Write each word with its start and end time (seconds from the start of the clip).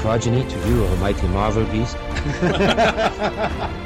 progeny 0.00 0.42
to 0.48 0.68
you, 0.68 0.82
of 0.84 0.92
a 0.92 0.96
mighty 0.96 1.26
Marvel 1.28 1.64
beast. 1.66 1.96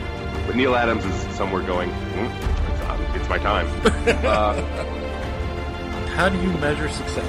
But 0.46 0.56
Neal 0.56 0.76
Adams 0.76 1.04
is 1.06 1.14
somewhere 1.36 1.62
going, 1.62 1.88
"Hmm, 1.90 2.26
it's, 2.72 2.82
uh, 2.82 3.12
it's 3.18 3.28
my 3.30 3.38
time. 3.38 3.66
Uh, 4.24 4.62
How 6.16 6.28
do 6.28 6.38
you 6.40 6.50
measure 6.58 6.88
success? 6.90 7.24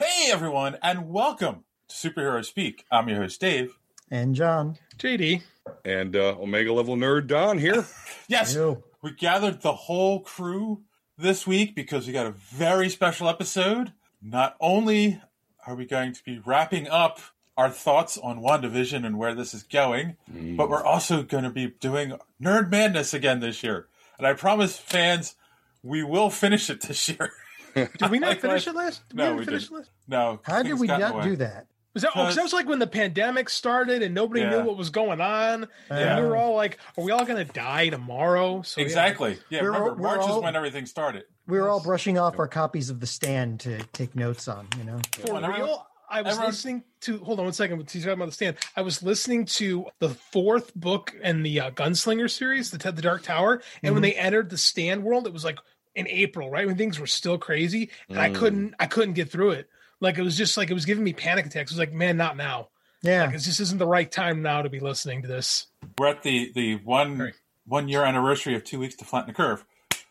Hey 0.00 0.30
everyone, 0.32 0.78
and 0.82 1.10
welcome 1.10 1.64
to 1.88 1.94
Superhero 1.94 2.42
Speak. 2.44 2.84
I'm 2.90 3.08
your 3.10 3.18
host 3.20 3.40
Dave. 3.42 3.76
And 4.10 4.34
John. 4.34 4.78
JD. 4.98 5.42
and 5.84 6.16
uh, 6.16 6.36
Omega 6.40 6.72
level 6.72 6.96
nerd 6.96 7.26
Don 7.26 7.58
here. 7.58 7.84
Yes, 8.28 8.54
Ew. 8.54 8.82
we 9.02 9.12
gathered 9.12 9.60
the 9.60 9.74
whole 9.74 10.20
crew 10.20 10.82
this 11.18 11.46
week 11.46 11.74
because 11.74 12.06
we 12.06 12.14
got 12.14 12.24
a 12.26 12.30
very 12.30 12.88
special 12.88 13.28
episode. 13.28 13.92
Not 14.22 14.56
only 14.60 15.20
are 15.66 15.74
we 15.74 15.84
going 15.86 16.12
to 16.12 16.24
be 16.24 16.38
wrapping 16.44 16.88
up 16.88 17.20
our 17.56 17.70
thoughts 17.70 18.16
on 18.16 18.40
WandaVision 18.40 19.04
and 19.04 19.18
where 19.18 19.34
this 19.34 19.52
is 19.52 19.62
going, 19.64 20.16
mm. 20.32 20.56
but 20.56 20.70
we're 20.70 20.82
also 20.82 21.22
going 21.22 21.44
to 21.44 21.50
be 21.50 21.66
doing 21.80 22.14
Nerd 22.42 22.70
Madness 22.70 23.12
again 23.14 23.40
this 23.40 23.62
year. 23.62 23.88
And 24.18 24.26
I 24.26 24.32
promise 24.34 24.78
fans, 24.78 25.34
we 25.82 26.02
will 26.02 26.30
finish 26.30 26.70
it 26.70 26.80
this 26.82 27.08
year. 27.08 27.32
Did 27.74 28.10
we 28.10 28.18
not 28.18 28.28
Like 28.30 28.40
finish 28.40 28.66
it 28.66 28.74
last? 28.74 29.06
Did 29.08 29.16
No, 29.16 29.32
we, 29.32 29.40
we 29.40 29.44
finish 29.46 29.64
didn't. 29.64 29.76
last? 29.78 29.90
No. 30.08 30.40
How 30.44 30.62
did 30.62 30.78
we 30.78 30.86
got 30.86 30.94
in 30.94 31.00
the 31.00 31.08
not 31.08 31.16
way. 31.18 31.24
do 31.24 31.36
that? 31.36 31.66
Was 31.94 32.02
that, 32.02 32.10
oh, 32.10 32.12
'cause 32.14 32.22
Because- 32.24 32.36
that 32.36 32.42
was 32.44 32.52
like 32.54 32.66
when 32.68 32.78
the 32.78 32.86
pandemic 32.86 33.48
started 33.50 34.02
and 34.02 34.14
nobody 34.14 34.40
Yeah. 34.42 34.50
knew 34.50 34.62
what 34.64 34.76
was 34.78 34.90
going 34.90 35.20
on. 35.20 35.68
Yeah. 35.90 35.96
And 36.16 36.22
we 36.22 36.28
were 36.28 36.36
all 36.36 36.54
like, 36.54 36.78
are 36.96 37.04
we 37.04 37.12
all 37.12 37.24
going 37.26 37.44
to 37.46 37.52
die 37.52 37.88
tomorrow? 37.90 38.62
So. 38.62 38.80
Exactly. 38.80 39.38
Yeah, 39.50 39.62
We're 39.62 39.66
remember, 39.72 39.94
we're 39.94 40.02
March 40.02 40.20
all- 40.20 40.38
is 40.38 40.42
when 40.44 40.56
everything 40.56 40.86
started. 40.86 41.24
We 41.46 41.58
were 41.58 41.68
all 41.68 41.80
brushing 41.82 42.18
off 42.18 42.38
our 42.38 42.48
copies 42.48 42.88
of 42.90 43.00
The 43.00 43.06
Stand 43.06 43.60
to 43.60 43.78
take 43.92 44.14
notes 44.14 44.46
on, 44.48 44.68
you 44.78 44.84
know? 44.84 44.98
For 45.12 45.34
real, 45.34 45.86
I 46.08 46.22
was 46.22 46.32
everyone- 46.34 46.46
listening 46.50 46.84
to. 47.02 47.18
Hold 47.18 47.38
on 47.40 47.46
one 47.46 47.52
second. 47.52 47.78
He's 47.90 48.02
talking 48.02 48.14
about 48.14 48.26
the 48.26 48.32
stand. 48.32 48.56
I 48.76 48.82
was 48.82 49.02
listening 49.02 49.44
to 49.46 49.86
the 49.98 50.10
fourth 50.10 50.74
book 50.74 51.14
in 51.22 51.42
the 51.42 51.60
uh, 51.60 51.70
Gunslinger 51.72 52.30
series, 52.30 52.70
the 52.70 52.78
Ted 52.78 52.96
the 52.96 53.02
Dark 53.02 53.22
Tower, 53.22 53.62
and 53.82 53.94
when 53.94 54.02
they 54.02 54.14
entered 54.14 54.50
the 54.50 54.58
stand 54.58 55.02
world, 55.02 55.26
it 55.26 55.32
was 55.32 55.44
like 55.44 55.58
in 55.94 56.06
April, 56.08 56.50
right 56.50 56.66
when 56.66 56.76
things 56.76 57.00
were 57.00 57.06
still 57.06 57.38
crazy, 57.38 57.90
and 58.08 58.18
I 58.20 58.30
couldn't, 58.30 58.74
I 58.78 58.86
couldn't 58.86 59.14
get 59.14 59.30
through 59.30 59.50
it. 59.52 59.68
Like 60.00 60.18
it 60.18 60.22
was 60.22 60.36
just 60.36 60.56
like 60.56 60.70
it 60.70 60.74
was 60.74 60.84
giving 60.84 61.02
me 61.04 61.12
panic 61.12 61.46
attacks. 61.46 61.70
It 61.70 61.74
was 61.74 61.78
like, 61.78 61.92
man, 61.92 62.16
not 62.16 62.36
now. 62.36 62.68
Yeah. 63.02 63.24
Like, 63.26 63.34
it 63.34 63.38
just 63.38 63.58
isn't 63.60 63.78
the 63.78 63.86
right 63.86 64.10
time 64.10 64.42
now 64.42 64.62
to 64.62 64.68
be 64.68 64.80
listening 64.80 65.22
to 65.22 65.28
this. 65.28 65.66
We're 65.98 66.08
at 66.08 66.22
the 66.22 66.52
the 66.54 66.76
one 66.76 67.18
Right. 67.18 67.34
one 67.66 67.88
year 67.88 68.04
anniversary 68.04 68.54
of 68.54 68.64
two 68.64 68.78
weeks 68.78 68.94
to 68.96 69.04
flatten 69.04 69.28
the 69.28 69.34
curve. 69.34 69.64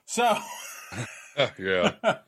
So 0.06 0.38
Oh, 1.38 1.52
yeah. 1.58 1.94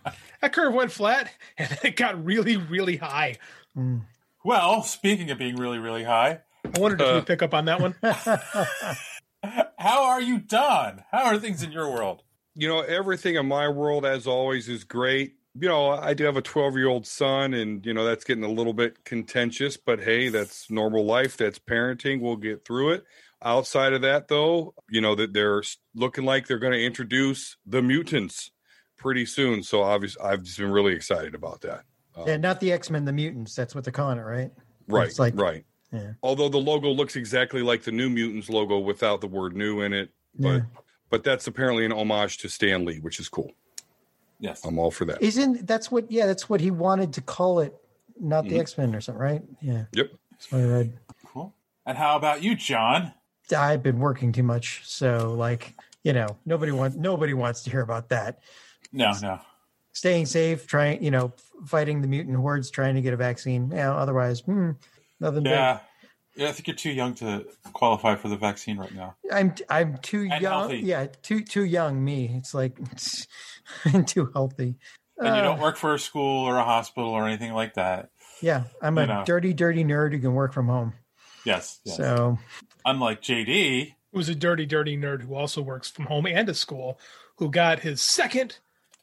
That 0.43 0.51
curve 0.51 0.73
went 0.73 0.91
flat, 0.91 1.31
and 1.57 1.69
then 1.69 1.79
it 1.83 1.95
got 1.95 2.21
really, 2.23 2.57
really 2.57 2.97
high. 2.97 3.37
Mm. 3.77 4.01
well, 4.43 4.83
speaking 4.83 5.31
of 5.31 5.37
being 5.37 5.55
really, 5.55 5.79
really 5.79 6.03
high, 6.03 6.41
I 6.65 6.79
wondered 6.79 6.99
if 6.99 7.07
you'd 7.07 7.15
uh. 7.15 7.21
pick 7.21 7.41
up 7.41 7.53
on 7.53 7.63
that 7.65 7.79
one. 7.79 7.95
how 9.79 10.03
are 10.03 10.21
you, 10.21 10.39
Don? 10.39 11.01
How 11.11 11.23
are 11.27 11.39
things 11.39 11.63
in 11.63 11.71
your 11.71 11.89
world? 11.89 12.23
You 12.55 12.67
know, 12.67 12.81
everything 12.81 13.35
in 13.35 13.45
my 13.45 13.69
world, 13.69 14.05
as 14.05 14.27
always, 14.27 14.67
is 14.67 14.83
great. 14.83 15.35
You 15.57 15.69
know, 15.69 15.91
I 15.91 16.13
do 16.13 16.25
have 16.25 16.35
a 16.35 16.41
12 16.41 16.75
year 16.75 16.89
old 16.89 17.07
son, 17.07 17.53
and, 17.53 17.85
you 17.85 17.93
know, 17.93 18.03
that's 18.03 18.25
getting 18.25 18.43
a 18.43 18.51
little 18.51 18.73
bit 18.73 19.05
contentious, 19.05 19.77
but 19.77 20.01
hey, 20.01 20.27
that's 20.27 20.69
normal 20.69 21.05
life. 21.05 21.37
That's 21.37 21.57
parenting. 21.57 22.19
We'll 22.19 22.35
get 22.35 22.65
through 22.65 22.95
it. 22.95 23.05
Outside 23.41 23.93
of 23.93 24.01
that, 24.01 24.27
though, 24.27 24.73
you 24.89 24.99
know, 24.99 25.15
that 25.15 25.31
they're 25.31 25.63
looking 25.95 26.25
like 26.25 26.47
they're 26.47 26.59
going 26.59 26.73
to 26.73 26.85
introduce 26.85 27.55
the 27.65 27.81
mutants 27.81 28.51
pretty 29.03 29.25
soon. 29.25 29.61
So 29.61 29.83
obviously, 29.83 30.23
I've 30.23 30.41
just 30.43 30.57
been 30.57 30.71
really 30.71 30.93
excited 30.93 31.35
about 31.35 31.61
that. 31.61 31.83
Yeah, 32.25 32.37
not 32.37 32.59
the 32.59 32.71
X 32.71 32.89
Men, 32.89 33.05
the 33.05 33.11
mutants. 33.11 33.53
That's 33.55 33.75
what 33.75 33.83
they're 33.83 33.91
calling 33.93 34.17
it, 34.17 34.21
right? 34.21 34.51
Right. 34.87 35.07
It's 35.07 35.19
like- 35.19 35.35
right. 35.37 35.65
Yeah. 35.91 36.13
Although 36.23 36.49
the 36.49 36.57
logo 36.57 36.89
looks 36.89 37.15
exactly 37.15 37.61
like 37.61 37.83
the 37.83 37.91
New 37.91 38.09
Mutants 38.09 38.49
logo 38.49 38.79
without 38.79 39.21
the 39.21 39.27
word 39.27 39.55
"new" 39.55 39.81
in 39.81 39.93
it, 39.93 40.09
but 40.39 40.47
Yeah. 40.55 40.61
but 41.11 41.23
that's 41.23 41.45
apparently 41.45 41.85
an 41.85 41.91
homage 41.91 42.39
to 42.39 42.49
Stan 42.49 42.83
Lee, 42.83 42.97
which 42.99 43.19
is 43.19 43.29
cool. 43.29 43.51
Yes. 44.39 44.65
I'm 44.65 44.79
all 44.79 44.89
for 44.89 45.05
that. 45.05 45.21
Isn't 45.21 45.67
that's 45.67 45.91
what? 45.91 46.11
Yeah, 46.11 46.25
that's 46.25 46.49
what 46.49 46.61
he 46.61 46.71
wanted 46.71 47.13
to 47.13 47.21
call 47.21 47.59
it, 47.59 47.75
not 48.19 48.45
the 48.45 48.53
Mhm. 48.55 48.59
X 48.61 48.77
Men 48.77 48.95
or 48.95 49.01
something, 49.01 49.21
right? 49.21 49.43
Yeah, 49.61 49.85
Yep. 49.93 50.11
that's 50.31 50.51
what 50.51 50.61
I 50.61 50.65
read. 50.65 50.99
Cool. 51.27 51.53
And 51.85 51.95
how 51.97 52.15
about 52.17 52.41
you, 52.41 52.55
John? 52.55 53.13
I've 53.55 53.83
been 53.83 53.99
working 53.99 54.31
too 54.31 54.41
much, 54.43 54.81
so 54.85 55.33
like 55.37 55.75
you 56.03 56.11
know, 56.13 56.37
nobody 56.45 56.71
wants 56.71 56.97
nobody 56.97 57.33
wants 57.35 57.63
to 57.63 57.69
hear 57.69 57.81
about 57.81 58.09
that. 58.09 58.39
No, 58.93 59.11
no. 59.21 59.39
Staying 59.91 60.25
safe, 60.27 60.65
trying 60.65 61.03
you 61.03 61.11
know, 61.11 61.33
fighting 61.65 62.01
the 62.01 62.07
mutant 62.07 62.37
hordes, 62.37 62.71
trying 62.71 62.95
to 62.95 63.01
get 63.01 63.13
a 63.13 63.17
vaccine. 63.17 63.69
Yeah, 63.71 63.93
otherwise, 63.93 64.39
hmm, 64.41 64.71
nothing. 65.19 65.45
Yeah. 65.45 65.79
Yeah, 66.35 66.49
I 66.49 66.51
think 66.51 66.65
you're 66.67 66.75
too 66.75 66.89
young 66.91 67.13
to 67.15 67.45
qualify 67.73 68.15
for 68.15 68.27
the 68.27 68.37
vaccine 68.37 68.77
right 68.79 68.93
now. 68.93 69.15
I'm 69.31 69.53
I'm 69.69 69.97
too 69.99 70.21
And 70.31 70.41
young. 70.41 70.41
healthy. 70.61 70.77
Yeah, 70.79 71.05
too 71.21 71.43
too 71.43 71.63
young. 71.63 72.03
Me, 72.03 72.31
it's 72.35 72.55
like 72.55 72.75
I'm 73.85 74.03
too 74.05 74.31
healthy. 74.33 74.75
And 75.19 75.27
you 75.35 75.41
Uh, 75.41 75.43
don't 75.43 75.59
work 75.59 75.77
for 75.77 75.93
a 75.93 75.99
school 75.99 76.43
or 76.47 76.57
a 76.57 76.63
hospital 76.63 77.11
or 77.11 77.27
anything 77.27 77.53
like 77.53 77.75
that. 77.75 78.09
Yeah, 78.41 78.63
I'm 78.81 78.97
a 78.97 79.05
know. 79.05 79.23
dirty, 79.27 79.53
dirty 79.53 79.83
nerd 79.83 80.11
who 80.13 80.19
can 80.19 80.33
work 80.33 80.53
from 80.53 80.67
home. 80.67 80.93
Yes. 81.45 81.79
yes. 81.85 81.97
So 81.97 82.39
Unlike 82.83 83.21
JD, 83.21 83.93
who's 84.11 84.27
a 84.27 84.33
dirty, 84.35 84.65
dirty 84.65 84.97
nerd 84.97 85.21
who 85.21 85.35
also 85.35 85.61
works 85.61 85.89
from 85.91 86.05
home 86.05 86.25
and 86.25 86.49
a 86.49 86.53
school, 86.55 86.99
who 87.37 87.51
got 87.51 87.79
his 87.81 88.01
second 88.01 88.57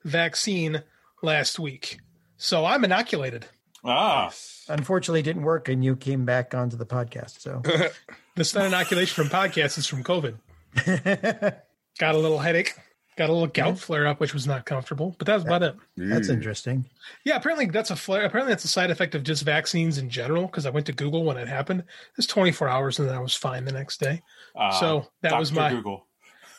vaccine 0.04 0.82
last 1.22 1.58
week. 1.58 1.98
So 2.36 2.64
I'm 2.64 2.84
inoculated. 2.84 3.46
ah, 3.84 4.30
unfortunately, 4.68 5.20
it 5.20 5.24
didn't 5.24 5.42
work, 5.42 5.68
and 5.68 5.84
you 5.84 5.96
came 5.96 6.24
back 6.24 6.54
onto 6.54 6.76
the 6.76 6.86
podcast. 6.86 7.40
So 7.40 7.62
This 8.36 8.54
not 8.54 8.66
inoculation 8.66 9.24
from 9.24 9.28
podcast 9.28 9.76
is 9.78 9.86
from 9.86 10.02
COVID. 10.04 10.36
got 11.98 12.14
a 12.14 12.18
little 12.18 12.38
headache, 12.38 12.74
got 13.16 13.28
a 13.28 13.32
little 13.32 13.48
gout 13.48 13.78
flare 13.78 14.06
up, 14.06 14.20
which 14.20 14.32
was 14.32 14.46
not 14.46 14.64
comfortable, 14.64 15.14
but 15.18 15.26
that 15.26 15.34
was 15.34 15.44
about 15.44 15.62
it. 15.62 15.76
that's 15.96 16.28
interesting. 16.28 16.86
Yeah, 17.24 17.36
apparently 17.36 17.66
that's 17.66 17.90
a 17.90 17.96
flare. 17.96 18.24
Apparently 18.24 18.52
that's 18.52 18.64
a 18.64 18.68
side 18.68 18.90
effect 18.90 19.14
of 19.14 19.22
just 19.24 19.42
vaccines 19.42 19.98
in 19.98 20.08
general. 20.08 20.46
Because 20.46 20.64
I 20.64 20.70
went 20.70 20.86
to 20.86 20.92
Google 20.92 21.24
when 21.24 21.36
it 21.36 21.48
happened. 21.48 21.80
It 21.80 21.86
was 22.16 22.26
24 22.26 22.68
hours, 22.68 22.98
and 22.98 23.08
then 23.08 23.14
I 23.14 23.20
was 23.20 23.34
fine 23.34 23.64
the 23.64 23.72
next 23.72 24.00
day. 24.00 24.22
uh, 24.56 24.70
So 24.72 25.08
that 25.22 25.38
was 25.38 25.53
my- 25.53 25.70
Google. 25.70 26.06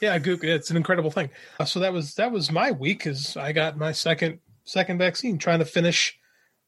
Yeah, 0.02 0.18
Google. 0.18 0.50
It's 0.50 0.72
an 0.72 0.78
incredible 0.78 1.12
thing. 1.12 1.30
Uh, 1.60 1.66
so 1.66 1.80
that 1.80 1.94
was 1.94 2.16
that 2.16 2.32
was 2.32 2.52
my 2.52 2.72
week. 2.72 3.06
Is 3.08 3.38
I 3.38 3.52
got 3.54 3.78
my 3.78 3.92
second 3.92 4.40
second 4.66 4.98
vaccine. 4.98 5.38
Trying 5.38 5.60
to 5.60 5.66
finish 5.66 6.18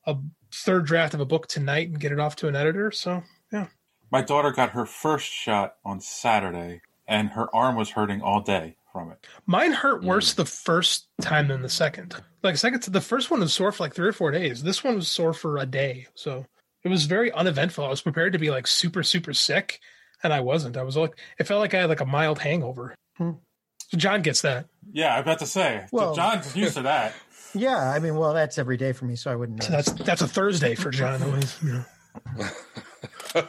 a 0.06 0.16
third 0.54 0.86
draft 0.86 1.14
of 1.14 1.20
a 1.20 1.26
book 1.26 1.48
tonight 1.48 1.88
and 1.90 2.00
get 2.00 2.12
it 2.12 2.20
off 2.20 2.36
to 2.38 2.48
an 2.48 2.56
editor. 2.56 2.92
So 2.92 3.24
yeah, 3.52 3.68
My 4.12 4.22
daughter 4.22 4.52
got 4.52 4.72
her 4.72 4.86
first 4.86 5.26
shot 5.28 5.76
on 5.84 6.00
Saturday, 6.00 6.82
and 7.08 7.30
her 7.30 7.54
arm 7.56 7.76
was 7.76 7.90
hurting 7.90 8.22
all 8.22 8.42
day 8.42 8.76
from 8.92 9.12
it. 9.12 9.26
mine 9.48 9.72
hurt 9.72 10.04
worse 10.04 10.34
the 10.34 10.46
first 10.46 11.08
time 11.22 11.48
than 11.48 11.64
the 11.64 11.70
second. 11.70 12.16
Like 12.44 12.58
second, 12.58 12.84
the 12.84 13.02
first 13.02 13.32
one 13.32 13.40
was 13.40 13.52
sore 13.54 13.72
for 13.72 13.84
like 13.84 13.96
three 13.96 14.08
or 14.08 14.14
four 14.14 14.30
days. 14.30 14.62
This 14.62 14.84
one 14.84 14.96
was 14.96 15.08
sore 15.08 15.34
for 15.34 15.58
a 15.58 15.66
day. 15.66 16.06
So 16.14 16.46
it 16.84 16.90
was 16.90 17.06
very 17.06 17.32
uneventful. 17.32 17.84
I 17.84 17.90
was 17.90 18.02
prepared 18.02 18.34
to 18.34 18.40
be 18.40 18.52
like 18.52 18.68
super 18.68 19.02
super 19.02 19.34
sick, 19.34 19.80
and 20.22 20.32
I 20.32 20.42
wasn't. 20.42 20.78
I 20.78 20.84
was 20.84 20.98
like, 20.98 21.18
it 21.40 21.48
felt 21.48 21.62
like 21.62 21.74
I 21.74 21.80
had 21.80 21.90
like 21.90 22.02
a 22.02 22.06
mild 22.06 22.38
hangover. 22.38 22.94
So 23.18 23.98
John 23.98 24.22
gets 24.22 24.42
that. 24.42 24.68
Yeah, 24.92 25.16
I 25.18 25.22
bet 25.22 25.40
to 25.40 25.46
say. 25.46 25.86
Well- 25.92 26.16
John's 26.16 26.56
used 26.56 26.76
to 26.76 26.82
that. 26.84 27.14
Yeah, 27.56 27.78
I 27.78 28.00
mean, 28.00 28.16
well, 28.16 28.34
that's 28.34 28.58
every 28.58 28.78
day 28.78 28.94
for 28.94 29.06
me, 29.06 29.16
so 29.16 29.32
I 29.32 29.36
wouldn't 29.36 29.60
know. 29.60 29.66
So 29.66 29.72
that's 29.72 29.92
that's 29.92 30.22
a 30.24 30.28
Thursday 30.28 30.74
for 30.74 30.90
John. 30.90 31.22
Always, 31.22 31.56
you 31.62 31.74
know. 31.74 33.44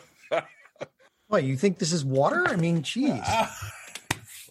What 1.28 1.44
you 1.44 1.56
think 1.56 1.78
this 1.78 1.92
is 1.92 2.04
water? 2.04 2.46
I 2.46 2.56
mean, 2.56 2.82
geez. 2.82 3.22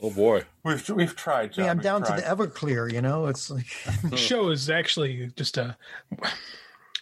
Oh 0.02 0.10
boy. 0.10 0.44
We've 0.66 0.90
we've 0.90 1.16
tried. 1.16 1.54
John. 1.54 1.66
yeah, 1.66 1.72
I'm 1.72 1.78
We've 1.78 1.84
down 1.84 2.04
tried. 2.04 2.22
to 2.22 2.22
the 2.24 2.28
Everclear. 2.48 2.92
You 2.92 3.02
know, 3.02 3.28
it's 3.28 3.50
like 3.52 3.66
The 4.10 4.18
show 4.18 4.50
is 4.50 4.70
actually 4.72 5.32
just 5.36 5.58
a. 5.58 5.78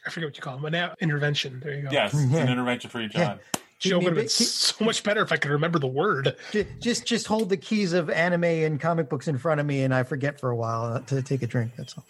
I 0.05 0.09
forget 0.09 0.27
what 0.27 0.35
you 0.37 0.41
call 0.43 0.57
them. 0.57 0.65
An 0.65 0.75
a- 0.75 0.95
intervention. 0.99 1.61
There 1.63 1.73
you 1.73 1.83
go. 1.83 1.89
Yes, 1.91 2.13
it's 2.13 2.31
Yeah. 2.31 2.39
an 2.41 2.49
intervention 2.49 2.89
for 2.89 2.99
you, 3.01 3.07
John. 3.09 3.39
Show 3.55 3.60
me 3.89 3.95
would 3.95 4.03
a 4.03 4.05
have 4.09 4.15
been 4.15 4.23
bit- 4.25 4.31
so 4.31 4.85
much 4.85 5.03
better 5.03 5.21
if 5.21 5.31
I 5.31 5.37
could 5.37 5.51
remember 5.51 5.79
the 5.79 5.87
word. 5.87 6.35
just 6.79 7.05
just 7.05 7.27
hold 7.27 7.49
the 7.49 7.57
keys 7.57 7.93
of 7.93 8.09
anime 8.09 8.43
and 8.43 8.79
comic 8.79 9.09
books 9.09 9.27
in 9.27 9.37
front 9.37 9.59
of 9.59 9.65
me, 9.65 9.81
and 9.83 9.93
I 9.93 10.03
forget 10.03 10.39
for 10.39 10.49
a 10.51 10.55
while 10.55 10.83
uh, 10.85 10.99
to 11.01 11.21
take 11.21 11.41
a 11.41 11.47
drink. 11.47 11.71
That's 11.77 11.95
all. 11.97 12.05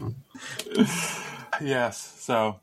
Yes. 1.62 2.14
So 2.20 2.58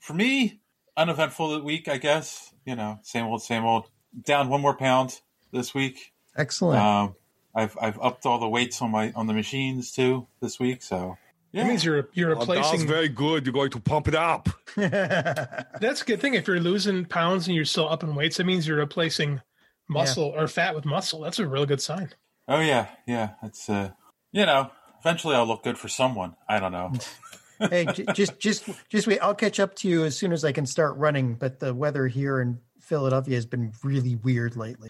for 0.00 0.12
me, 0.14 0.60
uneventful 0.96 1.62
week, 1.62 1.88
I 1.88 1.96
guess. 1.96 2.52
You 2.66 2.76
know, 2.76 2.98
same 3.02 3.24
old, 3.26 3.42
same 3.42 3.64
old. 3.64 3.88
Down 4.24 4.48
one 4.50 4.60
more 4.60 4.76
pound 4.76 5.20
this 5.52 5.74
week. 5.74 6.12
Excellent. 6.36 6.80
Um, 6.82 7.14
I've 7.54 7.76
I've 7.80 7.98
upped 8.00 8.26
all 8.26 8.38
the 8.38 8.48
weights 8.48 8.82
on 8.82 8.90
my 8.90 9.12
on 9.16 9.26
the 9.26 9.32
machines 9.32 9.90
too 9.90 10.26
this 10.40 10.60
week. 10.60 10.82
So 10.82 11.16
That 11.54 11.66
means 11.66 11.84
you're 11.84 12.08
you're 12.14 12.32
Oh, 12.32 12.44
that's 12.44 12.48
replacing. 12.48 12.88
very 12.88 13.08
good. 13.08 13.44
You're 13.44 13.52
going 13.52 13.70
to 13.70 13.80
pump 13.80 14.08
it 14.08 14.14
up. 14.14 14.48
That's 14.76 16.02
a 16.02 16.04
good 16.06 16.20
thing. 16.20 16.34
If 16.34 16.46
you're 16.46 16.60
losing 16.60 17.04
pounds 17.04 17.46
and 17.46 17.54
you're 17.54 17.64
still 17.66 17.88
up 17.88 18.02
in 18.02 18.14
weights, 18.14 18.38
that 18.38 18.44
means 18.44 18.66
you're 18.66 18.78
replacing 18.78 19.40
muscle 19.88 20.32
or 20.34 20.48
fat 20.48 20.74
with 20.74 20.84
muscle. 20.84 21.20
That's 21.20 21.38
a 21.38 21.46
really 21.46 21.66
good 21.66 21.80
sign. 21.82 22.10
oh 22.48 22.60
yeah, 22.60 22.86
yeah. 23.06 23.30
It's 23.42 23.68
uh, 23.68 23.90
you 24.32 24.46
know, 24.46 24.70
eventually 25.00 25.34
I'll 25.36 25.46
look 25.46 25.62
good 25.62 25.76
for 25.78 25.88
someone. 25.88 26.36
I 26.48 26.58
don't 26.58 26.72
know. 26.72 26.92
hey, 27.68 27.84
j- 27.92 28.06
just 28.14 28.38
just 28.38 28.68
just 28.88 29.06
wait. 29.06 29.18
I'll 29.20 29.34
catch 29.34 29.60
up 29.60 29.74
to 29.76 29.88
you 29.88 30.04
as 30.04 30.16
soon 30.16 30.32
as 30.32 30.44
I 30.44 30.52
can 30.52 30.64
start 30.64 30.96
running. 30.96 31.34
But 31.34 31.60
the 31.60 31.74
weather 31.74 32.06
here 32.08 32.40
in 32.40 32.60
Philadelphia 32.80 33.34
has 33.34 33.44
been 33.46 33.72
really 33.84 34.16
weird 34.16 34.56
lately. 34.56 34.88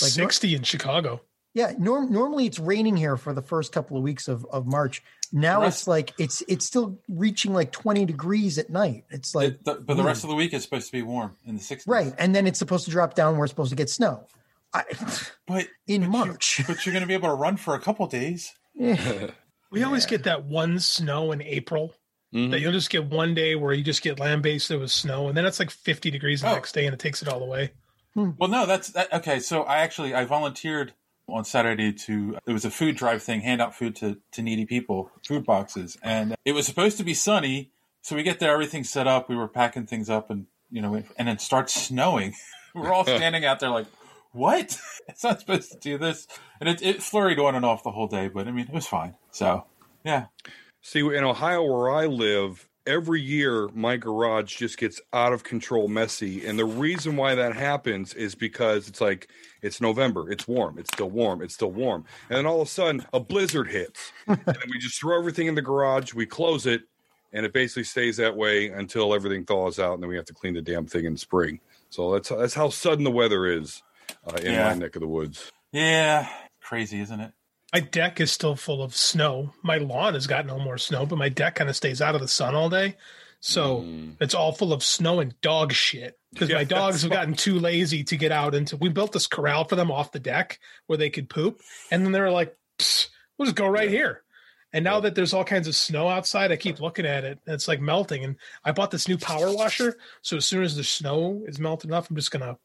Like, 0.00 0.10
60 0.10 0.54
in 0.54 0.62
Chicago. 0.62 1.20
Yeah, 1.54 1.72
norm- 1.78 2.10
normally 2.12 2.46
it's 2.46 2.58
raining 2.58 2.96
here 2.96 3.16
for 3.16 3.32
the 3.32 3.40
first 3.42 3.70
couple 3.72 3.96
of 3.96 4.02
weeks 4.02 4.26
of, 4.28 4.44
of 4.50 4.66
March. 4.66 5.02
Now 5.32 5.60
Rest- 5.62 5.82
it's 5.82 5.88
like 5.88 6.12
it's 6.18 6.42
it's 6.48 6.66
still 6.66 6.98
reaching 7.08 7.52
like 7.54 7.70
twenty 7.72 8.04
degrees 8.04 8.58
at 8.58 8.70
night. 8.70 9.04
It's 9.10 9.34
like 9.34 9.62
The- 9.64 9.76
but 9.76 9.96
the 9.96 10.02
rest 10.02 10.24
of 10.24 10.30
the 10.30 10.36
week 10.36 10.52
is 10.52 10.62
supposed 10.64 10.86
to 10.86 10.92
be 10.92 11.02
warm 11.02 11.36
in 11.46 11.54
the 11.54 11.60
60s. 11.62 11.84
right, 11.86 12.12
and 12.18 12.34
then 12.34 12.46
it's 12.46 12.58
supposed 12.58 12.84
to 12.86 12.90
drop 12.90 13.14
down. 13.14 13.36
We're 13.36 13.46
supposed 13.46 13.70
to 13.70 13.76
get 13.76 13.88
snow. 13.88 14.26
I, 14.72 14.82
But 15.46 15.68
in 15.86 16.08
March, 16.10 16.60
but 16.66 16.84
you're 16.84 16.92
going 16.92 17.02
to 17.04 17.06
be 17.08 17.14
able 17.14 17.28
to 17.28 17.34
run 17.36 17.56
for 17.56 17.74
a 17.74 17.80
couple 17.80 18.06
days. 18.08 18.52
We 19.70 19.82
always 19.82 20.06
get 20.06 20.22
that 20.24 20.44
one 20.44 20.78
snow 20.78 21.32
in 21.32 21.42
April 21.42 21.94
Mm-hmm. 22.32 22.50
that 22.50 22.60
you'll 22.60 22.72
just 22.72 22.90
get 22.90 23.04
one 23.06 23.32
day 23.32 23.54
where 23.54 23.72
you 23.72 23.84
just 23.84 24.02
get 24.02 24.18
land 24.18 24.42
based 24.42 24.68
there 24.68 24.78
was 24.80 24.92
snow, 24.92 25.28
and 25.28 25.36
then 25.36 25.46
it's 25.46 25.60
like 25.60 25.70
50 25.70 26.10
degrees 26.10 26.40
the 26.40 26.48
Oh. 26.48 26.54
next 26.54 26.72
day 26.72 26.84
and 26.84 26.92
it 26.92 26.98
takes 26.98 27.22
it 27.22 27.28
all 27.28 27.40
away. 27.44 27.70
Well, 28.16 28.48
no, 28.48 28.66
that's 28.66 28.88
that, 28.90 29.12
okay. 29.12 29.38
So 29.38 29.62
I 29.62 29.78
actually 29.78 30.14
I 30.16 30.24
volunteered 30.24 30.94
on 31.28 31.44
Saturday 31.44 31.92
to 31.92 32.38
it 32.46 32.52
was 32.52 32.64
a 32.64 32.70
food 32.70 32.96
drive 32.96 33.22
thing, 33.22 33.40
hand 33.40 33.60
out 33.60 33.74
food 33.74 33.96
to 33.96 34.18
to 34.32 34.42
needy 34.42 34.66
people, 34.66 35.10
food 35.26 35.44
boxes, 35.44 35.96
and 36.02 36.34
it 36.44 36.52
was 36.52 36.66
supposed 36.66 36.98
to 36.98 37.04
be 37.04 37.14
sunny. 37.14 37.70
So 38.02 38.16
we 38.16 38.22
get 38.22 38.38
there, 38.38 38.52
everything's 38.52 38.90
set 38.90 39.06
up. 39.06 39.28
We 39.28 39.36
were 39.36 39.48
packing 39.48 39.86
things 39.86 40.10
up, 40.10 40.30
and 40.30 40.46
you 40.70 40.82
know, 40.82 41.02
and 41.16 41.28
it 41.28 41.40
starts 41.40 41.74
snowing. 41.74 42.34
we're 42.74 42.92
all 42.92 43.04
standing 43.04 43.44
out 43.44 43.60
there 43.60 43.70
like, 43.70 43.86
what? 44.32 44.78
It's 45.06 45.22
not 45.22 45.38
supposed 45.38 45.70
to 45.70 45.78
do 45.78 45.98
this, 45.98 46.26
and 46.60 46.66
it, 46.66 46.80
it 46.80 47.02
flurried 47.02 47.38
on 47.38 47.54
and 47.54 47.62
off 47.62 47.82
the 47.82 47.90
whole 47.90 48.06
day. 48.06 48.28
But 48.28 48.48
I 48.48 48.52
mean, 48.52 48.66
it 48.66 48.72
was 48.72 48.86
fine. 48.86 49.16
So 49.30 49.66
yeah, 50.02 50.28
See, 50.86 51.00
in 51.00 51.24
Ohio, 51.24 51.62
where 51.64 51.90
I 51.90 52.04
live, 52.04 52.68
every 52.86 53.20
year 53.20 53.68
my 53.74 53.96
garage 53.96 54.56
just 54.56 54.76
gets 54.78 55.00
out 55.12 55.32
of 55.32 55.42
control 55.44 55.88
messy. 55.88 56.46
And 56.46 56.58
the 56.58 56.64
reason 56.64 57.16
why 57.16 57.34
that 57.34 57.54
happens 57.54 58.12
is 58.14 58.34
because 58.34 58.88
it's 58.88 59.00
like, 59.00 59.28
it's 59.62 59.80
November, 59.80 60.30
it's 60.30 60.46
warm, 60.46 60.78
it's 60.78 60.90
still 60.92 61.10
warm, 61.10 61.40
it's 61.42 61.54
still 61.54 61.70
warm. 61.72 62.04
And 62.28 62.36
then 62.38 62.46
all 62.46 62.60
of 62.60 62.68
a 62.68 62.70
sudden, 62.70 63.06
a 63.12 63.20
blizzard 63.20 63.68
hits. 63.68 64.12
and 64.26 64.38
we 64.70 64.78
just 64.78 65.00
throw 65.00 65.18
everything 65.18 65.46
in 65.46 65.54
the 65.54 65.62
garage, 65.62 66.12
we 66.14 66.26
close 66.26 66.66
it, 66.66 66.82
and 67.32 67.46
it 67.46 67.52
basically 67.52 67.84
stays 67.84 68.18
that 68.18 68.36
way 68.36 68.68
until 68.68 69.14
everything 69.14 69.44
thaws 69.44 69.78
out. 69.78 69.94
And 69.94 70.02
then 70.02 70.08
we 70.10 70.16
have 70.16 70.26
to 70.26 70.34
clean 70.34 70.54
the 70.54 70.62
damn 70.62 70.86
thing 70.86 71.04
in 71.06 71.16
spring. 71.16 71.60
So 71.90 72.12
that's, 72.12 72.28
that's 72.28 72.54
how 72.54 72.68
sudden 72.68 73.04
the 73.04 73.10
weather 73.10 73.46
is 73.46 73.82
uh, 74.26 74.36
in 74.36 74.52
Yeah. 74.52 74.68
my 74.68 74.74
neck 74.74 74.94
of 74.96 75.00
the 75.00 75.08
woods. 75.08 75.50
yeah, 75.72 76.28
crazy, 76.60 77.00
isn't 77.00 77.20
it? 77.20 77.32
My 77.74 77.80
deck 77.80 78.20
is 78.20 78.30
still 78.30 78.54
full 78.54 78.84
of 78.84 78.94
snow. 78.94 79.52
My 79.62 79.78
lawn 79.78 80.14
has 80.14 80.28
got 80.28 80.46
no 80.46 80.60
more 80.60 80.78
snow, 80.78 81.06
but 81.06 81.18
my 81.18 81.28
deck 81.28 81.56
kind 81.56 81.68
of 81.68 81.74
stays 81.74 82.00
out 82.00 82.14
of 82.14 82.20
the 82.20 82.28
sun 82.28 82.54
all 82.54 82.70
day. 82.70 82.94
So 83.40 83.80
hmm. 83.80 84.10
it's 84.20 84.32
all 84.32 84.52
full 84.52 84.72
of 84.72 84.84
snow 84.84 85.18
and 85.18 85.38
dog 85.40 85.72
shit 85.72 86.16
because 86.32 86.48
Yeah, 86.48 86.58
my 86.58 86.64
dogs 86.64 86.94
that's 86.94 87.02
have 87.02 87.10
gotten 87.10 87.34
too 87.34 87.58
lazy 87.58 88.04
to 88.04 88.16
get 88.16 88.30
out 88.30 88.54
into. 88.54 88.76
We 88.76 88.90
built 88.90 89.10
this 89.10 89.26
corral 89.26 89.64
for 89.64 89.74
them 89.74 89.90
off 89.90 90.12
the 90.12 90.20
deck 90.20 90.60
where 90.86 90.96
they 90.96 91.10
could 91.10 91.28
poop, 91.28 91.60
and 91.90 92.04
then 92.04 92.12
they 92.12 92.20
were 92.20 92.30
like, 92.30 92.56
"We'll 93.36 93.46
just 93.46 93.56
go 93.56 93.66
right 93.66 93.90
here." 93.90 94.22
And 94.72 94.84
now 94.84 95.00
that 95.00 95.16
there's 95.16 95.34
all 95.34 95.44
kinds 95.44 95.66
of 95.66 95.74
snow 95.74 96.08
outside, 96.08 96.52
I 96.52 96.56
keep 96.56 96.80
looking 96.80 97.06
at 97.06 97.24
it. 97.24 97.40
And 97.44 97.54
it's 97.54 97.68
like 97.68 97.80
melting. 97.80 98.24
And 98.24 98.36
I 98.64 98.70
bought 98.70 98.92
this 98.92 99.08
new 99.08 99.18
power 99.18 99.52
washer, 99.52 99.98
so 100.22 100.36
as 100.36 100.46
soon 100.46 100.62
as 100.62 100.76
the 100.76 100.84
snow 100.84 101.42
is 101.46 101.58
melted 101.58 101.90
enough, 101.90 102.08
I'm 102.08 102.16
just 102.16 102.30
gonna 102.30 102.56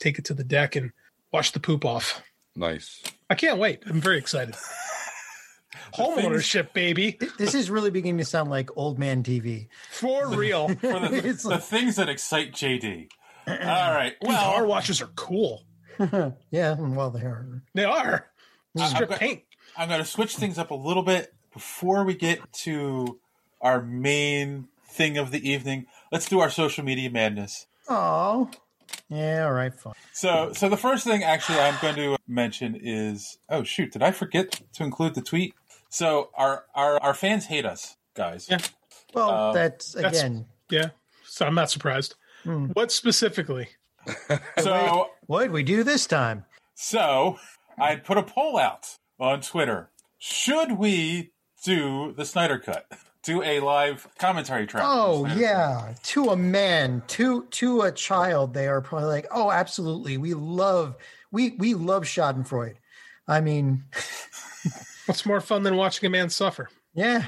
take 0.00 0.18
it 0.18 0.24
to 0.26 0.34
the 0.34 0.44
deck 0.44 0.74
and 0.74 0.90
wash 1.32 1.52
the 1.52 1.60
poop 1.60 1.84
off. 1.84 2.20
Nice. 2.56 3.02
I 3.30 3.34
can't 3.34 3.58
wait. 3.58 3.82
I'm 3.86 4.00
very 4.00 4.18
excited. 4.18 4.54
Home 5.92 6.18
ownership, 6.18 6.72
baby, 6.72 7.18
this 7.38 7.54
is 7.54 7.70
really 7.70 7.90
beginning 7.90 8.18
to 8.18 8.24
sound 8.24 8.50
like 8.50 8.70
old 8.76 8.98
man 8.98 9.22
TV. 9.22 9.68
for 9.90 10.28
real. 10.36 10.68
For 10.74 10.98
the, 11.00 11.20
It's 11.24 11.42
the 11.42 11.50
like- 11.50 11.62
things 11.62 11.96
that 11.96 12.08
excite 12.08 12.52
JD. 12.52 13.08
All 13.46 13.54
right, 13.56 14.14
Well, 14.22 14.42
car 14.42 14.60
well, 14.62 14.66
washes 14.70 15.00
are 15.00 15.10
cool. 15.14 15.64
yeah, 16.50 16.74
well 16.78 17.10
they 17.10 17.20
are. 17.20 17.62
They 17.74 17.84
are. 17.84 18.26
Strip 18.76 19.10
got- 19.10 19.18
paint. 19.20 19.42
I'm 19.76 19.88
going 19.88 20.00
to 20.00 20.06
switch 20.06 20.36
things 20.36 20.58
up 20.58 20.70
a 20.70 20.74
little 20.74 21.02
bit 21.02 21.32
before 21.52 22.04
we 22.04 22.14
get 22.14 22.40
to 22.64 23.18
our 23.60 23.80
main 23.82 24.68
thing 24.88 25.16
of 25.18 25.30
the 25.30 25.48
evening. 25.48 25.86
Let's 26.10 26.28
do 26.28 26.40
our 26.40 26.50
social 26.50 26.84
media 26.84 27.10
madness. 27.10 27.66
Oh, 27.88 28.50
yeah. 29.08 29.44
All 29.44 29.52
right, 29.52 29.74
fine. 29.74 29.94
So, 30.12 30.52
so 30.52 30.68
the 30.68 30.76
first 30.76 31.04
thing 31.04 31.22
actually 31.22 31.58
I'm 31.58 31.76
going 31.80 31.96
to 31.96 32.16
mention 32.28 32.78
is 32.80 33.38
oh 33.48 33.62
shoot, 33.62 33.92
did 33.92 34.02
I 34.02 34.10
forget 34.10 34.60
to 34.74 34.82
include 34.84 35.14
the 35.14 35.22
tweet? 35.22 35.54
So 35.88 36.30
our 36.34 36.64
our 36.74 37.00
our 37.02 37.14
fans 37.14 37.46
hate 37.46 37.64
us, 37.66 37.96
guys. 38.14 38.46
Yeah. 38.50 38.58
Well, 39.14 39.30
Um, 39.30 39.54
that's 39.54 39.92
that's- 39.92 40.18
again. 40.20 40.46
Yeah. 40.70 40.88
So 41.24 41.46
I'm 41.46 41.54
not 41.54 41.70
surprised. 41.70 42.14
What 42.44 42.92
specifically? 42.92 43.68
So 44.60 45.08
What 45.26 45.42
did 45.42 45.50
we 45.52 45.62
do 45.64 45.82
this 45.82 46.06
time? 46.06 46.44
so 46.74 47.38
I 47.78 47.96
put 47.96 48.16
a 48.18 48.22
poll 48.22 48.56
out 48.58 48.96
on 49.18 49.40
Twitter. 49.40 49.90
Should 50.18 50.72
we 50.78 51.32
do 51.64 52.12
the 52.16 52.24
Snyder 52.24 52.58
Cut? 52.58 52.86
Do 53.26 53.42
a 53.42 53.60
live 53.60 54.08
commentary 54.18 54.66
track? 54.66 54.84
Oh 54.86 55.26
yeah, 55.36 55.94
to 56.04 56.30
a 56.30 56.36
man, 56.36 57.02
to 57.08 57.42
to 57.50 57.82
a 57.82 57.90
child, 57.92 58.54
they 58.54 58.68
are 58.68 58.80
probably 58.80 59.08
like, 59.08 59.26
oh, 59.32 59.50
absolutely, 59.50 60.16
we 60.16 60.32
love 60.32 60.96
we 61.32 61.50
we 61.58 61.74
love 61.74 62.04
Schadenfreude. 62.04 62.76
I 63.26 63.40
mean, 63.40 63.84
What's 65.06 65.24
more 65.24 65.40
fun 65.40 65.62
than 65.62 65.76
watching 65.76 66.06
a 66.06 66.10
man 66.10 66.30
suffer? 66.30 66.68
yeah, 66.94 67.26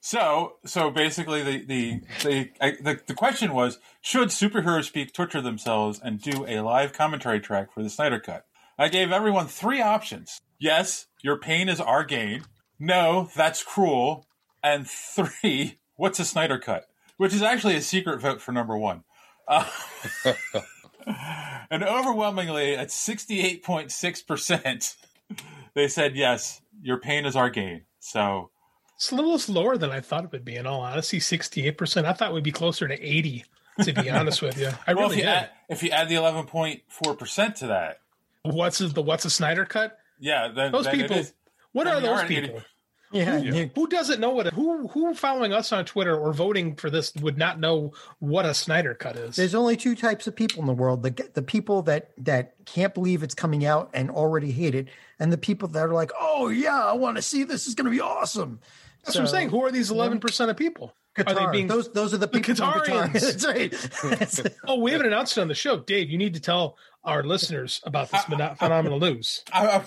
So, 0.00 0.56
so 0.66 0.90
basically, 0.90 1.42
the 1.42 1.64
the 1.64 2.00
the, 2.22 2.50
I, 2.60 2.70
the 2.72 3.00
the 3.06 3.14
question 3.14 3.52
was: 3.54 3.78
Should 4.02 4.28
superheroes 4.28 4.84
speak 4.84 5.12
torture 5.12 5.40
themselves 5.40 6.00
and 6.02 6.20
do 6.20 6.46
a 6.46 6.60
live 6.60 6.92
commentary 6.92 7.40
track 7.40 7.72
for 7.72 7.82
the 7.82 7.90
Snyder 7.90 8.20
Cut? 8.20 8.44
I 8.78 8.88
gave 8.88 9.10
everyone 9.12 9.46
three 9.46 9.80
options: 9.80 10.40
yes, 10.58 11.06
your 11.22 11.38
pain 11.38 11.68
is 11.68 11.80
our 11.80 12.04
gain; 12.04 12.44
no, 12.78 13.30
that's 13.34 13.62
cruel; 13.62 14.26
and 14.64 14.88
three, 14.88 15.78
what's 15.94 16.18
a 16.18 16.24
Snyder 16.24 16.58
Cut? 16.58 16.88
Which 17.16 17.32
is 17.32 17.42
actually 17.42 17.76
a 17.76 17.80
secret 17.80 18.20
vote 18.20 18.40
for 18.40 18.50
number 18.50 18.76
one. 18.76 19.04
Uh, 19.46 19.68
and 21.70 21.84
overwhelmingly, 21.84 22.74
at 22.74 22.90
sixty-eight 22.90 23.62
point 23.62 23.92
six 23.92 24.22
percent, 24.22 24.96
they 25.74 25.86
said 25.86 26.16
yes, 26.16 26.60
your 26.82 26.98
pain 26.98 27.24
is 27.26 27.36
our 27.36 27.50
gain. 27.50 27.82
So. 28.00 28.50
It's 28.96 29.10
a 29.10 29.16
little 29.16 29.38
lower 29.52 29.76
than 29.76 29.90
I 29.90 30.00
thought 30.00 30.24
it 30.24 30.30
would 30.30 30.44
be. 30.44 30.54
In 30.54 30.68
all 30.68 30.80
honesty, 30.80 31.18
68. 31.18 31.76
percent 31.76 32.06
I 32.06 32.12
thought 32.12 32.32
we'd 32.32 32.44
be 32.44 32.52
closer 32.52 32.86
to 32.86 32.94
80. 32.94 33.44
To 33.82 33.92
be 33.92 34.08
honest 34.08 34.40
with 34.40 34.56
you, 34.56 34.70
I 34.86 34.94
well, 34.94 35.08
really 35.08 35.16
if 35.16 35.18
you 35.18 35.24
did. 35.24 35.28
add 35.28 35.50
if 35.68 35.82
you 35.82 35.90
add 35.90 36.08
the 36.08 36.14
eleven 36.14 36.46
point 36.46 36.82
four 36.88 37.14
percent 37.16 37.56
to 37.56 37.66
that, 37.66 37.98
What's 38.42 38.78
the 38.78 39.02
what's 39.02 39.24
a 39.24 39.30
Snyder 39.30 39.64
cut? 39.64 39.98
yeah, 40.20 40.46
then 40.54 40.70
Those 40.70 40.84
then 40.84 40.94
people. 40.94 41.22
What 41.72 41.84
then 41.84 41.96
are 41.96 42.00
those 42.00 42.22
people? 42.24 42.62
Idiot. 43.14 43.54
yeah. 43.54 43.64
Who 43.74 43.86
doesn't 43.88 44.20
know 44.20 44.30
what? 44.30 44.46
Who 44.48 44.88
who 44.88 45.14
following 45.14 45.52
us 45.52 45.72
on 45.72 45.84
Twitter 45.84 46.16
or 46.16 46.32
voting 46.32 46.74
for 46.76 46.90
this 46.90 47.14
would 47.16 47.38
not 47.38 47.58
know 47.60 47.92
what 48.18 48.44
a 48.44 48.54
Snyder 48.54 48.94
cut 48.94 49.16
is? 49.16 49.36
There's 49.36 49.54
only 49.54 49.76
two 49.76 49.94
types 49.94 50.26
of 50.26 50.34
people 50.36 50.60
in 50.60 50.66
the 50.66 50.72
world: 50.72 51.02
the 51.02 51.28
the 51.34 51.42
people 51.42 51.82
that 51.82 52.10
that 52.18 52.54
can't 52.66 52.92
believe 52.94 53.22
it's 53.22 53.34
coming 53.34 53.64
out 53.64 53.90
and 53.94 54.10
already 54.10 54.50
hate 54.52 54.74
it, 54.74 54.88
and 55.18 55.32
the 55.32 55.38
people 55.38 55.68
that 55.68 55.84
are 55.84 55.94
like, 55.94 56.10
oh 56.18 56.48
yeah, 56.48 56.84
I 56.84 56.92
want 56.94 57.16
to 57.16 57.22
see 57.22 57.44
this. 57.44 57.66
Is 57.66 57.74
going 57.74 57.86
to 57.86 57.90
be 57.90 58.00
awesome. 58.00 58.60
That's 59.04 59.16
what 59.16 59.22
I'm 59.22 59.28
saying. 59.28 59.50
Who 59.50 59.62
are 59.64 59.70
these 59.70 59.90
11 59.90 60.20
percent 60.20 60.50
of 60.50 60.56
people? 60.56 60.94
Qatar. 61.14 61.52
being- 61.52 61.68
those 61.68 61.92
those 61.92 62.12
are 62.12 62.16
the 62.18 62.26
The 62.26 62.40
people 62.40 62.54
from 62.56 62.72
Qatar. 62.80 63.08
Qatarians. 63.10 64.18
That's 64.18 64.40
right. 64.40 64.52
Oh, 64.66 64.80
we 64.80 64.90
haven't 64.92 65.06
announced 65.06 65.36
it 65.38 65.42
on 65.42 65.48
the 65.48 65.54
show, 65.54 65.78
Dave. 65.78 66.10
You 66.10 66.18
need 66.18 66.34
to 66.34 66.40
tell 66.40 66.76
our 67.04 67.22
listeners 67.22 67.80
about 67.84 68.10
this 68.10 68.22
pheno- 68.22 68.56
phenomenal 68.58 68.98
news. 68.98 69.44
I, 69.52 69.66
I, 69.68 69.84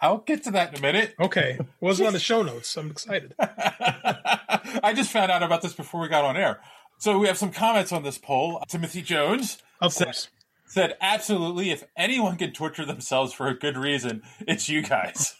I'll 0.00 0.18
get 0.18 0.44
to 0.44 0.50
that 0.52 0.72
in 0.72 0.78
a 0.78 0.82
minute. 0.82 1.14
Okay, 1.20 1.56
It 1.60 1.66
wasn't 1.80 2.06
on 2.08 2.12
the 2.12 2.18
show 2.20 2.42
notes. 2.42 2.76
I'm 2.76 2.90
excited. 2.90 3.34
I 3.38 4.92
just 4.94 5.10
found 5.12 5.30
out 5.30 5.42
about 5.42 5.62
this 5.62 5.72
before 5.74 6.00
we 6.00 6.08
got 6.08 6.24
on 6.24 6.36
air. 6.36 6.60
So 6.98 7.18
we 7.18 7.26
have 7.26 7.36
some 7.38 7.50
comments 7.52 7.92
on 7.92 8.02
this 8.02 8.18
poll. 8.18 8.62
Timothy 8.68 9.02
Jones 9.02 9.58
Of 9.80 9.92
said, 9.92 10.04
course. 10.04 10.28
said, 10.66 10.96
absolutely, 11.00 11.70
if 11.70 11.84
anyone 11.96 12.36
can 12.36 12.52
torture 12.52 12.84
themselves 12.86 13.32
for 13.32 13.46
a 13.48 13.54
good 13.54 13.76
reason, 13.76 14.22
it's 14.40 14.68
you 14.68 14.82
guys. 14.82 15.34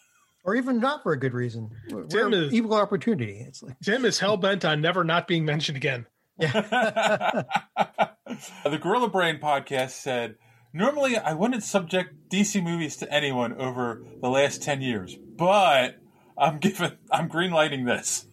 or 0.44 0.54
even 0.56 0.78
not 0.80 1.02
for 1.02 1.12
a 1.12 1.18
good 1.18 1.32
reason. 1.32 1.70
We're 1.90 2.04
Tim 2.04 2.34
is- 2.34 2.52
equal 2.52 2.74
opportunity. 2.74 3.44
It's 3.46 3.62
like 3.62 3.78
Tim 3.82 4.04
is 4.04 4.18
hell 4.18 4.36
bent 4.36 4.64
on 4.64 4.80
never 4.80 5.04
not 5.04 5.26
being 5.26 5.44
mentioned 5.44 5.76
again. 5.76 6.06
Yeah. 6.38 6.50
the 8.64 8.78
Gorilla 8.80 9.08
Brain 9.08 9.38
podcast 9.38 9.90
said, 9.90 10.36
normally 10.74 11.16
I 11.16 11.32
wouldn't 11.32 11.62
subject 11.62 12.28
DC 12.28 12.62
movies 12.62 12.96
to 12.98 13.10
anyone 13.10 13.54
over 13.54 14.02
the 14.20 14.28
last 14.28 14.62
10 14.62 14.82
years, 14.82 15.16
but 15.16 15.96
I'm 16.36 16.58
giving, 16.58 16.92
I'm 17.10 17.30
greenlighting 17.30 17.86
this. 17.86 18.26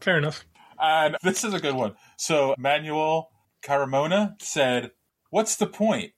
Fair 0.00 0.16
enough. 0.16 0.46
And 0.80 1.16
this 1.22 1.44
is 1.44 1.52
a 1.52 1.60
good 1.60 1.74
one. 1.74 1.96
So 2.16 2.54
Manuel 2.56 3.30
Carmona 3.62 4.40
said, 4.40 4.92
What's 5.30 5.56
the 5.56 5.66
point? 5.66 6.12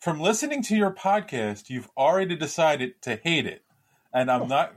From 0.00 0.20
listening 0.20 0.62
to 0.64 0.76
your 0.76 0.92
podcast, 0.92 1.70
you've 1.70 1.88
already 1.96 2.36
decided 2.36 3.00
to 3.02 3.16
hate 3.22 3.46
it. 3.46 3.64
And 4.12 4.30
I'm 4.30 4.42
oh. 4.42 4.46
not 4.46 4.74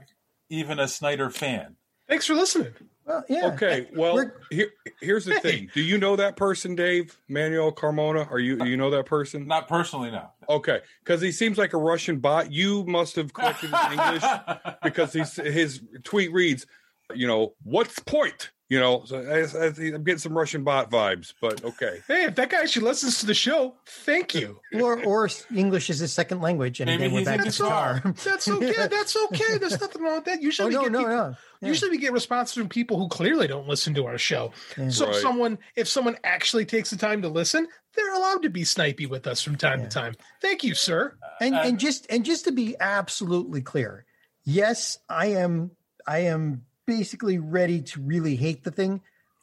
even 0.48 0.78
a 0.78 0.88
Snyder 0.88 1.30
fan. 1.30 1.76
Thanks 2.08 2.26
for 2.26 2.34
listening. 2.34 2.74
Well, 3.06 3.24
yeah. 3.28 3.46
Okay, 3.52 3.88
well, 3.94 4.14
We're- 4.14 4.30
here, 4.50 4.70
here's 5.00 5.24
the 5.24 5.38
thing. 5.40 5.70
Do 5.74 5.82
you 5.82 5.98
know 5.98 6.16
that 6.16 6.36
person, 6.36 6.74
Dave 6.74 7.18
Manuel 7.28 7.72
Carmona? 7.72 8.30
Are 8.30 8.38
you 8.38 8.64
you 8.64 8.76
know 8.76 8.90
that 8.90 9.06
person? 9.06 9.46
Not 9.46 9.68
personally, 9.68 10.10
no. 10.10 10.30
Okay, 10.48 10.80
because 11.02 11.20
he 11.20 11.32
seems 11.32 11.58
like 11.58 11.72
a 11.72 11.78
Russian 11.78 12.18
bot. 12.18 12.50
You 12.52 12.84
must 12.84 13.16
have 13.16 13.32
corrected 13.32 13.70
his 13.70 13.92
English 13.92 14.24
because 14.82 15.12
he's, 15.12 15.36
his 15.36 15.82
tweet 16.02 16.32
reads, 16.32 16.66
you 17.14 17.26
know, 17.26 17.54
what's 17.62 17.98
point? 18.00 18.50
You 18.70 18.80
know, 18.80 19.02
so 19.04 19.18
I, 19.18 19.40
I, 19.62 19.66
I'm 19.94 20.04
getting 20.04 20.18
some 20.18 20.32
Russian 20.36 20.64
bot 20.64 20.90
vibes, 20.90 21.34
but 21.38 21.62
okay. 21.62 22.00
Hey, 22.08 22.24
if 22.24 22.34
that 22.36 22.48
guy 22.48 22.62
actually 22.62 22.86
listens 22.86 23.18
to 23.20 23.26
the 23.26 23.34
show, 23.34 23.76
thank 23.86 24.34
you. 24.34 24.58
or 24.72 25.04
or 25.04 25.28
English 25.54 25.90
is 25.90 25.98
his 25.98 26.14
second 26.14 26.40
language, 26.40 26.80
and 26.80 26.88
Maybe 26.88 27.04
again 27.04 27.12
we're 27.12 27.18
he's 27.20 27.26
back 27.28 27.38
in 27.40 27.44
to 27.44 27.50
guitar. 27.50 28.02
That's 28.24 28.48
okay. 28.48 28.72
That's 28.88 29.16
okay. 29.26 29.58
There's 29.58 29.78
nothing 29.78 30.02
wrong 30.02 30.14
with 30.16 30.24
that. 30.24 30.38
Oh 30.38 30.42
Usually, 30.42 30.68
we 30.70 30.74
no, 30.76 30.82
get 30.84 30.92
no, 30.92 30.98
people, 31.00 31.14
no. 31.14 31.34
Yeah. 31.60 31.68
Usually, 31.68 31.90
we 31.90 31.98
get 31.98 32.12
responses 32.14 32.54
from 32.54 32.70
people 32.70 32.98
who 32.98 33.08
clearly 33.08 33.46
don't 33.46 33.68
listen 33.68 33.92
to 33.94 34.06
our 34.06 34.16
show. 34.16 34.52
So, 34.88 35.06
Right. 35.06 35.14
if 35.14 35.20
someone 35.20 35.58
if 35.76 35.86
someone 35.86 36.16
actually 36.24 36.64
takes 36.64 36.88
the 36.88 36.96
time 36.96 37.20
to 37.20 37.28
listen, 37.28 37.68
they're 37.94 38.14
allowed 38.14 38.42
to 38.44 38.50
be 38.50 38.62
snipey 38.62 39.06
with 39.08 39.26
us 39.26 39.42
from 39.42 39.56
time 39.56 39.80
Yeah. 39.80 39.88
to 39.88 39.90
time. 39.90 40.14
Thank 40.40 40.64
you, 40.64 40.74
sir. 40.74 41.14
and 41.38 41.54
Uh, 41.54 41.60
and 41.64 41.78
just 41.78 42.06
and 42.08 42.24
just 42.24 42.44
to 42.46 42.52
be 42.52 42.76
absolutely 42.80 43.60
clear, 43.60 44.06
yes, 44.42 44.96
I 45.06 45.26
am 45.32 45.72
I 46.06 46.20
am 46.20 46.64
basically 46.94 47.38
ready 47.38 47.80
to 47.82 48.00
really 48.00 48.36
hate 48.36 48.64
the 48.64 48.70
thing, 48.70 49.00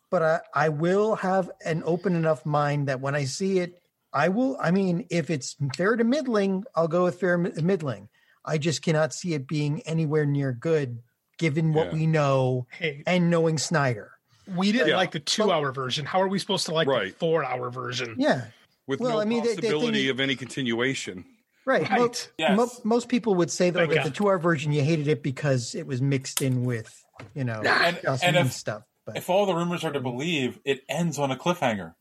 but 0.10 0.22
I, 0.22 0.40
I 0.54 0.70
will 0.70 1.16
have 1.16 1.50
an 1.66 1.84
open 1.86 2.16
enough 2.16 2.46
mind 2.46 2.88
that 2.88 3.00
when 3.02 3.16
I 3.16 3.26
see 3.26 3.60
it, 3.60 3.82
I 4.14 4.28
will. 4.30 4.58
I 4.62 4.72
mean, 4.72 5.06
if 5.10 5.30
it's 5.30 5.56
fair 5.76 5.96
to 5.96 6.04
middling, 6.04 6.64
I'll 6.76 6.88
go 6.88 7.06
with 7.06 7.20
fair 7.20 7.38
mi- 7.38 7.52
middling. 7.62 8.10
I 8.44 8.58
just 8.58 8.82
cannot 8.82 9.14
see 9.14 9.34
it 9.34 9.48
being 9.48 9.82
anywhere 9.84 10.26
near 10.26 10.52
good, 10.52 11.00
given 11.38 11.74
what 11.74 11.88
Yeah. 11.88 11.94
we 11.94 12.08
know 12.08 12.68
Hey, 12.72 13.04
and 13.08 13.30
knowing 13.30 13.58
Snyder. 13.58 14.12
we 14.56 14.72
didn't 14.74 14.90
Yeah. 14.90 14.98
like 14.98 15.12
the 15.12 15.20
two 15.20 15.50
hour 15.52 15.72
version. 15.72 16.06
How 16.06 16.22
are 16.22 16.28
we 16.28 16.40
supposed 16.40 16.66
to 16.66 16.74
like 16.74 16.88
the 16.88 17.14
four 17.18 17.44
hour 17.46 17.70
version? 17.70 18.16
Yeah, 18.18 18.48
With 18.88 19.00
Well, 19.00 19.12
no 19.12 19.20
I 19.22 19.26
mean, 19.26 19.44
they- 19.44 19.50
they 19.56 19.56
possibility 19.62 20.10
of 20.10 20.20
any 20.20 20.36
continuation. 20.36 21.24
right. 21.66 21.90
Mo- 21.90 22.08
Right. 22.08 22.30
Yes. 22.38 22.58
Mo- 22.58 22.72
most 22.84 23.08
people 23.08 23.36
would 23.36 23.52
say 23.52 23.70
that 23.70 23.90
God. 23.90 24.06
the 24.06 24.10
two-hour 24.12 24.40
version 24.40 24.74
you 24.74 24.84
hated 24.84 25.08
it 25.08 25.24
because 25.24 25.74
it 25.76 25.86
was 25.88 26.02
mixed 26.02 26.42
in 26.42 26.66
with 26.66 27.02
you 27.36 27.44
know 27.44 27.62
And- 27.62 28.00
Joss 28.02 28.24
and 28.24 28.36
if- 28.36 28.52
stuff. 28.54 28.84
But 29.06 29.18
If 29.18 29.30
all 29.32 29.48
the 29.48 29.56
rumors 29.56 29.84
are 29.84 29.92
to 29.92 30.00
believe, 30.00 30.60
it 30.64 30.84
ends 30.88 31.18
on 31.18 31.32
a 31.32 31.36
cliffhanger. 31.36 31.96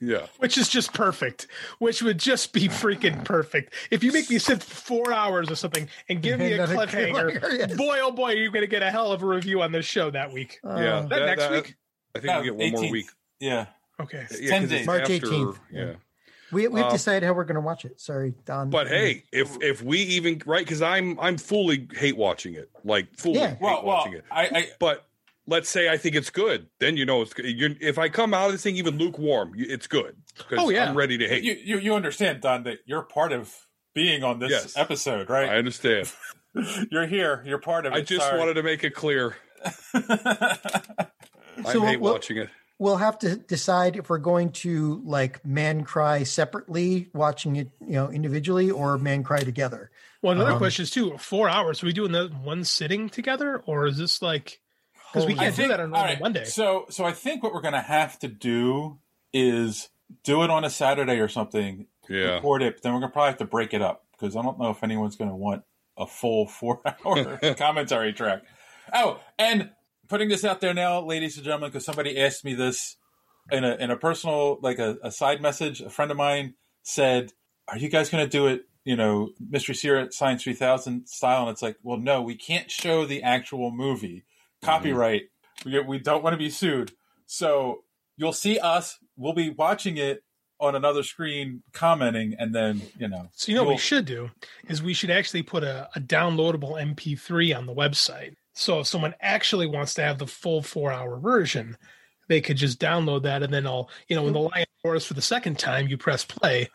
Yeah. 0.00 0.26
Which 0.38 0.56
is 0.58 0.68
just 0.70 0.92
perfect. 0.94 1.46
Which 1.78 2.02
would 2.02 2.18
just 2.18 2.52
be 2.52 2.68
freaking 2.68 3.24
perfect. 3.24 3.74
If 3.90 4.02
you 4.02 4.10
make 4.10 4.28
me 4.30 4.38
sit 4.38 4.62
for 4.62 4.74
four 4.74 5.12
hours 5.12 5.50
or 5.50 5.54
something 5.54 5.88
and 6.08 6.22
give 6.22 6.40
me 6.40 6.52
a 6.54 6.66
cliffhanger, 6.66 7.40
cliffhanger, 7.40 7.58
yes. 7.58 7.76
boy 7.76 7.98
oh 8.02 8.10
boy, 8.10 8.32
you're 8.32 8.50
gonna 8.50 8.66
get 8.66 8.82
a 8.82 8.90
hell 8.90 9.12
of 9.12 9.22
a 9.22 9.26
review 9.26 9.60
on 9.62 9.70
this 9.72 9.84
show 9.86 10.10
that 10.10 10.32
week. 10.32 10.58
yeah. 10.64 10.70
Uh, 10.70 11.02
that 11.08 11.26
next 11.26 11.50
week? 11.50 11.74
I 12.14 12.20
think 12.20 12.38
we 12.38 12.44
get 12.44 12.56
one 12.56 12.70
more 12.82 12.90
week. 12.90 13.06
Yeah. 13.40 13.66
Okay. 14.00 14.26
Yeah, 14.40 14.50
10 14.50 14.62
'cause 14.62 14.62
it's 14.62 14.70
days. 14.72 14.86
March 14.86 15.02
after- 15.02 15.12
18th. 15.14 15.58
Yeah. 15.70 15.92
We 16.54 16.68
we've 16.68 16.84
uh, 16.84 16.90
decided 16.90 17.26
how 17.26 17.32
we're 17.34 17.44
going 17.44 17.54
to 17.56 17.60
watch 17.60 17.84
it. 17.84 18.00
Sorry, 18.00 18.34
Don. 18.46 18.70
But 18.70 18.88
hey, 18.88 19.24
if 19.32 19.56
if 19.60 19.82
we 19.82 19.98
even 20.00 20.40
right, 20.46 20.64
because 20.64 20.80
I'm 20.80 21.18
I'm 21.20 21.36
fully 21.36 21.86
hate 21.94 22.16
watching 22.16 22.54
it, 22.54 22.70
like 22.84 23.14
fully 23.16 23.40
Yeah. 23.40 23.50
hate 23.50 23.60
Well, 23.60 23.74
well, 23.84 23.96
watching 23.96 24.14
it. 24.14 24.24
I, 24.30 24.42
I 24.46 24.68
But 24.80 25.06
let's 25.46 25.68
say 25.68 25.88
I 25.90 25.96
think 25.98 26.14
it's 26.14 26.30
good, 26.30 26.68
then 26.80 26.96
you 26.96 27.04
know 27.04 27.20
it's 27.20 27.34
good. 27.34 27.44
You're, 27.46 27.70
if 27.80 27.98
I 27.98 28.08
come 28.08 28.32
out 28.32 28.46
of 28.46 28.52
this 28.52 28.62
thing 28.62 28.76
even 28.76 28.96
lukewarm, 28.96 29.52
you- 29.54 29.66
it's 29.68 29.86
good. 29.86 30.16
'Cause 30.48 30.58
Oh, 30.60 30.70
yeah. 30.70 30.88
I'm 30.88 30.96
ready 30.96 31.18
to 31.18 31.28
hate. 31.28 31.44
you, 31.44 31.52
you 31.62 31.78
you 31.78 31.94
understand, 31.94 32.40
Don, 32.40 32.62
that 32.64 32.78
you're 32.86 33.02
part 33.02 33.32
of 33.32 33.54
being 33.94 34.24
on 34.24 34.38
this 34.38 34.50
Yes. 34.50 34.76
episode, 34.76 35.30
I 35.30 35.32
right? 35.32 35.48
understand. 35.50 36.10
you're 36.90 37.06
here. 37.06 37.42
You're 37.46 37.58
part 37.58 37.84
of 37.86 37.92
it. 37.92 37.96
I 37.96 38.00
just 38.00 38.22
Sorry. 38.26 38.38
wanted 38.38 38.54
to 38.54 38.62
make 38.62 38.82
it 38.84 38.94
clear. 38.94 39.36
I 39.94 41.72
So 41.72 41.80
hate 41.82 42.00
what- 42.00 42.14
watching 42.14 42.38
it. 42.38 42.48
We'll 42.78 42.96
have 42.96 43.18
to 43.20 43.36
decide 43.36 43.96
if 43.96 44.10
we're 44.10 44.18
going 44.18 44.50
to 44.52 45.02
like 45.04 45.44
man 45.44 45.84
cry 45.84 46.22
separately, 46.24 47.08
watching 47.14 47.56
it 47.56 47.70
you 47.80 47.92
know 47.92 48.10
individually, 48.10 48.70
or 48.70 48.98
man 48.98 49.22
cry 49.22 49.40
together. 49.40 49.90
Well, 50.22 50.32
another 50.32 50.52
Um, 50.52 50.58
question 50.58 50.82
is 50.84 50.90
too: 50.90 51.16
four 51.18 51.48
hours. 51.48 51.82
Are 51.82 51.86
we 51.86 51.92
doing 51.92 52.12
that 52.12 52.34
one 52.34 52.64
sitting 52.64 53.08
together, 53.08 53.62
or 53.66 53.86
is 53.86 53.96
this 53.98 54.22
like 54.22 54.60
because 55.12 55.26
we 55.26 55.34
can't 55.34 55.54
do 55.54 55.68
that 55.68 55.80
on 55.80 55.92
a 55.92 55.96
all 55.96 56.04
right, 56.04 56.20
Monday? 56.20 56.44
So 56.44 56.86
so 56.90 57.04
I 57.04 57.12
think 57.12 57.42
what 57.42 57.52
we're 57.54 57.60
gonna 57.60 57.80
have 57.82 58.18
to 58.20 58.28
do 58.28 58.98
is 59.32 59.88
do 60.22 60.42
it 60.42 60.50
on 60.50 60.64
a 60.64 60.70
Saturday 60.70 61.18
or 61.20 61.28
something. 61.28 61.86
Yeah. 62.08 62.34
Record 62.34 62.62
it, 62.62 62.82
then 62.82 62.92
we're 62.92 63.00
gonna 63.00 63.12
probably 63.12 63.30
have 63.30 63.38
to 63.38 63.46
break 63.46 63.72
it 63.74 63.82
up 63.82 64.04
because 64.12 64.36
I 64.36 64.42
don't 64.42 64.58
know 64.58 64.70
if 64.70 64.82
anyone's 64.82 65.16
gonna 65.16 65.36
want 65.36 65.62
a 65.96 66.06
full 66.06 66.46
four 66.48 66.80
hour 67.04 67.38
commentary 67.58 68.12
track. 68.12 68.42
Oh, 68.92 69.20
and 69.38 69.70
putting 70.08 70.28
this 70.28 70.44
out 70.44 70.60
there 70.60 70.74
now, 70.74 71.00
ladies 71.00 71.36
and 71.36 71.44
gentlemen, 71.44 71.70
because 71.70 71.84
somebody 71.84 72.18
asked 72.18 72.44
me 72.44 72.54
this 72.54 72.96
in 73.50 73.64
a 73.64 73.74
in 73.76 73.90
a 73.90 73.96
personal 73.96 74.58
like 74.62 74.78
a, 74.78 74.96
a 75.02 75.10
side 75.10 75.40
message. 75.40 75.80
A 75.80 75.90
friend 75.90 76.10
of 76.10 76.16
mine 76.16 76.54
said, 76.82 77.32
"Are 77.68 77.78
you 77.78 77.88
guys 77.88 78.10
going 78.10 78.24
to 78.24 78.30
do 78.30 78.46
it?" 78.46 78.62
You 78.84 78.96
know, 78.96 79.30
Mystery 79.40 79.74
Science 79.74 80.16
Science 80.16 80.42
Three 80.42 80.54
Thousand 80.54 81.08
style, 81.08 81.42
and 81.42 81.50
it's 81.50 81.62
like, 81.62 81.76
well, 81.82 81.98
no, 81.98 82.22
we 82.22 82.34
can't 82.34 82.70
show 82.70 83.04
the 83.04 83.22
actual 83.22 83.70
movie. 83.70 84.24
Mm-hmm. 84.62 84.66
Copyright. 84.66 85.22
We 85.64 85.80
we 85.80 85.98
don't 85.98 86.22
want 86.22 86.34
to 86.34 86.38
be 86.38 86.50
sued. 86.50 86.92
So 87.26 87.84
you'll 88.16 88.32
see 88.32 88.58
us. 88.58 88.98
We'll 89.16 89.32
be 89.32 89.50
watching 89.50 89.96
it 89.96 90.22
on 90.60 90.74
another 90.74 91.02
screen, 91.02 91.62
commenting, 91.72 92.34
and 92.38 92.54
then 92.54 92.82
you 92.98 93.08
know. 93.08 93.28
So 93.32 93.50
you 93.50 93.56
know 93.56 93.64
what 93.64 93.72
we 93.72 93.78
should 93.78 94.04
do 94.04 94.30
is 94.68 94.82
we 94.82 94.94
should 94.94 95.10
actually 95.10 95.42
put 95.42 95.62
a, 95.64 95.88
a 95.94 96.00
downloadable 96.00 96.80
MP3 96.80 97.56
on 97.56 97.66
the 97.66 97.74
website. 97.74 98.34
So 98.54 98.80
if 98.80 98.86
someone 98.86 99.14
actually 99.20 99.66
wants 99.66 99.94
to 99.94 100.02
have 100.02 100.18
the 100.18 100.26
full 100.26 100.62
four 100.62 100.92
hour 100.92 101.18
version, 101.18 101.76
they 102.28 102.40
could 102.40 102.56
just 102.56 102.80
download 102.80 103.22
that 103.24 103.42
and 103.42 103.52
then 103.52 103.66
I'll 103.66 103.90
you 104.08 104.16
know 104.16 104.22
when 104.22 104.32
the 104.32 104.40
lion 104.40 104.66
roars 104.84 105.04
for 105.04 105.14
the 105.14 105.22
second 105.22 105.58
time, 105.58 105.88
you 105.88 105.96
press 105.98 106.24
play, 106.24 106.70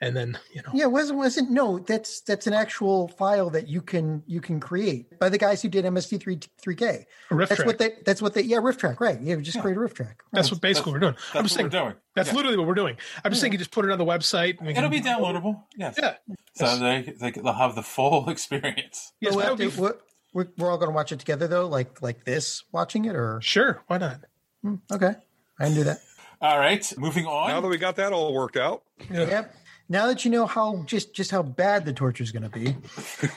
and 0.00 0.16
then 0.16 0.38
you 0.54 0.62
know 0.62 0.70
Yeah, 0.72 0.86
wasn't 0.86 1.18
wasn't 1.18 1.50
no. 1.50 1.78
That's 1.80 2.20
that's 2.22 2.46
an 2.46 2.52
actual 2.54 3.08
file 3.08 3.50
that 3.50 3.68
you 3.68 3.82
can 3.82 4.22
you 4.26 4.40
can 4.40 4.58
create 4.58 5.18
by 5.18 5.28
the 5.28 5.38
guys 5.38 5.60
who 5.60 5.68
did 5.68 5.84
MST 5.84 6.20
three 6.20 6.38
three 6.60 6.74
K. 6.76 7.06
a 7.30 7.34
riff 7.34 7.48
That's 7.50 7.58
track. 7.58 7.66
what 7.66 7.78
they. 7.78 7.90
That's 8.06 8.22
what 8.22 8.32
they. 8.34 8.42
Yeah, 8.42 8.58
riff 8.62 8.78
track. 8.78 9.00
Right. 9.00 9.20
Yeah, 9.20 9.36
just 9.36 9.60
create 9.60 9.76
a 9.76 9.80
riff 9.80 9.94
track. 9.94 10.22
that's 10.32 10.50
what 10.50 10.60
basically 10.60 10.92
we're 10.92 10.98
doing. 11.00 11.14
That's 11.14 11.34
I'm 11.34 11.38
what 11.38 11.42
just 11.44 11.54
saying 11.56 11.66
we're 11.66 11.78
doing. 11.80 11.94
that's 12.14 12.28
Yeah. 12.30 12.34
literally 12.36 12.56
what 12.56 12.66
we're 12.66 12.74
doing. 12.74 12.96
I'm 13.24 13.30
just 13.32 13.40
saying 13.42 13.52
you 13.52 13.58
just 13.58 13.70
put 13.72 13.84
it 13.84 13.90
on 13.90 13.98
the 13.98 14.04
website. 14.06 14.58
and 14.60 14.68
It'll 14.70 14.82
can- 14.82 14.90
be 14.90 15.00
downloadable. 15.00 15.62
Yes. 15.76 15.96
Yeah. 16.00 16.14
So 16.54 16.76
they, 16.78 17.14
they 17.20 17.30
they'll 17.32 17.52
have 17.52 17.74
the 17.74 17.82
full 17.82 18.28
experience. 18.30 19.12
Yes, 19.20 19.34
So 19.34 19.40
that 19.40 19.46
we'll 19.48 19.56
be 19.56 19.64
have 19.64 19.74
to- 19.76 19.80
we're, 19.82 19.94
we're, 20.32 20.48
we're 20.58 20.70
all 20.70 20.78
going 20.78 20.90
to 20.90 20.94
watch 20.94 21.12
it 21.12 21.18
together 21.18 21.46
though, 21.48 21.66
like 21.66 22.02
like 22.02 22.24
this, 22.24 22.64
watching 22.72 23.04
it, 23.06 23.14
or 23.16 23.40
sure. 23.42 23.82
Why 23.86 23.98
not? 23.98 24.20
Hmm, 24.62 24.76
okay, 24.92 25.12
I 25.58 25.64
can 25.64 25.74
do 25.74 25.84
that. 25.84 25.98
All 26.40 26.58
right, 26.58 26.92
moving 26.98 27.26
on. 27.26 27.48
Now 27.48 27.60
that 27.60 27.68
we 27.68 27.78
got 27.78 27.96
that 27.96 28.12
all 28.12 28.32
worked 28.32 28.56
out, 28.56 28.82
Yep. 29.10 29.54
Now 29.88 30.06
that 30.08 30.24
you 30.24 30.30
know 30.30 30.46
how 30.46 30.82
just 30.86 31.14
just 31.14 31.30
how 31.30 31.42
bad 31.42 31.84
the 31.86 31.92
torture 31.92 32.22
is 32.22 32.30
going 32.30 32.42
to 32.42 32.50
be, 32.50 32.68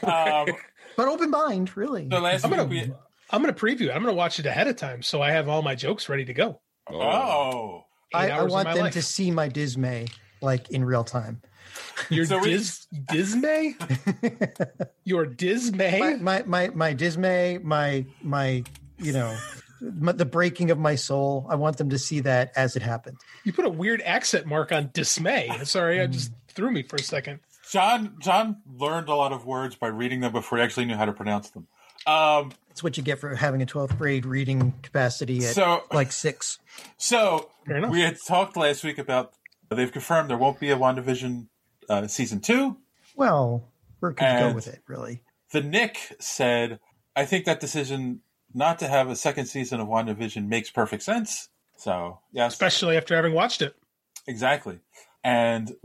um, 0.06 0.48
but 0.98 1.08
open 1.08 1.30
mind, 1.30 1.76
really. 1.78 2.08
so 2.12 2.20
last 2.20 2.44
I'm 2.44 2.50
gonna 2.52 2.66
we 2.66 2.82
I'm 3.30 3.42
gonna 3.42 3.54
preview 3.54 3.84
it. 3.88 3.92
I'm 3.92 4.04
gonna 4.04 4.14
watch 4.14 4.38
it 4.40 4.46
ahead 4.46 4.68
of 4.68 4.76
time 4.76 5.02
so 5.02 5.22
I 5.22 5.32
have 5.32 5.48
all 5.48 5.62
my 5.62 5.76
jokes 5.76 6.10
ready 6.10 6.26
to 6.26 6.34
go. 6.34 6.60
oh 6.92 7.86
Eight 8.14 8.18
I, 8.18 8.30
I 8.40 8.44
want 8.44 8.68
them 8.70 8.80
life. 8.80 8.94
to 8.94 9.02
see 9.02 9.32
my 9.32 9.48
dismay 9.48 10.08
like 10.42 10.70
in 10.72 10.84
real 10.84 11.04
time. 11.06 11.42
Your 12.10 12.26
So 12.26 12.40
we- 12.40 12.52
dis 12.52 12.88
dismay? 13.10 13.76
Your 15.04 15.26
dismay? 15.26 16.00
My 16.00 16.16
my 16.16 16.44
my, 16.46 16.68
my 16.74 16.94
dismay, 16.94 17.58
my 17.62 18.06
my 18.22 18.64
you 18.98 19.14
know 19.14 19.38
m- 19.82 20.14
the 20.16 20.26
breaking 20.26 20.72
of 20.72 20.78
my 20.80 20.96
soul. 20.96 21.46
I 21.50 21.56
want 21.56 21.78
them 21.78 21.90
to 21.90 22.00
see 22.00 22.20
that 22.22 22.52
as 22.56 22.76
it 22.76 22.82
happened. 22.82 23.18
You 23.44 23.54
put 23.54 23.66
a 23.66 23.70
weird 23.70 24.02
accent 24.04 24.46
mark 24.46 24.72
on 24.72 24.90
dismay. 24.94 25.50
Sorry, 25.64 26.02
I 26.02 26.08
just 26.08 26.32
threw 26.50 26.72
me 26.72 26.84
for 26.84 26.96
a 26.98 27.02
second. 27.04 27.40
John 27.70 28.16
John 28.20 28.58
learned 28.78 29.08
a 29.10 29.16
lot 29.16 29.32
of 29.32 29.46
words 29.46 29.76
by 29.76 29.88
reading 29.88 30.20
them 30.20 30.32
before 30.34 30.58
he 30.58 30.64
actually 30.64 30.86
knew 30.86 30.96
how 30.96 31.06
to 31.06 31.14
pronounce 31.14 31.50
them. 31.52 31.68
Um, 32.08 32.52
That's 32.68 32.82
what 32.84 32.98
you 32.98 33.04
get 33.04 33.20
for 33.20 33.36
having 33.36 33.62
a 33.62 33.66
12th 33.66 33.96
grade 33.98 34.26
reading 34.26 34.74
capacity 34.82 35.38
at 35.46 35.54
So- 35.54 35.84
like 35.94 36.12
six. 36.12 36.58
so 36.98 37.52
we 37.90 38.02
had 38.02 38.18
talked 38.28 38.58
last 38.58 38.84
week 38.84 38.98
about 38.98 39.34
they've 39.76 39.92
confirmed 39.92 40.30
there 40.30 40.38
won't 40.38 40.60
be 40.60 40.70
a 40.72 40.78
WandaVision 40.78 41.48
uh, 41.90 42.08
season 42.08 42.40
two. 42.40 42.78
Well, 43.16 43.68
where 44.00 44.14
could 44.14 44.26
you 44.26 44.40
go 44.40 44.54
with 44.54 44.68
it, 44.68 44.82
really? 44.88 45.22
The 45.52 45.62
Nick 45.62 46.16
said, 46.20 46.80
"I 47.16 47.26
think 47.26 47.46
that 47.46 47.60
decision 47.60 48.22
not 48.54 48.80
to 48.80 48.88
have 48.88 49.10
a 49.10 49.16
second 49.16 49.46
season 49.46 49.80
of 49.80 49.88
WandaVision 49.88 50.48
makes 50.48 50.70
perfect 50.70 51.04
sense." 51.04 51.50
So 51.78 52.20
yeah. 52.32 52.46
Especially 52.46 52.96
after 52.96 53.16
having 53.16 53.34
watched 53.34 53.62
it. 53.62 53.76
Exactly. 54.28 54.80
And 55.24 55.76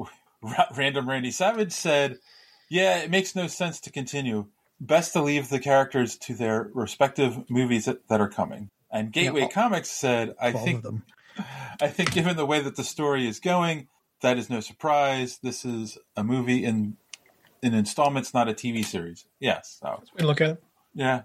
Ra- 0.43 0.69
Random 0.76 1.09
Randy 1.09 1.31
Savage 1.31 1.73
said, 1.73 2.19
Yeah, 2.69 2.99
it 2.99 3.11
makes 3.11 3.35
no 3.35 3.47
sense 3.47 3.81
to 3.81 3.90
continue. 3.90 4.47
Best 4.78 5.14
to 5.14 5.23
leave 5.23 5.49
the 5.49 5.59
characters 5.59 6.19
to 6.19 6.35
their 6.35 6.71
respective 6.75 7.49
movies 7.49 7.87
that, 7.87 8.07
that 8.09 8.21
are 8.21 8.28
coming. 8.28 8.69
And 8.90 9.11
Gateway 9.11 9.43
all- 9.43 9.49
Comics 9.49 9.90
said, 9.90 10.35
I 10.38 10.52
think 10.52 10.83
them. 10.83 11.02
I 11.81 11.88
think 11.88 12.12
given 12.12 12.37
the 12.37 12.47
way 12.47 12.61
that 12.61 12.76
the 12.76 12.85
story 12.85 13.26
is 13.26 13.38
going, 13.40 13.88
that 14.23 14.38
is 14.38 14.49
no 14.49 14.61
surprise. 14.61 15.38
This 15.43 15.64
is 15.64 15.99
a 16.16 16.25
movie 16.25 16.64
in 16.64 16.97
in 17.62 17.75
installments, 17.75 18.33
not 18.35 18.49
a 18.49 18.52
TV 18.52 18.85
series. 18.85 19.25
Yes. 19.40 19.78
So 19.83 20.02
We 20.19 20.25
look 20.25 20.40
at 20.40 20.50
it. 20.50 20.62
yeah. 20.95 21.23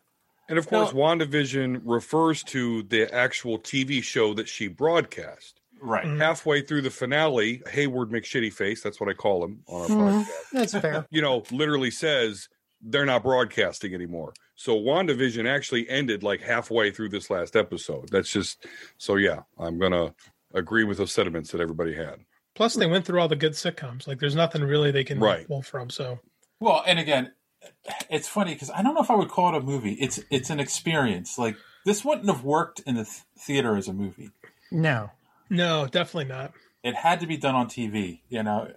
And 0.50 0.58
of 0.58 0.68
course, 0.68 0.92
WandaVision 0.92 1.82
refers 1.86 2.44
to 2.46 2.84
the 2.84 3.14
actual 3.14 3.58
TV 3.60 4.04
show 4.04 4.34
that 4.34 4.50
she 4.50 4.68
broadcast. 4.68 5.62
Right. 5.80 6.06
Halfway 6.06 6.62
through 6.62 6.82
the 6.82 6.90
finale, 6.90 7.62
Hayward 7.72 8.10
McShitty 8.10 8.52
Face, 8.52 8.82
that's 8.84 9.00
what 9.00 9.10
I 9.10 9.14
call 9.14 9.44
him 9.46 9.64
on 9.68 9.82
our 9.82 9.88
Hmm, 9.88 9.94
podcast, 10.20 10.28
that's 10.52 10.72
fair. 10.78 11.06
you 11.10 11.22
know, 11.22 11.44
literally 11.52 11.90
says 11.90 12.50
they're 12.82 13.06
not 13.06 13.24
broadcasting 13.24 13.94
anymore. 13.94 14.34
So 14.62 14.80
WandaVision 14.80 15.48
actually 15.50 15.90
ended 15.90 16.22
like 16.22 16.40
halfway 16.40 16.92
through 16.92 17.10
this 17.10 17.32
last 17.32 17.56
episode. 17.56 18.10
That's 18.10 18.32
just 18.32 18.68
so 19.00 19.16
yeah, 19.16 19.40
I'm 19.58 19.80
gonna 19.80 20.14
agree 20.54 20.84
with 20.84 21.00
those 21.00 21.12
sentiments 21.12 21.50
that 21.52 21.62
everybody 21.62 21.96
had. 21.96 22.20
Plus, 22.54 22.76
they 22.76 22.86
went 22.86 23.04
through 23.06 23.20
all 23.20 23.28
the 23.28 23.36
good 23.36 23.54
sitcoms. 23.54 24.08
Like, 24.08 24.20
there's 24.20 24.36
nothing 24.36 24.62
really 24.62 24.92
they 24.92 25.04
can 25.04 25.20
Right. 25.20 25.48
pull 25.48 25.64
from. 25.64 25.90
So, 25.90 26.20
Well, 26.60 26.84
and 26.86 27.00
again, 27.00 27.32
it's 28.10 28.28
funny 28.28 28.54
because 28.54 28.70
I 28.70 28.84
don't 28.84 28.94
know 28.94 29.02
if 29.02 29.10
I 29.10 29.16
would 29.16 29.30
call 29.30 29.56
it 29.56 29.58
a 29.58 29.62
movie. 29.66 29.94
It's 29.94 30.20
it's 30.30 30.52
an 30.52 30.60
experience. 30.60 31.40
Like 31.40 31.56
this 31.84 32.06
wouldn't 32.06 32.28
have 32.28 32.44
worked 32.44 32.82
in 32.86 32.94
the 32.94 33.06
th- 33.06 33.24
theater 33.40 33.76
as 33.78 33.88
a 33.88 33.94
movie. 33.94 34.30
No. 34.70 35.10
no, 35.50 35.88
definitely 35.88 36.26
not. 36.26 36.54
It 36.84 36.94
had 36.94 37.20
to 37.22 37.26
be 37.26 37.36
done 37.38 37.56
on 37.56 37.66
TV. 37.68 38.22
You 38.30 38.44
know, 38.44 38.72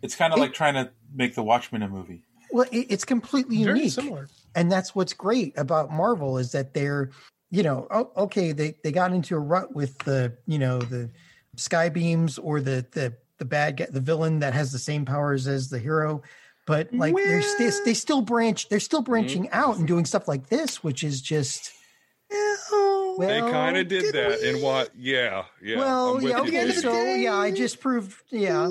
it's 0.00 0.14
kind 0.14 0.32
of 0.32 0.38
like 0.38 0.52
trying 0.52 0.74
to 0.74 0.92
make 1.12 1.34
The 1.34 1.42
Watchmen 1.42 1.82
a 1.82 1.88
movie. 1.88 2.22
Well, 2.52 2.66
it, 2.70 2.86
it's 2.88 3.04
completely 3.04 3.64
Very 3.64 3.78
unique. 3.80 3.92
similar. 3.94 4.28
And 4.54 4.70
that's 4.70 4.94
what's 4.94 5.12
great 5.12 5.56
about 5.58 5.90
Marvel 5.90 6.38
is 6.38 6.52
that 6.52 6.74
they're, 6.74 7.10
you 7.50 7.62
know, 7.62 7.86
oh, 7.90 8.10
okay, 8.16 8.52
they 8.52 8.74
they 8.82 8.92
got 8.92 9.12
into 9.12 9.36
a 9.36 9.40
rut 9.40 9.74
with 9.74 9.98
the, 9.98 10.36
you 10.46 10.58
know, 10.58 10.78
the 10.78 11.10
sky 11.56 11.88
beams 11.88 12.38
or 12.38 12.60
the 12.60 12.86
the 12.92 13.14
the 13.38 13.44
bad 13.44 13.76
guy, 13.76 13.86
the 13.90 14.00
villain 14.00 14.40
that 14.40 14.54
has 14.54 14.72
the 14.72 14.78
same 14.78 15.04
powers 15.04 15.46
as 15.46 15.68
the 15.68 15.78
hero, 15.78 16.22
but 16.66 16.92
like 16.92 17.14
they're 17.14 17.42
st- 17.42 17.84
they 17.84 17.94
still 17.94 18.22
branch, 18.22 18.68
they're 18.68 18.80
still 18.80 19.02
mm-hmm. 19.02 19.10
branching 19.10 19.50
out 19.50 19.76
and 19.76 19.86
doing 19.86 20.04
stuff 20.04 20.28
like 20.28 20.48
this, 20.48 20.82
which 20.82 21.04
is 21.04 21.20
just. 21.20 21.72
Well, 23.16 23.28
they 23.28 23.40
kind 23.52 23.76
of 23.76 23.86
did 23.86 24.12
did 24.12 24.14
that 24.14 24.40
we? 24.40 24.48
in 24.48 24.60
what? 24.60 24.90
Yeah, 24.96 25.44
yeah. 25.62 25.78
well, 25.78 26.20
yeah, 26.20 26.40
okay, 26.40 26.66
Dave. 26.66 26.74
so 26.74 26.92
yeah, 27.14 27.36
I 27.36 27.52
just 27.52 27.78
proved, 27.78 28.12
yeah, 28.30 28.68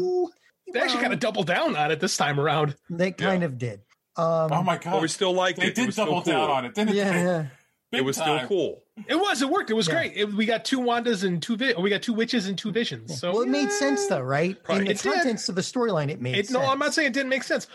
They 0.74 0.82
actually 0.82 1.02
kind 1.02 1.14
of 1.14 1.20
doubled 1.20 1.48
down 1.48 1.78
on 1.78 1.92
it 1.92 2.02
this 2.02 2.18
time 2.18 2.40
around. 2.40 2.76
they 2.90 3.12
kind 3.12 3.44
of 3.44 3.58
did. 3.58 3.82
Um, 4.16 4.52
Oh 4.52 4.64
my 4.64 4.78
god! 4.78 4.92
But 4.94 5.02
we 5.02 5.08
still 5.08 5.34
liked 5.34 5.60
they 5.60 5.66
it. 5.66 5.70
it 5.70 5.76
did 5.76 5.86
was 5.88 5.96
still 5.96 6.06
double 6.06 6.22
down 6.22 6.50
on 6.50 6.66
it, 6.66 6.76
didn't 6.76 6.96
yeah, 6.96 7.12
they? 7.12 7.24
yeah. 7.24 7.46
Big 7.92 8.02
It 8.02 8.06
was 8.06 8.18
time. 8.18 8.38
still 8.40 8.48
cool. 8.48 8.84
It 9.08 9.16
was. 9.16 9.42
It 9.42 9.50
worked. 9.50 9.70
It 9.70 9.76
was 9.76 9.88
Yeah. 9.88 9.94
great. 9.96 10.14
It, 10.18 10.34
we 10.34 10.46
got 10.46 10.66
two 10.66 10.80
Wandas 10.80 11.24
and 11.24 11.42
two. 11.42 11.56
Vi- 11.58 11.74
we 11.76 11.90
got 11.90 12.02
two 12.02 12.14
witches 12.14 12.48
and 12.48 12.58
two 12.58 12.72
visions. 12.72 13.20
So 13.20 13.32
well, 13.34 13.42
it 13.44 13.50
made 13.50 13.72
sense 13.72 14.06
though, 14.08 14.20
right? 14.22 14.58
Right. 14.68 14.80
In 14.80 14.86
the 14.86 14.92
It 14.92 15.02
did. 15.02 15.28
of 15.50 15.56
the 15.56 15.62
storyline, 15.62 16.10
it 16.10 16.20
made 16.22 16.36
It, 16.38 16.48
sense. 16.48 16.52
no, 16.52 16.62
I'm 16.62 16.80
not 16.80 16.94
saying 16.94 17.08
it 17.10 17.14
didn't 17.14 17.30
make 17.30 17.44
sense, 17.44 17.68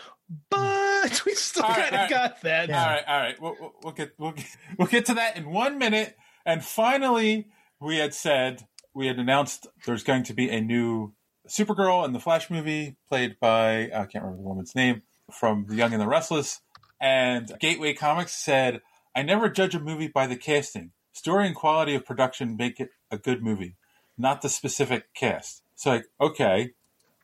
but 0.49 1.21
we 1.25 1.33
still 1.35 1.63
All 1.63 1.69
right, 1.69 1.77
kind 1.77 1.87
of 1.87 1.93
all 1.93 1.99
right. 2.01 2.09
got 2.09 2.41
that. 2.41 2.69
All 2.69 2.75
right, 2.85 3.03
all 3.07 3.19
right. 3.19 3.41
We'll, 3.41 3.55
we'll, 3.59 3.73
we'll 3.83 3.93
get 3.93 4.11
we'll 4.17 4.31
get 4.31 4.45
we'll 4.77 4.87
get 4.87 5.05
to 5.07 5.13
that 5.15 5.37
in 5.37 5.49
one 5.49 5.77
minute. 5.77 6.15
And 6.45 6.63
finally, 6.63 7.47
we 7.79 7.97
had 7.97 8.13
said 8.13 8.65
we 8.93 9.07
had 9.07 9.19
announced 9.19 9.67
there's 9.85 10.03
going 10.03 10.23
to 10.23 10.33
be 10.33 10.49
a 10.49 10.59
new 10.61 11.13
Supergirl 11.47 12.05
in 12.05 12.13
the 12.13 12.19
Flash 12.19 12.49
movie, 12.49 12.97
played 13.09 13.37
by 13.39 13.83
I 13.85 14.05
can't 14.05 14.23
remember 14.23 14.37
the 14.37 14.47
woman's 14.47 14.75
name 14.75 15.01
from 15.31 15.65
The 15.67 15.75
Young 15.75 15.93
and 15.93 16.01
the 16.01 16.07
Restless. 16.07 16.61
And 17.01 17.51
Gateway 17.59 17.93
Comics 17.93 18.33
said, 18.33 18.81
"I 19.15 19.23
never 19.23 19.49
judge 19.49 19.75
a 19.75 19.79
movie 19.79 20.07
by 20.07 20.27
the 20.27 20.35
casting. 20.35 20.91
Story 21.13 21.47
and 21.47 21.55
quality 21.55 21.95
of 21.95 22.05
production 22.05 22.57
make 22.57 22.79
it 22.79 22.89
a 23.09 23.17
good 23.17 23.41
movie, 23.41 23.75
not 24.17 24.41
the 24.41 24.49
specific 24.49 25.13
cast." 25.13 25.63
So, 25.75 25.91
like, 25.91 26.05
okay, 26.19 26.73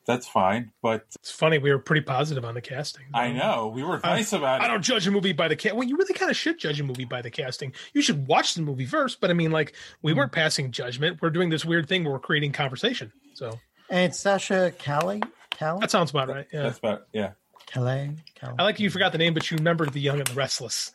that's 0.06 0.28
fine, 0.28 0.72
but 0.82 1.06
It's 1.16 1.32
funny. 1.32 1.58
We 1.58 1.72
were 1.72 1.80
pretty 1.80 2.02
positive 2.02 2.46
on 2.46 2.54
the 2.54 2.62
casting. 2.62 3.06
I 3.14 3.32
know 3.32 3.72
we 3.74 3.84
were 3.84 4.00
nice 4.04 4.34
about 4.34 4.62
it. 4.62 4.66
I 4.66 4.68
don't 4.68 4.84
judge 4.84 5.08
a 5.08 5.12
movie 5.12 5.34
by 5.34 5.48
the 5.48 5.56
cast. 5.56 5.76
Well, 5.76 5.88
you 5.88 5.98
really 5.98 6.14
kind 6.14 6.30
of 6.30 6.38
should 6.38 6.60
judge 6.60 6.80
a 6.80 6.84
movie 6.84 7.06
by 7.06 7.22
the 7.22 7.32
casting. 7.32 7.74
You 7.94 8.02
should 8.02 8.28
watch 8.28 8.54
the 8.54 8.62
movie 8.62 8.86
first. 8.86 9.20
But 9.20 9.32
I 9.32 9.34
mean, 9.34 9.52
like, 9.52 9.74
we 10.02 10.12
hmm. 10.12 10.20
weren't 10.20 10.32
passing 10.32 10.72
judgment. 10.72 11.22
We're 11.22 11.32
doing 11.32 11.50
this 11.50 11.66
weird 11.66 11.88
thing 11.88 12.04
where 12.04 12.14
we're 12.14 12.20
creating 12.20 12.52
conversation. 12.52 13.12
So 13.34 13.60
And 13.90 14.16
Sasha 14.16 14.74
Callie. 14.84 15.24
Callie? 15.58 15.82
that 15.82 15.92
sounds 15.92 16.12
about 16.12 16.30
right. 16.30 16.48
Yeah. 16.54 16.64
That's 16.64 16.78
about 16.78 17.08
yeah. 17.12 17.32
Calais. 17.68 18.12
Calais. 18.36 18.56
I 18.60 18.64
like 18.64 18.80
you 18.80 18.90
forgot 18.90 19.12
the 19.12 19.18
name, 19.18 19.34
but 19.34 19.50
you 19.50 19.58
remembered 19.58 19.94
The 19.94 20.02
Young 20.02 20.20
and 20.20 20.28
the 20.28 20.34
Restless. 20.34 20.92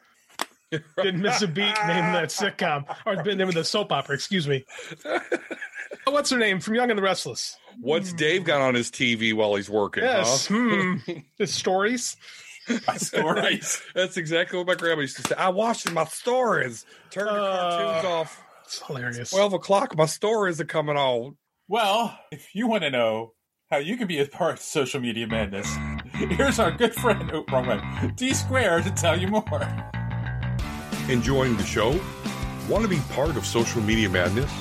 Didn't 1.02 1.20
miss 1.20 1.42
a 1.42 1.48
beat. 1.48 1.64
Name 1.86 2.12
that 2.12 2.28
sitcom 2.28 2.84
or 3.04 3.16
the 3.22 3.34
name 3.34 3.48
of 3.48 3.54
the 3.54 3.64
soap 3.64 3.90
opera. 3.90 4.14
Excuse 4.14 4.46
me. 4.46 4.64
What's 6.06 6.30
her 6.30 6.38
name 6.38 6.60
from 6.60 6.76
Young 6.76 6.90
and 6.90 6.98
the 6.98 7.02
Restless? 7.02 7.56
What's 7.80 8.12
Dave 8.12 8.44
got 8.44 8.60
on 8.60 8.74
his 8.74 8.90
TV 8.90 9.34
while 9.34 9.54
he's 9.56 9.68
working? 9.70 10.04
Yes. 10.04 10.46
Huh? 10.46 10.54
Hmm. 10.54 10.96
The 11.38 11.46
stories. 11.46 12.16
Stories. 12.98 13.82
That's 13.94 14.16
exactly 14.16 14.58
what 14.58 14.66
my 14.68 14.74
grandma 14.76 15.00
used 15.00 15.16
to 15.16 15.22
say. 15.22 15.34
I 15.34 15.48
watched 15.48 15.90
my 15.90 16.04
stories. 16.04 16.86
Turn 17.10 17.24
the 17.26 17.30
cartoons 17.32 18.04
off. 18.06 18.42
It's 18.64 18.80
hilarious. 18.86 19.30
Twelve 19.30 19.54
o'clock. 19.54 19.96
My 19.96 20.06
stories 20.06 20.60
are 20.60 20.64
coming 20.66 20.96
on. 20.96 21.36
Well, 21.66 22.16
if 22.30 22.54
you 22.54 22.68
want 22.68 22.84
to 22.84 22.90
know 22.90 23.32
how 23.70 23.78
you 23.78 23.96
can 23.96 24.06
be 24.06 24.20
a 24.20 24.26
part 24.26 24.54
of 24.54 24.60
social 24.60 25.00
media 25.00 25.26
madness, 25.26 25.68
here's 26.28 26.58
our 26.58 26.70
good 26.70 26.94
friend, 26.94 27.30
oh, 27.32 27.44
wrong 27.50 27.66
way, 27.66 27.80
D 28.14 28.34
Square 28.34 28.82
to 28.82 28.90
tell 28.90 29.18
you 29.18 29.26
more. 29.26 29.42
Enjoying 31.08 31.56
the 31.56 31.64
show? 31.64 31.98
Want 32.68 32.82
to 32.82 32.88
be 32.88 33.00
part 33.14 33.36
of 33.36 33.46
social 33.46 33.80
media 33.80 34.10
madness? 34.10 34.52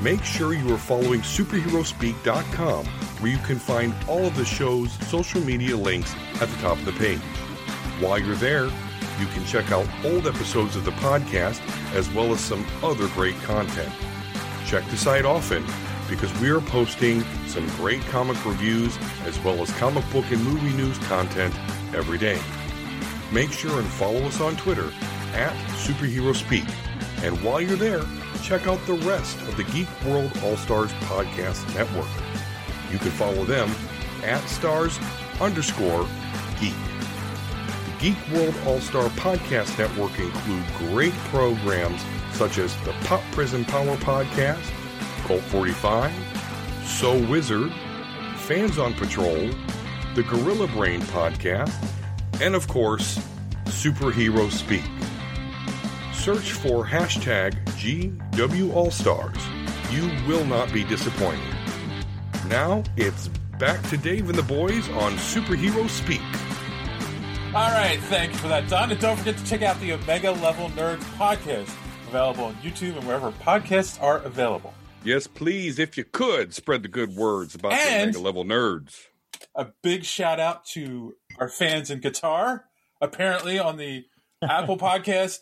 Make 0.00 0.24
sure 0.24 0.54
you 0.54 0.72
are 0.74 0.78
following 0.78 1.20
superheroespeak.com 1.20 2.86
where 2.86 3.30
you 3.30 3.38
can 3.38 3.58
find 3.58 3.94
all 4.08 4.24
of 4.24 4.36
the 4.36 4.44
show's 4.46 4.90
social 5.08 5.42
media 5.42 5.76
links 5.76 6.14
at 6.40 6.48
the 6.48 6.56
top 6.62 6.78
of 6.78 6.86
the 6.86 6.92
page. 6.92 7.20
While 8.00 8.18
you're 8.18 8.34
there, 8.36 8.64
you 8.64 9.26
can 9.34 9.44
check 9.44 9.70
out 9.72 9.86
old 10.02 10.26
episodes 10.26 10.76
of 10.76 10.86
the 10.86 10.92
podcast 10.92 11.60
as 11.94 12.10
well 12.10 12.32
as 12.32 12.40
some 12.40 12.64
other 12.82 13.08
great 13.08 13.36
content. 13.42 13.92
Check 14.64 14.88
the 14.88 14.96
site 14.96 15.26
often 15.26 15.62
because 16.08 16.32
we 16.40 16.50
are 16.50 16.60
posting 16.60 17.22
some 17.46 17.66
great 17.76 18.00
comic 18.02 18.44
reviews 18.44 18.96
as 19.24 19.38
well 19.40 19.60
as 19.62 19.70
comic 19.78 20.04
book 20.10 20.24
and 20.30 20.42
movie 20.44 20.76
news 20.76 20.98
content 21.06 21.54
every 21.94 22.18
day. 22.18 22.40
Make 23.32 23.52
sure 23.52 23.78
and 23.78 23.88
follow 23.88 24.22
us 24.22 24.40
on 24.40 24.56
Twitter 24.56 24.92
at 25.34 25.52
Superhero 25.76 26.34
Speak. 26.34 26.64
And 27.24 27.42
while 27.42 27.60
you're 27.60 27.76
there, 27.76 28.02
check 28.42 28.66
out 28.66 28.84
the 28.86 28.94
rest 28.94 29.36
of 29.42 29.56
the 29.56 29.64
Geek 29.64 29.88
World 30.04 30.30
All 30.44 30.56
Stars 30.56 30.92
Podcast 31.04 31.66
Network. 31.74 32.08
You 32.92 32.98
can 32.98 33.10
follow 33.10 33.44
them 33.44 33.70
at 34.22 34.46
stars 34.48 34.98
underscore 35.40 36.06
geek. 36.60 36.74
The 37.84 37.92
Geek 38.00 38.16
World 38.32 38.54
All 38.66 38.80
Star 38.80 39.08
Podcast 39.10 39.78
Network 39.78 40.18
include 40.18 40.64
great 40.78 41.12
programs 41.30 42.02
such 42.32 42.58
as 42.58 42.76
the 42.82 42.92
Pop 43.04 43.22
Prison 43.32 43.64
Power 43.64 43.96
Podcast, 43.96 44.70
Colt 45.26 45.42
45, 45.42 46.12
So 46.84 47.18
Wizard, 47.28 47.72
Fans 48.36 48.78
on 48.78 48.94
Patrol, 48.94 49.50
the 50.14 50.22
Gorilla 50.22 50.68
Brain 50.68 51.00
Podcast, 51.00 51.74
and 52.40 52.54
of 52.54 52.68
course, 52.68 53.18
Superhero 53.64 54.48
Speak. 54.52 54.84
Search 56.14 56.52
for 56.52 56.86
hashtag 56.86 57.54
GW 57.70 58.20
GWAllStars. 58.70 59.40
You 59.90 60.08
will 60.28 60.44
not 60.44 60.72
be 60.72 60.84
disappointed. 60.84 61.56
Now 62.46 62.84
it's 62.96 63.26
back 63.58 63.82
to 63.88 63.96
Dave 63.96 64.28
and 64.28 64.38
the 64.38 64.44
boys 64.44 64.88
on 64.90 65.14
Superhero 65.14 65.90
Speak. 65.90 66.20
All 67.52 67.72
right, 67.72 67.98
thank 68.02 68.30
you 68.30 68.38
for 68.38 68.46
that, 68.46 68.68
Don. 68.68 68.92
And 68.92 69.00
don't 69.00 69.16
forget 69.16 69.36
to 69.38 69.44
check 69.44 69.62
out 69.62 69.80
the 69.80 69.92
Omega 69.94 70.30
Level 70.30 70.68
Nerds 70.70 71.02
podcast. 71.16 71.74
available 72.06 72.44
on 72.44 72.54
YouTube 72.56 72.96
and 72.96 73.04
wherever 73.04 73.32
podcasts 73.32 74.00
are 74.00 74.18
available. 74.18 74.72
Yes, 75.06 75.28
please, 75.28 75.78
if 75.78 75.96
you 75.96 76.02
could, 76.02 76.52
spread 76.52 76.82
the 76.82 76.88
good 76.88 77.14
words 77.14 77.54
about 77.54 77.70
the 77.70 78.06
mega 78.06 78.18
level 78.18 78.44
nerds. 78.44 79.06
A 79.54 79.68
big 79.80 80.04
shout 80.04 80.40
out 80.40 80.64
to 80.66 81.14
our 81.38 81.48
fans 81.48 81.90
in 81.90 82.00
Qatar. 82.00 82.62
Apparently, 83.00 83.56
on 83.56 83.76
the 83.76 84.04
Apple 84.42 84.76
Podcast 84.78 85.38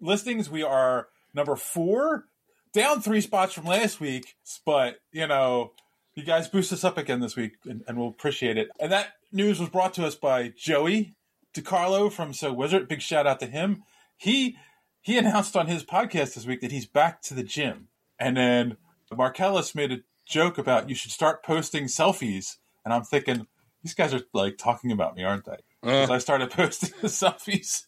listings, 0.00 0.48
we 0.48 0.62
are 0.62 1.08
number 1.34 1.56
four, 1.56 2.26
down 2.72 3.00
three 3.00 3.20
spots 3.20 3.52
from 3.52 3.64
last 3.64 3.98
week. 3.98 4.36
But, 4.64 5.00
you 5.10 5.26
know, 5.26 5.72
you 6.14 6.22
guys 6.22 6.46
boost 6.46 6.72
us 6.72 6.84
up 6.84 6.96
again 6.96 7.18
this 7.18 7.34
week, 7.34 7.54
and, 7.64 7.82
and 7.88 7.98
we'll 7.98 8.08
appreciate 8.08 8.56
it. 8.56 8.68
And 8.78 8.92
that 8.92 9.14
news 9.32 9.58
was 9.58 9.68
brought 9.68 9.94
to 9.94 10.06
us 10.06 10.14
by 10.14 10.52
Joey 10.56 11.16
DiCarlo 11.54 12.12
from 12.12 12.32
So 12.32 12.52
Wizard. 12.52 12.86
Big 12.86 13.02
shout 13.02 13.26
out 13.26 13.40
to 13.40 13.46
him. 13.46 13.82
He 14.16 14.56
he 15.00 15.18
announced 15.18 15.56
on 15.56 15.66
his 15.66 15.82
podcast 15.82 16.34
this 16.34 16.46
week 16.46 16.60
that 16.60 16.70
he's 16.70 16.86
back 16.86 17.20
to 17.22 17.34
the 17.34 17.42
gym. 17.42 17.88
And 18.20 18.36
then 18.36 18.76
Marcellus 19.16 19.74
made 19.74 19.92
a 19.92 19.98
joke 20.26 20.58
about 20.58 20.88
you 20.88 20.94
should 20.94 21.10
start 21.10 21.42
posting 21.42 21.84
selfies. 21.84 22.56
And 22.84 22.92
I'm 22.92 23.04
thinking, 23.04 23.46
these 23.82 23.94
guys 23.94 24.14
are 24.14 24.22
like 24.32 24.58
talking 24.58 24.92
about 24.92 25.16
me, 25.16 25.24
aren't 25.24 25.44
they? 25.44 25.52
Uh. 25.82 26.02
Because 26.02 26.10
I 26.10 26.18
started 26.18 26.50
posting 26.52 26.90
the 27.00 27.08
selfies. 27.08 27.84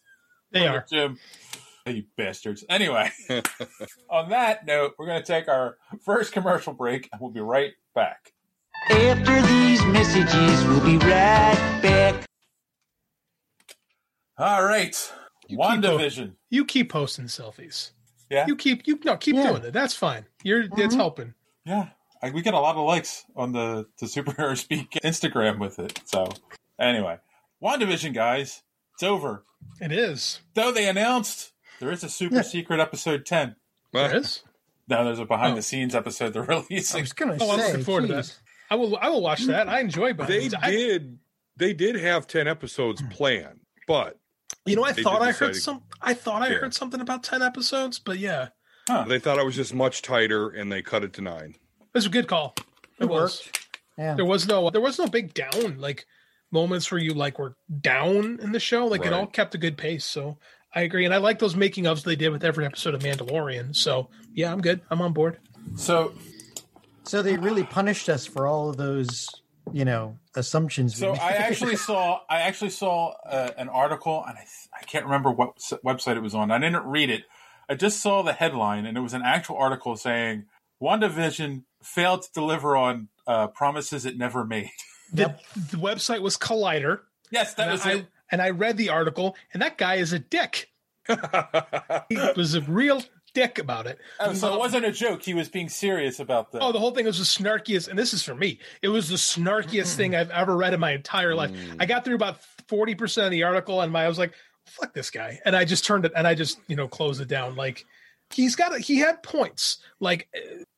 They 0.51 0.67
are. 0.67 0.85
Jim. 0.89 1.17
Hey, 1.85 1.93
you 1.93 2.03
bastards. 2.15 2.63
Anyway, 2.69 3.09
on 4.09 4.29
that 4.29 4.65
note, 4.67 4.93
we're 4.99 5.07
going 5.07 5.21
to 5.21 5.25
take 5.25 5.47
our 5.47 5.77
first 6.05 6.31
commercial 6.31 6.73
break 6.73 7.09
and 7.11 7.19
we'll 7.19 7.31
be 7.31 7.39
right 7.39 7.73
back. 7.95 8.33
After 8.89 9.41
these 9.41 9.83
messages, 9.85 10.65
we'll 10.65 10.83
be 10.85 10.97
right 10.97 11.79
back. 11.81 12.25
All 14.37 14.63
right. 14.63 15.13
WandaVision. 15.49 16.33
You 16.49 16.65
keep 16.65 16.91
posting 16.91 17.25
selfies. 17.25 17.91
Yeah. 18.31 18.47
You 18.47 18.55
keep 18.55 18.87
you 18.87 18.97
no 19.03 19.17
keep 19.17 19.35
Yeah. 19.35 19.49
doing 19.49 19.63
it. 19.65 19.73
That's 19.73 19.93
fine. 19.93 20.25
You're 20.43 20.61
it's 20.61 20.69
mm-hmm. 20.73 20.95
helping. 20.95 21.33
Yeah. 21.65 21.89
I, 22.23 22.29
we 22.31 22.41
get 22.41 22.53
a 22.53 22.59
lot 22.59 22.77
of 22.77 22.85
likes 22.85 23.25
on 23.35 23.51
the, 23.51 23.87
the 23.99 24.05
Superhero 24.05 24.57
Speak 24.57 24.91
Instagram 25.03 25.59
with 25.59 25.79
it. 25.79 25.99
So, 26.05 26.29
anyway, 26.79 27.17
WandaVision, 27.61 28.13
guys, 28.13 28.61
it's 28.93 29.03
over. 29.03 29.43
It 29.81 29.91
is. 29.91 30.39
Though 30.53 30.71
they 30.71 30.87
announced 30.87 31.51
there 31.79 31.91
is 31.91 32.03
a 32.03 32.09
super 32.09 32.35
Yeah. 32.35 32.41
secret 32.43 32.79
episode 32.79 33.25
10. 33.25 33.55
There 33.91 34.15
is. 34.15 34.43
Now 34.87 35.03
there's 35.03 35.19
a 35.19 35.25
behind 35.25 35.53
Oh. 35.53 35.55
the 35.57 35.61
scenes 35.61 35.93
episode 35.93 36.33
they're 36.33 36.43
releasing. 36.69 36.99
I 36.99 37.01
was 37.01 37.13
gonna 37.13 37.37
Oh, 37.41 37.51
I'm 37.51 37.59
say, 37.59 37.67
looking 37.67 37.83
forward 37.83 38.07
to 38.07 38.13
that. 38.13 38.37
I 38.69 38.75
will 38.75 38.97
I 38.97 39.09
will 39.09 39.21
watch 39.21 39.45
that. 39.47 39.67
I 39.67 39.81
enjoy 39.81 40.13
but 40.13 40.27
They 40.27 40.47
did. 40.47 41.19
They 41.57 41.73
did 41.73 41.95
have 41.97 42.27
ten 42.27 42.47
episodes 42.47 43.01
hmm. 43.01 43.09
planned, 43.09 43.59
but 43.87 44.17
You 44.65 44.75
know, 44.75 44.83
I 44.83 44.91
they 44.91 45.03
thought 45.03 45.21
I 45.21 45.31
heard 45.31 45.55
some. 45.55 45.83
I 46.01 46.13
thought 46.13 46.41
I 46.41 46.49
Yeah. 46.49 46.59
heard 46.59 46.73
something 46.73 47.01
about 47.01 47.23
ten 47.23 47.41
episodes, 47.41 47.99
but 47.99 48.19
yeah, 48.19 48.49
They 49.07 49.19
thought 49.19 49.39
it 49.39 49.45
was 49.45 49.55
just 49.55 49.73
much 49.73 50.01
tighter, 50.01 50.49
and 50.49 50.71
they 50.71 50.81
cut 50.81 51.03
it 51.03 51.13
to 51.13 51.21
nine. 51.21 51.55
That's 51.93 52.05
a 52.05 52.09
good 52.09 52.27
call. 52.27 52.55
It, 52.99 53.03
It 53.03 53.09
was. 53.09 53.47
Yeah. 53.97 54.15
There 54.15 54.25
was 54.25 54.47
no. 54.47 54.69
There 54.69 54.81
was 54.81 54.99
no 54.99 55.07
big 55.07 55.33
down 55.33 55.77
like 55.79 56.05
moments 56.51 56.91
where 56.91 56.99
you 56.99 57.13
like 57.13 57.39
were 57.39 57.55
down 57.81 58.39
in 58.41 58.51
the 58.51 58.59
show. 58.59 58.85
Like 58.87 59.05
it 59.05 59.13
all 59.13 59.27
kept 59.27 59.55
a 59.55 59.57
good 59.57 59.77
pace. 59.77 60.05
So 60.05 60.37
I 60.75 60.81
agree, 60.81 61.05
and 61.05 61.13
I 61.13 61.17
like 61.17 61.39
those 61.39 61.55
making 61.55 61.85
ofs 61.85 62.03
they 62.03 62.15
did 62.15 62.29
with 62.29 62.43
every 62.43 62.65
episode 62.65 62.93
of 62.93 63.01
Mandalorian. 63.01 63.75
So 63.75 64.09
yeah, 64.33 64.51
I'm 64.51 64.61
good. 64.61 64.81
I'm 64.89 65.01
on 65.01 65.13
board. 65.13 65.37
So 65.75 66.13
So 67.03 67.21
they 67.21 67.37
really 67.37 67.63
punished 67.63 68.09
us 68.09 68.25
for 68.25 68.45
all 68.47 68.69
of 68.69 68.77
those, 68.77 69.27
you 69.73 69.85
know, 69.85 70.17
assumptions. 70.35 70.95
So. 70.95 71.13
I 71.13 71.31
actually 71.31 71.75
saw 71.87 72.21
I 72.29 72.41
actually 72.41 72.69
saw 72.69 73.13
uh, 73.25 73.51
an 73.57 73.69
article, 73.69 74.23
and 74.27 74.37
I, 74.37 74.45
I 74.79 74.83
can't 74.83 75.05
remember 75.05 75.31
what 75.31 75.57
website 75.85 76.15
it 76.15 76.21
was 76.21 76.35
on. 76.35 76.51
I 76.51 76.59
didn't 76.59 76.85
read 76.85 77.09
it. 77.09 77.23
I 77.69 77.75
just 77.75 78.01
saw 78.01 78.21
the 78.21 78.33
headline, 78.33 78.85
and 78.85 78.97
it 78.97 79.01
was 79.01 79.13
an 79.13 79.21
actual 79.23 79.57
article 79.57 79.95
saying 79.95 80.45
WandaVision 80.81 81.63
failed 81.81 82.23
to 82.23 82.31
deliver 82.33 82.75
on 82.75 83.09
uh, 83.27 83.47
promises 83.47 84.05
it 84.05 84.17
never 84.17 84.45
made. 84.45 84.69
The, 85.13 85.35
the 85.71 85.75
website 85.75 86.21
was 86.21 86.37
Collider. 86.37 87.01
Yes, 87.31 87.55
that 87.55 87.63
and 87.63 87.71
was 87.73 87.85
I, 87.85 87.91
it. 87.95 88.07
And 88.31 88.41
I 88.41 88.51
read 88.51 88.77
the 88.77 88.87
article, 88.87 89.35
and 89.51 89.61
that 89.61 89.77
guy 89.77 89.95
is 89.95 90.13
a 90.13 90.19
dick. 90.19 90.71
he 92.07 92.15
was 92.37 92.55
a 92.55 92.61
real 92.61 93.03
dick 93.33 93.59
about 93.59 93.87
it. 93.87 93.99
Oh, 94.19 94.33
so 94.33 94.53
it 94.53 94.59
wasn't 94.59 94.85
a 94.85 94.91
joke. 94.91 95.23
He 95.23 95.33
was 95.33 95.49
being 95.49 95.69
serious 95.69 96.19
about 96.19 96.51
the. 96.51 96.59
Oh, 96.59 96.71
the 96.71 96.79
whole 96.79 96.91
thing 96.91 97.05
was 97.05 97.17
the 97.17 97.23
snarkiest, 97.23 97.87
and 97.87 97.97
this 97.97 98.13
is 98.13 98.23
for 98.23 98.35
me. 98.35 98.59
It 98.81 98.89
was 98.89 99.09
the 99.09 99.15
snarkiest 99.15 99.95
thing 99.95 100.15
I've 100.15 100.29
ever 100.31 100.55
read 100.55 100.73
in 100.73 100.79
my 100.79 100.91
entire 100.91 101.35
life. 101.35 101.51
Mm. 101.51 101.77
I 101.79 101.85
got 101.85 102.05
through 102.05 102.15
about 102.15 102.43
forty 102.67 102.95
percent 102.95 103.25
of 103.25 103.31
the 103.31 103.43
article, 103.43 103.81
and 103.81 103.91
my, 103.91 104.05
I 104.05 104.07
was 104.07 104.19
like, 104.19 104.33
"Fuck 104.65 104.93
this 104.93 105.09
guy," 105.09 105.39
and 105.45 105.55
I 105.55 105.65
just 105.65 105.85
turned 105.85 106.05
it, 106.05 106.11
and 106.15 106.27
I 106.27 106.35
just 106.35 106.59
you 106.67 106.75
know 106.75 106.87
closed 106.87 107.21
it 107.21 107.27
down. 107.27 107.55
Like 107.55 107.85
he's 108.33 108.55
got, 108.55 108.75
a, 108.75 108.79
he 108.79 108.97
had 108.97 109.23
points. 109.23 109.77
Like 109.99 110.27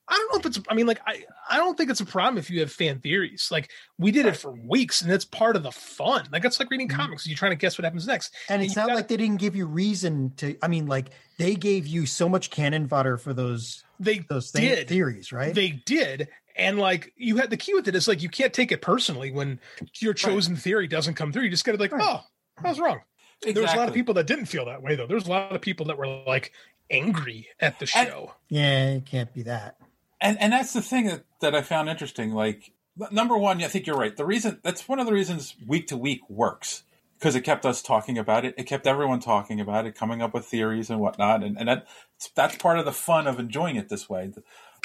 I 0.07 0.17
don't 0.17 0.33
know 0.33 0.39
if 0.39 0.45
it's, 0.45 0.65
I 0.69 0.73
mean, 0.73 0.85
like 0.85 0.99
I, 1.07 1.23
I 1.49 1.57
don't 1.57 1.77
think 1.77 1.89
it's 1.89 2.01
a 2.01 2.05
problem 2.05 2.37
if 2.37 2.49
you 2.49 2.59
have 2.59 2.71
fan 2.71 2.99
theories. 2.99 3.47
Like 3.51 3.71
we 3.97 4.11
did 4.11 4.25
it 4.25 4.35
for 4.35 4.51
weeks, 4.51 5.01
and 5.01 5.11
it's 5.11 5.23
part 5.23 5.55
of 5.55 5.63
the 5.63 5.71
fun. 5.71 6.27
Like 6.31 6.43
it's 6.43 6.59
like 6.59 6.69
reading 6.69 6.89
mm-hmm. 6.89 6.99
comics. 6.99 7.25
You're 7.25 7.37
trying 7.37 7.51
to 7.51 7.55
guess 7.55 7.77
what 7.77 7.85
happens 7.85 8.05
next, 8.05 8.35
and 8.49 8.61
it's 8.61 8.75
not 8.75 8.89
like 8.89 9.07
they 9.07 9.17
didn't 9.17 9.37
give 9.37 9.55
you 9.55 9.65
reason 9.65 10.33
to. 10.37 10.57
I 10.61 10.67
mean, 10.67 10.87
like 10.87 11.11
they 11.37 11.55
gave 11.55 11.87
you 11.87 12.05
so 12.05 12.27
much 12.27 12.49
cannon 12.49 12.87
fodder 12.87 13.17
for 13.17 13.33
those. 13.33 13.83
They 13.99 14.19
those 14.19 14.51
did. 14.51 14.89
theories, 14.89 15.31
right? 15.31 15.53
They 15.53 15.69
did. 15.69 16.27
And 16.55 16.77
like 16.77 17.13
you 17.15 17.37
had 17.37 17.49
the 17.49 17.57
key 17.57 17.73
with 17.73 17.87
it 17.87 17.95
is 17.95 18.07
like 18.07 18.21
you 18.21 18.29
can't 18.29 18.53
take 18.53 18.71
it 18.71 18.81
personally 18.81 19.31
when 19.31 19.59
your 19.99 20.13
chosen 20.13 20.55
theory 20.55 20.87
doesn't 20.87 21.15
come 21.15 21.31
through. 21.31 21.43
You 21.43 21.49
just 21.49 21.65
gotta 21.65 21.77
be 21.77 21.85
like, 21.85 21.93
oh, 21.95 22.21
I 22.63 22.69
was 22.69 22.79
wrong. 22.79 22.99
There 23.41 23.61
was 23.61 23.73
a 23.73 23.77
lot 23.77 23.87
of 23.87 23.93
people 23.93 24.13
that 24.15 24.27
didn't 24.27 24.45
feel 24.45 24.65
that 24.65 24.81
way 24.81 24.95
though. 24.95 25.07
There's 25.07 25.25
a 25.27 25.29
lot 25.29 25.53
of 25.53 25.61
people 25.61 25.87
that 25.87 25.97
were 25.97 26.07
like 26.07 26.51
angry 26.89 27.47
at 27.59 27.79
the 27.79 27.85
show. 27.85 28.33
yeah, 28.49 28.91
it 28.91 29.05
can't 29.05 29.33
be 29.33 29.43
that. 29.43 29.77
And 30.23 30.39
and 30.39 30.53
that's 30.53 30.73
the 30.73 30.81
thing 30.81 31.05
that, 31.07 31.25
that 31.41 31.53
I 31.53 31.61
found 31.61 31.89
interesting. 31.89 32.31
Like 32.31 32.71
number 33.11 33.37
one, 33.37 33.61
I 33.61 33.67
think 33.67 33.85
you're 33.85 33.97
right. 33.97 34.15
The 34.15 34.25
reason 34.25 34.59
that's 34.63 34.87
one 34.87 34.99
of 34.99 35.05
the 35.05 35.13
reasons 35.13 35.55
week 35.67 35.87
to 35.87 35.97
week 35.97 36.21
works 36.29 36.83
because 37.19 37.35
it 37.35 37.41
kept 37.41 37.65
us 37.65 37.81
talking 37.81 38.17
about 38.17 38.45
it. 38.45 38.55
It 38.57 38.63
kept 38.63 38.87
everyone 38.87 39.19
talking 39.19 39.59
about 39.59 39.85
it, 39.85 39.95
coming 39.95 40.21
up 40.21 40.33
with 40.33 40.45
theories 40.45 40.89
and 40.89 40.99
whatnot, 40.99 41.43
and 41.43 41.57
and 41.57 41.67
that 41.67 41.87
that's 42.35 42.55
part 42.55 42.79
of 42.79 42.85
the 42.85 42.91
fun 42.91 43.27
of 43.27 43.37
enjoying 43.37 43.75
it 43.75 43.89
this 43.89 44.09
way. 44.09 44.31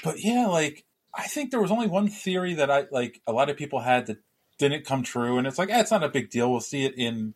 But 0.02 0.22
yeah, 0.22 0.46
like 0.46 0.84
I 1.14 1.26
think 1.28 1.50
there 1.50 1.60
was 1.60 1.70
only 1.70 1.86
one 1.86 2.08
theory 2.08 2.54
that 2.54 2.70
I 2.70 2.86
like 2.90 3.20
a 3.26 3.32
lot 3.32 3.48
of 3.48 3.56
people 3.56 3.80
had 3.80 4.06
that 4.06 4.18
didn't 4.58 4.84
come 4.84 5.04
true, 5.04 5.38
and 5.38 5.46
it's 5.46 5.58
like, 5.58 5.70
eh, 5.70 5.80
it's 5.80 5.92
not 5.92 6.04
a 6.04 6.08
big 6.08 6.30
deal. 6.30 6.50
We'll 6.50 6.60
see 6.60 6.84
it 6.84 6.94
in 6.96 7.34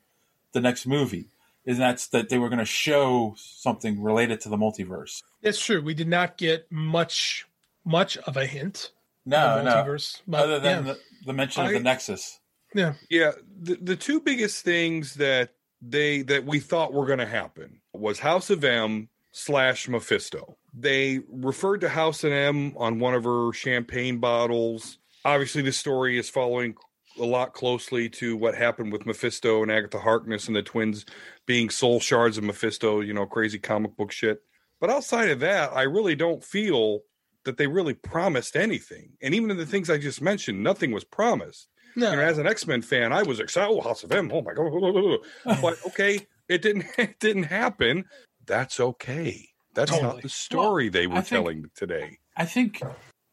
the 0.53 0.61
next 0.61 0.87
movie. 0.87 1.29
And 1.65 1.79
that's 1.79 2.09
that 2.09 2.29
they 2.29 2.39
were 2.39 2.49
going 2.49 2.59
to 2.59 2.65
show 2.65 3.35
something 3.37 4.03
related 4.03 4.41
to 4.41 4.49
the 4.49 4.57
multiverse. 4.57 5.23
It's 5.43 5.65
true. 5.65 5.81
We 5.81 5.95
did 5.95 6.09
not 6.09 6.37
get 6.37 6.67
much 6.73 7.47
much 7.85 8.17
of 8.19 8.37
a 8.37 8.47
hint. 8.47 8.93
No, 9.25 9.63
no. 9.63 9.97
but, 10.27 10.45
Other 10.45 10.59
than 10.59 10.87
yeah. 10.87 10.93
the, 10.93 10.99
the 11.27 11.33
mention 11.33 11.63
of 11.63 11.71
I- 11.71 11.73
the 11.75 11.81
Nexus. 11.81 12.41
Yeah. 12.75 12.95
Yeah, 13.11 13.33
the, 13.61 13.77
the 13.77 13.97
two 13.97 14.21
biggest 14.21 14.65
things 14.65 15.15
that 15.15 15.51
they 15.83 16.23
that 16.23 16.45
we 16.47 16.61
thought 16.61 16.93
were 16.93 17.07
going 17.07 17.19
to 17.19 17.27
happen 17.27 17.81
was 17.93 18.19
House 18.19 18.51
of 18.51 18.65
M 18.65 19.09
slash 19.33 19.89
Mephisto. 19.89 20.57
They 20.73 21.21
referred 21.31 21.83
to 21.83 21.89
House 21.89 22.25
of 22.25 22.33
M 22.33 22.73
on 22.77 22.99
one 22.99 23.15
of 23.15 23.25
her 23.25 23.53
champagne 23.53 24.19
bottles. 24.19 24.99
Obviously, 25.25 25.63
the 25.63 25.73
story 25.73 26.19
is 26.19 26.31
following 26.31 26.75
a 27.21 27.25
lot 27.25 27.53
closely 27.53 28.09
to 28.09 28.37
what 28.39 28.55
happened 28.55 28.91
with 28.91 29.05
Mephisto 29.05 29.63
and 29.63 29.71
Agatha 29.71 29.99
Harkness 29.99 30.47
and 30.47 30.57
the 30.57 30.63
twins 30.63 31.05
being 31.45 31.69
soul 31.69 32.01
shards 32.01 32.39
of 32.39 32.45
Mephisto. 32.45 33.01
You 33.01 33.13
know, 33.13 33.27
crazy 33.27 33.59
comic 33.59 33.97
book 33.97 34.13
shit. 34.13 34.43
But 34.81 34.89
outside 34.91 35.29
of 35.29 35.41
that, 35.41 35.73
I 35.75 35.83
really 35.83 36.17
don't 36.17 36.43
feel 36.43 37.01
that 37.45 37.57
they 37.57 37.67
really 37.67 37.95
promised 37.95 38.57
anything. 38.57 39.13
And 39.21 39.35
even 39.35 39.51
in 39.51 39.57
the 39.57 39.67
things 39.67 39.91
I 39.91 39.99
just 39.99 40.21
mentioned, 40.23 40.63
nothing 40.63 40.93
was 40.93 41.05
promised. 41.05 41.69
No. 41.97 42.11
You 42.11 42.17
know, 42.17 42.23
as 42.23 42.39
an 42.39 42.47
X 42.47 42.67
Men 42.67 42.83
fan, 42.83 43.13
I 43.13 43.23
was 43.23 43.41
excited. 43.41 43.71
Oh, 43.71 43.81
House 43.81 44.03
of 44.05 44.13
M. 44.13 44.31
Oh 44.33 44.43
my 44.43 44.55
god! 44.55 45.19
but 45.63 45.79
okay, 45.89 46.27
it 46.49 46.63
didn't. 46.63 46.87
It 46.99 47.19
didn't 47.21 47.45
happen. 47.45 48.05
That's 48.47 48.81
okay. 48.81 49.49
That's 49.75 49.93
not 50.01 50.23
the 50.23 50.29
story 50.29 50.89
they 50.89 51.07
were 51.07 51.17
think- 51.17 51.27
telling 51.29 51.65
today. 51.77 52.19
I 52.37 52.45
think 52.47 52.81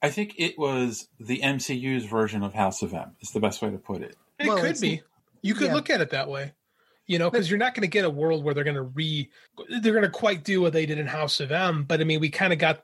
I 0.01 0.09
think 0.09 0.33
it 0.37 0.57
was 0.57 1.07
the 1.19 1.39
MCU's 1.41 2.05
version 2.05 2.43
of 2.43 2.53
House 2.53 2.81
of 2.81 2.93
M. 2.93 3.15
Is 3.21 3.31
the 3.31 3.39
best 3.39 3.61
way 3.61 3.69
to 3.71 3.77
put 3.77 4.01
it. 4.01 4.15
It 4.39 4.47
Well, 4.47 4.57
could 4.57 4.79
be. 4.79 5.01
You 5.41 5.53
could 5.53 5.67
yeah. 5.67 5.73
look 5.73 5.89
at 5.89 6.01
it 6.01 6.09
that 6.11 6.29
way. 6.29 6.53
You 7.07 7.17
know, 7.17 7.29
because 7.31 7.49
you're 7.49 7.57
not 7.57 7.73
going 7.73 7.81
to 7.81 7.87
get 7.87 8.05
a 8.05 8.09
world 8.09 8.43
where 8.43 8.53
they're 8.53 8.63
going 8.63 8.75
to 8.75 8.83
re, 8.83 9.29
they're 9.81 9.93
going 9.93 10.03
to 10.03 10.09
quite 10.11 10.43
do 10.43 10.61
what 10.61 10.73
they 10.73 10.85
did 10.85 10.99
in 10.99 11.07
House 11.07 11.39
of 11.39 11.51
M. 11.51 11.83
But 11.83 12.01
I 12.01 12.03
mean, 12.03 12.19
we 12.19 12.29
kind 12.29 12.53
of 12.53 12.59
got, 12.59 12.83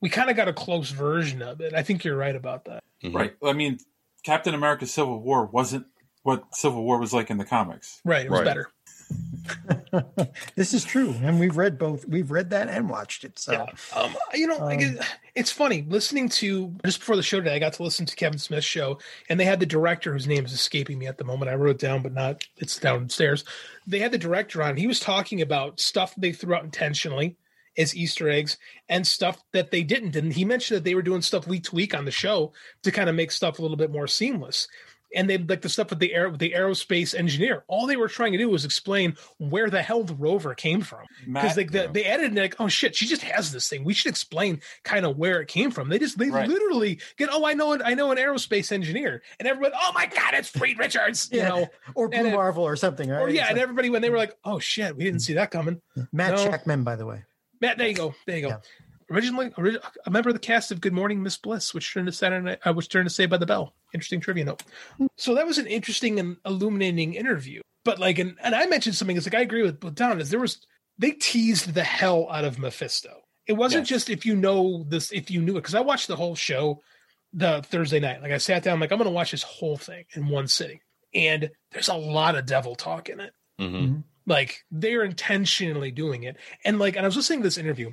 we 0.00 0.08
kind 0.08 0.30
of 0.30 0.36
got 0.36 0.48
a 0.48 0.52
close 0.52 0.90
version 0.90 1.42
of 1.42 1.60
it. 1.60 1.74
I 1.74 1.82
think 1.82 2.04
you're 2.04 2.16
right 2.16 2.34
about 2.36 2.64
that. 2.66 2.82
Right. 3.04 3.34
I 3.44 3.52
mean, 3.52 3.78
Captain 4.24 4.54
America: 4.54 4.86
Civil 4.86 5.20
War 5.20 5.46
wasn't 5.46 5.86
what 6.22 6.54
Civil 6.54 6.82
War 6.84 6.98
was 6.98 7.12
like 7.14 7.30
in 7.30 7.38
the 7.38 7.44
comics. 7.44 8.00
Right. 8.04 8.24
It 8.26 8.30
was 8.30 8.40
Right. 8.40 8.44
better. 8.46 8.70
This 10.54 10.72
is 10.74 10.84
true, 10.84 11.14
and 11.22 11.40
we've 11.40 11.56
read 11.56 11.78
both. 11.78 12.06
We've 12.06 12.30
read 12.30 12.50
that 12.50 12.68
and 12.68 12.88
watched 12.88 13.24
it. 13.24 13.38
So 13.40 13.66
Um, 13.94 14.14
you 14.34 14.46
know, 14.46 14.64
I 14.64 14.76
get- 14.76 15.04
it's 15.34 15.50
funny 15.50 15.82
listening 15.88 16.28
to 16.28 16.76
just 16.84 17.00
before 17.00 17.16
the 17.16 17.22
show 17.22 17.38
today. 17.38 17.56
I 17.56 17.58
got 17.58 17.72
to 17.74 17.82
listen 17.82 18.06
to 18.06 18.14
Kevin 18.14 18.38
Smith's 18.38 18.66
show, 18.66 18.98
and 19.28 19.40
they 19.40 19.44
had 19.44 19.58
the 19.58 19.66
director 19.66 20.12
whose 20.12 20.28
name 20.28 20.44
is 20.44 20.52
escaping 20.52 20.98
me 20.98 21.06
at 21.08 21.18
the 21.18 21.24
moment. 21.24 21.50
I 21.50 21.54
wrote 21.54 21.70
it 21.70 21.78
down, 21.78 22.02
but 22.02 22.12
not. 22.12 22.44
It's 22.58 22.78
downstairs. 22.78 23.44
They 23.86 23.98
had 23.98 24.12
the 24.12 24.18
director 24.18 24.62
on. 24.62 24.76
He 24.76 24.86
was 24.86 25.00
talking 25.00 25.40
about 25.42 25.80
stuff 25.80 26.14
they 26.16 26.32
threw 26.32 26.54
out 26.54 26.62
intentionally 26.64 27.36
as 27.78 27.94
Easter 27.96 28.28
eggs 28.28 28.58
and 28.88 29.06
stuff 29.06 29.42
that 29.52 29.70
they 29.70 29.82
didn't. 29.82 30.16
And 30.16 30.32
he 30.32 30.44
mentioned 30.44 30.76
that 30.78 30.84
they 30.84 30.94
were 30.94 31.02
doing 31.02 31.22
stuff 31.22 31.46
week 31.46 31.64
to 31.64 31.74
week 31.74 31.94
on 31.94 32.04
the 32.04 32.10
show 32.10 32.52
to 32.82 32.90
kind 32.90 33.08
of 33.08 33.14
make 33.14 33.30
stuff 33.30 33.58
a 33.58 33.62
little 33.62 33.76
bit 33.76 33.90
more 33.92 34.06
seamless. 34.06 34.66
And 35.12 35.28
they 35.28 35.38
like 35.38 35.60
the 35.60 35.68
stuff 35.68 35.90
with 35.90 35.98
the 35.98 36.14
air 36.14 36.30
with 36.30 36.38
the 36.38 36.52
aerospace 36.52 37.16
engineer. 37.18 37.64
All 37.66 37.88
they 37.88 37.96
were 37.96 38.06
trying 38.06 38.30
to 38.30 38.38
do 38.38 38.48
was 38.48 38.64
explain 38.64 39.16
where 39.38 39.68
the 39.68 39.82
hell 39.82 40.04
the 40.04 40.14
rover 40.14 40.54
came 40.54 40.82
from. 40.82 41.00
Because 41.26 41.26
Matt- 41.26 41.56
like 41.56 41.70
the, 41.72 41.90
they 41.92 42.04
added 42.04 42.32
like, 42.36 42.54
oh 42.60 42.68
shit, 42.68 42.94
she 42.94 43.06
just 43.08 43.22
has 43.22 43.50
this 43.50 43.68
thing. 43.68 43.82
We 43.82 43.92
should 43.92 44.10
explain 44.10 44.60
kind 44.84 45.04
of 45.04 45.16
where 45.16 45.40
it 45.40 45.48
came 45.48 45.72
from. 45.72 45.88
They 45.88 45.98
just 45.98 46.16
they 46.16 46.30
Right. 46.30 46.48
literally 46.48 47.00
get, 47.16 47.28
oh, 47.32 47.44
I 47.44 47.54
know 47.54 47.72
it, 47.72 47.82
I 47.84 47.94
know 47.94 48.12
an 48.12 48.18
aerospace 48.18 48.70
engineer, 48.70 49.20
and 49.40 49.48
everybody, 49.48 49.74
oh 49.82 49.90
my 49.96 50.06
god, 50.06 50.34
it's 50.34 50.54
Reed 50.54 50.78
Richards, 50.78 51.28
you 51.32 51.38
Yeah. 51.38 51.48
know, 51.48 51.66
or 51.96 52.08
Blue 52.08 52.16
and 52.18 52.28
it- 52.28 52.32
Marvel 52.34 52.62
or 52.62 52.76
something, 52.76 53.08
right? 53.10 53.20
or 53.20 53.28
yeah, 53.30 53.40
It's 53.40 53.48
and 53.50 53.56
like- 53.58 53.62
everybody 53.64 53.90
when 53.90 54.02
they 54.02 54.10
were 54.10 54.16
like, 54.16 54.36
oh 54.44 54.60
shit, 54.60 54.96
we 54.96 55.02
didn't 55.02 55.22
see 55.22 55.32
that 55.34 55.50
coming. 55.50 55.80
Matt 56.12 56.34
No. 56.34 56.46
Shakman, 56.50 56.84
by 56.84 56.94
the 56.94 57.06
way. 57.06 57.24
Matt, 57.60 57.78
there 57.78 57.88
you 57.88 57.94
go. 57.94 58.14
There 58.26 58.36
you 58.38 58.48
go. 58.48 58.60
Originally, 59.10 59.50
ori- 59.58 59.78
a 60.06 60.10
member 60.10 60.28
of 60.28 60.34
the 60.34 60.38
cast 60.40 60.70
of 60.70 60.80
Good 60.80 60.92
Morning 60.92 61.22
Miss 61.22 61.36
Bliss, 61.36 61.74
which 61.74 61.92
turned 61.92 62.06
to 62.06 62.12
Saturday 62.12 62.44
Night, 62.44 62.58
uh, 62.64 62.72
which 62.72 62.88
turned 62.88 63.08
to 63.08 63.14
Saved 63.14 63.30
by 63.30 63.38
the 63.38 63.46
Bell. 63.46 63.74
Interesting 63.92 64.20
trivia 64.20 64.44
note. 64.44 64.62
So 65.16 65.34
that 65.34 65.46
was 65.46 65.58
an 65.58 65.66
interesting 65.66 66.20
and 66.20 66.36
illuminating 66.46 67.14
interview. 67.14 67.60
But 67.84 67.98
like, 67.98 68.18
and, 68.20 68.36
and 68.42 68.54
I 68.54 68.66
mentioned 68.66 68.94
something. 68.94 69.16
It's 69.16 69.26
like 69.26 69.34
I 69.34 69.40
agree 69.40 69.62
with 69.62 69.82
with 69.82 69.96
Don. 69.96 70.20
Is 70.20 70.30
there 70.30 70.38
was 70.38 70.64
they 70.98 71.10
teased 71.12 71.74
the 71.74 71.82
hell 71.82 72.28
out 72.30 72.44
of 72.44 72.58
Mephisto. 72.58 73.22
It 73.46 73.54
wasn't 73.54 73.82
Yes. 73.82 73.88
just 73.88 74.10
if 74.10 74.24
you 74.24 74.36
know 74.36 74.84
this, 74.88 75.10
if 75.12 75.28
you 75.30 75.40
knew 75.42 75.52
it, 75.56 75.62
because 75.62 75.74
I 75.74 75.80
watched 75.80 76.06
the 76.06 76.14
whole 76.14 76.36
show 76.36 76.80
the 77.32 77.62
Thursday 77.62 77.98
night. 77.98 78.22
Like 78.22 78.32
I 78.32 78.38
sat 78.38 78.62
down, 78.62 78.78
like 78.78 78.92
I'm 78.92 78.98
going 78.98 79.08
to 79.10 79.14
watch 79.14 79.32
this 79.32 79.42
whole 79.42 79.76
thing 79.76 80.04
in 80.14 80.28
one 80.28 80.46
sitting, 80.46 80.78
and 81.14 81.50
there's 81.72 81.88
a 81.88 81.94
lot 81.94 82.36
of 82.36 82.46
devil 82.46 82.76
talk 82.76 83.08
in 83.08 83.18
it 83.18 83.32
Mm-hmm. 83.60 84.00
Like 84.26 84.64
they're 84.70 85.04
intentionally 85.04 85.90
doing 85.90 86.24
it. 86.24 86.36
And 86.64 86.78
like 86.78 86.96
and 86.96 87.04
i 87.04 87.08
was 87.08 87.16
listening 87.16 87.40
to 87.40 87.44
this 87.44 87.58
interview 87.58 87.92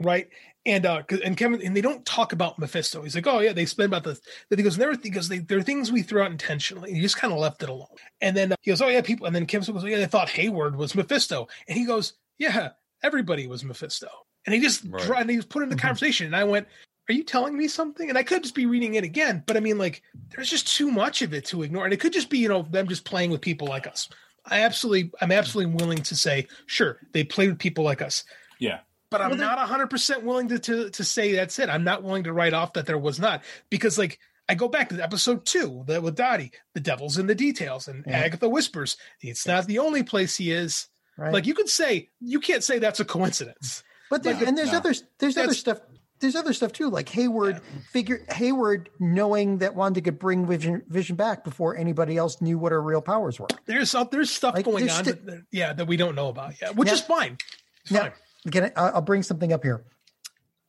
right? 0.00 0.28
And 0.64 0.84
uh, 0.84 1.04
and 1.24 1.36
kevin 1.36 1.62
and 1.62 1.76
they 1.76 1.80
don't 1.80 2.04
talk 2.04 2.32
about 2.32 2.58
mephisto. 2.58 3.02
He's 3.02 3.14
like 3.14 3.26
oh 3.28 3.38
yeah 3.38 3.52
they 3.52 3.66
spend 3.66 3.86
about 3.86 4.02
the 4.02 4.18
that 4.50 4.58
he 4.58 4.64
goes 4.64 4.76
never 4.76 4.96
because 4.96 5.28
they 5.28 5.38
there 5.38 5.58
are 5.58 5.62
things 5.62 5.92
we 5.92 6.02
threw 6.02 6.22
out 6.22 6.32
intentionally. 6.32 6.92
He 6.92 7.00
just 7.00 7.16
kind 7.16 7.32
of 7.32 7.38
left 7.38 7.62
it 7.62 7.68
alone. 7.68 7.86
And 8.20 8.36
then 8.36 8.50
uh, 8.50 8.56
he 8.62 8.72
goes 8.72 8.82
oh 8.82 8.88
yeah 8.88 9.00
people 9.00 9.26
and 9.26 9.36
then 9.36 9.46
kevin 9.46 9.72
goes 9.72 9.84
oh, 9.84 9.86
yeah 9.86 9.98
they 9.98 10.06
thought 10.06 10.28
hayward 10.28 10.74
was 10.76 10.94
mephisto. 10.96 11.46
And 11.68 11.78
he 11.78 11.86
goes 11.86 12.14
yeah 12.38 12.70
everybody 13.04 13.46
was 13.46 13.64
mephisto. 13.64 14.08
And 14.44 14.54
he 14.54 14.60
just 14.60 14.84
Right. 14.88 15.20
and 15.20 15.30
he 15.30 15.36
was 15.36 15.46
put 15.46 15.62
in 15.62 15.68
the 15.68 15.76
conversation. 15.76 16.26
And 16.26 16.36
i 16.36 16.42
went 16.42 16.66
are 17.08 17.12
you 17.12 17.22
telling 17.22 17.56
me 17.56 17.68
something? 17.68 18.08
And 18.08 18.18
I 18.18 18.24
could 18.24 18.42
just 18.42 18.56
be 18.56 18.66
reading 18.66 18.94
it 18.94 19.04
again, 19.04 19.44
but 19.46 19.56
I 19.56 19.60
mean, 19.60 19.78
like, 19.78 20.02
there's 20.30 20.50
just 20.50 20.76
too 20.76 20.90
much 20.90 21.22
of 21.22 21.32
it 21.32 21.44
to 21.44 21.62
ignore. 21.62 21.84
And 21.84 21.94
it 21.94 22.00
could 22.00 22.12
just 22.12 22.28
be, 22.28 22.38
you 22.38 22.48
know, 22.48 22.62
them 22.62 22.88
just 22.88 23.04
playing 23.04 23.30
with 23.30 23.40
people 23.40 23.68
like 23.68 23.86
us. 23.86 24.08
I 24.46 24.62
absolutely, 24.62 25.10
I'm 25.20 25.32
absolutely 25.32 25.74
willing 25.74 26.02
to 26.02 26.16
say, 26.16 26.46
sure, 26.66 26.98
they 27.12 27.24
played 27.24 27.50
with 27.50 27.58
people 27.58 27.84
like 27.84 28.00
us, 28.02 28.24
Yeah. 28.58 28.80
but 29.10 29.20
I'm 29.20 29.36
not 29.38 29.58
100% 29.58 30.22
willing 30.22 30.48
to, 30.48 30.58
to, 30.58 30.90
to 30.90 31.04
say 31.04 31.32
that's 31.32 31.58
it. 31.58 31.68
I'm 31.68 31.84
not 31.84 32.02
willing 32.02 32.24
to 32.24 32.32
write 32.32 32.52
off 32.54 32.74
that 32.74 32.86
there 32.86 32.98
was 32.98 33.18
not, 33.18 33.42
because, 33.70 33.98
like, 33.98 34.18
I 34.48 34.54
go 34.54 34.68
back 34.68 34.90
to 34.90 35.02
episode 35.02 35.44
two 35.44 35.82
the, 35.86 36.00
with 36.00 36.14
Dottie, 36.14 36.52
the 36.74 36.80
devil's 36.80 37.18
in 37.18 37.26
the 37.26 37.34
details, 37.34 37.88
and 37.88 38.04
Yeah. 38.06 38.18
Agatha 38.18 38.48
whispers, 38.48 38.96
it's 39.20 39.46
not 39.46 39.66
the 39.66 39.80
only 39.80 40.02
place 40.04 40.36
he 40.36 40.52
is. 40.52 40.86
Right. 41.18 41.32
Like, 41.32 41.46
you 41.46 41.54
could 41.54 41.68
say, 41.68 42.10
you 42.20 42.38
can't 42.40 42.62
say 42.62 42.78
that's 42.78 43.00
a 43.00 43.04
coincidence. 43.04 43.82
But 44.10 44.22
there, 44.22 44.34
Like, 44.34 44.46
and 44.46 44.56
there's 44.56 44.70
no. 44.70 44.78
other 44.78 44.94
there's 45.18 45.36
other 45.36 45.54
stuff. 45.54 45.78
There's 46.18 46.34
other 46.36 46.52
stuff 46.54 46.72
too, 46.72 46.88
like 46.88 47.08
Hayward 47.10 47.60
figure 47.90 48.24
Hayward 48.30 48.88
knowing 48.98 49.58
that 49.58 49.74
Wanda 49.74 50.00
could 50.00 50.18
bring 50.18 50.46
Vision 50.46 50.82
Vision 50.88 51.14
back 51.16 51.44
before 51.44 51.76
anybody 51.76 52.16
else 52.16 52.40
knew 52.40 52.58
what 52.58 52.72
her 52.72 52.80
real 52.82 53.02
powers 53.02 53.38
were. 53.38 53.48
There's 53.66 53.94
uh, 53.94 54.04
there's 54.04 54.30
stuff 54.30 54.54
Like, 54.54 54.64
going 54.64 54.86
there's 54.86 54.98
on, 54.98 55.04
sti- 55.04 55.12
that, 55.12 55.26
that- 55.26 55.42
yeah, 55.50 55.72
that 55.74 55.86
we 55.86 55.96
don't 55.96 56.14
know 56.14 56.28
about 56.28 56.54
yet, 56.60 56.74
which 56.74 56.88
Yeah. 56.88 56.94
is 56.94 57.00
fine. 57.02 57.36
It's 57.82 57.90
Now, 57.92 58.00
fine. 58.44 58.52
can 58.52 58.64
I, 58.64 58.70
I'll 58.76 59.02
bring 59.02 59.22
something 59.22 59.52
up 59.52 59.62
here. 59.62 59.84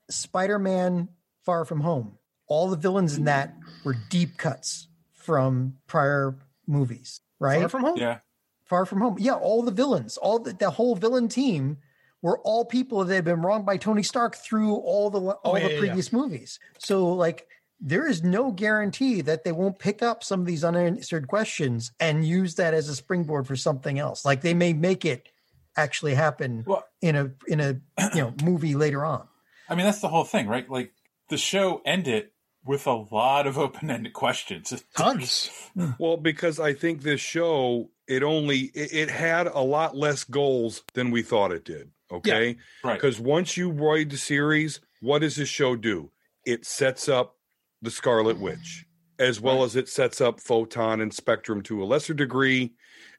Spider-Man: 0.09 1.09
Far 1.43 1.65
From 1.65 1.81
Home. 1.81 2.17
All 2.47 2.69
the 2.69 2.77
villains 2.77 3.17
in 3.17 3.25
that 3.25 3.55
were 3.83 3.95
deep 4.09 4.37
cuts 4.37 4.87
from 5.13 5.77
prior 5.87 6.37
movies, 6.65 7.21
right? 7.39 7.59
Far 7.59 7.69
from 7.69 7.81
home. 7.81 7.97
Yeah. 7.97 8.19
Far 8.63 8.85
From 8.85 8.99
Home. 9.01 9.15
Yeah, 9.19 9.33
all 9.33 9.63
the 9.63 9.71
villains, 9.71 10.17
all 10.17 10.39
the, 10.39 10.53
the 10.53 10.69
whole 10.71 10.95
villain 10.95 11.27
team 11.29 11.77
were 12.21 12.39
all 12.39 12.65
people 12.65 13.03
that 13.03 13.13
had 13.13 13.25
been 13.25 13.41
wronged 13.41 13.65
by 13.65 13.77
Tony 13.77 14.03
Stark 14.03 14.35
through 14.35 14.75
all 14.75 15.09
the 15.09 15.19
oh, 15.19 15.31
all 15.43 15.53
Oh, 15.53 15.57
yeah, 15.57 15.67
the 15.67 15.73
yeah, 15.73 15.79
previous 15.79 16.11
movies. 16.11 16.59
So 16.79 17.13
like 17.13 17.47
there 17.79 18.07
is 18.07 18.23
no 18.23 18.51
guarantee 18.51 19.21
that 19.21 19.43
they 19.43 19.51
won't 19.51 19.77
pick 19.77 20.01
up 20.01 20.23
some 20.23 20.39
of 20.39 20.45
these 20.47 20.63
unanswered 20.63 21.27
questions 21.27 21.91
and 21.99 22.25
use 22.25 22.55
that 22.55 22.73
as 22.73 22.89
a 22.89 22.95
springboard 22.95 23.45
for 23.45 23.55
something 23.55 23.99
else. 23.99 24.25
Like 24.25 24.41
they 24.41 24.55
may 24.55 24.73
make 24.73 25.05
it 25.05 25.29
actually 25.75 26.15
happen 26.15 26.63
Well- 26.65 26.85
in 27.01 27.15
a 27.15 27.31
in 27.47 27.59
a 27.59 27.79
you 28.15 28.21
know 28.21 28.33
movie 28.43 28.75
later 28.75 29.05
on. 29.05 29.27
I 29.69 29.75
mean, 29.75 29.85
that's 29.85 30.01
the 30.01 30.07
whole 30.09 30.23
thing, 30.23 30.47
right? 30.47 30.67
Like 30.69 30.93
the 31.29 31.37
show 31.37 31.81
ended 31.85 32.29
with 32.65 32.87
a 32.87 32.93
lot 32.93 33.47
of 33.47 33.57
open-ended 33.57 34.13
questions. 34.13 34.73
Tons. 34.97 35.49
Hmm. 35.73 35.91
Well, 35.99 36.17
because 36.17 36.59
I 36.59 36.73
think 36.73 37.01
this 37.01 37.21
show 37.21 37.89
it 38.07 38.23
only 38.23 38.71
it, 38.73 38.93
it 38.93 39.09
had 39.09 39.47
a 39.47 39.59
lot 39.61 39.95
less 39.95 40.23
goals 40.23 40.83
than 40.93 41.11
we 41.11 41.21
thought 41.21 41.51
it 41.51 41.63
did. 41.63 41.91
Okay, 42.11 42.57
Right. 42.83 42.93
Because 42.95 43.19
once 43.19 43.57
you 43.57 43.69
ride 43.69 44.09
the 44.09 44.17
series, 44.17 44.79
what 45.01 45.19
does 45.19 45.35
this 45.35 45.49
show 45.49 45.75
do? 45.75 46.11
It 46.45 46.65
sets 46.65 47.09
up 47.09 47.35
the 47.81 47.91
Scarlet 47.91 48.39
Witch, 48.39 48.85
as 49.19 49.41
well 49.41 49.63
as 49.63 49.75
it 49.75 49.89
sets 49.89 50.21
up 50.21 50.39
Photon 50.39 51.01
and 51.01 51.13
Spectrum 51.13 51.61
to 51.63 51.83
a 51.83 51.85
lesser 51.85 52.13
degree, 52.13 52.73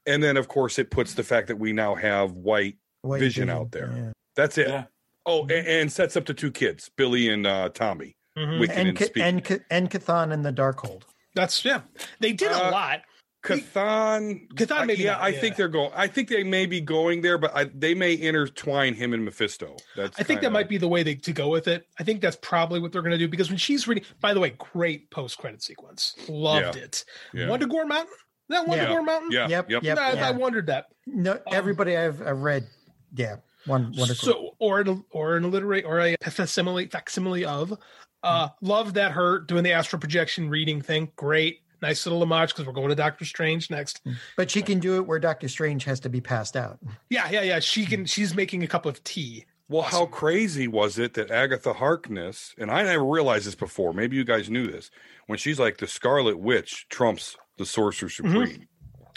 and 0.07 0.23
then 0.23 0.37
of 0.37 0.49
course 0.49 0.79
it 0.79 0.91
puts 0.91 1.15
the 1.15 1.23
fact 1.23 1.49
that 1.49 1.57
we 1.59 1.73
now 1.73 1.95
have 1.95 2.33
White 2.33 2.77
White 3.03 3.21
Vision 3.21 3.47
Vision, 3.47 3.51
out 3.51 3.71
there. 3.73 3.93
yeah. 3.95 4.13
That's 4.35 4.57
it. 4.59 4.69
Yeah. 4.69 4.85
Oh, 5.27 5.43
and, 5.43 5.67
and 5.67 5.93
sets 5.93 6.17
up 6.17 6.25
the 6.25 6.35
two 6.35 6.51
kids, 6.51 6.91
Billy 6.97 7.29
and 7.29 7.47
uh, 7.47 7.69
Tommy. 7.69 8.17
Mhm. 8.37 8.61
Wiccan 8.61 8.71
And 8.71 8.89
and, 8.89 8.97
Ca- 8.99 9.05
Speed. 9.05 9.23
and 9.23 9.45
Ca- 9.45 9.59
and 9.71 9.91
Chthon 9.91 10.33
and 10.33 10.45
the 10.45 10.53
Darkhold. 10.53 11.03
That's 11.35 11.65
yeah. 11.65 11.83
They 12.21 12.33
did 12.33 12.51
a 12.51 12.69
Uh, 12.69 12.71
lot. 12.71 13.01
Chthon, 13.49 14.49
Chthon 14.55 14.73
I- 14.73 14.85
maybe 14.85 15.03
yeah, 15.03 15.19
I 15.19 15.29
yeah. 15.29 15.41
think 15.41 15.57
they're 15.57 15.69
going. 15.69 15.91
I 15.95 16.07
think 16.07 16.29
they 16.29 16.45
may 16.45 16.67
be 16.67 16.81
going 16.81 17.21
there, 17.23 17.39
but 17.39 17.55
I, 17.57 17.65
they 17.65 17.95
may 17.95 18.13
intertwine 18.19 18.95
him 18.95 19.13
and 19.13 19.25
Mephisto. 19.25 19.77
That's 19.97 20.19
I 20.19 20.23
think 20.23 20.41
that 20.41 20.47
kinda- 20.47 20.51
might 20.51 20.69
be 20.69 20.79
the 20.79 20.89
way 20.89 21.03
they, 21.03 21.15
to 21.17 21.33
go 21.33 21.49
with 21.49 21.69
it. 21.69 21.87
I 21.99 22.05
think 22.05 22.21
that's 22.21 22.37
probably 22.41 22.81
what 22.81 22.93
they're 22.93 23.03
going 23.03 23.13
to 23.13 23.19
do 23.19 23.29
because 23.29 23.49
when 23.49 23.59
she's 23.59 23.87
reading, 23.89 24.05
by 24.21 24.35
the 24.35 24.41
way, 24.41 24.51
great 24.73 25.11
post 25.11 25.39
credit 25.39 25.63
sequence. 25.63 26.15
Loved 26.29 26.77
Yeah. 26.77 26.83
it. 26.83 27.05
Yeah. 27.35 27.47
Wundagore 27.49 27.87
Mountain? 27.87 28.15
That 28.51 28.67
Wonder 28.67 28.85
Yeah. 28.85 28.89
Gore 28.91 29.03
Mountain? 29.03 29.31
Yeah, 29.33 29.49
Yep, 29.49 29.71
yep. 29.71 29.83
yep. 29.83 29.99
I, 29.99 30.13
yeah. 30.15 30.29
I 30.29 30.31
wondered 30.31 30.67
that. 30.69 30.87
No, 31.07 31.39
everybody 31.53 31.97
I've, 31.97 32.23
I've 32.27 32.39
read, 32.41 32.67
yeah, 33.15 33.37
one 33.67 33.93
wonderful. 33.97 34.15
So, 34.15 34.51
or 34.59 34.81
an 34.81 35.05
or 35.11 35.37
an 35.37 35.45
alliterate 35.45 35.85
or 35.85 36.01
a 36.01 36.17
facsimile 36.23 36.87
facsimile 36.87 37.45
of. 37.45 37.79
Uh, 38.23 38.49
love 38.63 38.95
that 38.95 39.13
her 39.13 39.39
doing 39.39 39.63
the 39.65 39.73
astral 39.73 40.01
projection 40.01 40.49
reading 40.51 40.81
thing. 40.83 41.11
Great, 41.17 41.61
nice 41.83 42.05
little 42.07 42.23
homage 42.23 42.51
because 42.51 42.67
we're 42.67 42.73
going 42.73 42.89
to 42.89 42.95
Doctor 42.95 43.25
Strange 43.25 43.71
next. 43.71 44.01
but 44.37 44.51
she 44.51 44.63
can 44.63 44.79
do 44.79 44.97
it 44.97 45.07
where 45.07 45.19
Doctor 45.19 45.49
Strange 45.49 45.85
has 45.85 46.01
to 46.01 46.09
be 46.09 46.21
passed 46.21 46.57
out. 46.57 46.79
Yeah, 47.11 47.29
yeah, 47.31 47.43
yeah. 47.43 47.61
She 47.61 47.87
can. 47.87 48.07
She's 48.07 48.35
making 48.35 48.63
a 48.63 48.67
cup 48.67 48.87
of 48.87 49.03
tea. 49.05 49.47
Well, 49.71 49.83
how 49.83 50.07
crazy 50.07 50.67
was 50.67 50.99
it 50.99 51.13
that 51.15 51.31
Agatha 51.31 51.75
Harkness, 51.75 52.55
and 52.57 52.71
I 52.71 52.83
never 52.85 53.05
realized 53.05 53.47
this 53.47 53.55
before, 53.55 53.93
maybe 53.93 54.17
you 54.17 54.25
guys 54.25 54.49
knew 54.49 54.67
this, 54.67 54.91
when 55.27 55.39
she's 55.39 55.61
like 55.61 55.77
the 55.77 55.87
Scarlet 55.87 56.39
Witch 56.39 56.87
trumps 56.89 57.37
the 57.59 57.67
Sorcerer 57.67 58.09
mm-hmm. 58.09 58.29
Supreme. 58.29 58.69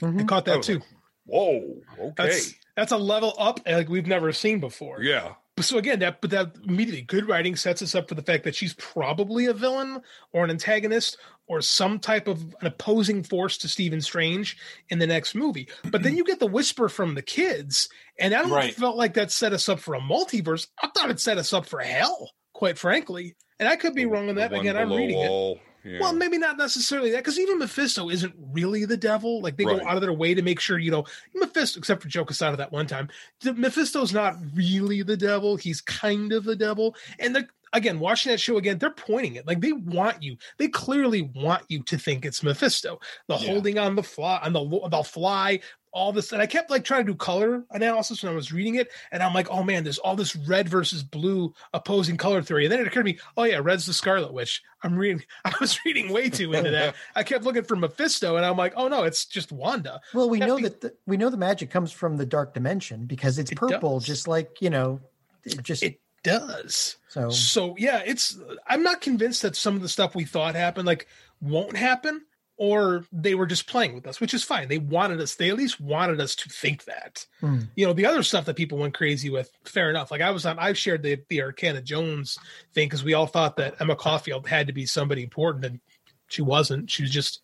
Mm-hmm. 0.01 0.19
I 0.19 0.23
caught 0.25 0.45
that 0.45 0.57
was 0.57 0.67
too. 0.67 0.81
Whoa, 1.25 1.77
okay. 1.97 2.13
That's 2.17 2.53
that's 2.75 2.91
a 2.91 2.97
level 2.97 3.33
up 3.37 3.61
like 3.65 3.87
we've 3.87 4.07
never 4.07 4.33
seen 4.33 4.59
before. 4.59 5.01
yeah. 5.01 5.35
So 5.61 5.77
again, 5.77 5.99
that 5.99 6.21
but 6.21 6.29
that 6.31 6.55
immediately 6.67 7.01
good 7.01 7.27
writing 7.27 7.55
sets 7.55 7.81
us 7.81 7.95
up 7.95 8.09
for 8.09 8.15
the 8.15 8.21
fact 8.21 8.43
that 8.43 8.55
she's 8.55 8.73
probably 8.73 9.45
a 9.45 9.53
villain 9.53 10.01
or 10.33 10.43
an 10.43 10.49
antagonist 10.49 11.17
or 11.47 11.61
some 11.61 11.99
type 11.99 12.27
of 12.27 12.41
an 12.61 12.67
opposing 12.67 13.23
force 13.23 13.57
to 13.57 13.67
Stephen 13.67 14.01
Strange 14.01 14.57
in 14.89 14.99
the 14.99 15.07
next 15.07 15.35
movie. 15.35 15.67
But 15.89 16.03
then 16.03 16.15
you 16.15 16.23
get 16.23 16.39
the 16.39 16.47
whisper 16.47 16.87
from 16.89 17.15
the 17.15 17.21
kids, 17.21 17.89
and 18.17 18.33
I 18.33 18.41
don't 18.41 18.51
Right. 18.51 18.73
felt 18.73 18.95
like 18.97 19.15
that 19.15 19.31
set 19.31 19.53
us 19.53 19.67
up 19.67 19.79
for 19.79 19.93
a 19.95 19.99
multiverse. 19.99 20.67
I 20.81 20.87
thought 20.87 21.09
it 21.09 21.19
set 21.19 21.37
us 21.37 21.51
up 21.53 21.65
for 21.65 21.79
hell, 21.79 22.31
quite 22.53 22.77
frankly. 22.77 23.35
And 23.59 23.67
I 23.67 23.75
could 23.75 23.93
be 23.93 24.05
wrong 24.05 24.29
on 24.29 24.35
that. 24.35 24.53
Again, 24.53 24.77
I'm 24.77 24.91
reading 24.91 25.19
it. 25.19 25.61
Yeah. 25.83 25.99
Well, 25.99 26.13
maybe 26.13 26.37
not 26.37 26.57
necessarily 26.57 27.11
that, 27.11 27.17
because 27.17 27.39
even 27.39 27.59
Mephisto 27.59 28.09
isn't 28.09 28.33
really 28.51 28.85
the 28.85 28.97
devil. 28.97 29.41
Like 29.41 29.57
they 29.57 29.65
Right. 29.65 29.79
go 29.79 29.85
out 29.87 29.95
of 29.95 30.01
their 30.01 30.13
way 30.13 30.33
to 30.33 30.41
make 30.41 30.59
sure 30.59 30.77
you 30.79 30.91
know 30.91 31.05
Mephisto, 31.35 31.79
except 31.79 32.01
for 32.01 32.07
Joe 32.07 32.25
Quesada 32.25 32.57
that 32.57 32.71
one 32.71 32.87
time. 32.87 33.09
the- 33.41 33.53
Mephisto's 33.53 34.13
not 34.13 34.35
really 34.53 35.01
the 35.01 35.17
devil. 35.17 35.55
He's 35.55 35.81
kind 35.81 36.31
of 36.33 36.43
the 36.43 36.55
devil. 36.55 36.95
And 37.19 37.35
the, 37.35 37.47
again, 37.73 37.99
watching 37.99 38.31
that 38.31 38.39
show 38.39 38.57
again, 38.57 38.77
they're 38.77 38.91
pointing 38.91 39.35
it 39.35 39.47
like 39.47 39.61
they 39.61 39.71
want 39.71 40.21
you. 40.21 40.37
They 40.57 40.67
clearly 40.67 41.23
want 41.35 41.63
you 41.69 41.81
to 41.83 41.97
think 41.97 42.25
it's 42.25 42.43
Mephisto. 42.43 42.99
The 43.27 43.37
Yeah. 43.37 43.47
holding 43.47 43.77
on 43.79 43.95
the 43.95 44.03
fly, 44.03 44.39
on 44.43 44.53
the 44.53 44.87
the 44.89 45.03
fly. 45.03 45.59
All 45.93 46.13
this, 46.13 46.31
and 46.31 46.41
I 46.41 46.45
kept 46.45 46.69
like 46.69 46.85
trying 46.85 47.05
to 47.05 47.11
do 47.11 47.15
color 47.17 47.65
analysis 47.71 48.23
when 48.23 48.31
I 48.31 48.35
was 48.35 48.53
reading 48.53 48.75
it, 48.75 48.89
and 49.11 49.21
I'm 49.21 49.33
like, 49.33 49.49
oh 49.49 49.61
man, 49.61 49.83
there's 49.83 49.97
all 49.97 50.15
this 50.15 50.35
red 50.35 50.69
versus 50.69 51.03
blue 51.03 51.53
opposing 51.73 52.15
color 52.15 52.41
theory. 52.41 52.63
And 52.65 52.71
then 52.71 52.79
it 52.79 52.87
occurred 52.87 53.03
to 53.03 53.11
me, 53.11 53.19
oh 53.35 53.43
yeah, 53.43 53.59
red's 53.61 53.85
the 53.85 53.93
Scarlet 53.93 54.31
Witch. 54.31 54.61
I'm 54.83 54.95
reading, 54.95 55.23
I 55.45 55.53
was 55.59 55.77
reading 55.85 56.13
way 56.13 56.29
too 56.29 56.53
into 56.53 56.71
that. 56.71 56.95
I 57.15 57.23
kept 57.23 57.43
looking 57.43 57.63
for 57.63 57.75
Mephisto, 57.75 58.37
and 58.37 58.45
I'm 58.45 58.55
like, 58.55 58.73
oh 58.77 58.87
no, 58.87 59.03
it's 59.03 59.25
just 59.25 59.51
Wanda. 59.51 59.99
Well, 60.13 60.29
we 60.29 60.39
know 60.39 60.55
be- 60.57 60.63
that 60.63 60.79
the, 60.81 60.93
we 61.05 61.17
know 61.17 61.29
the 61.29 61.37
magic 61.37 61.69
comes 61.69 61.91
from 61.91 62.15
the 62.15 62.25
dark 62.25 62.53
dimension 62.53 63.05
because 63.05 63.37
it's 63.37 63.51
It 63.51 63.57
purple, 63.57 63.99
does. 63.99 64.07
just 64.07 64.27
like 64.29 64.61
you 64.61 64.69
know, 64.69 65.01
it 65.43 65.61
just 65.61 65.83
It 65.83 65.99
does. 66.23 66.95
So 67.09 67.29
So 67.31 67.75
yeah, 67.77 68.01
it's 68.05 68.39
I'm 68.67 68.83
not 68.83 69.01
convinced 69.01 69.41
that 69.41 69.55
some 69.57 69.75
of 69.75 69.81
the 69.81 69.89
stuff 69.89 70.15
we 70.15 70.23
thought 70.23 70.55
happened 70.55 70.87
like 70.87 71.07
won't 71.41 71.75
happen 71.75 72.21
or 72.63 73.03
they 73.11 73.33
were 73.33 73.47
just 73.47 73.65
playing 73.65 73.95
with 73.95 74.05
us, 74.05 74.21
which 74.21 74.35
is 74.35 74.43
fine. 74.43 74.67
They 74.67 74.77
wanted 74.77 75.19
us, 75.19 75.33
they 75.33 75.49
at 75.49 75.57
least 75.57 75.81
wanted 75.81 76.21
us 76.21 76.35
to 76.35 76.47
think 76.49 76.83
that. 76.85 77.25
Hmm. 77.39 77.61
You 77.75 77.87
know, 77.87 77.93
the 77.93 78.05
other 78.05 78.21
stuff 78.21 78.45
that 78.45 78.55
people 78.55 78.77
went 78.77 78.93
crazy 78.93 79.31
with, 79.31 79.49
fair 79.65 79.89
enough. 79.89 80.11
Like 80.11 80.21
I 80.21 80.29
was 80.29 80.45
on 80.45 80.59
I've 80.59 80.77
shared 80.77 81.01
the 81.01 81.17
the 81.27 81.41
Arcana 81.41 81.81
Jones 81.81 82.37
thing 82.75 82.85
because 82.87 83.03
we 83.03 83.15
all 83.15 83.25
thought 83.25 83.57
that 83.57 83.81
Emma 83.81 83.95
Caulfield 83.95 84.47
had 84.47 84.67
to 84.67 84.73
be 84.73 84.85
somebody 84.85 85.23
important 85.23 85.65
and 85.65 85.79
she 86.27 86.43
wasn't. 86.43 86.87
She 86.91 87.01
was 87.01 87.09
just 87.11 87.41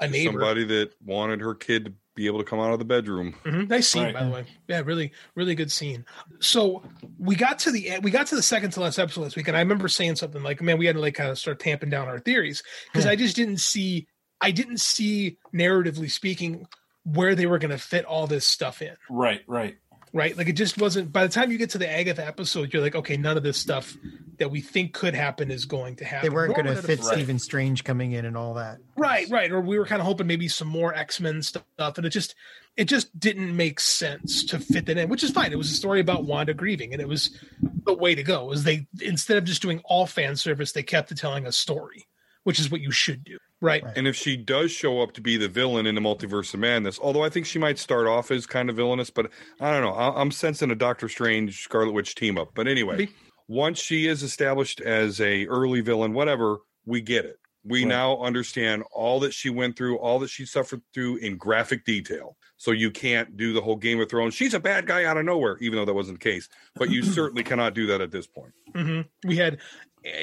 a 0.00 0.06
neighbor. 0.06 0.32
Somebody 0.32 0.64
that 0.64 0.92
wanted 1.02 1.40
her 1.40 1.54
kid 1.54 1.86
to 1.86 1.92
be 2.14 2.26
able 2.26 2.38
to 2.38 2.44
come 2.44 2.60
out 2.60 2.74
of 2.74 2.78
the 2.78 2.84
bedroom. 2.84 3.34
Mhm. 3.44 3.70
Nice 3.70 3.88
scene, 3.88 4.02
Right. 4.02 4.12
by 4.14 4.24
the 4.24 4.30
way. 4.30 4.44
Yeah, 4.68 4.82
really, 4.84 5.12
really 5.34 5.54
good 5.54 5.72
scene. 5.72 6.04
So 6.40 6.82
we 7.18 7.36
got 7.36 7.58
to 7.60 7.70
the 7.70 8.00
we 8.02 8.10
got 8.10 8.26
to 8.26 8.36
the 8.36 8.42
second 8.42 8.72
to 8.72 8.80
last 8.80 8.98
episode 8.98 9.24
this 9.24 9.34
week, 9.34 9.48
and 9.48 9.56
I 9.56 9.60
remember 9.60 9.88
saying 9.88 10.16
something 10.16 10.42
like, 10.42 10.60
"Man, 10.60 10.76
we 10.76 10.84
had 10.84 10.96
to 10.96 11.00
like 11.00 11.14
kind 11.14 11.30
of 11.30 11.38
start 11.38 11.58
tamping 11.58 11.88
down 11.88 12.06
our 12.06 12.18
theories 12.18 12.62
because 12.92 13.06
I 13.06 13.16
just 13.16 13.34
didn't 13.34 13.58
see, 13.60 14.06
I 14.40 14.50
didn't 14.50 14.80
see 14.80 15.38
narratively 15.54 16.10
speaking 16.10 16.66
where 17.04 17.34
they 17.34 17.46
were 17.46 17.58
going 17.58 17.70
to 17.70 17.78
fit 17.78 18.04
all 18.04 18.26
this 18.26 18.46
stuff 18.46 18.82
in." 18.82 18.96
Right, 19.10 19.42
right. 19.46 19.76
Right, 20.14 20.34
like 20.38 20.48
it 20.48 20.54
just 20.54 20.80
wasn't. 20.80 21.12
By 21.12 21.26
the 21.26 21.32
time 21.32 21.52
you 21.52 21.58
get 21.58 21.70
to 21.70 21.78
the 21.78 21.88
Agatha 21.88 22.26
episode, 22.26 22.72
you're 22.72 22.80
like, 22.80 22.94
okay, 22.94 23.18
none 23.18 23.36
of 23.36 23.42
this 23.42 23.58
stuff 23.58 23.94
that 24.38 24.50
we 24.50 24.62
think 24.62 24.94
could 24.94 25.14
happen 25.14 25.50
is 25.50 25.66
going 25.66 25.96
to 25.96 26.04
happen. 26.06 26.30
they 26.30 26.34
weren't 26.34 26.54
going 26.54 26.66
to 26.66 26.76
fit 26.76 26.98
have- 27.00 27.08
Stephen 27.08 27.38
Strange 27.38 27.84
coming 27.84 28.12
in 28.12 28.24
and 28.24 28.34
all 28.34 28.54
that. 28.54 28.78
Right, 28.96 29.28
right. 29.28 29.52
Or 29.52 29.60
we 29.60 29.78
were 29.78 29.84
kind 29.84 30.00
of 30.00 30.06
hoping 30.06 30.26
maybe 30.26 30.48
some 30.48 30.66
more 30.68 30.94
X 30.94 31.20
Men 31.20 31.42
stuff, 31.42 31.62
and 31.98 32.06
it 32.06 32.10
just 32.10 32.34
it 32.74 32.86
just 32.86 33.18
didn't 33.20 33.54
make 33.54 33.80
sense 33.80 34.44
to 34.46 34.58
fit 34.58 34.86
that 34.86 34.96
in, 34.96 35.10
which 35.10 35.22
is 35.22 35.30
fine. 35.30 35.52
It 35.52 35.58
was 35.58 35.70
a 35.70 35.74
story 35.74 36.00
about 36.00 36.24
Wanda 36.24 36.54
grieving, 36.54 36.94
and 36.94 37.02
it 37.02 37.08
was 37.08 37.36
the 37.84 37.92
way 37.92 38.14
to 38.14 38.22
go. 38.22 38.46
Was 38.46 38.64
they 38.64 38.86
instead 39.02 39.36
of 39.36 39.44
just 39.44 39.60
doing 39.60 39.82
all 39.84 40.06
fan 40.06 40.36
service, 40.36 40.72
they 40.72 40.82
kept 40.82 41.14
telling 41.18 41.44
a 41.44 41.52
story, 41.52 42.06
which 42.48 42.58
is 42.58 42.70
what 42.70 42.80
you 42.80 42.90
should 42.90 43.22
do, 43.24 43.36
right? 43.60 43.84
And 43.94 44.08
if 44.08 44.16
she 44.16 44.34
does 44.34 44.70
show 44.70 45.02
up 45.02 45.12
to 45.12 45.20
be 45.20 45.36
the 45.36 45.48
villain 45.48 45.84
in 45.86 45.94
the 45.94 46.00
Multiverse 46.00 46.54
of 46.54 46.60
Madness, 46.60 46.98
although 46.98 47.22
I 47.22 47.28
think 47.28 47.44
she 47.44 47.58
might 47.58 47.78
start 47.78 48.06
off 48.06 48.30
as 48.30 48.46
kind 48.46 48.70
of 48.70 48.76
villainous, 48.76 49.10
but 49.10 49.30
I 49.60 49.70
don't 49.70 49.82
know. 49.82 49.92
I- 49.92 50.18
I'm 50.18 50.30
sensing 50.30 50.70
a 50.70 50.74
Doctor 50.74 51.10
Strange 51.10 51.60
Scarlet 51.60 51.92
Witch 51.92 52.14
team 52.14 52.38
up. 52.38 52.52
But 52.54 52.66
anyway, 52.66 52.96
Maybe. 52.96 53.12
once 53.48 53.82
she 53.82 54.06
is 54.06 54.22
established 54.22 54.80
as 54.80 55.20
a 55.20 55.46
early 55.48 55.82
villain, 55.82 56.14
whatever, 56.14 56.56
we 56.86 57.02
get 57.02 57.26
it. 57.26 57.36
We 57.64 57.80
Right. 57.82 57.88
now 57.88 58.18
understand 58.22 58.82
all 58.92 59.20
that 59.20 59.34
she 59.34 59.50
went 59.50 59.76
through, 59.76 59.98
all 59.98 60.18
that 60.20 60.30
she 60.30 60.46
suffered 60.46 60.80
through 60.94 61.16
in 61.18 61.36
graphic 61.36 61.84
detail. 61.84 62.38
So 62.56 62.70
you 62.70 62.90
can't 62.90 63.36
do 63.36 63.52
the 63.52 63.60
whole 63.60 63.76
Game 63.76 64.00
of 64.00 64.08
Thrones. 64.08 64.32
She's 64.32 64.54
a 64.54 64.58
bad 64.60 64.86
guy 64.86 65.04
out 65.04 65.18
of 65.18 65.26
nowhere, 65.26 65.58
even 65.60 65.76
though 65.76 65.84
that 65.84 65.92
wasn't 65.92 66.18
the 66.18 66.24
case. 66.24 66.48
But 66.76 66.88
you 66.88 67.02
certainly 67.02 67.42
cannot 67.44 67.74
do 67.74 67.86
that 67.88 68.00
at 68.00 68.10
this 68.10 68.26
point. 68.26 68.54
hmm 68.74 69.02
We 69.26 69.36
had 69.36 69.58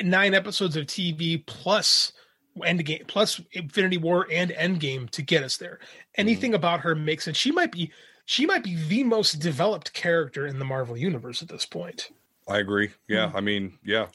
nine 0.03 0.33
episodes 0.33 0.75
of 0.75 0.85
TV 0.87 1.45
plus 1.45 2.13
Endgame, 2.59 3.05
plus 3.07 3.41
Infinity 3.51 3.97
War 3.97 4.27
and 4.31 4.51
Endgame 4.51 5.09
to 5.11 5.21
get 5.21 5.43
us 5.43 5.57
there. 5.57 5.79
Anything 6.15 6.51
mm-hmm. 6.51 6.55
about 6.55 6.81
her 6.81 6.95
makes 6.95 7.27
it. 7.27 7.35
She 7.35 7.51
might 7.51 7.71
be, 7.71 7.91
she 8.25 8.45
might 8.45 8.63
be 8.63 8.75
the 8.75 9.03
most 9.03 9.39
developed 9.39 9.93
character 9.93 10.47
in 10.47 10.59
the 10.59 10.65
Marvel 10.65 10.97
universe 10.97 11.41
at 11.41 11.49
this 11.49 11.65
point. 11.65 12.11
I 12.47 12.59
agree. 12.59 12.91
Yeah, 13.07 13.29
hmm. 13.29 13.37
I 13.37 13.41
mean, 13.41 13.77
yeah, 13.83 14.07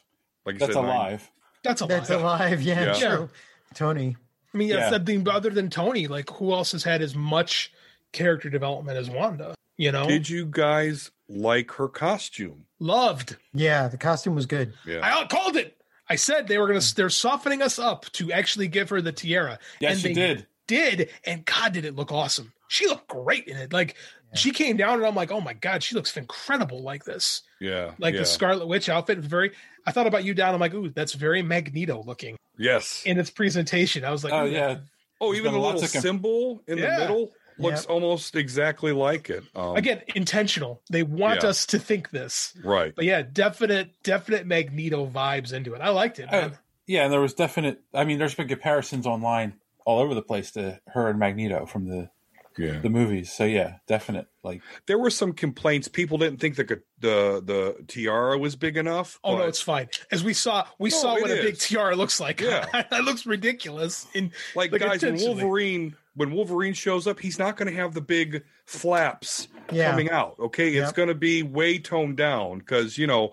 like 0.44 0.54
you 0.54 0.58
That's 0.60 0.74
said, 0.74 0.82
nine- 0.82 0.96
alive. 0.96 1.30
That's 1.62 1.82
a 1.82 1.86
That's 1.86 2.10
alive. 2.10 2.62
Yeah, 2.62 2.96
Yeah. 2.96 3.16
true. 3.16 3.30
Tony. 3.74 4.16
I 4.54 4.56
mean, 4.58 4.68
yeah, 4.68 4.76
Yeah. 4.76 4.90
something 4.90 5.28
other 5.28 5.50
than 5.50 5.68
Tony, 5.68 6.06
like 6.06 6.30
who 6.30 6.52
else 6.52 6.72
has 6.72 6.82
had 6.82 7.02
as 7.02 7.14
much 7.14 7.72
character 8.12 8.48
development 8.48 8.96
as 8.96 9.10
Wanda? 9.10 9.54
You 9.76 9.92
know, 9.92 10.06
Did 10.06 10.28
you 10.28 10.46
guys 10.46 11.10
like 11.28 11.70
her 11.72 11.88
costume? 11.88 12.66
loved. 12.78 13.36
Yeah, 13.52 13.88
the 13.88 13.98
costume 13.98 14.34
was 14.34 14.46
good. 14.46 14.72
Yeah. 14.86 15.00
I 15.02 15.26
called 15.26 15.56
it. 15.56 15.76
I 16.10 16.16
said 16.16 16.48
they 16.48 16.58
were 16.58 16.66
gonna. 16.66 16.80
Hmm. 16.80 16.96
They're 16.96 17.08
softening 17.08 17.62
us 17.62 17.78
up 17.78 18.04
to 18.12 18.32
actually 18.32 18.68
give 18.68 18.90
her 18.90 19.00
the 19.00 19.12
tiara. 19.12 19.58
Yes, 19.80 19.92
and 19.92 20.00
she 20.00 20.08
they 20.08 20.14
did. 20.14 20.46
Did 20.66 21.10
and 21.24 21.44
God, 21.44 21.72
did 21.72 21.84
it 21.84 21.96
look 21.96 22.12
awesome? 22.12 22.52
She 22.68 22.86
looked 22.86 23.08
great 23.08 23.46
in 23.46 23.56
it. 23.56 23.72
Like 23.72 23.96
she 24.34 24.50
came 24.52 24.76
down 24.76 24.98
and 24.98 25.06
I'm 25.06 25.14
like, 25.14 25.32
oh 25.32 25.40
my 25.40 25.54
God, 25.54 25.82
she 25.82 25.94
looks 25.94 26.16
incredible 26.16 26.82
like 26.82 27.04
this. 27.04 27.42
Yeah. 27.60 27.92
Like 27.98 28.14
yeah. 28.14 28.20
the 28.20 28.26
Scarlet 28.26 28.66
Witch 28.68 28.88
outfit 28.88 29.16
was 29.18 29.26
very. 29.26 29.52
I 29.86 29.92
thought 29.92 30.06
about 30.06 30.24
you 30.24 30.34
down. 30.34 30.54
I'm 30.54 30.60
like, 30.60 30.74
ooh, 30.74 30.90
that's 30.90 31.14
very 31.14 31.42
Magneto 31.42 32.02
looking 32.04 32.36
Yes. 32.58 33.02
in 33.06 33.18
its 33.18 33.30
presentation. 33.30 34.04
I 34.04 34.10
was 34.10 34.22
like, 34.22 34.32
Oh 34.32 34.44
yeah. 34.44 34.78
Oh, 35.20 35.32
There's 35.32 35.40
even 35.40 35.52
the 35.52 35.58
little 35.58 35.80
symbol 35.80 36.62
in 36.66 36.78
Yeah. 36.78 36.94
the 36.94 37.00
middle 37.00 37.32
looks 37.60 37.84
almost 37.86 38.36
exactly 38.36 38.92
like 38.92 39.30
it. 39.30 39.44
Um, 39.54 39.76
Again, 39.76 40.02
intentional. 40.14 40.82
They 40.90 41.02
want 41.02 41.42
Yeah. 41.42 41.50
us 41.50 41.66
to 41.66 41.78
think 41.78 42.10
this. 42.10 42.54
right. 42.64 42.94
But 42.94 43.04
yeah, 43.04 43.22
definite, 43.22 43.90
definite 44.02 44.46
Magneto 44.46 45.06
vibes 45.06 45.52
into 45.52 45.74
it. 45.74 45.80
I 45.80 45.90
liked 45.90 46.18
it. 46.18 46.24
Uh, 46.32 46.40
man. 46.48 46.58
yeah, 46.86 47.04
and 47.04 47.12
there 47.12 47.20
was 47.20 47.34
definite. 47.34 47.80
I 47.94 48.04
mean, 48.04 48.18
there's 48.18 48.34
been 48.34 48.48
comparisons 48.48 49.06
online 49.06 49.54
all 49.86 49.98
over 50.00 50.14
the 50.14 50.22
place 50.22 50.50
to 50.52 50.80
her 50.88 51.08
and 51.08 51.18
Magneto 51.18 51.66
from 51.66 51.88
the 51.88 52.10
Yeah. 52.58 52.80
the 52.80 52.90
movies. 52.90 53.32
So 53.32 53.44
yeah, 53.44 53.76
definite. 53.86 54.26
Like 54.42 54.60
There 54.86 54.98
were 54.98 55.10
some 55.10 55.32
complaints. 55.32 55.88
People 55.88 56.18
didn't 56.18 56.40
think 56.40 56.56
the 56.56 56.64
the 56.98 57.42
the 57.44 57.84
tiara 57.86 58.36
was 58.38 58.56
big 58.56 58.76
enough. 58.76 59.18
Oh 59.24 59.36
no, 59.38 59.44
it's 59.44 59.60
fine. 59.60 59.88
As 60.10 60.22
we 60.24 60.32
saw, 60.34 60.66
we 60.78 60.90
No, 60.90 60.96
saw 60.96 61.16
it 61.16 61.22
what 61.22 61.30
a 61.30 61.36
big 61.42 61.58
tiara 61.58 61.94
looks 61.96 62.20
like. 62.20 62.40
Yeah. 62.40 62.66
that 62.90 63.04
looks 63.04 63.24
ridiculous. 63.26 64.06
In 64.14 64.32
like, 64.54 64.72
like, 64.72 64.80
guys. 64.80 65.02
Wolverine 65.02 65.94
when 66.20 66.32
Wolverine 66.32 66.74
shows 66.74 67.06
up, 67.06 67.18
he's 67.18 67.38
not 67.38 67.56
going 67.56 67.66
to 67.72 67.74
have 67.80 67.94
the 67.94 68.00
big 68.02 68.44
flaps 68.66 69.48
Yeah. 69.72 69.90
coming 69.90 70.10
out. 70.10 70.36
Okay, 70.38 70.74
it's 70.74 70.92
going 70.92 71.08
to 71.08 71.14
be 71.14 71.42
way 71.42 71.78
toned 71.78 72.18
down 72.18 72.58
because 72.58 72.98
you 72.98 73.06
know 73.06 73.32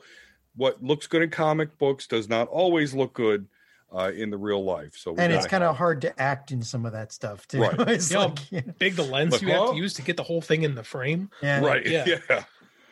what 0.56 0.82
looks 0.82 1.06
good 1.06 1.22
in 1.22 1.30
comic 1.30 1.78
books 1.78 2.08
does 2.08 2.30
not 2.30 2.48
always 2.48 2.94
look 2.94 3.14
good 3.14 3.46
uh, 3.94 4.14
in 4.16 4.30
the 4.30 4.38
real 4.38 4.64
life. 4.64 4.96
So 4.96 5.14
And 5.18 5.34
it's 5.34 5.46
kind 5.46 5.66
of 5.66 5.76
hard 5.76 6.00
to 6.04 6.18
act 6.18 6.52
in 6.52 6.62
some 6.62 6.86
of 6.86 6.94
that 6.94 7.12
stuff 7.12 7.46
too. 7.46 7.60
Right. 7.60 7.76
it's 7.90 8.10
You 8.10 8.18
know, 8.20 8.26
like, 8.28 8.52
yeah. 8.52 8.62
big 8.80 8.96
the 8.96 9.04
lens 9.04 9.34
Like, 9.34 9.42
you 9.42 9.50
have 9.50 9.58
huh? 9.60 9.72
to 9.74 9.78
use 9.78 9.94
to 9.96 10.02
get 10.02 10.16
the 10.16 10.24
whole 10.24 10.42
thing 10.42 10.64
in 10.64 10.74
the 10.76 10.84
frame. 10.84 11.30
yeah. 11.42 11.60
right. 11.60 11.86
Yeah. 11.86 12.06
yeah. 12.30 12.44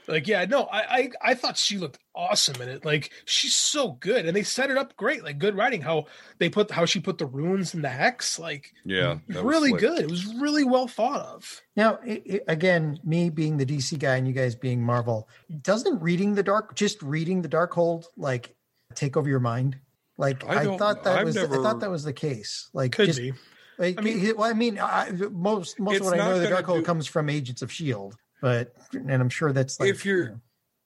Like, 0.07 0.27
yeah, 0.27 0.45
no, 0.45 0.63
I, 0.63 0.79
I 0.79 1.09
I 1.21 1.33
thought 1.33 1.57
she 1.57 1.77
looked 1.77 1.99
awesome 2.15 2.61
in 2.61 2.69
it. 2.69 2.85
Like, 2.85 3.11
she's 3.25 3.55
so 3.55 3.93
good, 3.93 4.25
and 4.25 4.35
they 4.35 4.43
set 4.43 4.69
it 4.69 4.77
up 4.77 4.95
great. 4.95 5.23
Like, 5.23 5.37
good 5.39 5.55
writing. 5.55 5.81
How 5.81 6.05
they 6.37 6.49
put 6.49 6.71
how 6.71 6.85
she 6.85 6.99
put 6.99 7.17
the 7.17 7.25
runes 7.25 7.73
in 7.73 7.81
the 7.81 7.89
hex. 7.89 8.37
Like, 8.39 8.71
Yeah, 8.83 9.19
really 9.27 9.71
good. 9.71 9.99
It 9.99 10.09
was 10.09 10.25
really 10.35 10.63
well 10.63 10.87
thought 10.87 11.21
of. 11.21 11.61
Now, 11.75 11.99
i 12.07 12.21
i 12.29 12.39
again, 12.47 12.99
me 13.03 13.29
being 13.29 13.57
the 13.57 13.65
DC 13.65 13.97
guy 13.99 14.15
and 14.17 14.27
you 14.27 14.33
guys 14.33 14.55
being 14.55 14.81
Marvel, 14.81 15.27
doesn't 15.61 16.01
reading 16.01 16.35
the 16.35 16.43
dark, 16.43 16.75
just 16.75 17.01
reading 17.01 17.41
the 17.41 17.49
Darkhold, 17.49 18.05
like 18.17 18.55
take 18.93 19.17
over 19.17 19.29
your 19.29 19.39
mind? 19.39 19.77
Like 20.17 20.47
I 20.47 20.61
I, 20.61 20.77
thought 20.77 21.03
that 21.03 21.19
I've 21.19 21.25
was, 21.25 21.37
I 21.37 21.47
thought 21.47 21.81
that 21.81 21.89
was 21.89 22.03
the 22.03 22.13
case. 22.13 22.69
Like 22.73 22.93
Could 22.93 23.07
just, 23.07 23.19
be. 23.19 23.33
Like, 23.77 23.99
I 23.99 24.01
mean- 24.01 24.35
well, 24.37 24.49
I 24.49 24.53
mean, 24.53 24.79
I, 24.79 25.11
most 25.11 25.79
most 25.79 25.99
of 25.99 26.05
what 26.05 26.13
I 26.13 26.17
know 26.17 26.39
the 26.39 26.47
gonna 26.47 26.61
Darkhold 26.61 26.79
do- 26.79 26.83
comes 26.83 27.07
from 27.07 27.29
Agents 27.29 27.61
of 27.61 27.71
Shield, 27.71 28.15
but 28.45 28.75
and 28.93 29.11
I'm 29.11 29.29
sure 29.29 29.51
that's 29.51 29.79
like 29.79 29.89
if 29.89 30.05
you're 30.05 30.23
you 30.25 30.29
know, 30.29 30.39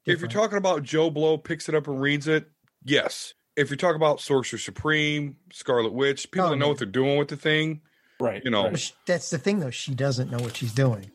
if 0.06 0.22
you're 0.22 0.30
talking 0.30 0.58
about 0.58 0.82
Joe 0.84 1.10
Blow 1.10 1.38
picks 1.38 1.67
it 1.67 1.76
up 1.76 1.88
and 1.89 2.00
reads 2.00 2.26
it, 2.30 2.48
yes. 2.86 3.34
If 3.58 3.69
you're 3.69 3.76
talking 3.76 3.98
about 3.98 4.22
Sorcerer 4.22 4.58
Supreme, 4.58 5.36
Scarlet 5.52 5.91
Witch, 5.91 6.32
people 6.32 6.48
Oh, 6.48 6.50
that 6.52 6.56
know 6.56 6.65
yeah. 6.67 6.69
what 6.69 6.78
they're 6.78 6.88
doing 6.88 7.17
with 7.17 7.28
the 7.28 7.36
thing, 7.36 7.82
right. 8.22 8.41
you 8.45 8.50
know, 8.50 8.69
right. 8.69 8.93
That's 9.06 9.30
the 9.30 9.38
thing 9.38 9.60
though. 9.60 9.72
She 9.72 9.93
doesn't 9.93 10.32
know 10.32 10.38
what 10.38 10.56
she's 10.56 10.72
doing. 10.74 11.12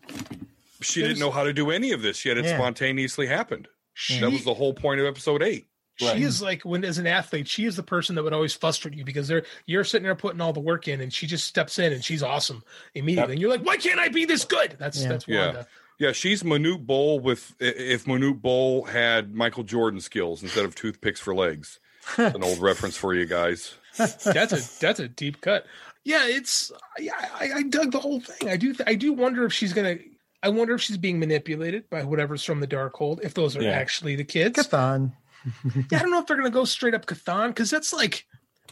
she 0.83 1.00
didn't 1.00 1.18
know 1.18 1.30
how 1.30 1.44
to 1.44 1.54
do 1.54 1.70
any 1.70 1.92
of 1.92 2.02
this 2.02 2.26
yet. 2.26 2.37
It 2.37 2.44
Yeah. 2.44 2.57
spontaneously 2.59 3.26
happened. 3.26 3.68
She, 3.94 4.20
That 4.20 4.30
was 4.33 4.44
the 4.44 4.52
whole 4.52 4.74
point 4.74 5.00
of 5.00 5.07
episode 5.07 5.42
eight. 5.42 5.66
Right. 6.02 6.16
She 6.18 6.24
is 6.24 6.42
like 6.42 6.62
when 6.62 6.85
as 6.85 6.98
an 6.98 7.07
athlete, 7.07 7.48
she 7.48 7.64
is 7.64 7.76
the 7.76 7.83
person 7.83 8.16
that 8.16 8.22
would 8.24 8.35
always 8.35 8.52
frustrate 8.52 8.94
you 8.94 9.04
because 9.04 9.28
they're 9.28 9.44
you're 9.64 9.85
sitting 9.85 10.02
there 10.02 10.14
putting 10.14 10.42
all 10.42 10.52
the 10.52 10.61
work 10.61 10.88
in 10.88 11.00
and 11.00 11.11
she 11.11 11.26
just 11.26 11.46
steps 11.46 11.78
in 11.78 11.92
and 11.92 12.04
she's 12.04 12.22
awesome 12.22 12.62
immediately. 12.94 13.22
Yep. 13.22 13.30
And 13.30 13.40
you're 13.40 13.50
like, 13.50 13.64
why 13.64 13.76
can't 13.78 13.98
I 14.00 14.09
be 14.09 14.26
this 14.26 14.44
good? 14.44 14.76
That's 14.78 15.00
Yeah. 15.00 15.09
that's 15.09 15.26
Yeah. 15.28 15.44
Wanda. 15.46 15.59
Yeah, 15.61 15.66
she's 16.12 16.42
Manute 16.42 16.87
Bol 16.87 17.20
with 17.20 17.54
if 17.61 18.04
Manute 18.04 18.40
Bol 18.42 18.85
had 18.85 19.35
Michael 19.35 19.62
Jordan 19.64 20.00
skills 20.00 20.42
instead 20.42 20.64
of 20.64 20.74
toothpicks 20.74 21.20
for 21.20 21.35
legs. 21.35 21.78
An 22.16 22.42
old 22.44 22.59
reference 22.61 22.96
for 22.96 23.14
you 23.14 23.24
guys. 23.26 23.74
That's 23.97 24.26
a 24.26 24.80
that's 24.80 25.01
a 25.01 25.09
deep 25.09 25.40
cut. 25.40 25.66
Yeah, 26.05 26.26
it's 26.26 26.70
yeah, 26.99 27.12
I, 27.34 27.51
I 27.57 27.62
dug 27.62 27.92
the 27.92 28.01
whole 28.01 28.20
thing. 28.20 28.49
I 28.51 28.57
do 28.57 28.74
I 28.86 28.95
do 28.95 29.12
wonder 29.12 29.45
if 29.47 29.53
she's 29.53 29.72
gonna 29.72 29.97
I 30.42 30.51
wonder 30.51 30.74
if 30.74 30.82
she's 30.82 30.99
being 30.99 31.18
manipulated 31.18 31.88
by 31.88 32.03
whatever's 32.05 32.45
from 32.45 32.61
the 32.61 32.66
Darkhold. 32.66 33.24
if 33.24 33.32
those 33.34 33.57
are 33.57 33.62
Yeah. 33.62 33.70
actually 33.70 34.16
the 34.16 34.24
kids. 34.24 34.59
Chthon. 34.59 35.12
Yeah, 35.90 35.99
I 35.99 36.03
don't 36.03 36.11
know 36.11 36.20
if 36.20 36.26
they're 36.26 36.36
gonna 36.36 36.51
go 36.51 36.64
straight 36.64 36.95
up 36.95 37.07
Chthon 37.07 37.49
because 37.49 37.70
that's 37.70 37.92
like 37.92 38.26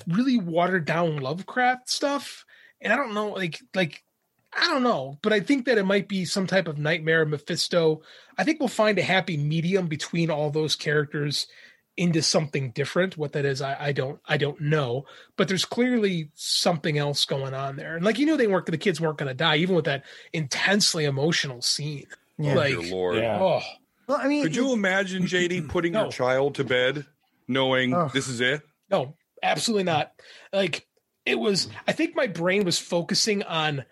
really 0.09 0.39
watered 0.39 0.85
down 0.87 1.17
Lovecraft 1.19 1.89
stuff, 1.89 2.45
and 2.81 2.93
I 2.93 2.97
don't 2.97 3.15
know, 3.15 3.29
like 3.31 3.61
like 3.75 4.03
I 4.55 4.69
don't 4.69 4.83
know, 4.83 5.19
but 5.23 5.33
I 5.33 5.41
think 5.41 5.65
that 5.67 5.79
it 5.79 5.85
might 5.85 6.09
be 6.09 6.25
some 6.25 6.47
type 6.47 6.69
of 6.69 6.79
nightmare 6.79 7.25
Mephisto. 7.25 8.03
I 8.37 8.45
think 8.45 8.61
we'll 8.61 8.69
find 8.69 8.99
a 8.99 9.03
happy 9.03 9.37
medium 9.37 9.87
between 9.87 10.31
all 10.31 10.51
those 10.51 10.77
characters 10.77 11.47
into 11.97 12.23
something 12.23 12.71
different. 12.71 13.17
What 13.17 13.33
that 13.33 13.45
is, 13.45 13.61
I, 13.63 13.77
I 13.79 13.93
don't 13.93 14.21
I 14.27 14.37
don't 14.37 14.61
know, 14.61 15.07
but 15.37 15.49
there's 15.49 15.65
clearly 15.65 16.31
something 16.35 16.99
else 16.99 17.25
going 17.25 17.55
on 17.55 17.77
there. 17.77 17.97
And 17.97 18.05
like 18.05 18.19
you 18.19 18.27
knew 18.27 18.37
they 18.37 18.47
weren't 18.47 18.67
the 18.67 18.79
kids 18.79 19.01
weren't 19.01 19.19
going 19.19 19.29
to 19.29 19.35
die, 19.35 19.57
even 19.57 19.75
with 19.75 19.87
that 19.87 20.05
intensely 20.33 21.05
emotional 21.05 21.63
scene. 21.63 22.07
Yeah. 22.39 22.55
Like, 22.55 22.79
Dear 22.79 22.95
Lord. 22.95 23.17
Yeah. 23.17 23.39
oh 23.41 23.63
Well, 24.07 24.19
I 24.19 24.29
mean, 24.29 24.43
Could 24.43 24.57
you 24.57 24.73
imagine 24.73 25.23
JD 25.27 25.69
putting 25.69 25.95
your 25.95 26.11
child 26.11 26.57
to 26.57 26.65
bed 26.65 27.07
knowing 27.49 27.95
Ugh. 27.95 28.13
this 28.13 28.29
is 28.29 28.41
it? 28.41 28.63
No, 28.91 29.15
absolutely 29.43 29.85
not. 29.85 30.13
Like 30.53 30.87
it 31.25 31.39
was 31.39 31.69
I 31.87 31.93
think 31.93 32.17
my 32.17 32.27
brain 32.27 32.65
was 32.65 32.79
focusing 32.79 33.43
on 33.43 33.85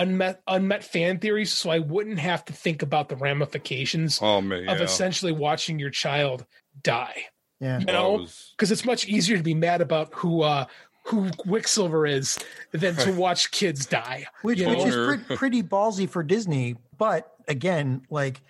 unmet 0.00 0.40
unmet 0.46 0.84
fan 0.84 1.18
theories 1.18 1.52
so 1.52 1.70
I 1.70 1.78
wouldn't 1.80 2.18
have 2.18 2.44
to 2.46 2.52
think 2.52 2.82
about 2.82 3.08
the 3.08 3.16
ramifications 3.16 4.18
Oh 4.22 4.40
man, 4.40 4.68
of 4.68 4.80
essentially 4.80 5.32
watching 5.32 5.78
your 5.78 5.90
child 5.90 6.46
die. 6.82 7.24
Yeah. 7.60 7.80
You 7.80 7.86
know, 7.86 8.14
it 8.16 8.20
was- 8.20 8.54
because 8.56 8.70
it's 8.70 8.84
much 8.84 9.06
easier 9.08 9.36
to 9.36 9.42
be 9.42 9.54
mad 9.54 9.80
about 9.80 10.14
who 10.14 10.42
uh 10.42 10.66
who 11.06 11.30
Quicksilver 11.38 12.06
is 12.06 12.38
than 12.72 12.94
to 12.96 13.12
watch 13.16 13.50
kids 13.50 13.86
die. 13.86 14.26
which, 14.42 14.60
which 14.60 14.78
is 14.84 14.94
pre- 15.26 15.36
pretty 15.36 15.62
ballsy 15.62 16.08
for 16.08 16.22
Disney. 16.22 16.76
But 16.98 17.32
again, 17.48 18.02
like 18.10 18.42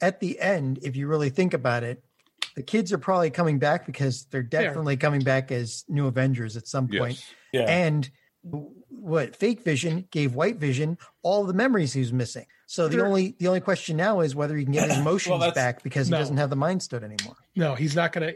at 0.00 0.20
the 0.20 0.40
end, 0.40 0.78
if 0.82 0.96
you 0.96 1.08
really 1.08 1.28
think 1.30 1.52
about 1.52 1.84
it, 1.84 2.02
the 2.54 2.62
kids 2.62 2.90
are 2.92 2.98
probably 2.98 3.28
coming 3.30 3.58
back 3.58 3.84
because 3.84 4.24
they're 4.30 4.42
definitely 4.42 4.96
coming 4.96 5.20
back 5.20 5.52
as 5.52 5.84
new 5.88 6.06
Avengers 6.06 6.56
at 6.56 6.66
some 6.66 6.88
point. 6.88 7.18
Yes. 7.18 7.24
Yeah. 7.52 7.60
And 7.68 8.10
w- 8.50 8.70
what 9.06 9.36
Fake 9.36 9.62
Vision 9.62 10.08
gave 10.10 10.34
White 10.34 10.56
Vision 10.56 10.98
all 11.22 11.44
the 11.44 11.52
memories 11.54 11.92
he 11.92 12.00
was 12.00 12.12
missing. 12.12 12.46
So 12.66 12.88
the 12.88 12.94
Sure. 12.96 13.06
only 13.06 13.36
the 13.38 13.46
only 13.46 13.60
question 13.60 13.96
now 13.96 14.20
is 14.20 14.34
whether 14.34 14.56
he 14.56 14.64
can 14.64 14.72
get 14.72 14.88
his 14.90 14.98
emotions 15.06 15.38
that's- 15.40 15.54
back 15.54 15.82
because 15.84 16.08
he 16.08 16.10
no. 16.10 16.18
doesn't 16.18 16.36
have 16.36 16.50
the 16.50 16.56
Mind 16.56 16.82
Stone 16.82 17.04
anymore. 17.04 17.36
No, 17.54 17.74
he's 17.76 17.94
not 17.94 18.12
gonna. 18.12 18.32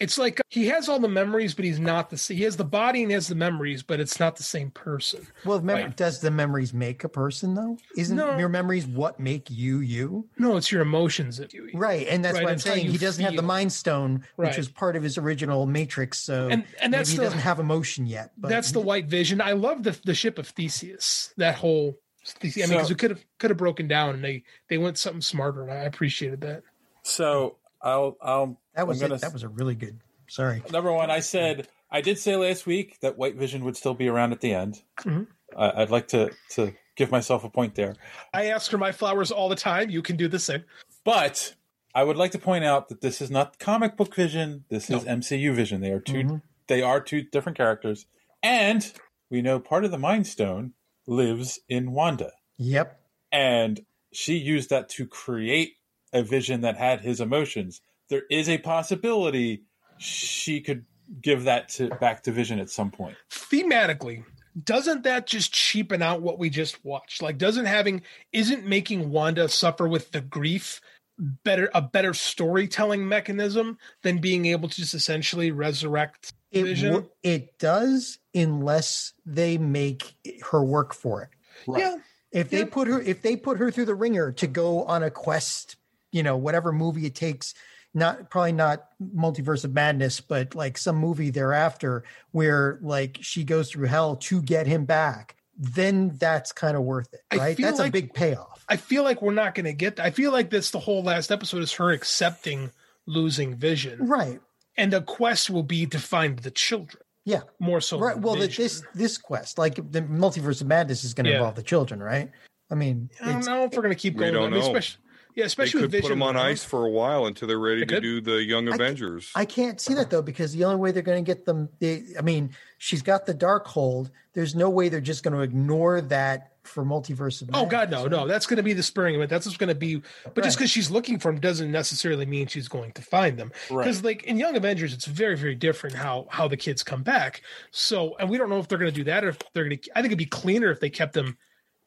It's 0.00 0.16
like 0.16 0.40
uh, 0.40 0.42
he 0.48 0.66
has 0.68 0.88
all 0.88 0.98
the 0.98 1.08
memories, 1.08 1.54
but 1.54 1.64
he's 1.66 1.78
not 1.78 2.08
the. 2.08 2.16
Same. 2.16 2.38
He 2.38 2.44
has 2.44 2.56
the 2.56 2.64
body 2.64 3.02
and 3.02 3.10
he 3.10 3.14
has 3.14 3.28
the 3.28 3.34
memories, 3.34 3.82
but 3.82 4.00
it's 4.00 4.18
not 4.18 4.36
the 4.36 4.42
same 4.42 4.70
person. 4.70 5.26
Well, 5.44 5.58
the 5.58 5.64
mem- 5.64 5.90
does 5.92 6.20
the 6.20 6.30
memories 6.30 6.72
make 6.72 7.04
a 7.04 7.08
person 7.08 7.54
though? 7.54 7.76
Isn't 7.96 8.16
No. 8.16 8.38
your 8.38 8.48
memories 8.48 8.86
what 8.86 9.20
make 9.20 9.50
you 9.50 9.80
you? 9.80 10.26
No, 10.38 10.56
it's 10.56 10.72
your 10.72 10.80
emotions 10.80 11.36
that 11.36 11.52
you. 11.52 11.68
Right, 11.74 12.06
and 12.08 12.24
that's 12.24 12.34
Right, 12.34 12.44
what 12.44 12.48
I'm 12.50 12.54
it's 12.54 12.64
saying. 12.64 12.86
He 12.90 12.96
doesn't 12.98 13.22
have 13.22 13.36
the. 13.36 13.42
Mind 13.42 13.72
Stone, 13.72 14.24
which 14.36 14.46
Right. 14.48 14.56
was 14.56 14.68
part 14.68 14.96
of 14.96 15.02
his 15.02 15.18
original 15.18 15.66
Matrix. 15.66 16.18
So 16.18 16.48
And- 16.48 16.64
and 16.80 16.92
that's 16.94 17.10
maybe 17.10 17.12
he 17.12 17.16
the- 17.18 17.24
doesn't 17.24 17.40
have 17.40 17.58
emotion 17.58 18.06
yet. 18.06 18.32
But 18.38 18.48
That's 18.48 18.72
the 18.72 18.80
white 18.80 19.06
vision. 19.06 19.40
I 19.42 19.52
love 19.52 19.82
the 19.82 19.98
the 20.04 20.14
ship 20.14 20.38
of 20.38 20.48
Theseus. 20.48 21.34
That 21.36 21.56
whole. 21.56 21.98
Theseus, 22.24 22.66
I 22.66 22.68
mean, 22.68 22.76
because 22.78 22.88
So- 22.88 22.92
it 22.92 22.98
could 22.98 23.10
have 23.10 23.24
could 23.38 23.50
have 23.50 23.56
broken 23.58 23.86
down, 23.88 24.14
and 24.14 24.24
they 24.24 24.44
they 24.68 24.78
went 24.78 24.96
something 24.98 25.20
smarter, 25.22 25.62
and 25.62 25.72
I 25.72 25.84
appreciated 25.84 26.40
that. 26.42 26.62
So 27.02 27.56
I'll 27.82 28.16
I'll 28.22 28.60
that 28.80 28.86
was 28.88 29.00
gonna 29.00 29.14
it. 29.14 29.20
That 29.22 29.32
was 29.32 29.42
a 29.42 29.48
really 29.48 29.74
good. 29.74 30.00
Sorry. 30.28 30.62
Number 30.72 30.92
one, 30.92 31.10
I 31.10 31.20
said 31.20 31.68
I 31.90 32.00
did 32.00 32.18
say 32.18 32.36
last 32.36 32.66
week 32.66 32.98
that 33.00 33.18
White 33.18 33.36
Vision 33.36 33.64
would 33.64 33.76
still 33.76 33.94
be 33.94 34.08
around 34.08 34.32
at 34.32 34.40
the 34.40 34.52
end. 34.54 34.82
Mhm. 35.00 35.26
I 35.56 35.82
I'd 35.82 35.90
like 35.90 36.08
to 36.08 36.30
to 36.50 36.72
give 36.96 37.10
myself 37.10 37.44
a 37.44 37.50
point 37.50 37.74
there, 37.76 37.96
I 38.34 38.46
ask 38.46 38.70
for 38.70 38.76
my 38.78 38.92
flowers 38.92 39.30
all 39.30 39.48
the 39.48 39.56
time. 39.56 39.88
You 39.90 40.02
can 40.02 40.16
do 40.16 40.28
the 40.28 40.38
same. 40.38 40.64
but 41.04 41.54
I 41.94 42.04
would 42.04 42.16
like 42.16 42.30
to 42.32 42.38
point 42.38 42.62
out 42.64 42.88
that 42.90 43.00
this 43.00 43.20
is 43.22 43.30
not 43.30 43.58
comic 43.58 43.96
book 43.96 44.14
Vision. 44.14 44.64
This 44.68 44.88
is 44.90 45.04
MCU 45.04 45.52
Vision. 45.54 45.80
They 45.80 45.90
are 45.90 45.98
2 46.00 46.12
Mm-hmm. 46.12 46.36
They 46.68 46.82
are 46.82 47.00
two 47.00 47.22
different 47.22 47.56
characters, 47.58 48.06
and 48.44 48.92
we 49.30 49.42
know 49.42 49.58
part 49.58 49.84
of 49.84 49.90
the 49.90 49.98
Mind 49.98 50.26
Stone 50.28 50.74
lives 51.06 51.58
in 51.68 51.90
Wanda, 51.92 52.30
Yep. 52.58 53.00
and 53.32 53.80
she 54.12 54.34
used 54.36 54.70
that 54.70 54.88
to 54.90 55.06
create 55.06 55.76
a 56.12 56.22
Vision 56.22 56.60
that 56.60 56.76
had 56.76 57.00
his 57.00 57.20
emotions. 57.20 57.80
There 58.10 58.22
is 58.30 58.48
a 58.48 58.58
possibility 58.58 59.62
she 59.98 60.60
could 60.60 60.84
give 61.22 61.44
that 61.44 61.68
to 61.70 61.88
back 61.96 62.22
to 62.24 62.32
Vision 62.32 62.58
at 62.58 62.70
some 62.70 62.90
point. 62.90 63.16
Thematically, 63.30 64.24
doesn't 64.64 65.04
that 65.04 65.26
just 65.26 65.52
cheapen 65.52 66.02
out 66.02 66.22
what 66.22 66.38
we 66.38 66.50
just 66.50 66.84
watched? 66.84 67.22
Like, 67.22 67.38
doesn't 67.38 67.66
having 67.66 68.02
isn't 68.32 68.66
making 68.66 69.10
Wanda 69.10 69.48
suffer 69.48 69.88
with 69.88 70.12
the 70.12 70.20
grief 70.20 70.80
better 71.18 71.70
a 71.74 71.82
better 71.82 72.14
storytelling 72.14 73.06
mechanism 73.06 73.78
than 74.02 74.18
being 74.18 74.46
able 74.46 74.68
to 74.68 74.76
just 74.76 74.94
essentially 74.94 75.50
resurrect 75.50 76.32
It 76.50 76.64
Vision? 76.64 76.92
wo- 76.94 77.10
it 77.22 77.58
does 77.58 78.18
unless 78.34 79.12
they 79.26 79.58
make 79.58 80.14
her 80.50 80.62
work 80.62 80.94
for 80.94 81.22
it. 81.22 81.28
Yeah. 81.68 81.96
If 82.32 82.50
they 82.50 82.64
put 82.64 82.88
her 82.88 83.00
if 83.00 83.22
they 83.22 83.36
put 83.36 83.58
her 83.58 83.70
through 83.70 83.86
the 83.86 83.94
ringer 83.94 84.32
to 84.32 84.46
go 84.46 84.84
on 84.84 85.02
a 85.02 85.10
quest, 85.10 85.76
you 86.12 86.22
know, 86.22 86.36
whatever 86.36 86.72
movie 86.72 87.06
it 87.06 87.14
takes, 87.14 87.54
not 87.94 88.30
probably 88.30 88.52
not 88.52 88.86
multiverse 89.14 89.64
of 89.64 89.72
madness, 89.72 90.20
but 90.20 90.54
like 90.54 90.78
some 90.78 90.96
movie 90.96 91.30
thereafter 91.30 92.04
where 92.32 92.78
like 92.82 93.18
she 93.20 93.42
goes 93.44 93.70
through 93.70 93.86
hell 93.88 94.16
to 94.16 94.40
get 94.42 94.66
him 94.66 94.84
back, 94.84 95.36
then 95.56 96.16
that's 96.18 96.52
kind 96.52 96.76
of 96.76 96.82
worth 96.84 97.12
it, 97.12 97.20
right? 97.36 97.56
feel 97.56 97.66
That's 97.66 97.80
a 97.80 97.90
big 97.90 98.14
payoff. 98.14 98.64
I 98.68 98.76
feel 98.76 99.02
like 99.02 99.20
we're 99.20 99.32
not 99.34 99.54
going 99.54 99.64
to 99.66 99.72
get. 99.72 99.98
I 99.98 100.10
feel 100.10 100.30
like 100.32 100.50
this 100.50 100.70
the 100.70 100.78
whole 100.78 101.02
last 101.02 101.32
episode 101.32 101.62
is 101.62 101.72
her 101.72 101.90
accepting 101.90 102.70
losing 103.06 103.56
Vision, 103.56 104.06
Right. 104.06 104.40
and 104.76 104.92
the 104.92 105.02
quest 105.02 105.50
will 105.50 105.64
be 105.64 105.84
to 105.86 105.98
find 105.98 106.38
the 106.38 106.50
children 106.52 107.02
Yeah. 107.24 107.40
more 107.58 107.80
so. 107.80 107.98
right. 107.98 108.16
Well, 108.16 108.36
the, 108.36 108.46
this 108.46 108.82
this 108.94 109.18
quest, 109.18 109.58
like 109.58 109.74
the 109.74 110.02
multiverse 110.02 110.60
of 110.60 110.68
madness, 110.68 111.02
is 111.02 111.12
going 111.14 111.24
to 111.24 111.30
Yeah. 111.30 111.38
involve 111.38 111.56
the 111.56 111.62
children, 111.64 112.00
right? 112.00 112.30
I 112.70 112.76
mean, 112.76 113.10
I 113.20 113.32
don't 113.32 113.46
know 113.46 113.64
if 113.64 113.72
we're 113.72 113.82
going 113.82 113.94
to 113.94 114.00
keep 114.00 114.16
going 114.16 114.32
We 114.32 114.38
going. 114.38 114.50
don't 114.52 114.60
I 114.60 114.62
mean, 114.62 114.72
know. 114.72 114.78
Especially, 114.78 115.02
yeah, 115.34 115.44
especially 115.44 115.80
They 115.82 115.86
especially 115.86 115.88
could 115.88 115.92
with 115.92 116.02
put 116.02 116.08
them 116.10 116.22
on 116.22 116.34
right? 116.36 116.46
ice 116.50 116.64
for 116.64 116.84
a 116.86 116.90
while 116.90 117.26
until 117.26 117.48
they're 117.48 117.58
ready 117.58 117.80
They 117.84 117.94
to 117.96 118.00
do 118.00 118.20
the 118.20 118.42
Young 118.42 118.68
I- 118.68 118.74
Avengers. 118.74 119.30
I 119.34 119.44
can't 119.44 119.80
see 119.80 119.94
that 119.94 120.10
though 120.10 120.22
because 120.22 120.52
the 120.52 120.64
only 120.64 120.76
way 120.76 120.92
they're 120.92 121.02
going 121.02 121.24
to 121.24 121.28
get 121.28 121.44
them, 121.46 121.68
they, 121.78 122.02
I 122.18 122.22
mean, 122.22 122.50
she's 122.78 123.02
got 123.02 123.26
the 123.26 123.34
Darkhold. 123.34 124.10
There's 124.34 124.54
no 124.54 124.70
way 124.70 124.88
they're 124.88 125.00
just 125.00 125.22
going 125.24 125.34
to 125.34 125.40
ignore 125.40 126.00
that 126.02 126.46
for 126.62 126.84
multiverse 126.84 127.40
of 127.42 127.48
Oh. 127.54 127.64
God, 127.66 127.90
no, 127.90 128.06
no. 128.06 128.28
That's 128.28 128.46
going 128.46 128.58
to 128.58 128.62
be 128.62 128.74
the 128.74 128.82
spurring 128.82 129.14
event. 129.14 129.30
That's 129.30 129.46
what's 129.46 129.56
going 129.56 129.70
to 129.70 129.74
be. 129.74 130.02
But 130.34 130.44
just 130.44 130.58
because 130.58 130.70
she's 130.70 130.90
looking 130.90 131.18
for 131.18 131.32
them 131.32 131.40
doesn't 131.40 131.72
necessarily 131.72 132.26
mean 132.26 132.46
she's 132.48 132.68
going 132.68 132.92
to 132.92 133.02
find 133.02 133.38
them. 133.38 133.50
Because 133.68 134.04
like 134.04 134.24
in 134.24 134.36
Young 134.36 134.56
Avengers, 134.56 134.92
it's 134.92 135.06
very, 135.06 135.36
very 135.36 135.54
different 135.54 135.96
how 135.96 136.26
how 136.30 136.46
the 136.48 136.56
kids 136.58 136.82
come 136.84 137.02
back. 137.02 137.42
So, 137.70 138.14
and 138.20 138.28
we 138.28 138.36
don't 138.36 138.50
know 138.50 138.58
if 138.58 138.68
they're 138.68 138.78
going 138.78 138.90
to 138.92 138.96
do 138.96 139.04
that 139.04 139.24
or 139.24 139.28
if 139.30 139.38
they're 139.54 139.64
going 139.64 139.78
to. 139.78 139.90
I 139.96 140.02
think 140.02 140.06
it'd 140.12 140.18
be 140.18 140.26
cleaner 140.26 140.70
if 140.70 140.80
they 140.80 140.90
kept 140.90 141.14
them 141.14 141.38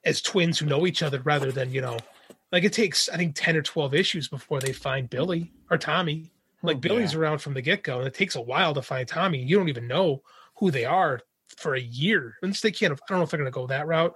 as 0.04 0.22
twins 0.22 0.58
who 0.60 0.66
know 0.66 0.86
each 0.88 1.02
other 1.04 1.22
rather 1.24 1.52
than 1.52 1.72
you 1.72 1.80
know, 1.80 1.98
like 2.54 2.64
it 2.64 2.72
takes 2.72 3.10
I 3.10 3.18
think 3.18 3.36
ten 3.36 3.58
or 3.58 3.64
twelve 3.64 3.94
issues 3.94 4.30
before 4.30 4.62
they 4.62 4.72
find 4.72 5.10
Billy 5.10 5.52
or 5.70 5.78
Tommy. 5.78 6.32
Like 6.62 6.80
Billy's 6.80 7.14
around 7.14 7.40
from 7.40 7.56
the 7.56 7.62
get 7.62 7.84
go, 7.84 7.98
and 7.98 8.08
it 8.08 8.14
takes 8.14 8.36
a 8.36 8.42
while 8.42 8.74
to 8.76 8.82
find 8.82 9.06
Tommy. 9.06 9.44
You 9.44 9.58
don't 9.58 9.68
even 9.68 9.88
know 9.88 10.22
who 10.56 10.72
they 10.72 10.86
are 10.86 11.20
for 11.58 11.76
a 11.76 11.82
year. 11.82 12.36
And 12.42 12.54
they 12.54 12.72
can't. 12.72 12.94
I 12.94 12.96
don't 13.10 13.18
know 13.18 13.24
if 13.24 13.32
they're 13.32 13.40
going 13.40 13.52
to 13.52 13.56
go 13.56 13.68
that 13.68 13.88
route. 13.88 14.14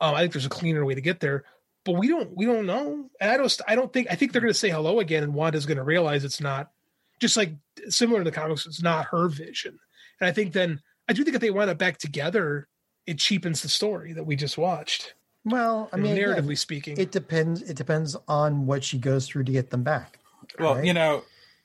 Um, 0.00 0.14
I 0.14 0.20
think 0.20 0.32
there's 0.32 0.46
a 0.46 0.50
cleaner 0.50 0.84
way 0.84 0.94
to 0.94 1.00
get 1.00 1.18
there, 1.18 1.44
but 1.84 1.96
we 1.96 2.06
don't. 2.06 2.36
We 2.36 2.44
don't 2.44 2.66
know. 2.66 3.10
And 3.20 3.30
I 3.30 3.36
don't. 3.36 3.60
I 3.66 3.74
don't 3.74 3.92
think. 3.92 4.06
I 4.08 4.14
think 4.14 4.30
they're 4.30 4.42
going 4.42 4.52
to 4.52 4.58
say 4.58 4.70
hello 4.70 5.00
again, 5.00 5.24
and 5.24 5.34
Wanda's 5.34 5.66
going 5.66 5.78
to 5.78 5.82
realize 5.82 6.22
it's 6.22 6.40
not 6.40 6.70
just 7.18 7.36
like 7.36 7.54
similar 7.88 8.20
to 8.20 8.30
the 8.30 8.36
comics. 8.36 8.66
It's 8.66 8.82
not 8.82 9.06
her 9.06 9.28
vision. 9.28 9.78
And 10.20 10.28
I 10.28 10.32
think 10.32 10.52
then 10.52 10.80
I 11.08 11.12
do 11.12 11.24
think 11.24 11.34
if 11.34 11.40
they 11.40 11.50
wind 11.50 11.70
up 11.70 11.78
back 11.78 11.98
together, 11.98 12.68
it 13.06 13.18
cheapens 13.18 13.62
the 13.62 13.68
story 13.68 14.12
that 14.12 14.24
we 14.24 14.36
just 14.36 14.58
watched. 14.58 15.14
Well, 15.44 15.88
I 15.92 15.96
mean, 15.96 16.16
narratively 16.16 16.38
again, 16.44 16.56
speaking, 16.56 16.98
it 16.98 17.12
depends. 17.12 17.62
It 17.62 17.76
depends 17.76 18.16
on 18.28 18.66
what 18.66 18.84
she 18.84 18.98
goes 18.98 19.26
through 19.26 19.44
to 19.44 19.52
get 19.52 19.70
them 19.70 19.82
back. 19.82 20.18
Well, 20.58 20.76
right? 20.76 20.84
you 20.84 20.92
know, 20.92 21.22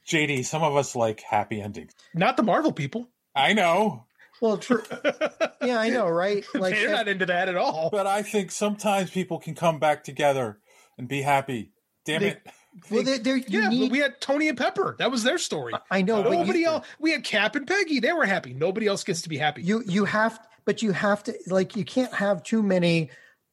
JD, 0.07 0.45
some 0.45 0.63
of 0.63 0.75
us 0.75 0.95
like 0.95 1.21
happy 1.21 1.61
endings. 1.61 1.93
not 2.13 2.37
the 2.37 2.43
Marvel 2.43 2.71
people. 2.71 3.09
I 3.35 3.51
know, 3.53 4.05
Well, 4.39 4.57
true. 4.57 4.81
yeah, 5.61 5.77
I 5.77 5.89
know, 5.89 6.07
right? 6.07 6.45
Like, 6.53 6.73
They're 6.75 6.89
not 6.91 7.09
into 7.09 7.25
that 7.25 7.49
at 7.49 7.57
all. 7.57 7.89
but 7.91 8.07
I 8.07 8.21
think 8.21 8.51
sometimes 8.51 9.09
people 9.11 9.39
can 9.39 9.55
come 9.55 9.77
back 9.79 10.03
together 10.05 10.59
and 10.97 11.07
be 11.09 11.21
happy. 11.21 11.71
Damn 12.05 12.21
They- 12.21 12.27
it. 12.29 12.47
well, 12.89 13.03
there, 13.03 13.17
there, 13.19 13.35
you 13.35 13.61
Yeah, 13.61 13.67
need. 13.69 13.81
but 13.87 13.91
we 13.91 13.99
had 13.99 14.21
Tony 14.21 14.47
and 14.47 14.57
Pepper. 14.57 14.95
That 14.99 15.11
was 15.11 15.23
their 15.23 15.37
story. 15.37 15.73
I 15.91 16.01
know, 16.01 16.23
but 16.23 16.31
Nobody 16.31 16.59
you, 16.59 16.67
else. 16.67 16.87
We 16.99 17.11
had 17.11 17.25
Cap 17.25 17.55
and 17.57 17.67
Peggy. 17.67 17.99
They 17.99 18.13
were 18.13 18.25
happy. 18.25 18.53
Nobody 18.53 18.87
else 18.87 19.03
gets 19.03 19.21
to 19.23 19.29
be 19.29 19.37
happy. 19.37 19.63
you 19.63 19.83
you 19.85 20.05
have, 20.05 20.39
but 20.63 20.81
you 20.81 20.91
have 20.93 21.23
to 21.23 21.33
like 21.47 21.75
you 21.75 21.83
can't 21.83 22.13
have 22.13 22.41
too 22.43 22.61
many. 22.63 23.09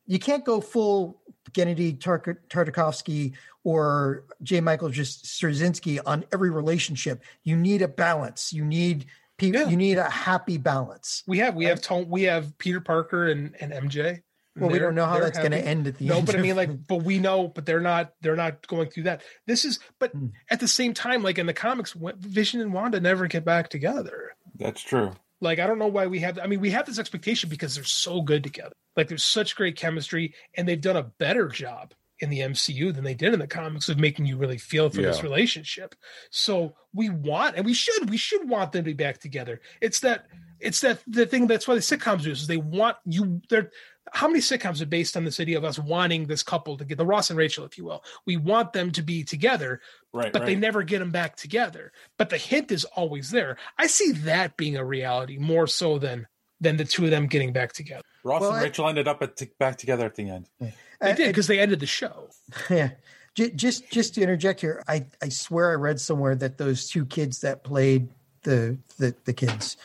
You 0.07 0.18
can't 0.18 0.44
go 0.44 0.61
full 0.61 1.20
Gennady 1.53 1.98
Tark- 2.00 2.48
Tartakovsky 2.48 3.34
or 3.64 4.24
J. 4.42 4.61
Michael 4.61 4.88
just 4.88 5.24
Straczynski 5.24 6.00
on 6.05 6.24
every 6.32 6.50
relationship. 6.50 7.22
You 7.44 7.57
need 7.57 7.82
a 7.82 7.88
balance. 7.88 8.53
You 8.53 8.64
need 8.64 9.07
people. 9.38 9.61
Yeah. 9.61 9.68
You 9.68 9.76
need 9.76 9.98
a 9.98 10.09
happy 10.11 10.59
balance. 10.59 11.22
We 11.26 11.38
have 11.38 11.55
we 11.55 11.66
have 11.66 11.80
Tone, 11.80 12.09
we 12.09 12.22
have 12.24 12.57
Peter 12.59 12.80
Parker 12.80 13.28
and, 13.28 13.55
and 13.61 13.72
MJ. 13.72 14.22
Well, 14.55 14.68
we 14.68 14.78
don't 14.78 14.94
know 14.94 15.07
how 15.07 15.18
that's 15.18 15.38
going 15.38 15.53
to 15.53 15.59
end 15.66 15.86
at 15.86 15.96
the 15.96 16.05
No, 16.05 16.18
end. 16.18 16.26
but 16.26 16.36
I 16.36 16.42
mean, 16.42 16.57
like, 16.57 16.86
but 16.86 16.96
we 17.05 17.18
know, 17.18 17.48
but 17.48 17.64
they're 17.64 17.80
not 17.80 18.12
they're 18.20 18.36
not 18.36 18.66
going 18.66 18.90
through 18.90 19.05
that. 19.05 19.22
This 19.46 19.64
is, 19.64 19.78
but 19.98 20.11
Hmm. 20.12 20.26
at 20.50 20.61
the 20.61 20.68
same 20.68 20.92
time, 20.92 21.22
like 21.22 21.38
in 21.38 21.46
the 21.46 21.55
comics, 21.55 21.94
Vision 22.18 22.61
and 22.61 22.72
Wanda 22.72 23.00
never 23.00 23.26
get 23.28 23.44
back 23.46 23.70
together. 23.70 24.32
That's 24.59 24.82
true. 24.82 25.12
Like, 25.43 25.59
I 25.59 25.66
don't 25.66 25.78
know 25.78 25.88
why 25.88 26.07
we 26.07 26.20
have. 26.20 26.38
I 26.38 26.47
mean, 26.47 26.61
we 26.61 26.70
have 26.70 26.86
this 26.86 26.99
expectation 26.99 27.51
because 27.51 27.74
they're 27.74 27.84
so 27.84 28.22
good 28.22 28.45
together. 28.45 28.72
Like, 28.97 29.09
there's 29.09 29.24
such 29.24 29.57
great 29.57 29.76
chemistry, 29.76 30.34
and 30.57 30.68
they've 30.68 30.80
done 30.80 30.97
a 30.97 31.03
better 31.03 31.49
job 31.49 31.95
in 32.20 32.30
the 32.30 32.38
MCU 32.38 32.95
than 32.95 33.03
they 33.03 33.14
did 33.14 33.34
in 33.34 33.40
the 33.40 33.49
comics 33.49 33.88
of 33.88 33.99
making 33.99 34.26
you 34.26 34.36
really 34.36 34.57
feel 34.57 34.88
for 34.88 35.03
this 35.03 35.24
relationship. 35.24 35.97
So 36.30 36.76
we 36.95 37.09
want, 37.09 37.57
and 37.57 37.66
we 37.66 37.74
should, 37.74 38.09
we 38.09 38.16
should 38.16 38.49
want 38.49 38.70
them 38.70 38.84
to 38.84 38.90
be 38.90 38.95
back 38.95 39.18
together. 39.18 39.61
It's 39.80 39.99
that, 40.01 40.26
it's 40.61 40.80
that 40.82 41.01
the 41.09 41.26
thing. 41.26 41.49
That's 41.49 41.66
why 41.66 41.74
the 41.74 41.80
sitcoms 41.80 42.22
do. 42.22 42.30
Is 42.30 42.47
they 42.47 42.57
want 42.57 42.97
you. 43.05 43.43
They're. 43.51 43.70
How 44.13 44.29
many 44.29 44.41
sitcoms 44.41 44.81
are 44.83 44.87
based 44.87 45.17
on 45.17 45.25
this 45.25 45.41
idea 45.41 45.57
of 45.57 45.65
us 45.65 45.79
wanting 45.79 46.27
this 46.27 46.43
couple 46.43 46.77
to 46.77 46.85
get 46.85 46.99
the 46.99 47.07
Ross 47.07 47.31
and 47.31 47.39
Rachel, 47.39 47.65
if 47.65 47.79
you 47.79 47.85
will? 47.85 48.05
We 48.27 48.37
want 48.37 48.73
them 48.75 48.91
to 48.93 49.03
be 49.03 49.25
together, 49.25 49.81
Right, 50.13 50.33
but 50.33 50.45
they 50.45 50.55
never 50.55 50.83
get 50.83 50.99
them 50.99 51.11
back 51.11 51.37
together. 51.37 51.93
But 52.19 52.29
the 52.31 52.37
hint 52.37 52.71
is 52.71 52.85
always 52.85 53.31
there. 53.31 53.57
I 53.79 53.87
see 53.87 54.13
that 54.13 54.57
being 54.57 54.77
a 54.77 54.85
reality 54.85 55.39
more 55.39 55.67
so 55.67 55.99
than 55.99 56.27
than 56.61 56.77
the 56.77 56.85
two 56.85 57.05
of 57.05 57.11
them 57.11 57.27
getting 57.27 57.53
back 57.53 57.73
together. 57.73 58.03
Ross 58.23 58.43
Well, 58.43 58.51
and 58.51 58.61
I- 58.61 58.65
Rachel 58.65 58.89
ended 58.89 59.09
up 59.09 59.21
at 59.23 59.37
t- 59.37 59.49
back 59.59 59.77
together 59.79 60.07
at 60.07 60.15
the 60.15 60.29
end. 60.31 60.47
They 60.61 61.15
did 61.15 61.29
because 61.29 61.49
they 61.49 61.59
ended 61.59 61.81
the 61.81 61.87
show. 61.87 62.29
yeah. 62.71 62.91
J- 63.35 63.51
Just 63.51 63.91
just 63.91 64.15
to 64.15 64.21
interject 64.23 64.61
here, 64.61 64.83
I, 64.87 65.07
I 65.23 65.31
swear 65.31 65.71
I 65.73 65.75
read 65.75 65.99
somewhere 66.01 66.35
that 66.37 66.59
those 66.59 66.89
two 66.89 67.07
kids 67.07 67.41
that 67.41 67.65
played 67.65 68.09
the 68.43 68.79
the, 68.99 69.15
the 69.25 69.33
kids 69.33 69.77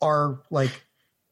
are 0.00 0.40
like 0.50 0.84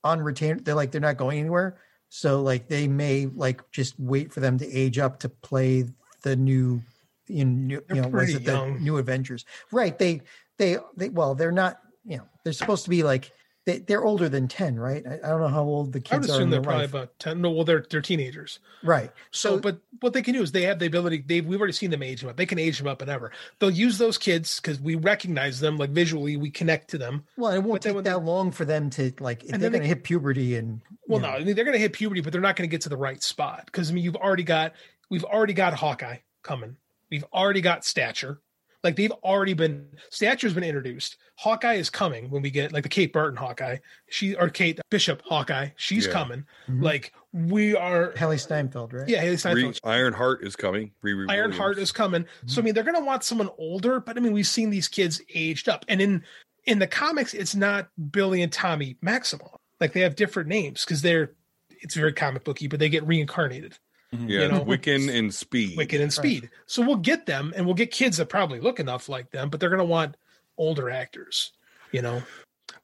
on 0.05 0.21
retainer. 0.21 0.61
They're 0.61 0.75
like 0.75 0.91
they're 0.93 1.01
not 1.01 1.17
going 1.17 1.39
anywhere. 1.41 1.79
So 2.15 2.43
like 2.43 2.69
they 2.69 2.89
may 2.89 3.25
like 3.25 3.63
just 3.71 3.99
wait 3.99 4.35
for 4.35 4.41
them 4.41 4.59
to 4.59 4.71
age 4.71 4.99
up 4.99 5.21
to 5.21 5.31
play 5.31 5.87
the 6.21 6.37
new 6.37 6.83
in 7.27 7.67
new, 7.67 7.83
you 7.89 8.03
know 8.03 8.09
was 8.09 8.35
it 8.35 8.45
the 8.45 8.67
new 8.67 8.99
Avengers? 8.99 9.47
Right. 9.73 9.99
They 9.99 10.21
they 10.59 10.77
they 10.95 11.09
well 11.09 11.35
they're 11.35 11.51
not 11.51 11.79
you 12.05 12.19
know 12.19 12.25
they're 12.45 12.53
supposed 12.53 12.85
to 12.85 12.91
be 12.91 13.03
like 13.03 13.33
they, 13.65 13.79
they're 13.79 14.05
older 14.05 14.29
than 14.29 14.49
ten, 14.49 14.79
right? 14.79 15.05
I, 15.07 15.15
I 15.25 15.29
don't 15.29 15.41
know 15.41 15.49
how 15.49 15.63
old 15.63 15.93
the 15.93 16.01
kids 16.01 16.13
are. 16.13 16.15
I 16.15 16.19
would 16.19 16.31
assume 16.31 16.51
they're 16.51 16.61
probably 16.63 16.83
life. 16.83 16.91
about 16.91 17.19
ten. 17.19 17.41
No, 17.41 17.51
well, 17.51 17.65
they're 17.65 17.85
they're 17.89 18.01
teenagers. 18.01 18.59
right. 18.83 19.11
So, 19.31 19.59
but 19.61 19.79
what 20.01 20.13
they 20.13 20.23
can 20.23 20.35
do 20.35 20.43
is 20.43 20.51
they 20.53 20.63
have 20.63 20.79
the 20.79 20.87
ability. 20.87 21.25
they've 21.27 21.47
we've 21.47 21.61
already 21.61 21.73
seen 21.73 21.91
them 21.91 22.03
age 22.03 22.21
them 22.21 22.31
up. 22.31 22.37
They 22.37 22.47
can 22.47 22.59
age 22.59 22.79
them 22.79 22.89
up 22.89 23.03
and 23.03 23.11
ever. 23.11 23.31
They'll 23.59 23.71
use 23.71 23.99
those 23.99 24.19
kids 24.19 24.59
because 24.61 24.81
we 24.81 24.97
recognize 24.97 25.61
them, 25.61 25.77
like 25.77 25.91
visually, 25.91 26.37
we 26.37 26.51
connect 26.51 26.91
to 26.91 26.99
them. 26.99 27.25
Well, 27.37 27.53
it 27.53 27.63
won't 27.63 27.83
take 27.83 27.97
that 28.03 28.25
long 28.25 28.51
for 28.51 28.65
them 28.65 28.91
to 28.91 29.13
like. 29.21 29.43
And 29.45 29.63
they're 29.63 29.71
they- 29.71 29.79
going 29.79 29.83
to 29.83 29.89
hit 29.89 30.03
puberty 30.05 30.57
and 30.57 30.81
Well, 31.07 31.21
no, 31.21 31.29
I 31.29 31.45
mean 31.45 31.55
they're 31.55 31.65
going 31.65 31.77
to 31.77 31.79
hit 31.81 31.93
puberty, 31.93 32.21
but 32.21 32.33
they're 32.33 32.43
not 32.43 32.57
going 32.57 32.69
to 32.69 32.73
get 32.73 32.81
to 32.83 32.89
the 32.89 32.97
right 32.97 33.23
spot 33.23 33.67
because 33.67 33.91
I 33.91 33.95
mean 33.95 34.03
you've 34.05 34.17
already 34.17 34.43
got 34.45 34.73
we've 35.09 35.25
already 35.25 35.53
got 35.55 35.75
Hawkeye 35.75 36.19
coming. 36.43 36.77
We've 37.11 37.25
already 37.33 37.61
got 37.61 37.85
Stature. 37.85 38.41
Like 38.83 38.97
they've 38.97 39.13
already 39.23 39.55
been 39.55 39.87
Stature's 40.11 40.55
been 40.55 40.65
introduced. 40.65 41.17
Hawkeye 41.37 41.75
is 41.75 41.89
coming 41.89 42.29
when 42.31 42.43
we 42.43 42.51
get 42.51 42.73
like 42.73 42.83
the 42.83 42.89
Kate 42.89 43.13
Burton 43.13 43.37
Hawkeye. 43.37 43.77
She 44.09 44.35
or 44.35 44.49
Kate 44.49 44.81
Bishop 44.91 45.23
Hawkeye. 45.25 45.69
She's 45.77 46.07
Yeah. 46.07 46.13
coming. 46.13 46.45
Mhm. 46.69 46.83
Like 46.83 47.13
we 47.33 47.77
are. 47.77 48.13
Hailee 48.15 48.41
Steinfeld, 48.41 48.93
right? 48.93 49.09
Yeah, 49.09 49.23
Hailee 49.25 49.39
Steinfeld. 49.39 49.81
Re- 49.85 49.91
Ironheart 49.91 50.45
is 50.45 50.57
coming. 50.57 50.91
Riri 51.05 51.27
Ironheart 51.31 51.71
Williams. 51.77 51.79
is 51.91 51.93
coming. 51.93 52.27
So 52.47 52.61
I 52.61 52.65
mean, 52.65 52.75
they're 52.75 52.83
going 52.85 52.97
to 52.99 53.05
want 53.05 53.23
someone 53.25 53.51
older, 53.57 54.01
but 54.01 54.17
I 54.17 54.21
mean, 54.21 54.33
we've 54.33 54.47
seen 54.47 54.71
these 54.71 54.89
kids 54.89 55.21
aged 55.35 55.69
up, 55.69 55.85
and 55.89 56.01
in 56.03 56.25
in 56.65 56.79
the 56.79 56.87
comics, 56.87 57.35
it's 57.35 57.55
not 57.55 57.89
Billy 58.11 58.43
and 58.43 58.53
Tommy 58.53 58.97
Maximoff. 59.05 59.57
Like 59.81 59.93
they 59.93 60.01
have 60.01 60.17
different 60.17 60.49
names 60.49 60.85
because 60.85 61.03
they're 61.03 61.33
it's 61.71 61.95
very 61.95 62.13
comic 62.13 62.45
booky, 62.45 62.67
but 62.69 62.79
they 62.81 62.89
get 62.89 63.05
reincarnated. 63.07 63.79
Yeah, 64.13 64.43
you 64.43 64.49
know? 64.49 64.65
Wiccan 64.65 65.13
and 65.13 65.33
Speed. 65.33 65.77
Wicked 65.77 66.01
and 66.01 66.13
Speed. 66.13 66.51
So 66.67 66.83
we'll 66.83 66.97
get 66.97 67.27
them, 67.27 67.53
and 67.57 67.65
we'll 67.65 67.75
get 67.75 67.91
kids 67.91 68.19
that 68.19 68.27
probably 68.29 68.61
look 68.61 68.79
enough 68.79 69.09
like 69.09 69.31
them, 69.31 69.49
but 69.49 69.59
they're 69.59 69.71
going 69.71 69.79
to 69.79 69.85
want 69.85 70.17
older 70.59 70.91
actors. 70.91 71.53
You 71.93 72.03
know, 72.03 72.23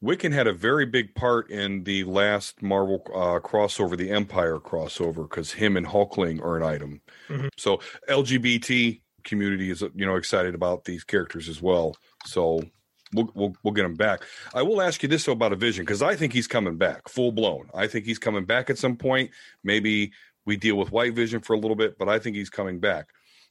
Wiccan 0.02 0.32
had 0.32 0.46
a 0.46 0.52
very 0.52 0.86
big 0.86 1.14
part 1.14 1.50
in 1.50 1.84
the 1.84 2.04
last 2.04 2.62
Marvel 2.62 3.02
uh, 3.08 3.40
crossover, 3.40 3.96
the 3.96 4.10
Empyre 4.10 4.60
crossover, 4.62 5.28
because 5.28 5.52
him 5.52 5.76
and 5.76 5.86
Hulkling 5.86 6.40
are 6.40 6.56
an 6.56 6.62
item. 6.62 7.00
Mhm. 7.28 7.48
So 7.56 7.80
LGBT 8.08 9.00
community 9.24 9.70
is 9.70 9.82
you 9.94 10.06
know 10.06 10.16
excited 10.16 10.54
about 10.54 10.84
these 10.84 11.04
characters 11.04 11.48
as 11.48 11.60
well. 11.60 11.96
So 12.24 12.62
we'll 13.12 13.30
we'll, 13.34 13.54
we'll 13.62 13.74
get 13.74 13.84
him 13.84 13.94
back. 13.94 14.22
I 14.54 14.62
will 14.62 14.80
ask 14.80 15.02
you 15.02 15.08
this 15.08 15.24
though 15.24 15.32
about 15.32 15.52
a 15.52 15.56
Vision 15.56 15.84
because 15.84 16.02
I 16.02 16.14
think 16.14 16.32
he's 16.32 16.46
coming 16.46 16.76
back 16.76 17.08
full 17.08 17.32
blown. 17.32 17.68
I 17.74 17.86
think 17.86 18.04
he's 18.04 18.18
coming 18.18 18.44
back 18.44 18.70
at 18.70 18.78
some 18.78 18.96
point. 18.96 19.30
Maybe 19.64 20.12
we 20.48 20.56
deal 20.56 20.76
with 20.76 20.90
White 20.90 21.14
Vision 21.14 21.40
for 21.40 21.52
a 21.52 21.58
little 21.58 21.76
bit, 21.76 21.96
but 21.98 22.08
I 22.08 22.18
think 22.18 22.34
he's 22.34 22.50
coming 22.50 22.80
back. 22.80 23.06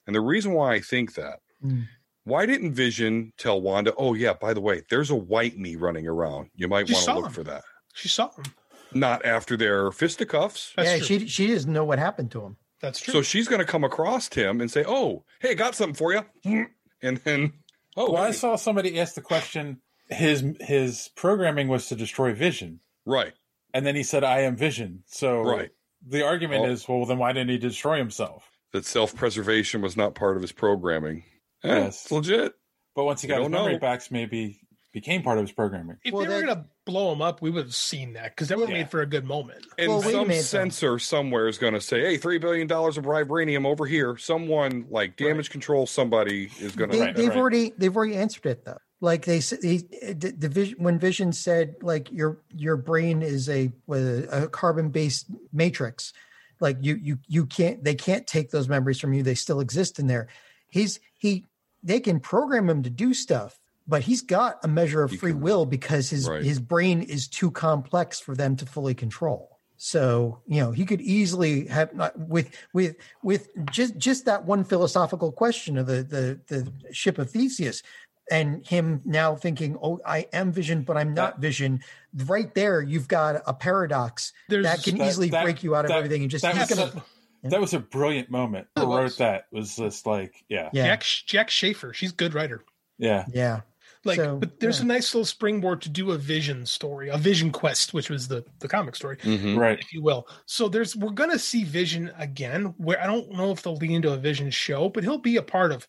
And 0.05 0.15
the 0.15 0.21
reason 0.21 0.51
why 0.53 0.73
I 0.73 0.79
think 0.81 1.13
that 1.13 1.39
Mm. 1.65 1.87
why 2.23 2.45
didn't 2.45 2.73
Vision 2.73 3.33
tell 3.37 3.61
Wanda, 3.61 3.93
oh, 3.97 4.13
yeah, 4.13 4.33
by 4.33 4.53
the 4.53 4.61
way, 4.61 4.83
there's 4.89 5.09
a 5.09 5.15
white 5.15 5.57
me 5.57 5.75
running 5.75 6.07
around. 6.07 6.49
You 6.55 6.67
might 6.67 6.89
want 6.89 7.05
to 7.05 7.13
look 7.15 7.25
him. 7.27 7.31
for 7.31 7.43
that. 7.43 7.63
she 7.93 8.07
saw 8.09 8.29
him. 8.35 8.45
Not 8.93 9.25
after 9.25 9.57
their 9.57 9.91
fisticuffs. 9.91 10.73
That's 10.75 10.89
yeah, 10.89 10.97
true. 10.97 11.05
she 11.05 11.27
she 11.27 11.47
doesn't 11.47 11.71
know 11.71 11.83
what 11.85 11.99
happened 11.99 12.31
to 12.31 12.41
him. 12.41 12.57
That's 12.81 12.99
true. 12.99 13.11
So 13.13 13.21
she's 13.21 13.47
going 13.47 13.59
to 13.59 13.65
come 13.65 13.83
across 13.83 14.31
him 14.33 14.61
and 14.61 14.69
say, 14.71 14.83
oh, 14.87 15.23
hey, 15.39 15.55
got 15.55 15.73
something 15.75 15.95
for 15.95 16.13
you. 16.13 16.23
And 17.01 17.17
then, 17.17 17.53
oh, 17.95 18.11
well, 18.13 18.23
I 18.23 18.31
saw 18.31 18.55
somebody 18.55 18.99
ask 18.99 19.13
the 19.13 19.21
question. 19.21 19.81
His 20.09 20.43
his 20.61 21.09
programming 21.15 21.67
was 21.67 21.87
to 21.89 21.95
destroy 21.95 22.33
Vision, 22.33 22.79
right. 23.05 23.33
and 23.73 23.85
then 23.85 23.95
he 23.95 24.01
said, 24.03 24.23
"I 24.23 24.39
am 24.41 24.55
Vision." 24.55 25.03
So 25.05 25.41
Right. 25.41 25.69
The 26.07 26.25
argument 26.25 26.65
Oh. 26.65 26.69
is, 26.71 26.87
well, 26.87 27.05
then 27.05 27.17
why 27.17 27.33
didn't 27.33 27.49
he 27.49 27.57
destroy 27.57 27.97
himself? 27.97 28.49
That 28.73 28.85
self 28.85 29.15
preservation 29.15 29.81
was 29.81 29.95
not 29.97 30.15
part 30.15 30.35
of 30.35 30.41
his 30.41 30.51
programming. 30.51 31.23
Eh, 31.63 31.67
Yes. 31.69 32.03
It's 32.03 32.11
legit. 32.11 32.53
But 32.95 33.05
once 33.05 33.21
he 33.21 33.27
We 33.27 33.29
got 33.29 33.37
his 33.39 33.45
don't 33.45 33.51
memory 33.51 33.73
know. 33.73 33.79
backs, 33.79 34.09
maybe 34.11 34.59
became 34.93 35.21
part 35.21 35.37
of 35.37 35.43
his 35.43 35.51
programming. 35.51 35.97
if 36.03 36.11
Well, 36.13 36.23
they 36.23 36.29
were 36.29 36.39
that- 36.41 36.45
going 36.45 36.57
to 36.57 36.65
blow 36.85 37.11
him 37.13 37.21
up, 37.21 37.41
we 37.41 37.49
would 37.51 37.65
have 37.65 37.75
seen 37.75 38.13
that 38.13 38.31
because 38.35 38.47
that 38.49 38.57
would 38.57 38.69
have 38.69 38.75
Yeah. 38.77 38.83
made 38.83 38.89
for 38.91 39.01
a 39.01 39.05
good 39.05 39.25
moment. 39.25 39.65
And 39.77 39.89
Well, 39.89 40.01
some 40.01 40.31
sensor 40.33 40.91
though. 40.91 40.97
somewhere 40.97 41.47
is 41.47 41.57
going 41.59 41.73
to 41.75 41.81
say, 41.81 42.01
hey, 42.01 42.17
$3 42.17 42.39
billion 42.39 42.71
of 42.71 42.95
vibranium 43.05 43.65
over 43.67 43.85
here. 43.85 44.17
Someone 44.17 44.87
like 44.89 45.15
damage 45.17 45.49
control 45.51 45.85
somebody 45.85 46.49
is 46.59 46.75
going 46.75 46.89
to. 46.91 46.99
Right, 46.99 47.15
they've 47.15 47.27
right. 47.29 47.37
already 47.37 47.73
they've 47.77 47.95
already 47.95 48.15
answered 48.15 48.45
it 48.47 48.65
though. 48.65 48.79
Like 48.99 49.25
they 49.25 49.41
said, 49.41 49.59
he, 49.61 49.83
eh, 50.01 50.13
the, 50.17 50.31
the 50.31 50.49
vision 50.49 50.75
when 50.79 50.97
Vision 50.97 51.31
said 51.31 51.75
like 51.81 52.11
your 52.11 52.39
your 52.55 52.77
brain 52.77 53.21
is 53.21 53.47
a 53.47 53.71
a 53.89 54.47
carbon 54.47 54.89
based 54.89 55.27
matrix. 55.53 56.13
Like 56.59 56.77
you 56.81 56.95
you 56.95 57.19
you 57.27 57.45
can't 57.45 57.83
they 57.83 57.93
can't 57.93 58.25
take 58.25 58.49
those 58.49 58.67
memories 58.67 58.99
from 58.99 59.13
you. 59.13 59.21
They 59.21 59.35
still 59.35 59.59
exist 59.59 59.99
in 59.99 60.07
there. 60.07 60.27
He's 60.69 60.99
he 61.17 61.45
they 61.83 61.99
can 61.99 62.19
program 62.19 62.67
him 62.69 62.81
to 62.83 62.89
do 62.89 63.13
stuff, 63.13 63.59
but 63.87 64.01
he's 64.01 64.23
got 64.23 64.57
a 64.63 64.67
measure 64.67 65.03
of 65.03 65.11
He 65.11 65.17
free 65.17 65.31
can- 65.31 65.41
will 65.41 65.67
because 65.67 66.09
his 66.09 66.27
Right. 66.27 66.43
his 66.43 66.59
brain 66.59 67.03
is 67.03 67.27
too 67.27 67.51
complex 67.51 68.19
for 68.19 68.35
them 68.35 68.55
to 68.55 68.65
fully 68.65 68.95
control. 68.95 69.59
So 69.79 70.41
you 70.47 70.59
know 70.59 70.71
he 70.71 70.85
could 70.85 71.01
easily 71.01 71.67
have 71.67 71.93
not 71.93 72.17
with 72.17 72.49
with 72.73 72.95
with 73.21 73.49
just 73.69 73.95
just 73.97 74.25
that 74.25 74.43
one 74.45 74.63
philosophical 74.63 75.31
question 75.31 75.77
of 75.77 75.85
the 75.85 76.01
the 76.01 76.39
the 76.47 76.73
ship 76.91 77.19
of 77.19 77.29
Theseus, 77.29 77.83
and 78.31 78.65
him 78.67 79.01
now 79.05 79.35
thinking, 79.35 79.77
oh, 79.81 79.99
I 80.05 80.27
am 80.33 80.51
Vision, 80.51 80.81
but 80.83 80.97
I'm 80.97 81.13
not 81.13 81.39
Vision. 81.39 81.81
Right 82.25 82.53
there, 82.53 82.81
you've 82.81 83.07
got 83.07 83.41
a 83.45 83.53
paradox 83.53 84.33
There's- 84.49 84.65
that 84.65 84.83
can 84.83 84.97
That- 84.97 85.07
easily 85.07 85.29
that- 85.29 85.43
break 85.43 85.63
you 85.63 85.75
out 85.75 85.85
of 85.85 85.89
that- 85.89 85.97
everything 85.97 86.21
and 86.23 86.31
just 86.31 86.41
that 86.43 86.55
was, 86.57 86.69
gonna- 86.69 87.03
a, 87.43 87.49
that 87.49 87.61
was 87.61 87.73
a 87.73 87.79
brilliant 87.79 88.29
moment. 88.29 88.67
It 88.75 88.81
Who 88.81 88.87
was. 88.87 88.97
wrote 88.99 89.17
that 89.19 89.45
was 89.51 89.75
just 89.75 90.05
like, 90.05 90.33
yeah, 90.49 90.69
yeah 90.73 90.85
Jack 90.87 91.03
Jac 91.03 91.49
Schaeffer, 91.49 91.93
she's 91.93 92.11
a 92.11 92.15
good 92.15 92.33
writer. 92.33 92.63
yeah. 92.97 93.25
yeah 93.31 93.61
Like, 94.03 94.17
So, 94.17 94.37
but 94.37 94.59
there's 94.61 94.79
yeah. 94.79 94.85
a 94.85 94.87
nice 94.87 95.13
little 95.13 95.25
springboard 95.25 95.81
to 95.83 95.89
do 95.89 96.11
a 96.11 96.17
Vision 96.17 96.65
story, 96.65 97.09
a 97.09 97.17
Vision 97.17 97.51
quest, 97.51 97.93
which 97.93 98.09
was 98.09 98.27
the 98.27 98.43
the 98.59 98.67
comic 98.67 98.95
story, 98.95 99.17
Mhm. 99.17 99.57
Right. 99.57 99.79
if 99.79 99.91
you 99.93 100.01
will. 100.01 100.27
So 100.45 100.67
there's 100.69 100.95
we're 100.95 101.11
gonna 101.11 101.39
see 101.39 101.63
Vision 101.63 102.11
again. 102.17 102.73
Where 102.77 103.01
I 103.01 103.05
don't 103.07 103.31
know 103.31 103.51
if 103.51 103.61
they'll 103.63 103.75
lead 103.75 103.91
into 103.91 104.11
a 104.13 104.17
Vision 104.17 104.49
show, 104.51 104.89
but 104.89 105.03
he'll 105.03 105.17
be 105.17 105.35
a 105.37 105.41
part 105.41 105.71
of 105.71 105.87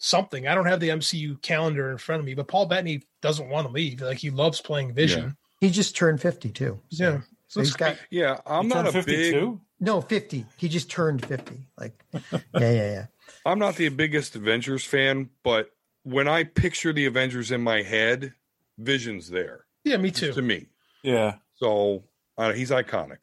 something. 0.00 0.48
I 0.48 0.54
don't 0.56 0.66
have 0.66 0.80
the 0.80 0.88
MCU 0.88 1.40
calendar 1.42 1.90
in 1.92 1.98
front 1.98 2.18
of 2.20 2.26
me, 2.26 2.34
but 2.34 2.48
Paul 2.48 2.66
Bettany 2.66 3.02
doesn't 3.20 3.48
want 3.48 3.68
to 3.68 3.72
leave. 3.72 4.00
Like 4.00 4.18
he 4.18 4.30
loves 4.30 4.60
playing 4.60 4.94
Vision. 4.94 5.36
he 5.60 5.70
just 5.70 5.94
turned 5.94 6.20
fifty 6.20 6.48
too. 6.50 6.80
So, 6.90 7.04
Yeah. 7.04 7.20
so 7.46 7.60
he's 7.60 7.74
got 7.74 7.96
Yeah, 8.10 8.38
I'm 8.46 8.66
not 8.66 8.84
turned 8.86 8.96
a 8.96 9.06
big 9.06 9.32
52? 9.34 9.60
no 9.78 10.00
fifty. 10.00 10.46
He 10.56 10.68
just 10.68 10.90
turned 10.90 11.24
fifty. 11.24 11.68
Like 11.78 12.02
yeah 12.32 12.32
yeah 12.54 12.72
yeah. 12.72 13.06
I'm 13.46 13.58
not 13.60 13.76
the 13.76 13.88
biggest 13.90 14.34
Avengers 14.34 14.84
fan, 14.84 15.30
but 15.44 15.70
when 16.02 16.26
I 16.28 16.44
picture 16.44 16.92
the 16.92 17.06
Avengers 17.06 17.50
in 17.52 17.60
my 17.62 17.82
head, 17.82 18.32
Vision's 18.78 19.28
there 19.30 19.66
Yeah, 19.84 19.98
me 19.98 20.10
too. 20.10 20.32
to 20.32 20.42
me. 20.42 20.66
Yeah. 21.02 21.36
So 21.56 22.04
uh, 22.38 22.52
he's 22.54 22.70
iconic. 22.70 23.18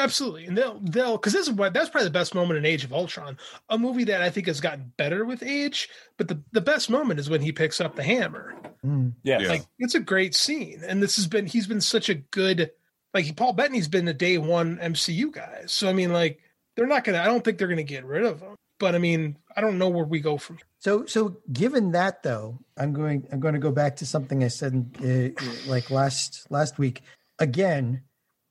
Absolutely, 0.00 0.46
and 0.46 0.56
they'll 0.56 0.80
they'll 0.80 1.16
because 1.18 1.34
this 1.34 1.46
is 1.46 1.52
what 1.52 1.74
that's 1.74 1.90
probably 1.90 2.06
the 2.06 2.12
best 2.12 2.34
moment 2.34 2.58
in 2.58 2.64
Age 2.64 2.84
of 2.84 2.92
Ultron, 2.92 3.36
a 3.68 3.76
movie 3.76 4.04
that 4.04 4.22
I 4.22 4.30
think 4.30 4.46
has 4.46 4.60
gotten 4.60 4.92
better 4.96 5.24
with 5.26 5.42
age. 5.42 5.90
But 6.16 6.28
the 6.28 6.40
the 6.52 6.60
best 6.62 6.88
moment 6.88 7.20
is 7.20 7.28
when 7.28 7.42
he 7.42 7.52
picks 7.52 7.80
up 7.80 7.96
the 7.96 8.02
hammer. 8.02 8.54
Mm. 8.84 9.12
Yeah. 9.22 9.40
Yeah. 9.40 9.48
Like 9.48 9.62
it's 9.78 9.94
a 9.94 10.00
great 10.00 10.34
scene, 10.34 10.82
and 10.86 11.02
this 11.02 11.16
has 11.16 11.26
been 11.26 11.46
he's 11.46 11.66
been 11.66 11.82
such 11.82 12.08
a 12.08 12.14
good 12.14 12.70
like 13.12 13.36
Paul 13.36 13.52
Bettany's 13.52 13.88
been 13.88 14.08
a 14.08 14.14
day 14.14 14.38
one 14.38 14.78
MCU 14.78 15.30
guy. 15.32 15.64
So 15.66 15.88
I 15.88 15.92
mean, 15.92 16.12
like 16.12 16.40
they're 16.76 16.86
not 16.86 17.04
gonna. 17.04 17.18
I 17.18 17.26
don't 17.26 17.44
think 17.44 17.58
they're 17.58 17.68
gonna 17.68 17.82
get 17.82 18.04
rid 18.04 18.24
of 18.24 18.40
him. 18.40 18.56
But 18.78 18.94
I 18.94 18.98
mean, 18.98 19.36
I 19.54 19.60
don't 19.60 19.78
know 19.78 19.90
where 19.90 20.06
we 20.06 20.20
go 20.20 20.38
from. 20.38 20.56
here. 20.56 20.64
So, 20.78 21.04
so 21.04 21.36
given 21.52 21.92
that 21.92 22.22
though, 22.22 22.58
I'm 22.78 22.94
going. 22.94 23.28
I'm 23.30 23.38
going 23.38 23.52
to 23.54 23.60
go 23.60 23.70
back 23.70 23.96
to 23.96 24.06
something 24.06 24.42
I 24.42 24.48
said 24.48 24.96
uh, 25.04 25.70
like 25.70 25.90
last 25.90 26.50
last 26.50 26.78
week. 26.78 27.02
Again, 27.38 28.02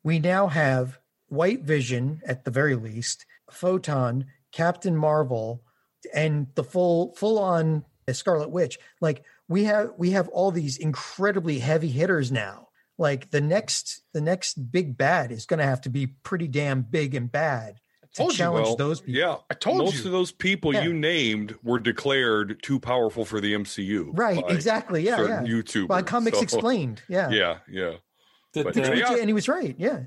we 0.04 0.20
now 0.20 0.48
have 0.48 1.00
White 1.30 1.62
Vision 1.64 2.22
at 2.26 2.46
the 2.46 2.52
very 2.52 2.76
least, 2.76 3.26
Photon, 3.52 4.26
Captain 4.52 4.96
Marvel, 4.96 5.64
and 6.14 6.48
the 6.56 6.64
full 6.64 7.14
full 7.16 7.40
on 7.40 7.84
Scarlet 8.12 8.50
Witch. 8.50 8.80
Like 9.02 9.24
we 9.48 9.66
have 9.66 9.92
we 9.98 10.12
have 10.12 10.28
all 10.30 10.52
these 10.52 10.78
incredibly 10.78 11.60
heavy 11.60 11.90
hitters 11.90 12.32
now. 12.32 12.68
like 12.98 13.30
the 13.32 13.42
next 13.42 14.02
the 14.14 14.22
next 14.22 14.72
big 14.72 14.98
bad 14.98 15.32
is 15.32 15.46
going 15.46 15.60
to 15.60 15.66
have 15.66 15.82
to 15.82 15.90
be 15.90 16.08
pretty 16.08 16.48
damn 16.48 16.82
big 16.82 17.16
and 17.16 17.32
bad 17.32 17.80
to 18.16 18.28
challenge 18.30 18.66
Well, 18.66 18.76
those 18.76 19.00
people. 19.02 19.14
Yeah, 19.22 19.36
I 19.50 19.54
told 19.54 19.78
most 19.78 20.00
you. 20.00 20.06
of 20.08 20.12
those 20.12 20.32
people 20.32 20.74
Yeah. 20.74 20.84
you 20.84 20.94
named 20.94 21.56
were 21.64 21.80
declared 21.80 22.62
too 22.64 22.80
powerful 22.80 23.24
for 23.24 23.40
the 23.40 23.54
MCU. 23.54 24.10
Right, 24.14 24.44
exactly. 24.50 25.04
Yeah, 25.06 25.18
certain 25.18 25.46
yeah. 25.46 25.52
YouTubers. 25.54 25.88
By 25.88 26.02
Comics 26.02 26.38
So, 26.40 26.44
Explained. 26.44 27.04
Yeah. 27.08 27.30
Yeah, 27.40 27.58
yeah. 27.70 27.94
Did, 28.54 28.64
But, 28.66 28.74
did 28.74 28.90
uh, 28.90 28.94
yeah. 28.94 29.16
And 29.18 29.30
he 29.30 29.34
was 29.34 29.48
right. 29.48 29.76
Yeah. 29.78 30.00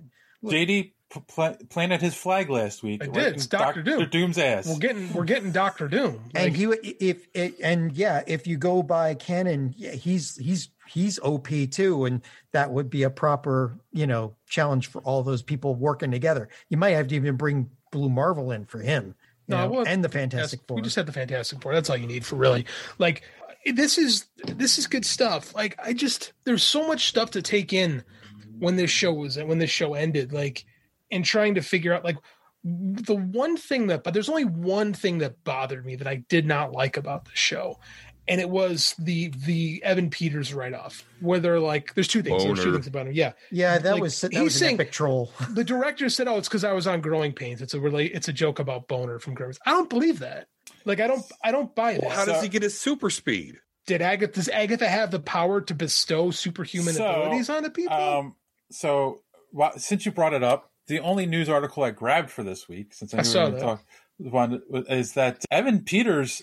JD 0.45 0.93
p- 1.13 1.21
pla- 1.29 1.55
planted 1.69 2.01
his 2.01 2.15
flag 2.15 2.49
last 2.51 2.83
week. 2.83 3.03
I 3.03 3.07
did. 3.07 3.27
in 3.29 3.35
It's 3.35 3.47
Dr. 3.47 3.83
Doom. 3.83 4.09
Doom's 4.09 4.39
ass. 4.39 4.67
We're 4.67 4.79
getting 4.79 5.13
we're 5.13 5.25
getting 5.25 5.53
Doctor 5.53 5.89
Doom. 5.89 6.21
and 6.35 6.45
Like, 6.45 6.55
he 6.55 6.67
would- 6.67 6.79
if 6.83 7.27
it 7.35 7.57
and 7.63 7.93
yeah 7.93 8.23
if 8.27 8.47
you 8.47 8.57
go 8.57 8.83
by 8.83 9.15
canon 9.15 9.75
yeah, 9.77 9.93
he's 9.93 10.37
he's 10.37 10.69
he's 10.89 11.19
op 11.21 11.49
too 11.71 12.05
and 12.05 12.23
that 12.53 12.71
would 12.73 12.91
be 12.91 13.03
a 13.03 13.11
proper 13.11 13.79
you 13.93 14.07
know 14.07 14.35
challenge 14.47 14.89
for 14.89 15.01
all 15.03 15.23
those 15.23 15.43
people 15.43 15.75
working 15.75 16.11
together 16.11 16.49
you 16.69 16.77
might 16.77 16.91
have 16.91 17.09
to 17.09 17.15
even 17.15 17.37
bring 17.37 17.71
blue 17.91 18.09
marvel 18.11 18.51
in 18.51 18.65
for 18.67 18.81
him 18.81 19.15
No, 19.49 19.59
know, 19.67 19.71
well, 19.73 19.85
and 19.87 20.03
the 20.05 20.09
fantastic 20.09 20.61
Yes, 20.61 20.67
four 20.69 20.77
We 20.77 20.83
just 20.83 20.97
had 20.97 21.07
the 21.07 21.13
Fantastic 21.13 21.61
Four. 21.63 21.73
That's 21.75 21.89
all 21.91 21.97
you 21.97 22.07
need 22.07 22.25
for 22.27 22.37
really. 22.37 22.67
Like 22.99 23.23
this 23.65 23.97
is 23.99 24.27
this 24.45 24.77
is 24.79 24.87
good 24.89 25.05
stuff. 25.05 25.55
Like 25.55 25.79
I 25.83 25.93
just 25.93 26.33
there's 26.45 26.63
so 26.65 26.87
much 26.87 27.07
stuff 27.09 27.31
to 27.33 27.43
take 27.43 27.73
in 27.73 28.03
when 28.59 28.77
this 28.77 28.91
show 28.91 29.13
was 29.13 29.37
when 29.39 29.59
this 29.59 29.71
show 29.71 29.95
ended. 29.95 30.33
Like 30.33 30.65
and 31.13 31.25
trying 31.25 31.55
to 31.55 31.63
figure 31.63 31.93
out 31.95 32.05
like 32.05 32.17
the 32.65 33.15
one 33.17 33.57
thing 33.57 33.89
that 33.89 34.03
but 34.05 34.15
there's 34.15 34.29
only 34.29 34.45
one 34.45 34.93
thing 34.93 35.19
that 35.19 35.45
bothered 35.45 35.85
me 35.87 35.97
that 35.97 36.07
I 36.09 36.17
did 36.29 36.47
not 36.47 36.73
like 36.73 36.97
about 36.97 37.25
the 37.27 37.31
show. 37.35 37.79
And 38.29 38.41
it 38.41 38.49
was 38.49 38.95
the 39.01 39.29
the 39.37 39.83
Evan 39.83 40.09
Peters 40.09 40.55
write 40.55 40.75
off. 40.75 41.05
Where 41.21 41.41
they're 41.41 41.59
like, 41.59 41.93
there's 41.95 42.07
two 42.07 42.23
things. 42.23 42.45
There's 42.45 42.59
two 42.61 42.65
Boner. 42.67 42.77
things 42.77 42.87
about 42.87 43.07
him. 43.09 43.15
Yeah, 43.15 43.33
yeah 43.51 43.79
that 43.79 43.95
Like, 43.95 44.01
was 44.03 44.21
that 44.21 44.33
he's 44.33 44.41
was 44.43 44.55
an 44.55 44.59
saying- 44.61 44.75
epic 44.77 44.93
troll 44.93 45.33
the 45.51 45.65
director 45.65 46.09
said, 46.09 46.29
"Oh, 46.29 46.37
it's 46.39 46.47
because 46.49 46.63
I 46.63 46.73
was 46.73 46.87
on 46.87 47.01
Growing 47.01 47.33
Pains. 47.33 47.61
It's 47.61 47.75
a 47.75 47.81
relate. 47.81 48.13
It's 48.15 48.29
a 48.29 48.33
joke 48.33 48.61
about 48.61 48.87
boner 48.87 49.19
from 49.19 49.35
Growing." 49.35 49.51
Pains." 49.51 49.59
I 49.67 49.71
don't 49.73 49.91
believe 49.91 50.21
that. 50.21 50.47
Like, 50.85 51.01
I 51.01 51.09
don't. 51.09 51.25
I 51.43 51.51
don't 51.51 51.75
buy 51.75 51.99
Well, 52.01 52.11
that. 52.11 52.13
how 52.13 52.25
does 52.25 52.37
So- 52.37 52.43
he 52.43 52.49
get 52.49 52.63
his 52.63 52.79
super 52.79 53.11
speed? 53.11 53.59
Did 53.89 54.01
Agatha 54.03 54.35
does 54.35 54.49
Agatha 54.49 54.89
have 54.89 55.11
the 55.11 55.19
power 55.19 55.61
to 55.61 55.75
bestow 55.75 56.31
superhuman 56.31 56.95
So, 56.95 57.05
abilities 57.05 57.51
on 57.51 57.65
the 57.65 57.71
people? 57.71 57.93
Um, 57.97 58.37
so 58.71 59.19
wha- 59.51 59.77
since 59.79 60.07
you 60.07 60.13
brought 60.13 60.33
it 60.33 60.45
up, 60.45 60.71
the 60.87 61.01
only 61.01 61.27
news 61.27 61.49
article 61.49 61.83
I 61.85 61.91
grabbed 61.91 62.31
for 62.31 62.43
this 62.43 62.69
week, 62.69 62.95
since 62.95 63.15
I, 63.15 63.19
I 63.19 63.23
saw 63.23 63.45
gonna 63.45 63.55
that. 63.57 63.63
talk, 63.63 63.85
one 64.19 64.63
is 64.89 65.15
that 65.15 65.45
Evan 65.51 65.81
Peters. 65.83 66.43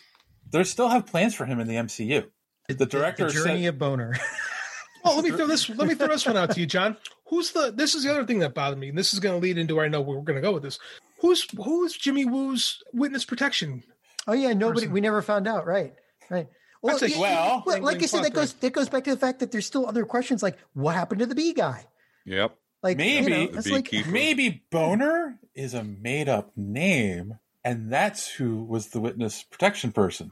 They 0.52 0.64
still 0.64 0.88
have 0.88 1.06
plans 1.06 1.36
for 1.36 1.46
him 1.46 1.60
in 1.60 1.68
the 1.68 1.76
MCU. 1.76 2.26
The 2.68 2.86
director 2.86 3.28
the 3.28 3.34
journey 3.34 3.64
said, 3.64 3.70
of 3.70 3.78
boner 3.78 4.16
oh, 5.06 5.16
let 5.16 5.24
me 5.24 5.32
throw 5.32 5.46
this. 5.46 5.70
Let 5.70 5.88
me 5.88 5.94
throw 5.94 6.08
this 6.08 6.26
one 6.26 6.38
out 6.38 6.52
to 6.52 6.60
you, 6.60 6.66
John. 6.66 6.98
Who's 7.28 7.52
the? 7.52 7.72
This 7.72 7.94
is 7.94 8.04
the 8.04 8.12
other 8.12 8.26
thing 8.26 8.40
that 8.40 8.56
bothered 8.56 8.80
me, 8.80 8.90
and 8.90 8.98
this 8.98 9.14
is 9.14 9.20
going 9.20 9.40
to 9.40 9.42
lead 9.42 9.58
into 9.60 9.76
where 9.76 9.86
I 9.86 9.90
know 9.90 10.02
where 10.02 10.18
we're 10.18 10.24
going 10.24 10.38
to 10.38 10.42
go 10.42 10.52
with 10.52 10.64
this. 10.64 10.80
Who's 11.20 11.46
who's 11.64 11.96
Jimmy 11.96 12.26
Woo's 12.26 12.82
witness 12.94 13.26
protection? 13.26 13.84
oh 14.28 14.34
yeah 14.34 14.54
nobody 14.54 14.82
Person. 14.82 14.94
we 14.94 15.02
never 15.02 15.22
found 15.22 15.48
out 15.48 15.66
right 15.66 15.94
right 16.30 16.48
That's 16.84 17.02
like, 17.02 17.12
yeah, 17.12 17.20
well- 17.20 17.64
yeah, 17.68 17.76
like 17.78 18.02
I 18.02 18.06
said, 18.06 18.24
that 18.24 18.34
goes 18.34 18.54
that 18.54 18.74
goes 18.74 18.90
back 18.90 19.04
to 19.06 19.12
the 19.12 19.18
fact 19.18 19.40
that 19.40 19.52
there's 19.52 19.66
still 19.66 19.88
other 19.88 20.06
questions 20.06 20.44
like 20.44 20.58
what 20.74 20.96
happened 20.96 21.20
to 21.20 21.26
the 21.26 21.36
bee 21.36 21.54
guy? 21.54 21.86
Yep. 22.26 22.56
Like 22.82 22.98
you 23.00 23.06
Maybe 23.06 23.30
know, 23.52 23.62
the 23.62 23.72
like 23.72 24.08
maybe 24.08 24.64
Boner 24.70 25.38
is 25.54 25.74
a 25.74 25.84
made 25.84 26.30
up 26.30 26.52
name, 26.56 27.38
and 27.64 27.92
that's 27.92 28.28
who 28.28 28.64
was 28.64 28.88
the 28.88 29.02
witness 29.02 29.44
protection 29.44 29.92
person. 29.92 30.32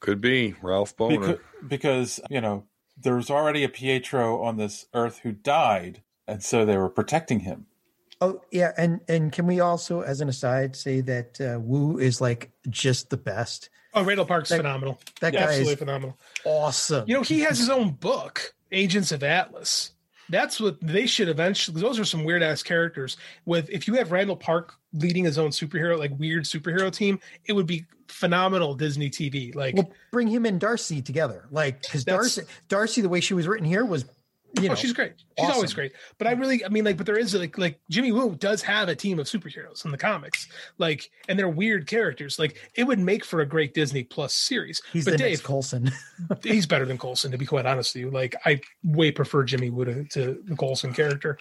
Could 0.00 0.20
be 0.20 0.54
Ralph 0.62 0.96
Boner. 0.96 1.18
Because, 1.18 1.38
because 1.66 2.20
you 2.30 2.40
know 2.40 2.64
there 3.00 3.16
was 3.16 3.30
already 3.30 3.64
a 3.64 3.68
Pietro 3.68 4.42
on 4.42 4.56
this 4.56 4.86
earth 4.94 5.18
who 5.24 5.32
died, 5.32 6.02
and 6.28 6.42
so 6.42 6.64
they 6.64 6.76
were 6.76 6.88
protecting 6.90 7.40
him. 7.40 7.66
Oh 8.20 8.42
yeah, 8.52 8.72
and 8.76 9.00
and 9.08 9.32
can 9.32 9.46
we 9.46 9.58
also, 9.60 10.02
as 10.02 10.20
an 10.20 10.28
aside, 10.28 10.76
say 10.76 11.00
that 11.00 11.40
uh, 11.40 11.58
Woo 11.58 11.98
is 11.98 12.20
like 12.20 12.52
just 12.70 13.10
the 13.10 13.16
best. 13.16 13.68
Oh, 13.94 14.04
Randall 14.04 14.26
Park's 14.26 14.50
That- 14.50 14.58
phenomenal. 14.58 15.00
That 15.20 15.32
Yeah, 15.34 15.40
guy 15.40 15.46
Absolutely 15.46 15.72
is 15.72 15.78
phenomenal. 15.78 16.18
awesome. 16.44 17.04
You 17.08 17.14
know, 17.14 17.22
he 17.22 17.40
has 17.40 17.58
his 17.58 17.68
own 17.70 17.90
book, 17.92 18.54
Agents 18.72 19.10
of 19.12 19.22
Atlas. 19.22 19.90
That's 20.28 20.60
what 20.60 20.80
they 20.80 21.06
should 21.06 21.28
eventually. 21.28 21.80
Those 21.80 21.98
are 21.98 22.04
some 22.04 22.24
weird 22.24 22.42
ass 22.42 22.62
characters. 22.62 23.16
With 23.44 23.68
if 23.70 23.86
you 23.86 23.94
have 23.94 24.12
Randall 24.12 24.36
Park 24.36 24.74
leading 24.92 25.24
his 25.24 25.38
own 25.38 25.50
superhero, 25.50 25.98
like 25.98 26.18
weird 26.18 26.44
superhero 26.44 26.92
team, 26.92 27.20
it 27.46 27.52
would 27.52 27.66
be 27.66 27.86
phenomenal 28.08 28.74
Disney 28.74 29.10
TV. 29.10 29.54
Like, 29.54 29.74
We'll 29.74 29.92
bring 30.12 30.28
him 30.28 30.46
and 30.46 30.60
Darcy 30.60 31.02
together, 31.02 31.46
like 31.50 31.82
because 31.82 32.04
Darcy, 32.04 32.42
Darcy, 32.68 33.00
the 33.00 33.08
way 33.08 33.20
she 33.20 33.34
was 33.34 33.46
written 33.46 33.66
here 33.66 33.84
was, 33.84 34.04
you 34.60 34.68
know, 34.68 34.72
oh, 34.72 34.74
she's 34.74 34.92
great. 34.92 35.12
She's 35.16 35.26
awesome. 35.38 35.54
always 35.54 35.74
great. 35.74 35.92
But 36.18 36.26
I 36.26 36.32
really, 36.32 36.64
I 36.64 36.68
mean, 36.68 36.84
like, 36.84 36.96
but 36.96 37.06
there 37.06 37.18
is 37.18 37.34
like, 37.34 37.58
like 37.58 37.80
Jimmy 37.90 38.12
Woo 38.12 38.34
does 38.36 38.62
have 38.62 38.88
a 38.88 38.94
team 38.94 39.18
of 39.18 39.26
superheroes 39.26 39.84
in 39.84 39.90
the 39.90 39.98
comics, 39.98 40.48
like, 40.78 41.10
and 41.28 41.38
they're 41.38 41.48
weird 41.48 41.86
characters. 41.86 42.38
Like, 42.38 42.56
it 42.74 42.84
would 42.84 42.98
make 42.98 43.24
for 43.24 43.40
a 43.40 43.46
great 43.46 43.74
Disney 43.74 44.04
Plus 44.04 44.34
series. 44.34 44.82
he's 44.92 45.04
but 45.04 45.12
the 45.12 45.18
Dave, 45.18 45.30
next 45.30 45.42
Coulson. 45.42 45.90
he's 46.42 46.66
better 46.66 46.84
than 46.84 46.98
Coulson, 46.98 47.30
to 47.32 47.38
be 47.38 47.46
quite 47.46 47.66
honest 47.66 47.94
with 47.94 48.02
you. 48.02 48.10
Like, 48.10 48.36
I 48.44 48.60
way 48.82 49.10
prefer 49.10 49.44
Jimmy 49.44 49.70
Woo 49.70 49.84
to, 49.84 50.04
to 50.04 50.42
the 50.44 50.56
Coulson 50.56 50.92
character. 50.92 51.38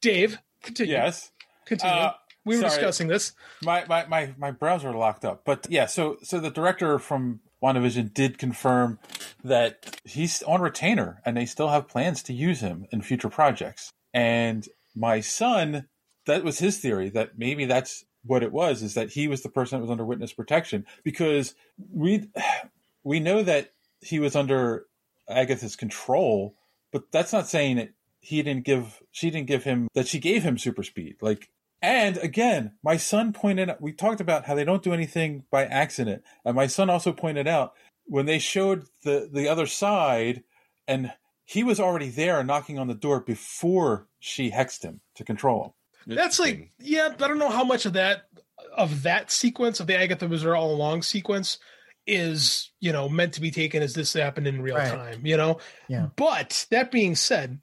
Dave, 0.00 0.38
continue. 0.62 0.92
Yes, 0.92 1.30
Continue. 1.64 1.96
Uh, 1.96 2.12
we 2.44 2.56
were 2.56 2.62
sorry. 2.62 2.70
discussing 2.74 3.08
this. 3.08 3.32
my, 3.62 3.84
my 3.88 4.06
my 4.06 4.34
my 4.36 4.50
browser 4.50 4.92
locked 4.92 5.24
up, 5.24 5.42
but 5.44 5.66
yeah. 5.70 5.86
So 5.86 6.18
so 6.22 6.40
the 6.40 6.50
director 6.50 6.98
from 6.98 7.40
WandaVision 7.64 8.12
did 8.12 8.36
confirm 8.36 8.98
that 9.42 9.98
he's 10.04 10.42
on 10.42 10.60
retainer, 10.60 11.22
and 11.24 11.34
they 11.34 11.46
still 11.46 11.68
have 11.68 11.88
plans 11.88 12.22
to 12.24 12.34
use 12.34 12.60
him 12.60 12.86
in 12.92 13.00
future 13.00 13.30
projects. 13.30 13.90
And 14.12 14.68
my 14.94 15.20
son, 15.20 15.88
that 16.26 16.44
was 16.44 16.58
his 16.58 16.78
theory 16.78 17.08
that 17.10 17.38
maybe 17.38 17.64
that's 17.64 18.04
what 18.24 18.42
it 18.42 18.52
was 18.52 18.82
is 18.82 18.94
that 18.94 19.10
he 19.10 19.28
was 19.28 19.42
the 19.42 19.48
person 19.48 19.78
that 19.78 19.82
was 19.82 19.90
under 19.90 20.04
witness 20.04 20.32
protection 20.32 20.86
because 21.02 21.54
we 21.92 22.28
we 23.04 23.20
know 23.20 23.42
that 23.42 23.72
he 24.00 24.18
was 24.18 24.36
under 24.36 24.86
Agatha's 25.28 25.76
control, 25.76 26.54
but 26.92 27.10
that's 27.12 27.32
not 27.32 27.48
saying 27.48 27.76
that 27.76 27.90
he 28.20 28.42
didn't 28.42 28.64
give 28.64 29.02
she 29.10 29.30
didn't 29.30 29.46
give 29.46 29.64
him 29.64 29.88
that 29.94 30.06
she 30.06 30.18
gave 30.18 30.42
him 30.42 30.58
super 30.58 30.82
speed. 30.82 31.16
Like 31.20 31.50
and 31.84 32.16
again, 32.16 32.72
my 32.82 32.96
son 32.96 33.32
pointed 33.34 33.68
out 33.68 33.82
we 33.82 33.92
talked 33.92 34.20
about 34.22 34.46
how 34.46 34.54
they 34.54 34.64
don't 34.64 34.82
do 34.82 34.94
anything 34.94 35.44
by 35.50 35.66
accident. 35.66 36.22
And 36.44 36.56
my 36.56 36.66
son 36.66 36.88
also 36.88 37.12
pointed 37.12 37.46
out 37.46 37.74
when 38.06 38.24
they 38.26 38.38
showed 38.38 38.86
the 39.02 39.28
the 39.30 39.48
other 39.48 39.66
side 39.66 40.42
and 40.88 41.12
he 41.44 41.62
was 41.62 41.78
already 41.78 42.08
there 42.08 42.42
knocking 42.42 42.78
on 42.78 42.88
the 42.88 42.94
door 42.94 43.20
before 43.20 44.06
she 44.18 44.50
hexed 44.50 44.82
him 44.82 45.00
to 45.16 45.24
control 45.24 45.74
him. 46.06 46.16
That's 46.16 46.38
like, 46.38 46.70
yeah, 46.78 47.10
I 47.20 47.28
don't 47.28 47.38
know 47.38 47.50
how 47.50 47.64
much 47.64 47.84
of 47.84 47.92
that 47.92 48.28
of 48.74 49.02
that 49.02 49.30
sequence 49.30 49.78
of 49.78 49.86
the 49.86 49.98
Agatha 49.98 50.26
was 50.26 50.44
all 50.46 50.72
along 50.74 51.02
sequence 51.02 51.58
is 52.06 52.70
you 52.80 52.92
know 52.92 53.08
meant 53.10 53.34
to 53.34 53.40
be 53.42 53.50
taken 53.50 53.82
as 53.82 53.92
this 53.94 54.12
happened 54.14 54.46
in 54.46 54.62
real 54.62 54.76
Right. 54.76 54.90
time. 54.90 55.20
You 55.24 55.36
know, 55.36 55.58
Yeah. 55.88 56.08
But 56.16 56.66
that 56.70 56.90
being 56.90 57.14
said, 57.14 57.60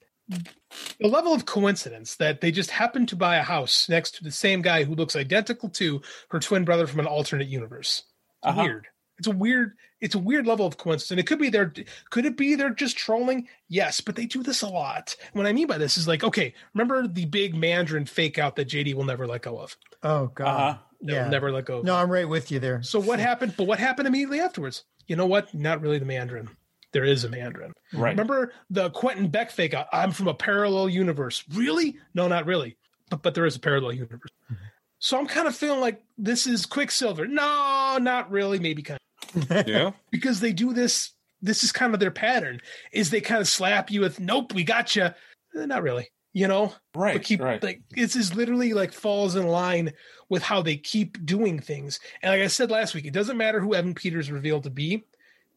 the 1.00 1.08
level 1.08 1.32
of 1.34 1.46
coincidence 1.46 2.16
that 2.16 2.40
they 2.40 2.50
just 2.50 2.70
happened 2.70 3.08
to 3.10 3.16
buy 3.16 3.36
a 3.36 3.42
house 3.42 3.88
next 3.88 4.16
to 4.16 4.24
the 4.24 4.30
same 4.30 4.62
guy 4.62 4.84
who 4.84 4.94
looks 4.94 5.16
identical 5.16 5.68
to 5.70 6.00
her 6.30 6.38
twin 6.40 6.64
brother 6.64 6.86
from 6.86 7.00
an 7.00 7.06
alternate 7.06 7.48
universe. 7.48 8.02
It's 8.42 8.48
Uh-huh. 8.48 8.62
weird. 8.62 8.86
It's 9.18 9.26
a 9.28 9.30
weird. 9.32 9.72
It's 10.00 10.16
a 10.16 10.18
weird 10.18 10.48
level 10.48 10.66
of 10.66 10.78
coincidence, 10.78 11.20
it 11.20 11.28
could 11.28 11.38
be 11.38 11.48
they're. 11.48 11.72
Could 12.10 12.24
it 12.24 12.36
be 12.36 12.56
they're 12.56 12.70
just 12.74 12.96
trolling? 12.96 13.46
Yes, 13.68 14.00
but 14.00 14.16
they 14.16 14.26
do 14.26 14.42
this 14.42 14.62
a 14.62 14.68
lot. 14.68 15.14
What 15.32 15.46
I 15.46 15.52
mean 15.52 15.68
by 15.68 15.78
this 15.78 15.96
is 15.96 16.08
like, 16.08 16.24
okay, 16.24 16.54
remember 16.74 17.06
the 17.06 17.26
big 17.26 17.54
Mandarin 17.54 18.06
fake 18.06 18.36
out 18.36 18.56
that 18.56 18.66
JD 18.68 18.94
will 18.94 19.04
never 19.04 19.28
let 19.28 19.42
go 19.42 19.58
of. 19.60 19.76
Oh 20.02 20.26
God, 20.34 20.46
Uh-huh. 20.72 20.78
They'll 21.04 21.16
yeah, 21.16 21.28
never 21.28 21.52
let 21.52 21.66
go. 21.66 21.78
Of. 21.78 21.84
No, 21.84 21.94
I'm 21.94 22.10
right 22.10 22.28
with 22.28 22.50
you 22.50 22.58
there. 22.58 22.82
So 22.82 22.98
what 23.00 23.20
happened? 23.20 23.54
But 23.56 23.68
what 23.68 23.78
happened 23.78 24.08
immediately 24.08 24.40
afterwards? 24.40 24.82
You 25.06 25.14
know 25.16 25.26
what? 25.26 25.52
Not 25.54 25.80
really 25.80 25.98
the 26.00 26.04
Mandarin. 26.04 26.48
There 26.92 27.04
is 27.04 27.24
a 27.24 27.28
Mandarin. 27.28 27.72
Right. 27.92 28.10
Remember 28.10 28.52
the 28.70 28.90
Quentin 28.90 29.28
Beck 29.28 29.50
fake? 29.50 29.74
Uh, 29.74 29.84
I'm 29.92 30.12
from 30.12 30.28
a 30.28 30.34
parallel 30.34 30.88
universe. 30.88 31.42
Really? 31.52 31.96
No, 32.14 32.28
not 32.28 32.46
really. 32.46 32.76
But 33.10 33.22
but 33.22 33.34
there 33.34 33.46
is 33.46 33.56
a 33.56 33.60
parallel 33.60 33.92
universe. 33.92 34.30
Mm-hmm. 34.50 34.64
So 34.98 35.18
I'm 35.18 35.26
kind 35.26 35.48
of 35.48 35.56
feeling 35.56 35.80
like 35.80 36.02
this 36.16 36.46
is 36.46 36.64
Quicksilver. 36.66 37.26
No, 37.26 37.98
not 38.00 38.30
really. 38.30 38.58
Maybe 38.58 38.82
kind 38.82 38.98
of 39.34 39.66
yeah. 39.66 39.92
because 40.10 40.40
they 40.40 40.52
do 40.52 40.72
this. 40.72 41.12
This 41.40 41.64
is 41.64 41.72
kind 41.72 41.92
of 41.92 41.98
their 42.00 42.10
pattern. 42.12 42.60
Is 42.92 43.10
they 43.10 43.20
kind 43.20 43.40
of 43.40 43.48
slap 43.48 43.90
you 43.90 44.00
with, 44.00 44.20
"Nope, 44.20 44.52
we 44.54 44.62
got 44.64 44.94
you." 44.94 45.04
Eh, 45.04 45.66
not 45.66 45.82
really. 45.82 46.08
You 46.34 46.48
know, 46.48 46.72
Right, 46.94 47.14
But 47.14 47.24
keep 47.24 47.42
right. 47.42 47.62
like 47.62 47.82
this 47.90 48.16
is 48.16 48.34
literally 48.34 48.72
like 48.72 48.92
falls 48.94 49.36
in 49.36 49.46
line 49.48 49.92
with 50.30 50.42
how 50.42 50.62
they 50.62 50.76
keep 50.78 51.22
doing 51.26 51.58
things. 51.58 52.00
And 52.22 52.32
like 52.32 52.40
I 52.40 52.46
said 52.46 52.70
last 52.70 52.94
week, 52.94 53.04
it 53.04 53.12
doesn't 53.12 53.36
matter 53.36 53.60
who 53.60 53.74
Evan 53.74 53.94
Peters 53.94 54.30
revealed 54.30 54.62
to 54.62 54.70
be. 54.70 55.04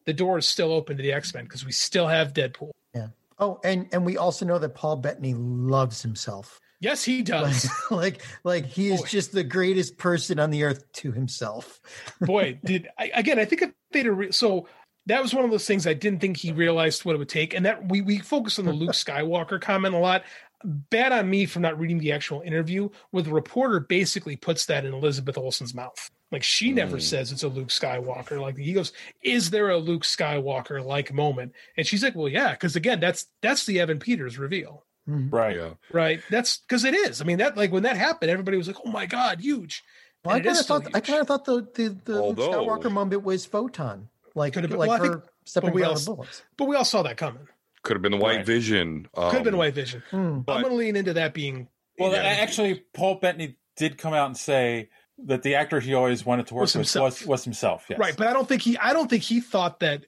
The 0.06 0.12
door 0.12 0.38
is 0.38 0.48
still 0.48 0.72
open 0.72 0.96
to 0.96 1.02
the 1.02 1.12
X 1.12 1.34
Men 1.34 1.44
because 1.44 1.64
we 1.66 1.72
still 1.72 2.06
have 2.06 2.32
Deadpool. 2.32 2.70
Yeah. 2.94 3.08
Oh, 3.38 3.60
and 3.64 3.88
and 3.92 4.04
we 4.06 4.16
also 4.16 4.46
know 4.46 4.58
that 4.58 4.74
Paul 4.74 4.96
Bettany 4.96 5.34
loves 5.34 6.02
himself. 6.02 6.60
Yes, 6.80 7.04
he 7.04 7.22
does. 7.22 7.68
like 7.90 8.22
like 8.44 8.66
he 8.66 8.88
is 8.88 9.00
Boy. 9.00 9.06
just 9.08 9.32
the 9.32 9.44
greatest 9.44 9.98
person 9.98 10.38
on 10.38 10.50
the 10.50 10.64
earth 10.64 10.90
to 10.94 11.12
himself. 11.12 11.80
Boy, 12.20 12.58
did 12.64 12.88
I, 12.98 13.10
again? 13.14 13.38
I 13.38 13.44
think 13.44 13.62
if 13.62 13.72
they'd 13.92 14.06
re- 14.06 14.32
so 14.32 14.68
that 15.06 15.22
was 15.22 15.34
one 15.34 15.44
of 15.44 15.50
those 15.50 15.66
things 15.66 15.86
I 15.86 15.94
didn't 15.94 16.20
think 16.20 16.36
he 16.36 16.52
realized 16.52 17.04
what 17.04 17.14
it 17.14 17.18
would 17.18 17.28
take. 17.28 17.54
And 17.54 17.64
that 17.64 17.88
we 17.88 18.00
we 18.00 18.18
focus 18.18 18.58
on 18.58 18.66
the 18.66 18.72
Luke 18.72 18.90
Skywalker 18.92 19.60
comment 19.60 19.94
a 19.94 19.98
lot. 19.98 20.24
Bad 20.64 21.12
on 21.12 21.28
me 21.28 21.46
for 21.46 21.60
not 21.60 21.78
reading 21.78 21.98
the 21.98 22.12
actual 22.12 22.40
interview 22.40 22.88
where 23.10 23.22
the 23.22 23.32
reporter 23.32 23.80
basically 23.80 24.36
puts 24.36 24.66
that 24.66 24.84
in 24.84 24.94
Elizabeth 24.94 25.36
Olsen's 25.36 25.74
mouth. 25.74 26.10
Like 26.32 26.42
she 26.42 26.72
never 26.72 26.96
Mm. 26.96 27.02
says 27.02 27.30
it's 27.32 27.44
a 27.44 27.48
Luke 27.48 27.68
Skywalker. 27.68 28.40
Like 28.40 28.56
he 28.56 28.72
goes, 28.72 28.92
"Is 29.22 29.50
there 29.50 29.70
a 29.70 29.78
Luke 29.78 30.02
Skywalker 30.02 30.84
like 30.84 31.12
moment?" 31.12 31.52
And 31.76 31.86
she's 31.86 32.02
like, 32.02 32.16
"Well, 32.16 32.28
yeah, 32.28 32.50
because 32.52 32.74
again, 32.76 32.98
that's 33.00 33.26
that's 33.42 33.64
the 33.64 33.78
Evan 33.80 33.98
Peters 34.00 34.36
reveal, 34.38 34.84
Right. 35.06 35.56
Yeah. 35.56 35.74
right? 35.92 36.20
That's 36.30 36.58
because 36.58 36.84
it 36.84 36.94
is. 36.94 37.20
I 37.20 37.24
mean, 37.24 37.38
that 37.38 37.56
like 37.56 37.70
when 37.70 37.84
that 37.84 37.96
happened, 37.96 38.30
everybody 38.30 38.56
was 38.56 38.66
like, 38.66 38.76
"Oh 38.84 38.90
my 38.90 39.06
god, 39.06 39.40
huge!" 39.40 39.84
Well, 40.24 40.34
I 40.34 40.38
And 40.38 40.46
it 40.46 40.48
is 40.50 40.52
kind 40.52 40.58
of 40.58 40.64
still 40.64 40.80
thought 40.80 40.96
I 40.96 41.00
kind 41.00 41.20
of 41.20 41.26
thought 41.28 41.44
the 41.44 41.68
the, 41.74 41.96
the 42.04 42.22
Luke 42.24 42.38
Skywalker 42.38 42.90
moment 42.90 43.22
was 43.22 43.46
photon, 43.46 44.08
like 44.34 44.54
Could 44.54 44.64
have 44.64 44.70
been- 44.70 44.80
like 44.80 44.88
well, 44.88 44.98
her 44.98 45.12
think- 45.20 45.24
stepping 45.44 45.70
but 45.70 45.74
we 45.76 45.82
all- 45.84 46.04
bullets. 46.04 46.42
But 46.56 46.64
we 46.64 46.74
all 46.74 46.84
saw 46.84 47.02
that 47.04 47.16
coming. 47.16 47.46
Could 47.84 47.94
have 47.94 48.02
been 48.02 48.10
the 48.10 48.18
White 48.18 48.38
Right. 48.38 48.46
Vision. 48.46 49.06
Um, 49.16 49.30
Could 49.30 49.34
have 49.36 49.44
been 49.44 49.56
White 49.56 49.74
Vision. 49.74 50.02
Hmm. 50.10 50.16
I'm 50.48 50.62
going 50.62 50.64
to 50.70 50.74
lean 50.74 50.96
into 50.96 51.12
that 51.12 51.34
being 51.34 51.68
Well, 52.00 52.10
Yeah. 52.12 52.18
actually, 52.24 52.82
Paul 52.92 53.14
Bettany 53.20 53.56
did 53.76 53.96
come 53.96 54.12
out 54.12 54.26
and 54.26 54.36
say 54.36 54.88
that 55.24 55.42
the 55.42 55.54
actor 55.54 55.80
he 55.80 55.94
always 55.94 56.24
wanted 56.26 56.46
to 56.48 56.54
work 56.54 56.62
Was 56.62 56.74
with 56.74 56.80
himself. 56.86 57.20
was, 57.20 57.26
was 57.26 57.44
himself. 57.44 57.86
Yes. 57.88 57.98
right. 57.98 58.16
But 58.16 58.26
I 58.28 58.32
don't 58.32 58.48
think 58.48 58.62
he. 58.62 58.76
I 58.78 58.92
don't 58.92 59.08
think 59.08 59.22
he 59.22 59.40
thought 59.40 59.80
that 59.80 60.04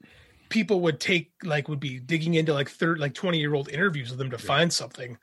people 0.48 0.80
would 0.80 1.00
take 1.00 1.30
like 1.42 1.68
would 1.68 1.80
be 1.80 1.98
digging 1.98 2.34
into 2.34 2.52
like 2.54 2.68
third 2.70 2.98
like 2.98 3.14
20 3.14 3.38
year 3.38 3.54
old 3.54 3.68
interviews 3.68 4.10
with 4.10 4.18
them 4.18 4.30
to 4.30 4.38
find 4.38 4.72
something. 4.72 5.18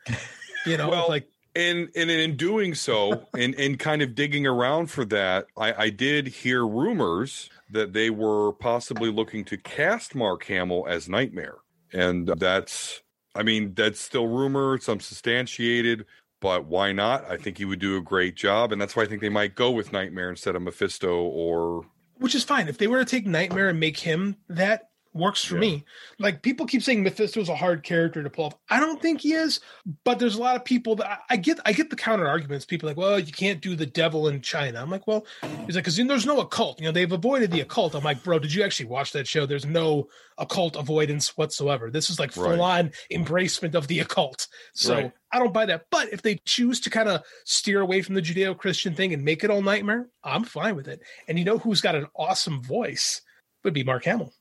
You 0.65 0.77
know, 0.77 0.89
Well, 0.89 1.05
like 1.09 1.27
and 1.55 1.89
and 1.95 2.09
in 2.11 2.35
doing 2.35 2.75
so 2.75 3.27
and 3.37 3.55
and 3.55 3.79
kind 3.79 4.01
of 4.01 4.13
digging 4.13 4.45
around 4.45 4.87
for 4.87 5.05
that 5.05 5.45
i 5.57 5.85
i 5.85 5.89
did 5.89 6.27
hear 6.27 6.67
rumors 6.67 7.49
that 7.71 7.93
they 7.93 8.09
were 8.09 8.51
possibly 8.53 9.09
looking 9.09 9.45
to 9.45 9.57
cast 9.57 10.15
mark 10.15 10.43
hamill 10.43 10.85
as 10.87 11.07
nightmare 11.07 11.55
and 11.93 12.27
that's 12.27 13.01
i 13.35 13.41
mean 13.43 13.73
that's 13.73 14.01
still 14.01 14.27
rumor 14.27 14.77
some 14.79 14.99
substantiated 14.99 16.05
but 16.45 16.65
why 16.65 16.91
not? 16.91 17.25
I 17.29 17.37
think 17.37 17.57
he 17.57 17.65
would 17.65 17.79
do 17.79 17.97
a 17.97 18.01
great 18.01 18.35
job 18.35 18.71
and 18.71 18.79
that's 18.79 18.95
why 18.95 19.01
i 19.01 19.05
think 19.07 19.21
they 19.21 19.29
might 19.29 19.55
go 19.55 19.71
with 19.71 19.91
nightmare 19.91 20.29
instead 20.29 20.55
of 20.55 20.61
mephisto 20.61 21.23
or 21.23 21.85
which 22.17 22.35
is 22.35 22.43
fine. 22.43 22.67
If 22.67 22.77
they 22.77 22.87
were 22.87 22.99
to 22.99 23.05
take 23.05 23.25
Nightmare 23.25 23.69
and 23.69 23.79
make 23.79 23.99
him 23.99 24.37
that 24.49 24.89
works 25.15 25.43
for 25.43 25.55
Yeah. 25.55 25.61
me. 25.61 25.85
Like 26.19 26.41
people 26.43 26.65
keep 26.65 26.83
saying 26.83 27.01
Mephisto's 27.01 27.47
a 27.49 27.55
hard 27.55 27.83
character 27.83 28.21
to 28.21 28.29
pull 28.29 28.45
off. 28.45 28.55
I 28.69 28.79
don't 28.79 29.01
think 29.01 29.21
he 29.21 29.33
is, 29.33 29.61
but 30.03 30.19
there's 30.19 30.35
a 30.35 30.41
lot 30.41 30.55
of 30.57 30.65
people 30.65 30.97
that 30.97 31.21
I- 31.29 31.37
get. 31.37 31.59
I 31.65 31.71
get 31.71 31.89
the 31.89 31.95
counter 31.95 32.27
arguments. 32.27 32.65
People 32.65 32.87
are 32.89 32.91
like, 32.91 32.97
well, 32.97 33.17
you 33.19 33.31
can't 33.31 33.61
do 33.61 33.75
the 33.75 33.85
devil 33.85 34.27
in 34.27 34.41
China. 34.41 34.81
I'm 34.81 34.91
like, 34.91 35.07
well, 35.07 35.25
he's 35.65 35.75
like, 35.75 35.85
because 35.85 35.95
there's 35.95 36.25
no 36.25 36.41
occult. 36.41 36.79
You 36.79 36.85
know, 36.87 36.91
they've 36.91 37.11
avoided 37.11 37.51
the 37.51 37.61
occult. 37.61 37.95
I'm 37.95 38.03
like, 38.03 38.23
bro, 38.23 38.39
did 38.39 38.53
you 38.53 38.63
actually 38.63 38.87
watch 38.87 39.13
that 39.13 39.27
show? 39.27 39.45
There's 39.45 39.65
no 39.65 40.09
occult 40.37 40.75
avoidance 40.75 41.37
whatsoever. 41.37 41.89
This 41.89 42.09
is 42.09 42.19
like 42.19 42.33
full 42.33 42.43
Right. 42.49 42.59
on 42.59 42.91
embracement 43.09 43.73
of 43.73 43.87
the 43.87 43.99
occult. 44.01 44.47
So 44.73 44.93
Right. 44.95 45.11
I 45.31 45.39
don't 45.39 45.53
buy 45.53 45.65
that. 45.67 45.85
But 45.89 46.11
if 46.11 46.21
they 46.23 46.39
choose 46.45 46.81
to 46.81 46.89
kind 46.89 47.07
of 47.07 47.23
steer 47.45 47.79
away 47.79 48.01
from 48.01 48.15
the 48.15 48.21
Judeo 48.21 48.57
Christian 48.57 48.93
thing 48.95 49.13
and 49.13 49.23
make 49.23 49.45
it 49.45 49.49
all 49.49 49.61
nightmare, 49.61 50.09
I'm 50.25 50.43
fine 50.43 50.75
with 50.75 50.89
it. 50.89 50.99
And 51.29 51.39
you 51.39 51.45
know 51.45 51.57
who's 51.57 51.79
got 51.79 51.95
an 51.95 52.07
awesome 52.15 52.61
voice 52.61 53.21
would 53.63 53.73
be 53.73 53.83
Mark 53.83 54.03
Hamill. 54.03 54.33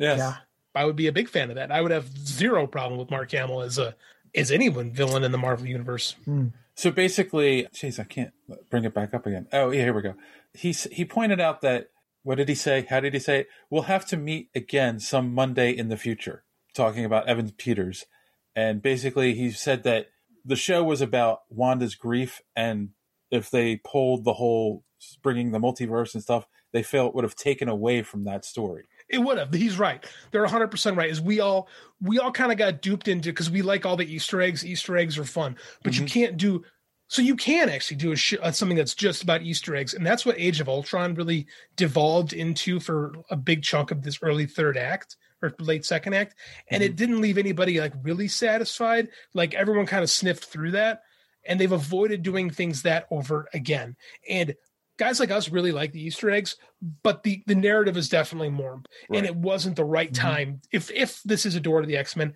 Yes. 0.00 0.18
Yeah. 0.18 0.36
I 0.74 0.84
would 0.84 0.96
be 0.96 1.06
a 1.06 1.12
big 1.12 1.28
fan 1.28 1.50
of 1.50 1.56
that. 1.56 1.70
I 1.70 1.80
would 1.80 1.90
have 1.90 2.08
zero 2.18 2.66
problem 2.66 2.98
with 2.98 3.10
Mark 3.10 3.30
Hamill 3.32 3.62
as 3.62 3.78
a 3.78 3.94
as 4.34 4.50
anyone 4.50 4.92
villain 4.92 5.24
in 5.24 5.32
the 5.32 5.38
Marvel 5.38 5.66
universe. 5.66 6.16
Hmm. 6.24 6.48
So 6.74 6.90
basically, 6.90 7.66
jeez, 7.74 7.98
I 7.98 8.04
can't 8.04 8.32
bring 8.70 8.84
it 8.84 8.94
back 8.94 9.12
up 9.12 9.26
again. 9.26 9.46
Oh, 9.52 9.70
yeah, 9.70 9.82
here 9.82 9.92
we 9.92 10.02
go. 10.02 10.14
He 10.54 10.72
he 10.72 11.04
pointed 11.04 11.40
out 11.40 11.60
that 11.60 11.90
what 12.22 12.36
did 12.36 12.48
he 12.48 12.54
say? 12.54 12.86
How 12.88 13.00
did 13.00 13.14
he 13.14 13.20
say 13.20 13.40
it? 13.40 13.48
We'll 13.68 13.82
have 13.82 14.06
to 14.06 14.16
meet 14.16 14.48
again 14.54 15.00
some 15.00 15.34
Monday 15.34 15.70
in 15.72 15.88
the 15.88 15.96
future, 15.96 16.44
talking 16.74 17.04
about 17.04 17.28
Evan 17.28 17.50
Peters, 17.50 18.06
and 18.54 18.80
basically 18.80 19.34
he 19.34 19.50
said 19.50 19.82
that 19.82 20.06
the 20.44 20.56
show 20.56 20.82
was 20.82 21.00
about 21.00 21.40
Wanda's 21.50 21.94
grief, 21.94 22.40
and 22.56 22.90
if 23.30 23.50
they 23.50 23.76
pulled 23.76 24.24
the 24.24 24.34
whole 24.34 24.84
bringing 25.22 25.50
the 25.50 25.58
multiverse 25.58 26.14
and 26.14 26.22
stuff, 26.22 26.46
they 26.72 26.82
felt 26.82 27.14
would 27.14 27.24
have 27.24 27.36
taken 27.36 27.68
away 27.68 28.02
from 28.02 28.24
that 28.24 28.44
story. 28.44 28.84
It 29.10 29.18
would 29.18 29.38
have. 29.38 29.52
He's 29.52 29.78
right. 29.78 30.04
They're 30.30 30.46
100% 30.46 30.96
right. 30.96 31.10
Is 31.10 31.20
we 31.20 31.40
all 31.40 31.68
we 32.00 32.18
all 32.18 32.32
kind 32.32 32.52
of 32.52 32.58
got 32.58 32.80
duped 32.80 33.08
into 33.08 33.30
because 33.30 33.50
we 33.50 33.62
like 33.62 33.84
all 33.84 33.96
the 33.96 34.10
Easter 34.10 34.40
eggs. 34.40 34.64
Easter 34.64 34.96
eggs 34.96 35.18
are 35.18 35.24
fun, 35.24 35.56
but 35.82 35.98
you 35.98 36.06
can't 36.06 36.36
do 36.36 36.64
so 37.10 37.22
you 37.22 37.34
can 37.34 37.68
actually 37.68 37.96
do 37.96 38.12
a 38.12 38.16
sh- 38.16 38.36
uh, 38.40 38.52
something 38.52 38.76
that's 38.76 38.94
just 38.94 39.24
about 39.24 39.42
Easter 39.42 39.74
eggs, 39.74 39.94
and 39.94 40.06
that's 40.06 40.24
what 40.24 40.38
Age 40.38 40.60
of 40.60 40.68
Ultron 40.68 41.16
really 41.16 41.48
devolved 41.74 42.32
into 42.32 42.78
for 42.78 43.12
a 43.30 43.36
big 43.36 43.64
chunk 43.64 43.90
of 43.90 44.02
this 44.02 44.20
early 44.22 44.46
third 44.46 44.78
act 44.78 45.16
or 45.42 45.52
late 45.58 45.84
second 45.84 46.14
act, 46.14 46.36
and 46.70 46.84
it 46.84 46.94
didn't 46.94 47.20
leave 47.20 47.36
anybody 47.36 47.80
like 47.80 47.94
really 48.02 48.28
satisfied. 48.28 49.08
Like 49.34 49.54
everyone 49.54 49.86
kind 49.86 50.04
of 50.04 50.10
sniffed 50.10 50.44
through 50.44 50.70
that, 50.72 51.02
and 51.44 51.58
they've 51.58 51.72
avoided 51.72 52.22
doing 52.22 52.48
things 52.48 52.82
that 52.82 53.08
over 53.10 53.48
again. 53.52 53.96
And 54.28 54.54
guys 55.00 55.18
like 55.18 55.30
us 55.30 55.48
really 55.48 55.72
like 55.72 55.92
the 55.92 56.02
Easter 56.02 56.30
eggs, 56.30 56.56
but 57.02 57.22
the 57.22 57.42
the 57.46 57.54
narrative 57.54 57.96
is 57.96 58.08
definitely 58.08 58.50
more, 58.50 58.82
and 59.12 59.26
it 59.26 59.34
wasn't 59.34 59.74
the 59.74 59.84
right 59.84 60.12
mm-hmm. 60.12 60.28
time. 60.28 60.60
If 60.70 60.90
if 60.90 61.22
this 61.24 61.46
is 61.46 61.56
a 61.56 61.60
door 61.60 61.80
to 61.80 61.86
the 61.86 61.96
X 61.96 62.14
Men, 62.14 62.34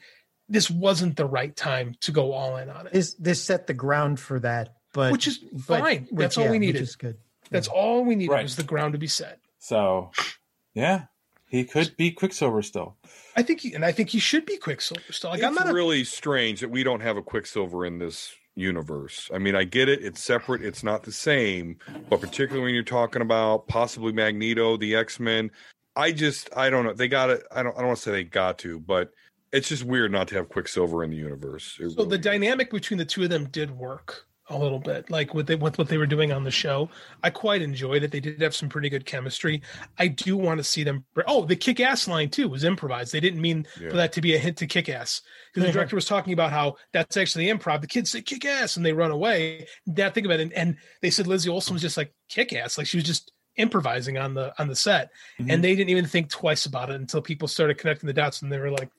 this 0.48 0.70
wasn't 0.70 1.16
the 1.16 1.26
right 1.26 1.54
time 1.54 1.94
to 2.00 2.10
go 2.10 2.32
all 2.32 2.56
in 2.56 2.70
on 2.70 2.86
it. 2.86 2.92
This 2.92 3.14
this 3.14 3.42
set 3.42 3.66
the 3.66 3.74
ground 3.74 4.18
for 4.18 4.40
that, 4.40 4.74
but 4.92 5.12
Which 5.12 5.28
is 5.28 5.38
but- 5.38 5.80
fine. 5.80 6.08
which- 6.10 6.18
That's 6.18 6.38
all 6.38 6.44
yeah, 6.44 6.50
we 6.50 6.58
which 6.58 6.66
needed. 6.66 6.82
is 6.82 6.96
good. 6.96 7.18
That's 7.50 7.68
all 7.68 8.04
we 8.04 8.16
needed 8.16 8.32
Right. 8.32 8.42
was 8.42 8.56
the 8.56 8.64
ground 8.64 8.94
to 8.94 8.98
be 8.98 9.06
set. 9.06 9.38
So, 9.58 10.10
yeah, 10.72 11.04
he 11.46 11.64
could 11.64 11.96
be 11.96 12.10
Quicksilver 12.10 12.62
still. 12.62 12.96
I 13.36 13.42
think, 13.42 13.60
he, 13.60 13.74
and 13.74 13.84
I 13.84 13.92
think 13.92 14.08
he 14.08 14.18
should 14.18 14.46
be 14.46 14.56
Quicksilver 14.56 15.12
still. 15.12 15.30
Like 15.30 15.38
it's 15.38 15.46
I'm 15.46 15.54
not 15.54 15.68
a 15.68 15.74
really 15.74 16.04
strange 16.04 16.60
that 16.60 16.70
we 16.70 16.82
don't 16.82 17.00
have 17.00 17.16
a 17.16 17.22
Quicksilver 17.22 17.84
in 17.84 17.98
this 17.98 18.34
universe. 18.54 19.30
I 19.32 19.38
mean, 19.38 19.54
I 19.54 19.64
get 19.64 19.88
it; 19.88 20.04
it's 20.04 20.22
separate, 20.22 20.62
it's 20.62 20.82
not 20.82 21.02
the 21.02 21.12
same. 21.12 21.78
But 22.08 22.20
particularly 22.20 22.64
when 22.64 22.74
you're 22.74 22.82
talking 22.82 23.22
about 23.22 23.66
possibly 23.68 24.12
Magneto, 24.12 24.76
the 24.76 24.94
X 24.94 25.18
Men, 25.20 25.50
I 25.96 26.12
just 26.12 26.48
I 26.56 26.70
don't 26.70 26.84
know. 26.84 26.92
They 26.92 27.08
got 27.08 27.30
it. 27.30 27.44
I 27.52 27.62
don't. 27.62 27.74
I 27.74 27.78
don't 27.78 27.88
want 27.88 27.98
to 27.98 28.02
say 28.02 28.10
they 28.10 28.24
got 28.24 28.58
to, 28.58 28.80
but 28.80 29.12
it's 29.52 29.68
just 29.68 29.84
weird 29.84 30.10
not 30.12 30.28
to 30.28 30.34
have 30.36 30.48
Quicksilver 30.48 31.04
in 31.04 31.10
the 31.10 31.16
universe. 31.16 31.78
It 31.80 31.90
So 31.90 32.04
the 32.04 32.18
dynamic 32.18 32.70
between 32.70 32.98
the 32.98 33.04
two 33.04 33.22
of 33.22 33.30
them 33.30 33.46
did 33.46 33.70
work 33.70 34.26
a 34.50 34.58
little 34.58 34.78
bit, 34.78 35.08
like 35.10 35.32
with, 35.32 35.46
they, 35.46 35.54
with 35.54 35.78
what 35.78 35.88
they 35.88 35.96
were 35.96 36.06
doing 36.06 36.30
on 36.30 36.44
the 36.44 36.50
show. 36.50 36.90
I 37.22 37.30
quite 37.30 37.62
enjoyed 37.62 38.02
it. 38.02 38.10
They 38.10 38.20
did 38.20 38.40
have 38.42 38.54
some 38.54 38.68
pretty 38.68 38.90
good 38.90 39.06
chemistry. 39.06 39.62
I 39.98 40.08
do 40.08 40.36
want 40.36 40.58
to 40.58 40.64
see 40.64 40.84
them. 40.84 41.04
Oh, 41.26 41.44
the 41.46 41.56
kick 41.56 41.80
ass 41.80 42.06
line 42.06 42.28
too 42.28 42.48
was 42.48 42.62
improvised. 42.64 43.12
They 43.12 43.20
didn't 43.20 43.40
mean 43.40 43.66
Yeah. 43.80 43.90
for 43.90 43.96
that 43.96 44.12
to 44.12 44.20
be 44.20 44.34
a 44.34 44.38
hint 44.38 44.58
to 44.58 44.66
kick 44.66 44.88
ass 44.88 45.22
because 45.52 45.66
the 45.66 45.72
director 45.72 45.96
was 45.96 46.04
talking 46.04 46.32
about 46.34 46.50
how 46.50 46.76
that's 46.92 47.16
actually 47.16 47.46
improv. 47.46 47.80
The 47.80 47.86
kids 47.86 48.10
say 48.10 48.20
kick 48.20 48.44
ass 48.44 48.76
and 48.76 48.84
they 48.84 48.92
run 48.92 49.10
away. 49.10 49.66
Dad, 49.92 50.12
think 50.14 50.26
about 50.26 50.40
it. 50.40 50.44
And, 50.44 50.52
and 50.52 50.76
they 51.00 51.10
said 51.10 51.26
Lizzie 51.26 51.48
Olsen 51.48 51.72
was 51.72 51.82
just 51.82 51.96
like 51.96 52.12
kick 52.28 52.52
ass, 52.52 52.76
like 52.76 52.86
she 52.86 52.98
was 52.98 53.04
just 53.04 53.32
improvising 53.56 54.18
on 54.18 54.34
the 54.34 54.52
on 54.60 54.68
the 54.68 54.74
set 54.74 55.10
mm-hmm. 55.38 55.50
and 55.50 55.62
they 55.62 55.74
didn't 55.74 55.90
even 55.90 56.06
think 56.06 56.28
twice 56.28 56.66
about 56.66 56.90
it 56.90 56.96
until 56.96 57.22
people 57.22 57.46
started 57.46 57.78
connecting 57.78 58.06
the 58.06 58.12
dots 58.12 58.42
and 58.42 58.50
they 58.50 58.58
were 58.58 58.70
like 58.70 58.90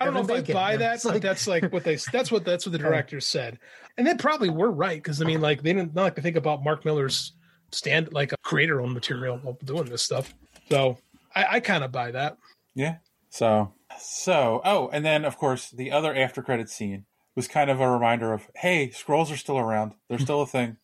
i 0.00 0.04
don't 0.04 0.14
know 0.14 0.20
if 0.20 0.30
i 0.30 0.52
buy 0.52 0.76
that 0.76 0.96
It's 0.96 1.04
but 1.04 1.14
like- 1.14 1.22
that's 1.22 1.46
like 1.46 1.72
what 1.72 1.84
they 1.84 1.96
that's 2.12 2.30
what 2.30 2.44
that's 2.44 2.66
what 2.66 2.72
the 2.72 2.78
directors 2.90 3.26
said 3.26 3.58
and 3.96 4.06
they 4.06 4.14
probably 4.14 4.50
were 4.50 4.70
right 4.70 5.02
because 5.02 5.22
i 5.22 5.24
mean 5.24 5.40
like 5.40 5.62
they 5.62 5.72
didn't 5.72 5.94
not 5.94 6.02
like 6.02 6.16
to 6.16 6.22
think 6.22 6.36
about 6.36 6.62
Mark 6.62 6.84
Millar's 6.84 7.32
stand 7.70 8.12
like 8.12 8.32
a 8.32 8.36
creator 8.42 8.80
own 8.80 8.92
material 8.92 9.38
while 9.38 9.56
doing 9.64 9.86
this 9.86 10.02
stuff 10.02 10.34
so 10.68 10.98
i, 11.34 11.56
I 11.56 11.60
kind 11.60 11.82
of 11.84 11.90
buy 11.90 12.10
that 12.10 12.36
Yeah. 12.74 12.96
So, 13.30 13.72
so, 13.98 14.60
oh, 14.64 14.90
and 14.92 15.04
then 15.04 15.24
of 15.24 15.38
course 15.38 15.70
the 15.70 15.90
other 15.90 16.14
after 16.14 16.42
credit 16.42 16.68
scene 16.68 17.06
was 17.34 17.48
kind 17.48 17.70
of 17.70 17.80
a 17.80 17.90
reminder 17.90 18.32
of, 18.34 18.46
hey, 18.56 18.88
Skrulls 18.88 19.32
are 19.32 19.38
still 19.38 19.58
around. 19.58 19.92
They're 20.08 20.18
still 20.28 20.42
a 20.42 20.46
thing. 20.46 20.76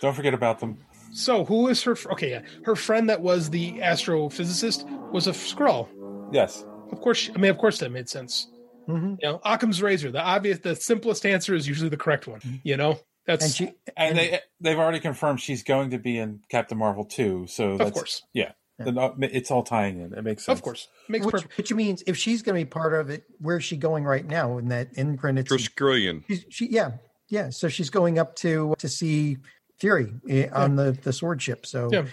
Don't 0.00 0.14
forget 0.14 0.34
about 0.34 0.60
them. 0.60 0.78
So 1.16 1.44
who 1.44 1.68
is 1.68 1.82
her 1.84 1.96
fr- 1.96 2.12
okay 2.12 2.30
yeah 2.30 2.42
her 2.64 2.76
friend 2.76 3.08
that 3.10 3.20
was 3.22 3.50
the 3.50 3.72
astrophysicist 3.80 4.84
was 5.12 5.26
a 5.26 5.32
Skrull 5.32 5.88
Yes. 6.32 6.64
of 6.92 7.00
course 7.00 7.18
she, 7.18 7.32
i 7.34 7.38
mean 7.38 7.50
of 7.50 7.58
course 7.58 7.78
that 7.78 7.90
made 7.90 8.08
sense 8.08 8.48
Mhm. 8.88 9.18
you 9.20 9.28
know 9.28 9.40
occam's 9.44 9.82
razor 9.82 10.10
the 10.12 10.20
obvious 10.22 10.58
the 10.60 10.76
simplest 10.76 11.26
answer 11.26 11.54
is 11.54 11.66
usually 11.66 11.88
the 11.88 11.96
correct 11.96 12.26
one 12.28 12.40
you 12.62 12.76
know 12.76 13.00
that's 13.26 13.44
And 13.44 13.52
she 13.54 13.72
And 13.96 14.16
they 14.16 14.40
they've 14.60 14.78
already 14.78 15.00
confirmed 15.00 15.40
she's 15.40 15.64
going 15.64 15.90
to 15.90 15.98
be 15.98 16.16
in 16.18 16.40
Captain 16.48 16.78
Marvel 16.78 17.04
too. 17.04 17.46
So 17.48 17.76
that's, 17.76 17.90
course. 17.90 18.22
yeah, 18.32 18.52
Then, 18.78 18.96
uh, 18.98 19.10
it's 19.22 19.50
all 19.50 19.64
tying 19.64 19.98
in. 20.00 20.14
It 20.14 20.22
makes 20.22 20.44
sense. 20.44 20.56
of 20.60 20.62
course 20.62 20.86
makes 21.08 21.26
which, 21.26 21.32
perfect 21.32 21.58
which 21.58 21.72
means 21.74 22.04
if 22.06 22.16
she's 22.16 22.42
going 22.42 22.56
to 22.56 22.64
be 22.64 22.70
part 22.70 22.94
of 22.94 23.10
it, 23.10 23.24
where's 23.40 23.64
she 23.64 23.76
going 23.76 24.04
right 24.04 24.24
now? 24.24 24.58
In 24.58 24.68
that 24.68 24.92
in 24.94 25.16
credits, 25.16 25.50
Triskelion. 25.50 26.22
she's, 26.28 26.44
she 26.50 26.66
yeah 26.70 26.92
yeah. 27.28 27.50
So 27.50 27.66
she's 27.68 27.90
going 27.90 28.20
up 28.20 28.36
to 28.36 28.76
to 28.78 28.88
see 28.88 29.38
Fury 29.78 30.12
eh, 30.28 30.48
on 30.52 30.76
the 30.76 30.92
the 31.02 31.12
sword 31.12 31.40
ship. 31.42 31.66
So 31.66 31.88
Yeah. 31.92 32.06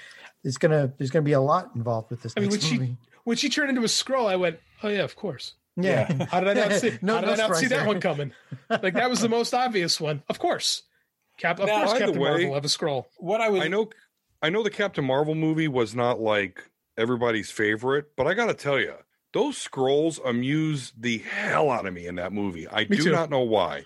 it's 0.43 0.57
gonna 0.57 0.93
there's 0.97 1.09
gonna 1.11 1.23
be 1.23 1.31
a 1.33 1.41
lot 1.41 1.71
involved 1.75 2.09
with 2.09 2.21
this. 2.21 2.33
I 2.35 2.41
mean, 2.41 2.49
when 2.49 2.59
next 2.59 2.67
she 2.67 2.77
movie. 2.77 2.97
when 3.23 3.37
she 3.37 3.49
turned 3.49 3.69
into 3.69 3.81
a 3.81 3.85
Skrull, 3.85 4.27
I 4.29 4.35
went, 4.35 4.59
"Oh 4.83 4.89
yeah, 4.89 5.03
of 5.03 5.15
course." 5.15 5.53
yeah. 5.75 6.25
How 6.25 6.39
did 6.39 6.49
I 6.57 6.67
not 6.67 6.73
see? 6.79 6.97
No- 7.01 7.15
how 7.15 7.21
did 7.21 7.27
no 7.27 7.33
I 7.33 7.35
not 7.47 7.55
see 7.55 7.65
surprise 7.65 7.69
that 7.69 7.87
one 7.87 7.99
coming? 8.01 8.31
Like 8.69 8.93
that 8.93 9.09
was 9.09 9.21
the 9.21 9.29
most 9.29 9.53
obvious 9.53 9.99
one. 9.99 10.21
Of 10.29 10.39
course, 10.39 10.83
Cap. 11.37 11.59
Of 11.59 11.67
Now, 11.67 11.85
course, 11.85 11.97
Captain 11.99 12.19
way- 12.19 12.29
Marvel 12.29 12.53
have 12.55 12.65
a 12.65 12.67
Skrull. 12.67 13.05
What 13.17 13.41
I 13.41 13.49
would 13.49 13.61
I 13.63 13.67
know, 13.69 13.89
I 14.41 14.49
know 14.49 14.61
the 14.63 14.69
Captain 14.69 15.03
Marvel 15.05 15.35
movie 15.35 15.67
was 15.67 15.95
not 15.95 16.19
like 16.19 16.69
everybody's 16.97 17.49
favorite, 17.49 18.15
but 18.15 18.27
I 18.27 18.33
got 18.35 18.47
to 18.47 18.53
tell 18.53 18.79
you, 18.79 18.93
those 19.33 19.57
Skrulls 19.67 20.19
amuse 20.23 20.93
the 20.95 21.17
hell 21.19 21.71
out 21.71 21.87
of 21.87 21.93
me 21.93 22.05
in 22.05 22.15
that 22.15 22.31
movie. 22.33 22.67
I 22.67 22.81
Me 22.81 22.97
do 22.97 23.05
too. 23.05 23.11
not 23.11 23.31
know 23.31 23.39
why, 23.39 23.85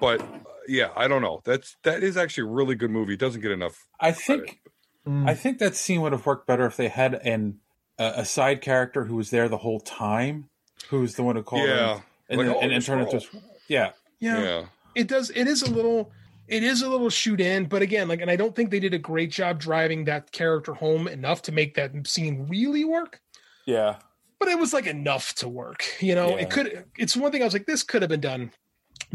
but 0.00 0.20
yeah, 0.68 0.90
I 0.96 1.08
don't 1.08 1.22
know. 1.22 1.40
That's 1.44 1.76
that 1.82 2.02
is 2.02 2.16
actually 2.16 2.48
a 2.48 2.52
really 2.52 2.74
good 2.74 2.90
movie. 2.90 3.14
It 3.14 3.20
doesn't 3.20 3.40
get 3.40 3.50
enough. 3.52 3.86
I 4.00 4.12
think 4.12 4.60
Mm. 5.06 5.28
I 5.28 5.34
think 5.34 5.58
that 5.58 5.76
scene 5.76 6.00
would 6.00 6.12
have 6.12 6.24
worked 6.24 6.46
better 6.46 6.64
if 6.64 6.78
they 6.78 6.88
had 6.88 7.12
an 7.12 7.58
a, 7.98 8.12
a 8.18 8.24
side 8.24 8.62
character 8.62 9.04
who 9.04 9.16
was 9.16 9.28
there 9.28 9.50
the 9.50 9.58
whole 9.58 9.78
time, 9.80 10.48
who 10.88 11.00
was 11.00 11.16
the 11.16 11.22
one 11.22 11.36
who 11.36 11.42
called 11.42 11.68
Yeah. 11.68 11.96
him, 11.96 12.02
and 12.30 12.38
Like, 12.38 12.46
then, 12.46 12.56
oh, 12.56 12.60
and, 12.60 12.72
and 12.72 12.82
turned 12.82 13.02
into 13.02 13.20
yeah. 13.68 13.90
Yeah. 14.18 14.42
Yeah. 14.42 14.64
It 14.94 15.06
does. 15.08 15.28
It 15.30 15.46
is 15.46 15.60
a 15.62 15.70
little. 15.70 16.10
It 16.48 16.62
is 16.62 16.80
a 16.80 16.88
little 16.88 17.10
shoot 17.10 17.38
in, 17.40 17.66
but 17.66 17.82
again, 17.82 18.08
like, 18.08 18.20
and 18.22 18.30
I 18.30 18.36
don't 18.36 18.54
think 18.56 18.70
they 18.70 18.80
did 18.80 18.92
a 18.94 18.98
great 18.98 19.30
job 19.30 19.60
driving 19.60 20.04
that 20.04 20.30
character 20.32 20.72
home 20.74 21.06
enough 21.08 21.42
to 21.42 21.52
make 21.52 21.74
that 21.74 21.92
scene 22.06 22.46
really 22.48 22.84
work. 22.84 23.20
Yeah. 23.66 23.96
But 24.38 24.48
it 24.48 24.58
was 24.58 24.72
like 24.74 24.86
enough 24.86 25.34
to 25.36 25.48
work. 25.48 25.84
You 26.00 26.14
know, 26.14 26.30
Yeah. 26.30 26.42
it 26.42 26.50
could. 26.50 26.84
It's 26.98 27.14
one 27.16 27.30
thing 27.32 27.42
I 27.42 27.44
was 27.44 27.52
like, 27.54 27.66
this 27.66 27.82
could 27.82 28.00
have 28.02 28.08
been 28.10 28.20
done 28.20 28.52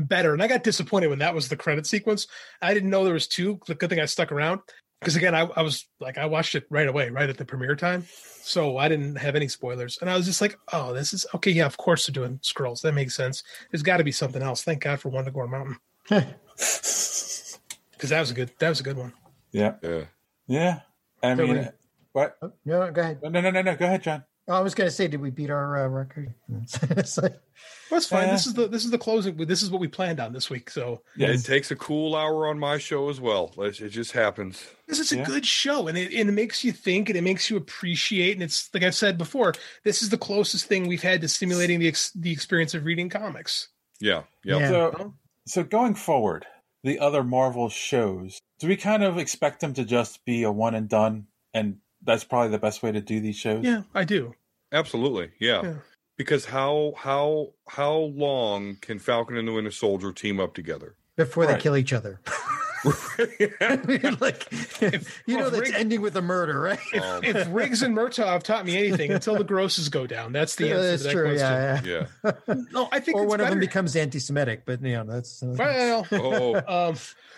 better, 0.05 0.33
and 0.33 0.41
I 0.41 0.47
got 0.47 0.63
disappointed 0.63 1.07
when 1.07 1.19
that 1.19 1.35
was 1.35 1.49
the 1.49 1.55
credit 1.57 1.85
sequence. 1.85 2.27
I 2.61 2.73
didn't 2.73 2.89
know 2.89 3.03
there 3.03 3.13
was 3.13 3.27
two. 3.27 3.59
The 3.67 3.75
good 3.75 3.89
thing 3.89 3.99
I 3.99 4.05
stuck 4.05 4.31
around 4.31 4.61
because 4.99 5.15
again, 5.15 5.33
I, 5.33 5.41
I 5.55 5.61
was 5.61 5.87
like, 5.99 6.17
I 6.17 6.25
watched 6.25 6.55
it 6.55 6.65
right 6.69 6.87
away, 6.87 7.09
right 7.09 7.29
at 7.29 7.37
the 7.37 7.45
premiere 7.45 7.75
time, 7.75 8.05
so 8.41 8.77
I 8.77 8.87
didn't 8.89 9.15
have 9.15 9.35
any 9.35 9.47
spoilers, 9.47 9.97
and 10.01 10.09
I 10.09 10.17
was 10.17 10.25
just 10.25 10.41
like, 10.41 10.57
oh, 10.73 10.93
this 10.93 11.13
is 11.13 11.25
okay. 11.35 11.51
Yeah, 11.51 11.65
of 11.65 11.77
course 11.77 12.05
they're 12.05 12.13
doing 12.13 12.39
Skrulls. 12.39 12.81
That 12.81 12.93
makes 12.93 13.15
sense. 13.15 13.43
There's 13.71 13.83
got 13.83 13.97
to 13.97 14.03
be 14.03 14.11
something 14.11 14.41
else. 14.41 14.63
Thank 14.63 14.81
God 14.83 14.99
for 14.99 15.09
Wundagore 15.09 15.49
Mountain. 15.49 15.77
because 16.09 17.59
that 17.99 18.19
was 18.19 18.31
a 18.31 18.33
good 18.33 18.51
that 18.59 18.69
was 18.69 18.79
a 18.79 18.83
good 18.83 18.97
one. 18.97 19.13
Yeah. 19.51 19.75
Yeah. 19.81 20.03
Yeah. 20.47 20.79
I 21.23 21.35
mean, 21.35 21.49
we- 21.49 21.59
uh, 21.59 21.71
what? 22.11 22.37
Oh, 22.41 22.51
no, 22.65 22.91
go 22.91 23.01
ahead. 23.01 23.19
No, 23.21 23.29
no, 23.29 23.51
no, 23.51 23.61
no. 23.61 23.75
Go 23.75 23.85
ahead, 23.85 24.03
John. 24.03 24.23
Oh, 24.49 24.53
I 24.55 24.61
was 24.61 24.73
going 24.73 24.87
to 24.87 24.91
say, 24.95 25.07
did 25.07 25.21
we 25.21 25.29
beat 25.29 25.51
our 25.51 25.85
uh, 25.85 25.87
record? 25.87 26.33
It's 26.89 27.17
like- 27.17 27.39
That's 27.91 28.07
fine. 28.07 28.25
Yeah. 28.27 28.31
This 28.33 28.47
is 28.47 28.53
the 28.55 28.67
this 28.67 28.83
is 28.85 28.91
the 28.91 28.97
closing. 28.97 29.35
This 29.37 29.61
is 29.63 29.69
what 29.71 29.79
we 29.81 29.87
planned 29.87 30.19
on 30.19 30.33
this 30.33 30.49
week. 30.49 30.69
So 30.69 31.01
yeah, 31.15 31.27
It 31.27 31.43
takes 31.43 31.71
a 31.71 31.75
cool 31.75 32.15
hour 32.15 32.47
on 32.47 32.57
my 32.59 32.77
show 32.77 33.09
as 33.09 33.19
well. 33.21 33.53
It 33.57 33.79
it 33.81 33.89
just 33.89 34.11
happens. 34.11 34.63
this 34.87 34.99
is 34.99 35.11
a 35.11 35.17
Yeah. 35.17 35.25
good 35.25 35.45
show, 35.45 35.87
and 35.87 35.97
it 35.97 36.11
and 36.13 36.29
it 36.29 36.33
makes 36.33 36.63
you 36.63 36.71
think, 36.71 37.09
and 37.09 37.17
it 37.17 37.23
makes 37.23 37.49
you 37.49 37.57
appreciate. 37.57 38.33
And 38.33 38.43
it's 38.43 38.69
like 38.73 38.83
I've 38.83 38.95
said 38.95 39.17
before, 39.17 39.53
this 39.83 40.01
is 40.01 40.09
the 40.09 40.17
closest 40.17 40.65
thing 40.67 40.87
we've 40.87 41.01
had 41.03 41.21
to 41.21 41.27
stimulating 41.27 41.79
the 41.79 41.87
ex, 41.87 42.11
the 42.11 42.31
experience 42.31 42.73
of 42.73 42.85
reading 42.85 43.09
comics. 43.09 43.69
Yeah. 43.99 44.23
Yeah. 44.43 44.59
Yeah. 44.59 44.67
So, 44.69 45.13
so 45.45 45.63
going 45.63 45.95
forward, 45.95 46.45
the 46.83 46.99
other 46.99 47.23
Marvel 47.23 47.69
shows, 47.69 48.39
do 48.59 48.67
we 48.67 48.77
kind 48.77 49.03
of 49.03 49.17
expect 49.17 49.59
them 49.61 49.73
to 49.73 49.83
just 49.83 50.23
be 50.25 50.43
a 50.43 50.51
one 50.51 50.73
and 50.75 50.87
done? 50.87 51.27
And 51.53 51.77
that's 52.03 52.23
probably 52.23 52.49
the 52.51 52.59
best 52.59 52.81
way 52.83 52.91
to 52.91 53.01
do 53.01 53.19
these 53.19 53.35
shows. 53.35 53.63
Yeah, 53.65 53.81
I 53.93 54.05
do. 54.05 54.33
Absolutely. 54.71 55.31
Yeah. 55.39 55.61
Yeah. 55.63 55.73
Because 56.17 56.45
how 56.45 56.93
how 56.97 57.53
how 57.67 57.93
long 57.95 58.75
can 58.81 58.99
Falcon 58.99 59.37
and 59.37 59.47
the 59.47 59.53
Winter 59.53 59.71
Soldier 59.71 60.11
team 60.11 60.39
up 60.39 60.53
together? 60.53 60.95
before 61.15 61.43
Right. 61.45 61.55
they 61.55 61.59
kill 61.61 61.75
each 61.77 61.91
other. 61.93 62.19
like, 64.21 64.47
you 65.27 65.35
know, 65.35 65.41
well, 65.41 65.49
that's 65.51 65.59
Rick- 65.69 65.73
ending 65.75 65.99
with 66.01 66.15
a 66.15 66.21
murder, 66.21 66.61
right? 66.61 66.79
Um, 67.01 67.23
If 67.25 67.47
Riggs 67.51 67.81
and 67.81 67.95
Murtaugh 67.95 68.25
have 68.27 68.43
taught 68.43 68.65
me 68.65 68.77
anything, 68.77 69.11
until 69.11 69.35
the 69.35 69.43
grosses 69.43 69.89
go 69.89 70.07
down, 70.07 70.31
that's 70.31 70.55
the 70.55 70.67
Yeah, 70.67 70.75
answer 70.75 70.87
that's 70.89 71.01
to 71.01 71.07
that 71.07 71.13
true. 71.13 71.37
question. 71.37 71.83
Yeah, 71.85 72.07
yeah. 72.23 72.31
yeah. 72.47 72.63
No, 72.71 72.87
I 72.91 72.99
think 73.01 73.17
or 73.17 73.23
it's 73.23 73.29
one 73.29 73.41
of 73.41 73.49
them 73.49 73.59
becomes 73.59 73.95
anti-Semitic, 73.97 74.63
but 74.65 74.81
you 74.81 74.93
know 74.93 75.03
that's. 75.05 75.43
Uh, 75.43 75.55
well. 75.57 76.07
Oh. 76.13 76.55
Um, 76.89 76.95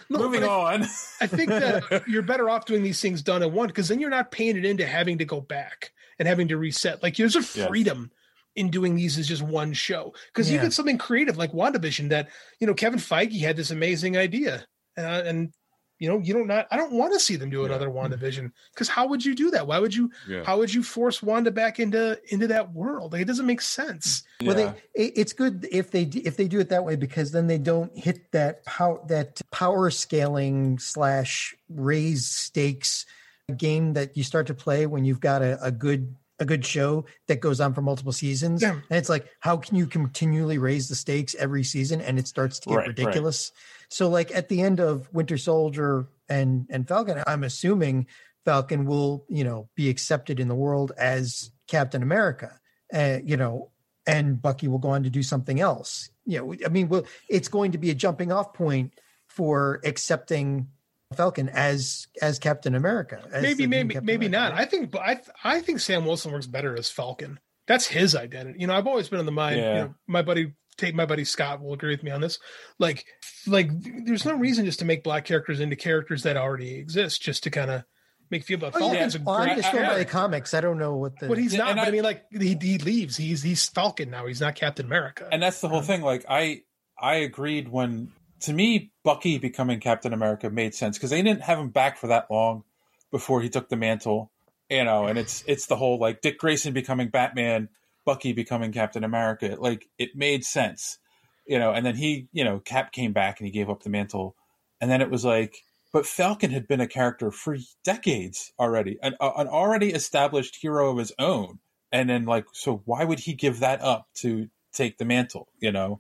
no, 0.10 0.20
Moving 0.20 0.42
but 0.42 0.50
I- 0.50 0.74
on. 0.76 0.84
I 1.22 1.28
think 1.28 1.50
that 1.50 2.04
you're 2.08 2.22
better 2.22 2.50
off 2.50 2.66
doing 2.66 2.84
these 2.84 3.00
things 3.02 3.22
done 3.24 3.42
at 3.42 3.52
one 3.52 3.68
because 3.68 3.88
then 3.88 4.00
you're 4.00 4.10
not 4.10 4.30
painted 4.32 4.66
into 4.66 4.86
having 4.86 5.18
to 5.20 5.26
go 5.26 5.40
back 5.42 5.92
and 6.22 6.28
having 6.28 6.48
to 6.50 6.58
reset. 6.58 7.02
Like 7.02 7.18
there's 7.18 7.36
a 7.36 7.40
Yes. 7.40 7.68
freedom 7.68 8.12
in 8.56 8.70
doing 8.70 8.96
these 8.96 9.18
as 9.18 9.28
just 9.28 9.42
one 9.42 9.74
show 9.74 10.14
because 10.28 10.52
you 10.52 10.60
get 10.60 10.72
something 10.72 11.00
creative 11.00 11.36
like 11.36 11.52
WandaVision 11.52 12.10
that 12.10 12.30
you 12.60 12.68
know 12.68 12.76
Kevin 12.76 13.00
Feige 13.00 13.40
had 13.40 13.56
this 13.56 13.72
amazing 13.72 14.18
idea 14.18 14.64
uh, 15.00 15.02
and 15.26 15.52
you 15.98 16.08
know 16.08 16.20
you 16.20 16.32
don't 16.36 16.46
not 16.46 16.68
I 16.70 16.78
don't 16.78 16.92
want 16.92 17.12
to 17.14 17.20
see 17.20 17.38
them 17.38 17.50
do 17.50 17.66
another 17.66 17.90
WandaVision 17.90 18.52
because 18.72 18.88
how 18.88 19.08
would 19.08 19.26
you 19.26 19.34
do 19.34 19.50
that? 19.50 19.66
Why 19.66 19.80
would 19.80 19.96
you? 19.96 20.12
Yeah. 20.28 20.44
How 20.44 20.60
would 20.60 20.72
you 20.72 20.84
force 20.84 21.24
Wanda 21.24 21.50
back 21.50 21.80
into 21.80 22.20
into 22.28 22.48
that 22.50 22.72
world? 22.72 23.14
Like 23.14 23.24
it 23.24 23.28
doesn't 23.28 23.48
make 23.48 23.62
sense. 23.62 24.22
Well, 24.44 24.56
they 24.56 24.68
it, 24.94 25.14
it's 25.16 25.34
good 25.34 25.68
if 25.72 25.90
they 25.90 26.04
if 26.04 26.38
they 26.38 26.48
do 26.48 26.60
it 26.60 26.70
that 26.70 26.86
way 26.86 26.98
because 26.98 27.32
then 27.32 27.48
they 27.48 27.58
don't 27.58 27.98
hit 27.98 28.32
that 28.32 28.64
power 28.66 29.00
that 29.08 29.42
power 29.52 29.90
scaling 29.90 30.78
slash 30.78 31.56
raise 31.68 32.28
stakes 32.28 33.08
game 33.56 33.94
that 33.94 34.16
you 34.16 34.24
start 34.24 34.48
to 34.48 34.54
play 34.54 34.86
when 34.86 35.06
you've 35.06 35.20
got 35.20 35.42
a, 35.42 35.62
a 35.64 35.72
good 35.72 36.16
a 36.40 36.46
good 36.46 36.66
show 36.66 37.06
that 37.28 37.40
goes 37.40 37.62
on 37.62 37.72
for 37.72 37.84
multiple 37.84 38.12
seasons. 38.12 38.64
Yeah. 38.64 38.72
And 38.72 38.98
it's 38.98 39.10
like, 39.10 39.30
how 39.42 39.58
can 39.58 39.78
you 39.78 39.86
continually 39.86 40.58
raise 40.58 40.90
the 40.90 40.96
stakes 40.96 41.36
every 41.36 41.64
season 41.64 42.02
and 42.02 42.18
it 42.18 42.28
starts 42.28 42.60
to 42.62 42.70
get 42.70 42.76
Right, 42.76 42.88
right. 42.88 42.98
ridiculous? 42.98 43.52
So 43.90 44.10
like 44.10 44.34
at 44.34 44.50
the 44.50 44.62
end 44.62 44.80
of 44.80 45.08
Winter 45.14 45.38
Soldier 45.38 46.08
and 46.28 46.66
and 46.70 46.88
Falcon, 46.88 47.24
I'm 47.28 47.44
assuming 47.44 48.08
Falcon 48.44 48.86
will, 48.86 49.24
you 49.30 49.44
know, 49.44 49.70
be 49.76 49.90
accepted 49.90 50.40
in 50.40 50.48
the 50.48 50.56
world 50.56 50.92
as 50.98 51.52
Captain 51.68 52.02
America. 52.02 52.60
Uh, 52.92 53.20
you 53.24 53.38
know, 53.38 53.70
and 54.08 54.42
Bucky 54.42 54.68
will 54.68 54.80
go 54.80 54.90
on 54.90 55.04
to 55.04 55.10
do 55.10 55.22
something 55.24 55.60
else. 55.60 56.10
You 56.26 56.40
know, 56.40 56.56
I 56.66 56.70
mean, 56.70 56.90
well, 56.90 57.06
it's 57.30 57.48
going 57.50 57.74
to 57.74 57.78
be 57.78 57.92
a 57.92 57.96
jumping 57.96 58.32
off 58.32 58.54
point 58.54 58.94
for 59.28 59.80
accepting 59.86 60.68
Falcon 61.16 61.50
as 61.50 62.08
as 62.22 62.40
Captain 62.40 62.76
America. 62.76 63.24
as 63.32 63.42
maybe 63.44 63.68
maybe 63.68 63.94
Captain 63.96 64.06
maybe 64.06 64.26
America, 64.28 64.56
not. 64.56 64.62
I 64.62 64.66
think 64.66 64.92
but 64.92 65.02
I 65.02 65.16
th- 65.16 65.28
I 65.44 65.62
think 65.62 65.80
Sam 65.80 66.06
Wilson 66.06 66.32
works 66.32 66.48
better 66.48 66.76
as 66.78 66.90
Falcon. 66.90 67.40
That's 67.68 67.86
his 67.88 68.16
identity. 68.16 68.60
You 68.60 68.68
know, 68.68 68.74
I've 68.76 68.88
always 68.88 69.08
been 69.10 69.20
in 69.20 69.26
the 69.26 69.32
mind. 69.32 69.58
You 69.58 69.64
know, 69.64 69.96
my 70.08 70.22
buddy, 70.22 70.54
take 70.78 70.96
my 70.96 71.06
buddy 71.06 71.24
Scott 71.24 71.62
will 71.62 71.74
agree 71.74 71.92
with 71.94 72.04
me 72.04 72.12
on 72.12 72.20
this. 72.22 72.40
Like, 72.80 73.06
like 73.48 73.70
there's 74.06 74.26
no 74.26 74.36
reason 74.36 74.66
just 74.66 74.80
to 74.80 74.86
make 74.86 75.04
black 75.04 75.26
characters 75.26 75.60
into 75.60 75.76
characters 75.76 76.24
that 76.24 76.38
already 76.38 76.76
exist, 76.76 77.22
just 77.22 77.44
to 77.44 77.50
kind 77.52 77.70
of 77.72 77.84
make 78.30 78.44
feel 78.46 78.58
about 78.58 78.74
Oh, 78.76 78.92
yeah. 78.94 79.10
A 79.14 79.20
Well, 79.24 79.36
I'm 79.38 79.56
just 79.58 79.72
going 79.72 79.86
by 79.86 79.98
the 80.00 80.06
comics. 80.06 80.54
I 80.54 80.62
don't 80.62 80.80
know 80.80 80.96
what 80.96 81.20
the. 81.20 81.28
But 81.28 81.38
he's 81.38 81.54
not. 81.54 81.76
But 81.76 81.84
I, 81.86 81.88
I- 81.88 81.92
mean, 81.92 82.04
like 82.04 82.24
he, 82.32 82.58
he 82.60 82.78
leaves. 82.80 83.16
He's 83.16 83.44
he's 83.44 83.68
Falcon 83.70 84.10
now. 84.10 84.26
He's 84.26 84.42
not 84.42 84.56
Captain 84.56 84.86
America. 84.86 85.28
and 85.32 85.42
that's 85.42 85.62
the 85.62 85.70
whole 85.70 85.82
thing. 85.82 86.02
Like 86.02 86.26
I, 86.28 86.64
I 87.00 87.16
agreed 87.16 87.70
when 87.70 88.12
to 88.42 88.54
me 88.54 88.92
Bucky 89.04 89.38
becoming 89.38 89.80
Captain 89.80 90.14
America 90.14 90.50
made 90.50 90.76
sense 90.76 90.98
because 90.98 91.10
they 91.10 91.22
didn't 91.22 91.42
have 91.42 91.60
him 91.60 91.70
back 91.70 91.98
for 91.98 92.08
that 92.08 92.30
long 92.30 92.64
before 93.12 93.42
he 93.42 93.50
took 93.50 93.70
the 93.70 93.76
mantle, 93.76 94.32
you 94.70 94.84
know. 94.84 95.06
And 95.06 95.18
it's 95.18 95.44
it's 95.48 95.68
the 95.68 95.76
whole 95.76 96.00
like 96.00 96.22
Dick 96.22 96.40
Grayson 96.40 96.74
becoming 96.74 97.10
Batman, 97.10 97.70
Bucky 98.06 98.34
becoming 98.34 98.72
Captain 98.72 99.04
America. 99.04 99.56
Like 99.60 99.88
it 99.98 100.16
made 100.16 100.44
sense, 100.44 100.98
you 101.46 101.60
know. 101.60 101.72
And 101.72 101.86
then 101.86 101.96
he, 101.96 102.28
you 102.32 102.44
know, 102.44 102.60
Cap 102.60 102.92
came 102.92 103.14
back 103.14 103.40
and 103.40 103.48
he 103.48 103.52
gave 103.52 103.70
up 103.70 103.84
the 103.84 103.90
mantle, 103.90 104.36
and 104.80 104.90
then 104.90 105.02
it 105.02 105.10
was 105.10 105.26
like. 105.26 105.64
But 105.94 106.06
Falcon 106.06 106.52
had 106.52 106.70
been 106.70 106.80
a 106.80 106.88
character 106.88 107.32
for 107.32 107.58
decades 107.84 108.54
already, 108.58 108.98
an, 109.04 109.14
an 109.20 109.50
already 109.50 109.90
established 109.90 110.56
hero 110.56 110.90
of 110.90 110.98
his 110.98 111.12
own. 111.20 111.60
And 111.92 112.10
then, 112.10 112.24
like, 112.24 112.46
so 112.54 112.82
why 112.86 113.04
would 113.04 113.20
he 113.20 113.34
give 113.34 113.60
that 113.60 113.82
up 113.82 114.08
to 114.20 114.48
take 114.72 114.98
the 114.98 115.04
mantle? 115.04 115.50
You 115.60 115.74
know, 115.74 116.00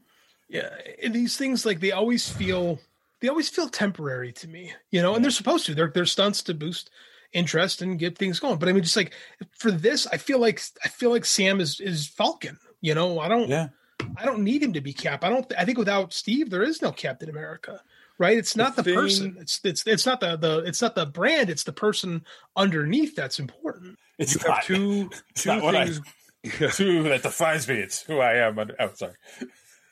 yeah 0.51 0.69
and 1.01 1.13
these 1.13 1.37
things 1.37 1.65
like 1.65 1.79
they 1.79 1.91
always 1.93 2.27
feel 2.29 2.77
they 3.21 3.27
always 3.29 3.47
feel 3.49 3.69
temporary 3.69 4.31
to 4.33 4.47
me 4.47 4.73
you 4.91 5.01
know 5.01 5.15
and 5.15 5.23
they're 5.23 5.31
supposed 5.31 5.65
to 5.65 5.73
they're, 5.73 5.91
they're 5.93 6.05
stunts 6.05 6.43
to 6.43 6.53
boost 6.53 6.89
interest 7.33 7.81
and 7.81 7.97
get 7.97 8.17
things 8.17 8.39
going 8.39 8.57
but 8.59 8.67
i 8.67 8.73
mean 8.73 8.83
just 8.83 8.97
like 8.97 9.13
for 9.57 9.71
this 9.71 10.05
i 10.07 10.17
feel 10.17 10.39
like 10.39 10.61
i 10.83 10.89
feel 10.89 11.09
like 11.09 11.23
sam 11.25 11.61
is 11.61 11.79
is 11.79 12.05
falcon 12.07 12.57
you 12.81 12.93
know 12.93 13.19
i 13.19 13.29
don't 13.29 13.47
yeah. 13.47 13.69
i 14.17 14.25
don't 14.25 14.43
need 14.43 14.61
him 14.61 14.73
to 14.73 14.81
be 14.81 14.91
cap 14.91 15.23
i 15.23 15.29
don't 15.29 15.51
i 15.57 15.63
think 15.63 15.77
without 15.77 16.11
steve 16.11 16.49
there 16.49 16.63
is 16.63 16.81
no 16.81 16.91
captain 16.91 17.29
america 17.29 17.79
right 18.17 18.37
it's 18.37 18.57
not 18.57 18.75
the, 18.75 18.83
thing- 18.83 18.95
person 18.95 19.37
it's 19.39 19.61
it's 19.63 19.87
it's 19.87 20.05
not 20.05 20.19
the 20.19 20.35
the 20.35 20.57
it's 20.65 20.81
not 20.81 20.93
the 20.93 21.05
brand 21.05 21.49
it's 21.49 21.63
the 21.63 21.71
person 21.71 22.21
underneath 22.57 23.15
that's 23.15 23.39
important 23.39 23.97
It's 24.19 24.35
You 24.35 24.51
have 24.51 24.65
two 24.65 25.09
it's 25.29 25.43
two 25.43 25.49
not 25.49 25.63
what 25.63 25.75
I- 25.75 25.85
things. 25.85 26.01
Two 26.75 27.03
that 27.03 27.21
defines 27.21 27.67
me. 27.67 27.75
It's 27.75 28.01
who 28.01 28.17
I 28.17 28.37
am. 28.37 28.57
Oh, 28.57 28.89
sorry. 28.95 29.13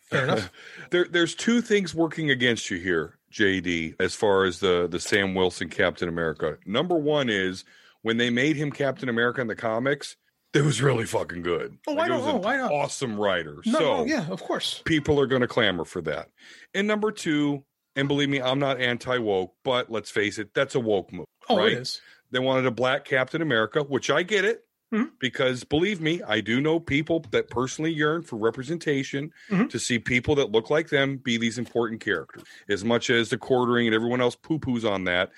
Fair 0.10 0.24
enough 0.24 0.51
There, 0.91 1.05
there's 1.10 1.36
two 1.36 1.62
things 1.62 1.93
working 1.93 2.32
against 2.32 2.70
you 2.72 2.78
here, 2.80 3.20
JD, 3.32 3.95
as 3.99 4.16
far 4.16 4.45
as 4.45 4.60
the 4.60 4.88
the 4.89 4.99
Sam 4.99 5.36
Wilson 5.36 5.70
Captain 5.70 6.10
America. 6.10 6.57
Number 6.66 6.95
one 6.95 7.30
is 7.30 7.64
when 8.01 8.18
they 8.18 8.30
made 8.30 8.55
him 8.55 8.72
Captain 8.72 9.10
America 9.10 9.41
in 9.41 9.47
the 9.47 9.55
comics, 9.55 10.16
it 10.53 10.64
was 10.64 10.82
really 10.82 11.05
fucking 11.05 11.43
good. 11.43 11.78
Oh, 11.88 11.93
why 11.93 12.05
it 12.05 12.10
not? 12.10 12.20
was 12.20 12.28
Oh, 12.28 12.38
why 12.38 12.57
not? 12.57 12.72
Awesome 12.72 13.20
writer. 13.20 13.62
no, 13.66 13.72
so 13.72 13.80
no 13.80 14.05
yeah 14.05 14.28
of 14.30 14.41
course 14.41 14.82
people 14.86 15.20
are 15.20 15.28
going 15.28 15.41
to 15.41 15.47
clamor 15.47 15.86
for 15.86 16.01
that. 16.01 16.30
And 16.74 16.88
number 16.88 17.12
two, 17.12 17.64
and 17.95 18.07
believe 18.07 18.30
me, 18.30 18.41
I'm 18.41 18.60
not 18.60 18.80
anti 18.80 19.18
woke, 19.18 19.53
but 19.64 19.91
let's 19.91 20.10
face 20.10 20.39
it, 20.39 20.53
that's 20.53 20.76
a 20.76 20.80
woke 20.80 21.14
move. 21.14 21.26
oh 21.49 21.57
right? 21.57 21.74
it 21.74 21.78
is 21.80 22.01
They 22.32 22.39
wanted 22.39 22.66
a 22.66 22.72
black 22.72 23.05
Captain 23.05 23.41
America, 23.41 23.82
which 23.82 24.10
I 24.10 24.24
get 24.24 24.45
it. 24.45 24.64
Mhm. 24.92 25.12
Because 25.20 25.64
believe 25.64 26.02
me, 26.02 26.22
I 26.24 26.42
do 26.42 26.60
know 26.62 26.80
people 26.80 27.24
that 27.32 27.50
personally 27.50 27.92
yearn 27.94 28.24
for 28.24 28.38
representation 28.38 29.32
Mhm. 29.50 29.70
to 29.70 29.80
see 29.80 30.00
people 30.00 30.36
that 30.36 30.52
look 30.52 30.70
like 30.70 30.90
them 30.90 31.18
be 31.18 31.38
these 31.38 31.58
important 31.60 32.02
characters. 32.02 32.44
As 32.68 32.84
much 32.84 33.10
as 33.10 33.30
the 33.30 33.38
quartering 33.38 33.86
and 33.88 33.94
everyone 33.96 34.22
else 34.22 34.36
poo 34.36 34.58
poos 34.60 34.90
on 34.90 35.04
that, 35.04 35.32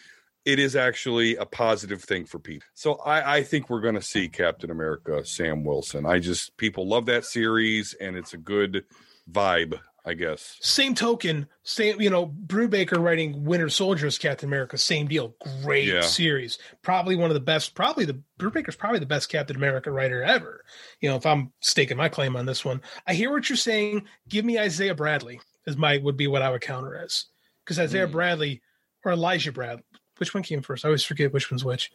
it 0.45 0.57
is 0.57 0.75
actually 0.75 1.35
a 1.35 1.45
positive 1.45 2.01
thing 2.03 2.25
for 2.25 2.39
people. 2.39 2.67
So 2.73 2.93
I, 2.95 3.37
I 3.37 3.43
think 3.43 3.69
we're 3.69 3.81
going 3.81 3.95
to 3.95 4.01
see 4.01 4.27
Captain 4.29 4.71
America, 4.71 5.23
Sam 5.25 5.63
Wilson. 5.63 6.05
I 6.05 6.19
just 6.19 6.55
people 6.57 6.87
love 6.87 7.05
that 7.07 7.25
series, 7.25 7.93
and 7.95 8.15
it's 8.15 8.33
a 8.33 8.37
good 8.37 8.85
vibe, 9.31 9.79
I 10.03 10.15
guess. 10.15 10.57
Same 10.61 10.95
token, 10.95 11.47
same 11.63 12.01
you 12.01 12.09
know, 12.09 12.25
Brubaker 12.27 12.97
writing 12.97 13.43
Winter 13.43 13.69
Soldier 13.69 14.07
as 14.07 14.17
Captain 14.17 14.49
America, 14.49 14.77
same 14.77 15.07
deal. 15.07 15.35
Great 15.63 15.87
Yeah. 15.87 16.01
series, 16.01 16.57
probably 16.81 17.15
one 17.15 17.29
of 17.29 17.35
the 17.35 17.39
best. 17.39 17.75
Probably 17.75 18.05
the 18.05 18.19
Brubaker's 18.39 18.75
probably 18.75 18.99
the 18.99 19.05
best 19.05 19.29
Captain 19.29 19.55
America 19.55 19.91
writer 19.91 20.23
ever. 20.23 20.65
You 21.01 21.09
know, 21.09 21.17
if 21.17 21.25
I'm 21.25 21.53
staking 21.59 21.97
my 21.97 22.09
claim 22.09 22.35
on 22.35 22.47
this 22.47 22.65
one, 22.65 22.81
I 23.05 23.13
hear 23.13 23.31
what 23.31 23.47
you're 23.47 23.57
saying. 23.57 24.07
Give 24.27 24.43
me 24.43 24.57
Isaiah 24.57 24.95
Bradley 24.95 25.39
as 25.67 25.77
my 25.77 25.97
would 25.97 26.17
be 26.17 26.27
what 26.27 26.41
I 26.41 26.49
would 26.49 26.61
counter 26.61 26.95
as 26.95 27.25
because 27.63 27.77
Isaiah 27.77 28.07
hmm. 28.07 28.13
Bradley 28.13 28.61
or 29.05 29.11
Elijah 29.11 29.51
Bradley, 29.51 29.83
which 30.17 30.33
one 30.33 30.43
came 30.43 30.63
first? 30.63 30.83
I 30.83 30.87
always 30.87 31.03
forget 31.03 31.31
which 31.31 31.51
one's 31.51 31.63
which. 31.63 31.91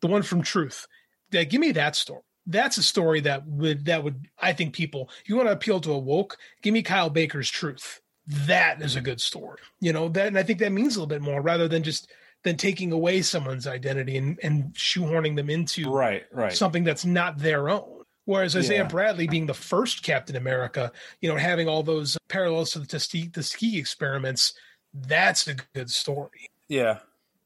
The 0.00 0.06
one 0.06 0.22
from 0.22 0.40
Truth. 0.40 0.86
Yeah, 1.30 1.44
give 1.44 1.60
me 1.60 1.72
that 1.72 1.94
story. 1.94 2.22
That's 2.46 2.78
a 2.78 2.82
story 2.82 3.20
that 3.20 3.46
would 3.46 3.84
that 3.86 4.02
would 4.02 4.28
I 4.38 4.52
think 4.52 4.74
people 4.74 5.10
you 5.26 5.36
want 5.36 5.48
to 5.48 5.52
appeal 5.52 5.80
to 5.80 5.92
a 5.92 5.98
woke. 5.98 6.38
Give 6.62 6.74
me 6.74 6.82
Kyle 6.82 7.10
Baker's 7.10 7.50
Truth. 7.50 8.00
That 8.26 8.80
is 8.80 8.96
a 8.96 9.00
good 9.00 9.20
story. 9.20 9.58
You 9.80 9.92
know 9.92 10.08
that, 10.10 10.28
and 10.28 10.38
I 10.38 10.42
think 10.42 10.58
that 10.60 10.72
means 10.72 10.96
a 10.96 11.00
little 11.00 11.06
bit 11.06 11.22
more 11.22 11.40
rather 11.42 11.68
than 11.68 11.82
just 11.82 12.10
than 12.44 12.56
taking 12.56 12.92
away 12.92 13.22
someone's 13.22 13.66
identity 13.66 14.16
and 14.16 14.38
and 14.42 14.72
shoehorning 14.74 15.36
them 15.36 15.50
into 15.50 15.90
right, 15.90 16.24
right. 16.32 16.52
something 16.52 16.84
that's 16.84 17.04
not 17.04 17.38
their 17.38 17.68
own. 17.68 18.02
Whereas 18.24 18.56
Isaiah 18.56 18.82
Yeah. 18.82 18.88
Bradley 18.88 19.26
being 19.26 19.46
the 19.46 19.54
first 19.54 20.02
Captain 20.02 20.36
America, 20.36 20.92
you 21.20 21.28
know, 21.28 21.36
having 21.36 21.68
all 21.68 21.82
those 21.82 22.16
parallels 22.28 22.70
to 22.70 22.78
the 22.78 22.86
Tuskegee, 22.86 23.28
Tuskegee 23.28 23.78
experiments, 23.78 24.54
that's 24.94 25.48
a 25.48 25.54
good 25.74 25.90
story. 25.90 26.48
Yeah. 26.68 27.00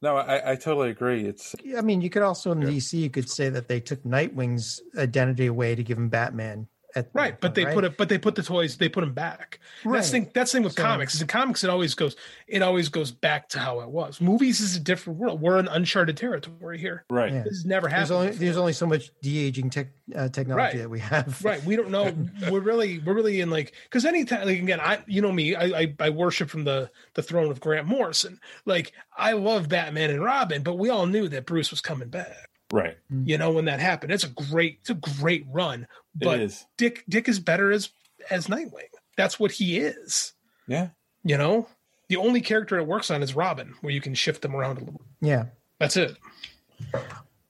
No, 0.04 0.18
I, 0.18 0.52
I 0.52 0.56
totally 0.56 0.90
agree. 0.90 1.24
It's 1.24 1.56
I 1.74 1.80
mean, 1.80 2.02
you 2.02 2.10
could 2.10 2.20
also 2.20 2.52
in 2.52 2.60
DC, 2.60 2.92
you 2.92 3.08
could 3.08 3.30
say 3.30 3.48
that 3.48 3.68
they 3.68 3.80
took 3.80 4.04
Nightwing's 4.04 4.82
identity 4.98 5.46
away 5.46 5.74
to 5.74 5.82
give 5.82 5.96
him 5.96 6.10
Batman. 6.10 6.68
At 6.96 7.08
Right, 7.12 7.40
but 7.40 7.54
they 7.54 7.64
right? 7.64 7.74
put 7.74 7.84
it, 7.84 7.96
but 7.96 8.08
they 8.08 8.18
put 8.18 8.36
the 8.36 8.42
toys, 8.42 8.76
they 8.76 8.88
put 8.88 9.00
them 9.00 9.14
back. 9.14 9.58
That's 9.82 9.84
Right. 9.86 10.02
the 10.04 10.08
thing. 10.10 10.30
That's 10.32 10.52
the 10.52 10.58
thing 10.58 10.64
with 10.64 10.74
So- 10.74 10.82
comics. 10.82 11.14
Is 11.14 11.22
in 11.22 11.26
comics, 11.26 11.64
it 11.64 11.70
always 11.70 11.94
goes, 11.94 12.14
it 12.46 12.62
always 12.62 12.88
goes 12.88 13.10
back 13.10 13.48
to 13.50 13.58
how 13.58 13.80
it 13.80 13.88
was. 13.88 14.20
Movies 14.20 14.60
is 14.60 14.76
a 14.76 14.80
different 14.80 15.18
world. 15.18 15.40
We're 15.40 15.58
in 15.58 15.66
uncharted 15.66 16.16
territory 16.16 16.78
here. 16.78 17.04
right. 17.10 17.32
Yeah. 17.32 17.42
This 17.42 17.54
has 17.58 17.64
never 17.64 17.88
There's 17.88 18.10
only 18.10 18.30
there's 18.30 18.56
only 18.56 18.72
so 18.72 18.86
much 18.86 19.10
de 19.22 19.38
aging 19.44 19.70
tech 19.70 19.88
uh, 20.14 20.28
technology 20.28 20.76
Right. 20.76 20.82
that 20.82 20.90
we 20.90 21.00
have. 21.00 21.42
right 21.44 21.64
we 21.64 21.76
don't 21.76 21.90
know 21.90 22.14
we're 22.50 22.60
really 22.60 22.98
we're 23.00 23.14
really 23.14 23.40
in 23.40 23.48
like 23.50 23.72
because 23.84 24.04
anytime 24.04 24.46
like 24.46 24.58
again 24.58 24.78
i 24.80 24.98
you 25.06 25.22
know 25.22 25.32
me 25.32 25.54
I, 25.54 25.64
I 25.80 25.94
i 25.98 26.10
worship 26.10 26.50
from 26.50 26.64
the 26.64 26.90
the 27.14 27.22
throne 27.22 27.50
of 27.50 27.58
grant 27.58 27.86
morrison 27.86 28.38
like 28.66 28.92
i 29.16 29.32
love 29.32 29.68
batman 29.70 30.10
and 30.10 30.22
robin 30.22 30.62
but 30.62 30.74
we 30.76 30.90
all 30.90 31.06
knew 31.06 31.26
that 31.28 31.46
bruce 31.46 31.70
was 31.70 31.80
coming 31.80 32.08
back 32.08 32.50
Right. 32.74 32.96
you 33.24 33.38
know 33.38 33.52
when 33.52 33.66
that 33.66 33.78
happened 33.80 34.12
it's 34.12 34.24
a 34.24 34.28
great 34.28 34.78
it's 34.80 34.90
a 34.90 34.94
great 34.94 35.44
run 35.48 35.86
but 36.14 36.40
it 36.40 36.44
is. 36.44 36.66
dick 36.76 37.04
dick 37.08 37.28
is 37.28 37.38
better 37.38 37.70
as 37.70 37.90
as 38.30 38.48
nightwing 38.48 38.88
that's 39.16 39.38
what 39.38 39.52
he 39.52 39.78
is 39.78 40.32
Yeah. 40.66 40.88
you 41.22 41.36
know 41.38 41.68
the 42.08 42.16
only 42.16 42.40
character 42.40 42.76
it 42.78 42.86
works 42.86 43.10
on 43.10 43.22
is 43.22 43.34
robin 43.34 43.74
where 43.80 43.92
you 43.92 44.00
can 44.00 44.14
shift 44.14 44.42
them 44.42 44.56
around 44.56 44.78
a 44.78 44.80
little 44.84 45.00
Yeah. 45.20 45.44
that's 45.78 45.96
it 45.96 46.16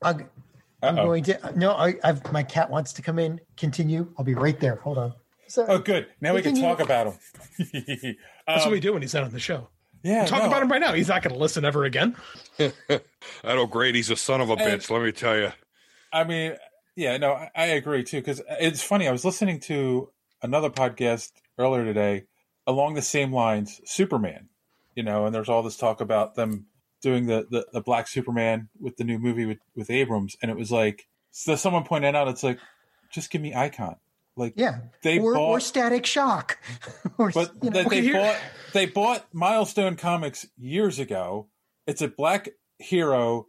I'll, 0.03 0.21
I'm 0.83 0.99
Uh-oh. 0.99 1.07
going 1.07 1.25
to 1.25 1.53
no. 1.57 1.73
I, 1.73 1.95
I've 2.05 2.31
my 2.31 2.43
cat 2.43 2.69
wants 2.69 2.93
to 2.93 3.01
come 3.03 3.19
in. 3.19 3.41
Continue. 3.57 4.13
I'll 4.19 4.25
be 4.25 4.35
right 4.35 4.61
there. 4.61 4.77
Hold 4.77 4.99
on. 4.99 5.15
So, 5.47 5.65
Oh, 5.67 5.79
good. 5.79 6.09
Now 6.21 6.35
we 6.35 6.43
can 6.43 6.55
talk 6.61 6.81
about 6.81 7.07
him. 7.07 7.15
that's 8.47 8.65
Um, 8.65 8.69
what 8.69 8.71
we 8.73 8.81
do 8.81 8.93
when 8.93 9.01
he's 9.01 9.15
not 9.15 9.25
on 9.25 9.31
the 9.31 9.41
show 9.41 9.69
yeah. 10.05 10.25
talk 10.27 10.43
no. 10.43 10.49
about 10.49 10.63
him 10.63 10.71
right 10.71 10.81
now 10.81 10.93
he's 10.93 11.09
not 11.09 11.23
going 11.23 11.35
to 11.35 11.41
listen 11.41 11.65
ever 11.65 11.85
again 11.85 12.15
I 12.59 13.01
know 13.55 13.67
Grady's 13.67 14.11
a 14.11 14.17
son 14.17 14.41
of 14.41 14.51
a 14.51 14.53
And- 14.53 14.81
bitch. 14.81 14.91
Let 14.91 15.03
me 15.03 15.13
tell 15.13 15.37
you. 15.37 15.53
I 16.13 16.25
mean, 16.25 16.55
yeah, 16.97 17.17
no, 17.17 17.33
I, 17.33 17.51
I 17.57 17.65
agree 17.67 18.05
too. 18.05 18.19
Because 18.19 18.41
it's 18.49 18.83
funny. 18.83 19.09
I 19.09 19.13
was 19.13 19.25
listening 19.25 19.61
to 19.61 20.11
another 20.43 20.71
podcast 20.71 21.33
earlier 21.59 21.85
today 21.85 22.25
along 22.67 22.95
the 22.95 23.03
same 23.03 23.33
lines, 23.33 23.81
Superman. 23.85 24.49
You 24.95 25.03
know, 25.03 25.27
and 25.27 25.35
there's 25.35 25.49
all 25.49 25.63
this 25.63 25.77
talk 25.77 26.01
about 26.01 26.37
them 26.37 26.67
doing 27.03 27.27
the 27.27 27.47
the, 27.51 27.67
the 27.73 27.81
Black 27.81 28.07
Superman 28.07 28.69
with 28.79 28.97
the 28.97 29.05
new 29.05 29.19
movie 29.19 29.47
with 29.47 29.59
with 29.75 29.91
Abrams, 29.91 30.37
and 30.41 30.51
it 30.51 30.57
was 30.57 30.71
like, 30.71 31.09
so 31.33 31.57
someone 31.57 31.83
pointed 31.83 32.15
out, 32.15 32.29
it's 32.29 32.45
like, 32.45 32.61
just 33.11 33.31
give 33.31 33.43
me 33.43 33.55
Icon. 33.55 33.97
Like, 34.37 34.55
yeah. 34.57 34.79
they 35.03 35.19
or, 35.19 35.35
bought, 35.35 35.49
or 35.49 35.61
Static 35.61 36.07
Shock. 36.07 36.59
or, 37.19 37.31
but 37.31 37.53
you 37.63 37.71
know, 37.71 37.85
they 37.85 38.11
bought 38.13 38.37
they 38.73 38.87
bought 38.87 39.27
Milestone 39.33 39.97
Comics 39.97 40.47
years 40.57 40.99
ago. 40.99 41.49
It's 41.87 42.03
a 42.03 42.09
black 42.09 42.49
hero 42.79 43.47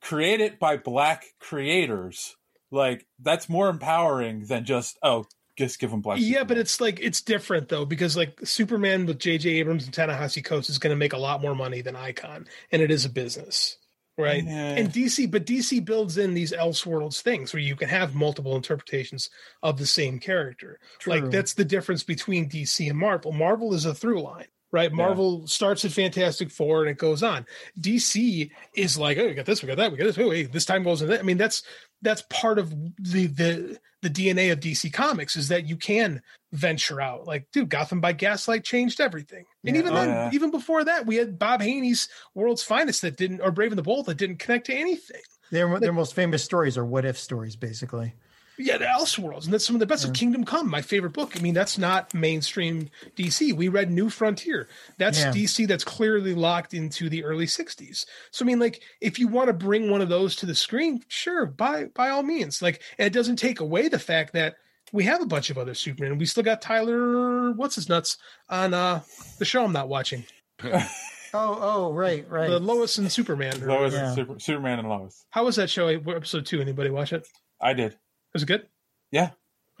created 0.00 0.58
by 0.58 0.76
black 0.76 1.24
creators. 1.40 2.36
Like 2.70 3.06
that's 3.20 3.48
more 3.48 3.68
empowering 3.68 4.46
than 4.46 4.64
just 4.64 4.98
oh, 5.02 5.26
just 5.56 5.78
give 5.78 5.90
them 5.90 6.00
black. 6.00 6.18
Yeah, 6.20 6.44
but 6.44 6.58
it's 6.58 6.80
like 6.80 6.98
it's 7.00 7.22
different 7.22 7.68
though 7.68 7.84
because 7.84 8.16
like 8.16 8.40
Superman 8.44 9.06
with 9.06 9.18
J.J. 9.18 9.50
Abrams 9.50 9.84
and 9.84 9.94
Ta-Nehisi 9.94 10.44
Coates 10.44 10.68
is 10.68 10.78
going 10.78 10.90
to 10.90 10.96
make 10.96 11.12
a 11.12 11.18
lot 11.18 11.40
more 11.40 11.54
money 11.54 11.80
than 11.80 11.94
Icon, 11.94 12.46
and 12.72 12.82
it 12.82 12.90
is 12.90 13.04
a 13.04 13.10
business, 13.10 13.76
right? 14.16 14.44
Yeah. 14.44 14.74
And 14.74 14.90
DC, 14.90 15.30
but 15.30 15.46
DC 15.46 15.84
builds 15.84 16.18
in 16.18 16.34
these 16.34 16.52
Elseworlds 16.52 17.20
things 17.20 17.52
where 17.52 17.62
you 17.62 17.76
can 17.76 17.88
have 17.88 18.14
multiple 18.14 18.56
interpretations 18.56 19.30
of 19.62 19.78
the 19.78 19.86
same 19.86 20.18
character. 20.18 20.78
True. 20.98 21.14
Like 21.14 21.30
that's 21.30 21.54
the 21.54 21.64
difference 21.64 22.02
between 22.02 22.48
DC 22.48 22.88
and 22.88 22.98
Marvel. 22.98 23.32
Marvel 23.32 23.74
is 23.74 23.84
a 23.84 23.94
through 23.94 24.22
line. 24.22 24.46
Right, 24.72 24.92
Marvel 24.92 25.46
starts 25.46 25.84
at 25.84 25.92
Fantastic 25.92 26.50
Four 26.50 26.80
and 26.80 26.90
it 26.90 26.98
goes 26.98 27.22
on. 27.22 27.46
DC 27.80 28.50
is 28.74 28.98
like, 28.98 29.18
oh, 29.18 29.26
we 29.28 29.34
got 29.34 29.46
this, 29.46 29.62
we 29.62 29.68
got 29.68 29.76
that, 29.76 29.92
we 29.92 29.96
got 29.96 30.06
this. 30.06 30.18
Oh, 30.18 30.30
hey, 30.30 30.42
this 30.42 30.64
time 30.64 30.82
goes 30.82 31.00
in 31.00 31.10
that. 31.10 31.20
I 31.20 31.22
mean, 31.22 31.36
that's 31.36 31.62
that's 32.04 32.22
part 32.30 32.58
of 32.60 32.70
the 32.70 33.26
the 33.26 33.78
the 34.02 34.10
DNA 34.10 34.52
of 34.52 34.60
DC 34.60 34.92
Comics 34.92 35.34
is 35.34 35.48
that 35.48 35.66
you 35.66 35.76
can 35.76 36.20
venture 36.52 37.00
out. 37.00 37.26
Like, 37.26 37.48
dude, 37.52 37.70
Gotham 37.70 38.00
by 38.00 38.12
Gaslight 38.12 38.62
changed 38.62 39.00
everything. 39.00 39.44
And 39.64 39.74
Yeah. 39.74 39.80
even 39.80 39.92
Oh, 39.92 39.96
then, 39.96 40.08
yeah. 40.10 40.30
even 40.32 40.50
before 40.50 40.84
that, 40.84 41.06
we 41.06 41.16
had 41.16 41.38
Bob 41.38 41.62
Haney's 41.62 42.08
World's 42.34 42.62
Finest 42.62 43.00
that 43.02 43.16
didn't, 43.16 43.40
or 43.40 43.50
Brave 43.50 43.72
and 43.72 43.78
the 43.78 43.82
Bold 43.82 44.06
that 44.06 44.18
didn't 44.18 44.38
connect 44.38 44.66
to 44.66 44.74
anything. 44.74 45.22
their 45.50 45.78
their 45.80 45.92
most 45.92 46.14
famous 46.14 46.44
stories 46.44 46.76
are 46.78 46.84
what 46.84 47.04
if 47.04 47.18
stories, 47.18 47.56
basically. 47.56 48.14
Yeah, 48.58 48.78
the 48.78 48.84
Elseworlds, 48.84 49.44
and 49.44 49.52
that's 49.52 49.64
some 49.66 49.74
of 49.74 49.80
the 49.80 49.86
best. 49.86 50.04
Of 50.04 50.12
Kingdom 50.12 50.44
Come, 50.44 50.70
my 50.70 50.80
favorite 50.80 51.12
book. 51.12 51.36
I 51.36 51.40
mean, 51.40 51.54
that's 51.54 51.76
not 51.76 52.14
mainstream 52.14 52.88
DC. 53.16 53.52
We 53.52 53.68
read 53.68 53.90
New 53.90 54.08
Frontier. 54.10 54.68
That's 54.96 55.18
Yeah. 55.18 55.32
DC 55.32 55.66
that's 55.66 55.82
clearly 55.84 56.34
locked 56.34 56.72
into 56.72 57.08
the 57.08 57.24
early 57.24 57.46
'60s. 57.46 58.04
So 58.30 58.44
I 58.44 58.46
mean, 58.46 58.60
like, 58.60 58.80
if 59.00 59.18
you 59.18 59.26
want 59.28 59.48
to 59.48 59.52
bring 59.52 59.90
one 59.90 60.00
of 60.00 60.08
those 60.08 60.36
to 60.36 60.46
the 60.46 60.54
screen, 60.54 61.02
sure, 61.08 61.46
by 61.46 61.86
by 61.86 62.10
all 62.10 62.22
means. 62.22 62.62
Like, 62.62 62.80
and 62.98 63.06
it 63.06 63.12
doesn't 63.12 63.36
take 63.36 63.60
away 63.60 63.88
the 63.88 63.98
fact 63.98 64.32
that 64.34 64.54
we 64.92 65.02
have 65.04 65.20
a 65.20 65.26
bunch 65.26 65.50
of 65.50 65.58
other 65.58 65.74
Superman. 65.74 66.18
We 66.18 66.26
still 66.26 66.44
got 66.44 66.62
Tyler, 66.62 67.50
what's 67.52 67.74
his 67.74 67.88
nuts 67.88 68.16
on 68.48 68.72
uh 68.72 69.00
the 69.40 69.44
show 69.44 69.64
I'm 69.64 69.72
not 69.72 69.88
watching, 69.88 70.24
Oh, 70.62 71.58
oh, 71.60 71.92
right, 71.92 72.24
right. 72.30 72.48
the 72.48 72.60
Lois 72.60 72.96
and 72.98 73.10
Superman. 73.10 73.66
Lois, 73.66 73.92
Yeah. 73.92 74.14
Super, 74.14 74.38
Superman 74.38 74.78
and 74.78 74.88
Lois. 74.88 75.24
How 75.30 75.44
was 75.44 75.56
that 75.56 75.68
show? 75.68 75.88
Episode 75.88 76.46
two. 76.46 76.60
Anybody 76.60 76.90
watch 76.90 77.12
it? 77.12 77.26
I 77.60 77.72
did. 77.72 77.96
Was 78.34 78.42
it 78.42 78.46
good? 78.46 78.66
Yeah. 79.10 79.30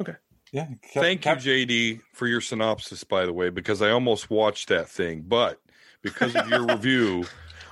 Okay. 0.00 0.14
Yeah. 0.52 0.68
Thank 0.94 1.22
Cap- 1.22 1.44
you, 1.44 1.66
JD, 1.66 2.00
for 2.14 2.26
your 2.28 2.40
synopsis, 2.40 3.02
by 3.04 3.26
the 3.26 3.32
way, 3.32 3.50
because 3.50 3.82
I 3.82 3.90
almost 3.90 4.30
watched 4.30 4.68
that 4.68 4.88
thing, 4.88 5.24
but 5.26 5.60
because 6.02 6.36
of 6.36 6.48
your 6.48 6.64
review, 6.68 7.24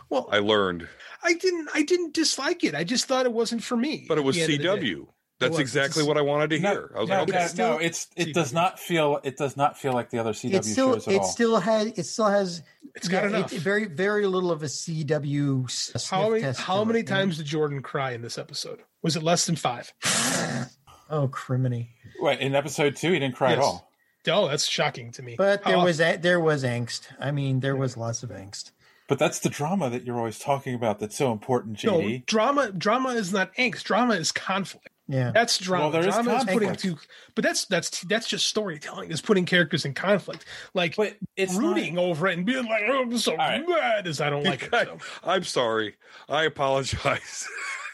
Well, 0.08 0.28
I 0.30 0.40
learned. 0.40 0.88
I 1.22 1.34
didn't. 1.34 1.68
I 1.72 1.82
didn't 1.82 2.12
dislike 2.14 2.64
it. 2.64 2.74
I 2.74 2.82
just 2.84 3.06
thought 3.06 3.24
it 3.24 3.32
wasn't 3.32 3.62
for 3.62 3.76
me. 3.76 4.06
But 4.08 4.18
it 4.18 4.24
was 4.24 4.34
the 4.36 4.42
end 4.42 4.52
of 4.54 4.58
the 4.58 4.64
day. 4.80 4.94
CW. 4.94 5.06
That's 5.42 5.52
was. 5.52 5.60
exactly 5.60 6.02
It's- 6.02 6.08
what 6.08 6.16
I 6.18 6.22
wanted 6.22 6.50
to 6.50 6.58
No, 6.60 6.70
hear. 6.70 6.90
I 6.96 7.00
was 7.00 7.08
no, 7.08 7.14
like, 7.20 7.28
okay. 7.28 7.38
no, 7.40 7.46
still- 7.46 7.70
no, 7.72 7.78
it's 7.78 8.06
it 8.16 8.32
does 8.34 8.52
not 8.52 8.78
feel 8.80 9.20
it 9.22 9.36
does 9.36 9.56
not 9.56 9.78
feel 9.78 9.92
like 9.92 10.10
the 10.10 10.18
other 10.18 10.32
CW 10.32 10.54
it 10.54 10.64
still 10.64 10.94
shows 10.94 11.08
at 11.08 11.14
it 11.14 11.18
all. 11.20 11.24
still 11.24 11.60
has 11.60 11.86
it 11.98 12.06
still 12.06 12.28
has 12.30 12.62
It's 12.94 13.08
got 13.08 13.24
enough. 13.26 13.50
very 13.50 13.86
very 13.86 14.26
little 14.26 14.50
of 14.50 14.62
a 14.62 14.66
CW. 14.68 16.08
How 16.10 16.28
many? 16.30 16.40
test 16.42 16.60
How 16.60 16.84
many 16.84 17.02
times 17.02 17.36
did 17.38 17.46
Jordan 17.46 17.82
cry 17.82 18.12
in 18.12 18.22
this 18.22 18.38
episode? 18.38 18.80
Was 19.02 19.16
it 19.16 19.22
less 19.22 19.46
than 19.46 19.56
five? 19.56 19.92
Oh, 21.10 21.28
criminy! 21.28 21.88
Wait, 22.20 22.40
in 22.40 22.54
episode 22.54 22.96
two, 22.96 23.12
he 23.12 23.18
didn't 23.18 23.34
cry 23.36 23.52
at 23.52 23.58
Yes. 23.58 23.66
all. 23.66 23.92
Oh, 24.28 24.48
that's 24.48 24.66
shocking 24.66 25.10
to 25.12 25.22
me. 25.22 25.34
But 25.36 25.62
there 25.64 25.76
How- 25.76 25.84
was 25.84 26.00
a- 26.00 26.16
there 26.16 26.40
was 26.40 26.64
angst. 26.64 27.02
I 27.20 27.32
mean, 27.32 27.60
there 27.60 27.76
was 27.76 27.98
lots 27.98 28.22
of 28.22 28.30
angst. 28.30 28.70
But 29.08 29.18
that's 29.18 29.40
the 29.40 29.50
drama 29.50 29.90
that 29.90 30.04
you're 30.06 30.16
always 30.16 30.38
talking 30.38 30.74
about. 30.74 31.00
That's 31.00 31.16
so 31.18 31.30
important, 31.32 31.84
no 31.84 32.18
drama. 32.26 32.72
Drama 32.72 33.10
is 33.10 33.30
not 33.30 33.54
angst. 33.56 33.82
Drama 33.82 34.14
is 34.14 34.32
conflict. 34.32 34.88
Yeah, 35.08 35.30
That's 35.32 35.58
drama. 35.58 35.84
Well, 35.84 35.90
there 35.90 36.08
is 36.08 36.14
drama 36.14 36.36
is 36.36 36.44
putting 36.44 36.68
conflict. 36.68 36.80
two. 36.80 36.96
But 37.34 37.42
that's 37.44 37.64
that's 37.66 38.00
that's 38.02 38.28
just 38.28 38.46
storytelling. 38.46 39.10
Is 39.10 39.20
putting 39.20 39.44
characters 39.44 39.84
in 39.84 39.94
conflict. 39.94 40.44
Like 40.74 40.96
But 40.96 41.16
it's 41.36 41.54
rooting 41.54 41.98
over 41.98 42.28
it 42.28 42.36
and 42.38 42.46
being 42.46 42.64
like, 42.66 42.84
"Oh, 42.88 43.02
I'm 43.02 43.18
so 43.18 43.36
right. 43.36 43.62
mad," 43.68 44.06
as 44.06 44.20
I 44.20 44.30
don't 44.30 44.44
like 44.44 44.62
it. 44.62 44.70
So. 44.72 44.98
I'm 45.24 45.42
sorry. 45.44 45.96
I 46.28 46.44
apologize. 46.44 47.48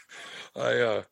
I 0.55 0.77
uh 0.79 1.03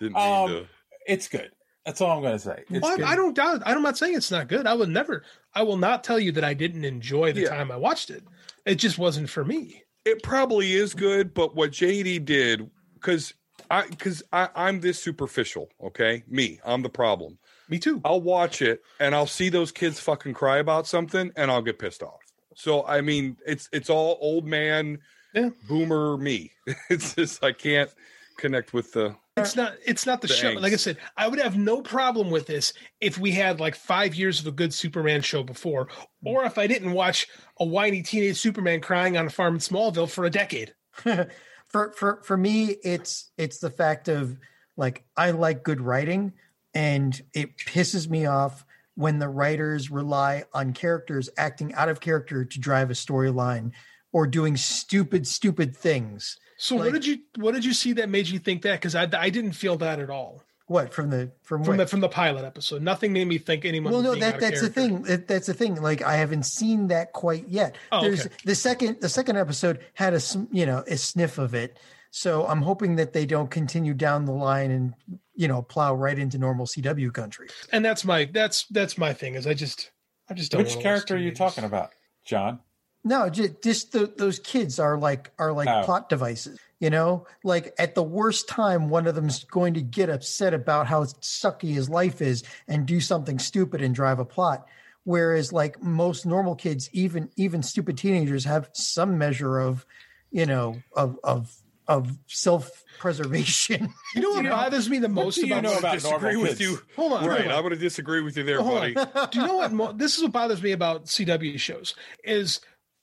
didn't 0.00 0.14
mean 0.14 0.22
Um, 0.44 0.48
to. 0.48 0.66
It's 1.06 1.28
good. 1.28 1.50
That's 1.84 2.00
all 2.00 2.16
I'm 2.16 2.22
going 2.22 2.34
to 2.34 2.38
say. 2.38 2.62
It's 2.70 2.80
Well, 2.82 2.96
good. 2.96 3.04
I 3.06 3.16
don't 3.16 3.34
doubt. 3.34 3.62
I'm 3.66 3.82
not 3.82 3.98
saying 3.98 4.14
it's 4.14 4.30
not 4.30 4.46
good. 4.48 4.66
I 4.68 4.74
would 4.74 4.88
never. 4.88 5.24
I 5.54 5.64
will 5.64 5.76
not 5.76 6.04
tell 6.04 6.18
you 6.18 6.30
that 6.32 6.44
I 6.44 6.54
didn't 6.54 6.84
enjoy 6.84 7.32
the 7.32 7.42
Yeah. 7.42 7.48
time 7.48 7.72
I 7.72 7.76
watched 7.76 8.10
it. 8.10 8.22
It 8.64 8.76
just 8.76 8.98
wasn't 8.98 9.28
for 9.28 9.44
me. 9.44 9.82
It 10.04 10.22
probably 10.22 10.72
is 10.74 10.94
good, 10.94 11.34
but 11.34 11.56
what 11.56 11.72
JD 11.72 12.24
did, 12.24 12.70
because 12.94 13.34
I 13.72 13.86
because 13.88 14.22
I 14.32 14.48
I'm 14.54 14.80
this 14.80 15.02
superficial. 15.02 15.70
Okay, 15.82 16.22
me, 16.28 16.60
I'm 16.64 16.82
the 16.82 16.90
problem. 16.90 17.38
Me 17.70 17.78
too. 17.78 18.02
I'll 18.04 18.20
watch 18.20 18.60
it 18.60 18.82
and 19.00 19.14
I'll 19.14 19.26
see 19.26 19.48
those 19.48 19.72
kids 19.72 19.98
fucking 19.98 20.34
cry 20.34 20.58
about 20.58 20.86
something, 20.86 21.32
and 21.36 21.50
I'll 21.50 21.62
get 21.62 21.78
pissed 21.78 22.02
off. 22.02 22.20
So 22.54 22.84
I 22.86 23.00
mean, 23.00 23.38
it's 23.46 23.70
it's 23.72 23.88
all 23.88 24.18
old 24.20 24.46
man, 24.46 24.98
Yeah. 25.34 25.50
boomer 25.68 26.18
me. 26.18 26.52
It's 26.90 27.14
just 27.14 27.42
I 27.42 27.52
can't 27.52 27.90
connect 28.36 28.74
with 28.74 28.92
the. 28.92 29.16
It's 29.38 29.56
not. 29.56 29.76
It's 29.86 30.04
not 30.04 30.20
the, 30.20 30.26
The 30.26 30.34
show. 30.34 30.54
angst. 30.54 30.60
Like 30.60 30.74
I 30.74 30.76
said, 30.76 30.98
I 31.16 31.26
would 31.26 31.38
have 31.38 31.56
no 31.56 31.80
problem 31.80 32.30
with 32.30 32.46
this 32.46 32.74
if 33.00 33.16
we 33.16 33.30
had 33.30 33.58
like 33.58 33.74
five 33.74 34.14
years 34.14 34.38
of 34.38 34.46
a 34.46 34.52
good 34.52 34.74
Superman 34.74 35.22
show 35.22 35.42
before, 35.42 35.86
mm. 35.86 36.06
or 36.24 36.44
if 36.44 36.58
I 36.58 36.66
didn't 36.66 36.92
watch 36.92 37.26
a 37.58 37.64
whiny 37.64 38.02
teenage 38.02 38.36
Superman 38.36 38.82
crying 38.82 39.16
on 39.16 39.26
a 39.26 39.30
farm 39.30 39.54
in 39.54 39.60
Smallville 39.60 40.10
for 40.10 40.26
a 40.26 40.30
decade. 40.30 40.74
for 41.72 41.92
for 41.92 42.20
for 42.22 42.36
me 42.36 42.76
it's 42.84 43.30
it's 43.38 43.58
the 43.58 43.70
fact 43.70 44.08
of 44.08 44.38
like 44.76 45.04
i 45.16 45.30
like 45.30 45.62
good 45.62 45.80
writing 45.80 46.32
and 46.74 47.22
it 47.34 47.56
pisses 47.58 48.08
me 48.08 48.26
off 48.26 48.64
when 48.94 49.18
the 49.18 49.28
writers 49.28 49.90
rely 49.90 50.44
on 50.52 50.72
characters 50.72 51.28
acting 51.36 51.74
out 51.74 51.88
of 51.88 52.00
character 52.00 52.44
to 52.44 52.60
drive 52.60 52.90
a 52.90 52.94
storyline 52.94 53.72
or 54.12 54.26
doing 54.26 54.56
stupid 54.56 55.26
stupid 55.26 55.76
things 55.76 56.38
So 56.62 56.76
what 56.76 56.92
did 56.92 57.04
you 57.04 57.18
what 57.36 57.54
did 57.54 57.64
you 57.64 57.72
see 57.72 57.94
that 57.94 58.08
made 58.08 58.28
you 58.28 58.38
think 58.38 58.62
that? 58.62 58.74
Because 58.74 58.94
I, 58.94 59.08
I 59.18 59.30
didn't 59.30 59.52
feel 59.52 59.76
that 59.78 59.98
at 59.98 60.10
all 60.10 60.44
what 60.66 60.92
from 60.94 61.10
the 61.10 61.30
from, 61.42 61.64
from 61.64 61.76
the 61.76 61.86
from 61.86 62.00
the 62.00 62.08
pilot 62.08 62.44
episode. 62.44 62.82
Nothing 62.82 63.12
made 63.12 63.26
me 63.26 63.38
think 63.38 63.64
anyone. 63.64 63.92
well 63.92 64.00
was 64.02 64.04
no 64.06 64.12
being 64.12 64.20
that 64.22 64.34
of 64.36 64.40
that's 64.40 64.60
the 64.60 64.68
thing 64.68 65.02
that, 65.02 65.26
that's 65.28 65.46
the 65.46 65.54
thing 65.54 65.74
like 65.82 66.02
i 66.02 66.14
haven't 66.16 66.44
seen 66.44 66.88
that 66.88 67.12
quite 67.12 67.48
yet 67.48 67.76
Oh, 67.90 68.00
there's 68.02 68.26
okay. 68.26 68.34
the 68.44 68.54
second 68.54 69.00
the 69.00 69.08
second 69.08 69.36
episode 69.36 69.80
had 69.94 70.14
a 70.14 70.20
you 70.50 70.64
know 70.66 70.84
a 70.86 70.96
sniff 70.96 71.38
of 71.38 71.54
it 71.54 71.78
so 72.10 72.46
i'm 72.46 72.62
hoping 72.62 72.96
that 72.96 73.12
they 73.12 73.26
don't 73.26 73.50
continue 73.50 73.94
down 73.94 74.24
the 74.24 74.32
line 74.32 74.70
and 74.70 74.94
you 75.34 75.48
know 75.48 75.62
plow 75.62 75.94
right 75.94 76.18
into 76.18 76.38
normal 76.38 76.66
cw 76.66 77.12
country 77.12 77.48
And 77.72 77.84
that's 77.84 78.04
my 78.04 78.26
that's 78.26 78.66
that's 78.70 78.96
my 78.98 79.12
thing. 79.12 79.34
Is 79.34 79.46
I 79.46 79.54
just 79.54 79.90
I 80.30 80.34
just 80.34 80.52
don't. 80.52 80.62
Which 80.62 80.78
character 80.78 81.14
are 81.14 81.18
you 81.18 81.32
talking 81.32 81.64
about, 81.64 81.90
John? 82.24 82.60
No, 83.04 83.28
just, 83.28 83.62
just 83.62 83.92
the, 83.92 84.06
those 84.16 84.38
kids 84.38 84.78
are 84.78 84.96
like 84.96 85.30
are 85.38 85.52
like 85.52 85.68
Oh. 85.68 85.82
plot 85.84 86.08
devices. 86.08 86.58
You 86.78 86.90
know, 86.90 87.26
like 87.44 87.74
at 87.78 87.94
the 87.94 88.02
worst 88.02 88.48
time, 88.48 88.88
one 88.88 89.06
of 89.06 89.14
them's 89.14 89.44
going 89.44 89.74
to 89.74 89.80
get 89.82 90.10
upset 90.10 90.52
about 90.52 90.88
how 90.88 91.04
sucky 91.04 91.72
his 91.72 91.88
life 91.88 92.20
is 92.20 92.42
and 92.66 92.86
do 92.86 93.00
something 93.00 93.38
stupid 93.38 93.82
and 93.82 93.94
drive 93.94 94.18
a 94.18 94.24
plot. 94.24 94.66
Whereas, 95.04 95.52
like 95.52 95.80
most 95.82 96.26
normal 96.26 96.56
kids, 96.56 96.88
even 96.92 97.30
even 97.36 97.62
stupid 97.62 97.98
teenagers 97.98 98.44
have 98.46 98.68
some 98.72 99.16
measure 99.16 99.58
of, 99.60 99.86
you 100.32 100.44
know, 100.46 100.82
of 100.96 101.18
of 101.22 101.54
of 101.88 102.16
self 102.26 102.82
preservation. 102.98 103.92
You 104.14 104.20
know 104.22 104.30
what 104.30 104.44
bothers 104.44 104.90
me 104.90 104.98
the 104.98 105.08
What 105.08 105.24
most 105.24 105.34
do 105.36 105.46
you 105.46 105.52
about 105.54 105.62
know 105.62 105.78
about 105.78 105.94
disagree 105.94 106.36
with 106.36 106.58
kids? 106.58 106.60
you. 106.60 106.78
Hold 106.96 107.12
on, 107.14 107.24
right? 107.26 107.38
hold 107.40 107.50
on. 107.50 107.56
I'm 107.56 107.62
going 107.62 107.72
to 107.74 107.80
disagree 107.80 108.20
with 108.20 108.36
you 108.36 108.42
there, 108.42 108.60
Hold 108.60 108.94
buddy. 108.94 108.94
Do 109.30 109.40
you 109.40 109.46
know 109.46 109.56
what? 109.56 109.72
Mo- 109.72 109.92
this 109.92 110.16
is 110.18 110.22
what 110.22 110.32
bothers 110.32 110.62
me 110.62 110.72
about 110.72 111.06
CW 111.06 111.58
shows 111.58 111.94
is 112.24 112.60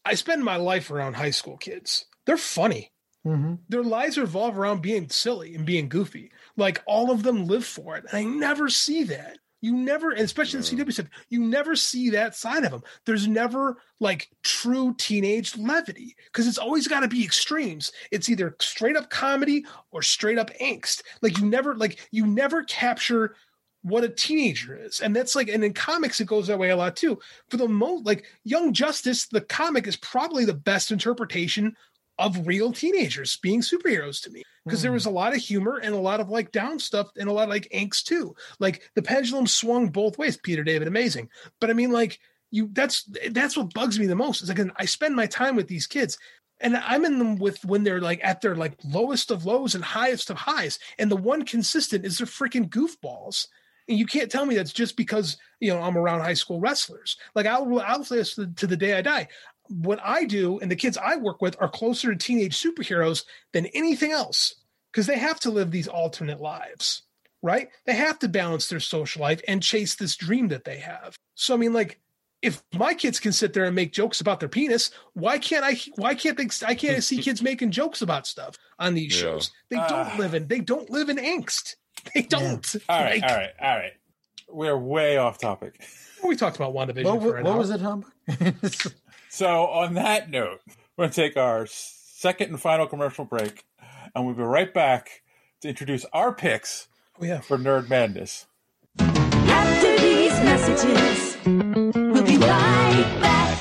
I 0.09 0.15
spend 0.15 0.43
my 0.43 0.55
life 0.55 0.89
around 0.89 1.13
high 1.13 1.29
school 1.29 1.55
kids. 1.55 2.05
They're 2.25 2.35
funny. 2.35 2.91
Mm-hmm. 3.27 3.55
Their 3.69 3.83
lives 3.83 4.17
revolve 4.17 4.57
around 4.57 4.81
being 4.81 5.07
silly 5.09 5.53
and 5.53 5.67
being 5.67 5.87
goofy. 5.87 6.31
Like 6.57 6.81
all 6.87 7.11
of 7.11 7.21
them 7.21 7.45
live 7.45 7.63
for 7.63 7.95
it, 7.95 8.05
and 8.09 8.17
I 8.17 8.23
never 8.23 8.69
see 8.69 9.03
that. 9.03 9.37
You 9.61 9.75
never, 9.75 10.11
especially 10.11 10.59
in 10.59 10.63
CW 10.63 10.93
stuff, 10.93 11.09
you 11.29 11.41
never 11.41 11.75
see 11.75 12.09
that 12.11 12.33
side 12.33 12.63
of 12.63 12.71
them. 12.71 12.81
There's 13.05 13.27
never 13.27 13.77
like 13.99 14.29
true 14.41 14.95
teenage 14.97 15.55
levity 15.57 16.15
because 16.25 16.47
it's 16.47 16.57
always 16.57 16.87
got 16.87 17.01
to 17.01 17.07
be 17.07 17.23
extremes. 17.23 17.91
It's 18.09 18.29
either 18.29 18.55
straight 18.59 18.95
up 18.95 19.11
comedy 19.11 19.65
or 19.91 20.01
straight 20.01 20.39
up 20.39 20.49
angst. 20.59 21.03
Like 21.21 21.37
you 21.37 21.45
never, 21.45 21.75
like 21.75 21.99
you 22.09 22.25
never 22.25 22.63
capture 22.63 23.35
what 23.81 24.03
a 24.03 24.09
teenager 24.09 24.75
is. 24.75 24.99
And 24.99 25.15
that's 25.15 25.35
like 25.35 25.47
and 25.47 25.63
in 25.63 25.73
comics 25.73 26.19
it 26.19 26.27
goes 26.27 26.47
that 26.47 26.59
way 26.59 26.69
a 26.69 26.75
lot 26.75 26.95
too. 26.95 27.19
For 27.49 27.57
the 27.57 27.67
most 27.67 28.05
like 28.05 28.25
young 28.43 28.73
justice 28.73 29.27
the 29.27 29.41
comic 29.41 29.87
is 29.87 29.95
probably 29.95 30.45
the 30.45 30.53
best 30.53 30.91
interpretation 30.91 31.75
of 32.17 32.45
real 32.47 32.73
teenagers 32.73 33.37
being 33.37 33.61
superheroes 33.61 34.21
to 34.23 34.29
me. 34.29 34.43
Because 34.65 34.81
there 34.81 34.91
hmm. 34.91 34.95
was 34.95 35.05
a 35.05 35.11
lot 35.11 35.33
of 35.33 35.41
humor 35.41 35.77
and 35.77 35.95
a 35.95 35.99
lot 35.99 36.19
of 36.19 36.29
like 36.29 36.51
down 36.51 36.79
stuff 36.79 37.09
and 37.17 37.29
a 37.29 37.33
lot 37.33 37.43
of 37.43 37.49
like 37.49 37.69
angst 37.73 38.03
too. 38.03 38.35
Like 38.59 38.89
the 38.95 39.01
pendulum 39.01 39.47
swung 39.47 39.89
both 39.89 40.17
ways 40.17 40.37
peter 40.37 40.63
david 40.63 40.87
amazing. 40.87 41.29
But 41.61 41.69
i 41.69 41.73
mean 41.73 41.91
like 41.91 42.19
you 42.51 42.69
that's 42.73 43.03
that's 43.31 43.55
what 43.55 43.73
bugs 43.73 43.97
me 43.97 44.07
the 44.07 44.15
most. 44.15 44.41
Is 44.41 44.49
like 44.49 44.59
i 44.75 44.85
spend 44.85 45.15
my 45.15 45.27
time 45.27 45.55
with 45.55 45.67
these 45.67 45.87
kids 45.87 46.17
and 46.61 46.75
I'm 46.75 47.05
in 47.05 47.19
them 47.19 47.37
with 47.37 47.63
when 47.63 47.83
they're 47.83 48.01
like 48.01 48.19
at 48.23 48.41
their 48.41 48.55
like 48.55 48.77
lowest 48.83 49.31
of 49.31 49.45
lows 49.45 49.75
and 49.75 49.83
highest 49.83 50.29
of 50.29 50.37
highs. 50.37 50.79
And 50.97 51.09
the 51.09 51.15
one 51.15 51.45
consistent 51.45 52.05
is 52.05 52.17
they're 52.17 52.27
freaking 52.27 52.69
goofballs. 52.69 53.47
And 53.89 53.97
you 53.97 54.05
can't 54.05 54.31
tell 54.31 54.45
me 54.45 54.55
that's 54.55 54.71
just 54.71 54.95
because 54.95 55.37
you 55.59 55.73
know 55.73 55.81
I'm 55.81 55.97
around 55.97 56.21
high 56.21 56.35
school 56.35 56.59
wrestlers. 56.59 57.17
Like 57.35 57.45
I'll 57.47 57.79
I'll 57.79 58.03
say 58.03 58.17
this 58.17 58.35
to, 58.35 58.47
to 58.47 58.67
the 58.67 58.77
day 58.77 58.93
I 58.97 59.01
die. 59.01 59.27
What 59.67 59.99
I 60.03 60.25
do 60.25 60.59
and 60.59 60.71
the 60.71 60.75
kids 60.75 60.97
I 60.97 61.17
work 61.17 61.41
with 61.41 61.55
are 61.59 61.69
closer 61.69 62.09
to 62.11 62.15
teenage 62.15 62.55
superheroes 62.61 63.23
than 63.53 63.65
anything 63.67 64.11
else 64.11 64.55
because 64.91 65.05
they 65.07 65.17
have 65.17 65.39
to 65.41 65.51
live 65.51 65.69
these 65.71 65.87
alternate 65.87 66.39
lives, 66.41 67.03
right? 67.43 67.69
They 67.85 67.93
have 67.95 68.17
to 68.19 68.27
balance 68.29 68.67
their 68.69 68.79
social 68.79 69.21
life 69.21 69.41
and 69.47 69.61
chase 69.61 69.95
this 69.95 70.15
dream 70.15 70.47
that 70.49 70.63
they 70.65 70.77
have. 70.77 71.15
So 71.35 71.53
I 71.53 71.57
mean, 71.57 71.73
like 71.73 71.99
if 72.41 72.63
my 72.73 72.93
kids 72.93 73.19
can 73.19 73.31
sit 73.33 73.53
there 73.53 73.65
and 73.65 73.75
make 73.75 73.91
jokes 73.91 74.21
about 74.21 74.39
their 74.39 74.49
penis, 74.49 74.91
why 75.13 75.37
can't 75.39 75.65
I? 75.65 75.77
Why 75.95 76.15
can't 76.15 76.37
they? 76.37 76.47
I 76.65 76.73
can't 76.75 77.03
see 77.03 77.17
kids 77.21 77.41
making 77.41 77.71
jokes 77.71 78.01
about 78.01 78.27
stuff 78.27 78.55
on 78.79 78.93
these 78.93 79.13
Yeah. 79.15 79.21
shows. 79.21 79.51
They 79.69 79.75
Ah. 79.77 79.87
don't 79.89 80.19
live 80.19 80.33
in. 80.35 80.47
They 80.47 80.59
don't 80.59 80.89
live 80.89 81.09
in 81.09 81.17
angst. 81.17 81.75
They 82.13 82.21
don't. 82.23 82.75
All 82.89 83.03
right, 83.03 83.21
Like, 83.21 83.31
all 83.31 83.37
right, 83.37 83.49
all 83.61 83.75
right. 83.77 83.91
We're 84.49 84.77
way 84.77 85.17
off 85.17 85.37
topic. 85.37 85.79
We 86.23 86.35
talked 86.35 86.55
about 86.55 86.73
WandaVision 86.73 87.05
What, 87.05 87.21
for 87.21 87.27
what, 87.27 87.37
an 87.37 87.43
what 87.43 87.51
hour. 87.51 87.57
was 87.57 87.69
it, 87.69 87.81
Humbug? 87.81 88.11
So, 89.31 89.67
on 89.67 89.93
that 89.93 90.31
note, 90.31 90.59
we're 90.97 91.03
going 91.03 91.11
to 91.11 91.15
take 91.15 91.37
our 91.37 91.67
second 91.67 92.49
and 92.49 92.59
final 92.59 92.87
commercial 92.87 93.25
break, 93.25 93.63
and 94.15 94.25
we'll 94.25 94.33
be 94.33 94.41
right 94.41 94.73
back 94.73 95.21
to 95.61 95.69
introduce 95.69 96.03
our 96.13 96.33
picks 96.33 96.87
Oh, 97.21 97.25
yeah. 97.25 97.39
for 97.39 97.57
Nerd 97.59 97.89
Madness. 97.89 98.47
After 98.97 99.97
these 99.99 100.31
messages, 100.31 101.37
we'll 101.45 102.23
be 102.23 102.37
right 102.37 103.17
back. 103.21 103.59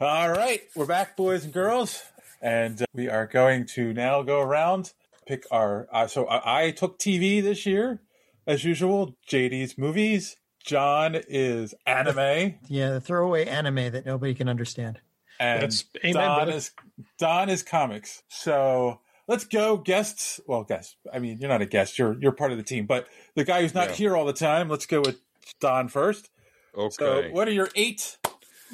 All 0.00 0.30
right, 0.30 0.60
we're 0.76 0.86
back, 0.86 1.16
boys 1.16 1.44
and 1.44 1.52
girls, 1.52 2.02
and 2.40 2.80
uh, 2.82 2.86
we 2.94 3.08
are 3.08 3.26
going 3.26 3.66
to 3.74 3.92
now 3.92 4.22
go 4.22 4.40
around 4.40 4.92
pick 5.26 5.44
our. 5.50 5.86
Uh, 5.92 6.06
so 6.06 6.26
I, 6.26 6.66
I 6.66 6.70
took 6.70 6.98
TV 6.98 7.42
this 7.42 7.66
year, 7.66 8.00
as 8.46 8.64
usual. 8.64 9.16
JD's 9.28 9.76
movies. 9.78 10.36
John 10.64 11.14
is 11.28 11.74
anime, 11.86 12.54
yeah, 12.68 12.92
the 12.92 13.00
throwaway 13.00 13.44
anime 13.44 13.92
that 13.92 14.06
nobody 14.06 14.32
can 14.34 14.48
understand. 14.48 14.98
and 15.38 15.60
That's- 15.60 15.84
amen, 16.02 16.14
Don 16.14 16.36
brother. 16.38 16.52
is 16.52 16.70
Don 17.18 17.50
is 17.50 17.62
comics. 17.62 18.22
So 18.28 19.00
let's 19.28 19.44
go, 19.44 19.76
guests. 19.76 20.40
Well, 20.46 20.64
guests. 20.64 20.96
I 21.12 21.18
mean, 21.18 21.36
you're 21.38 21.50
not 21.50 21.60
a 21.60 21.66
guest. 21.66 21.98
You're 21.98 22.18
you're 22.18 22.32
part 22.32 22.50
of 22.50 22.56
the 22.56 22.64
team, 22.64 22.86
but 22.86 23.06
the 23.34 23.44
guy 23.44 23.60
who's 23.60 23.74
not 23.74 23.90
Yeah. 23.90 23.94
here 23.96 24.16
all 24.16 24.24
the 24.24 24.32
time. 24.32 24.70
Let's 24.70 24.86
go 24.86 25.00
with 25.02 25.20
Don 25.60 25.88
first. 25.88 26.30
Okay. 26.74 26.94
So, 26.98 27.22
what 27.32 27.46
are 27.46 27.52
your 27.52 27.68
eight? 27.74 28.16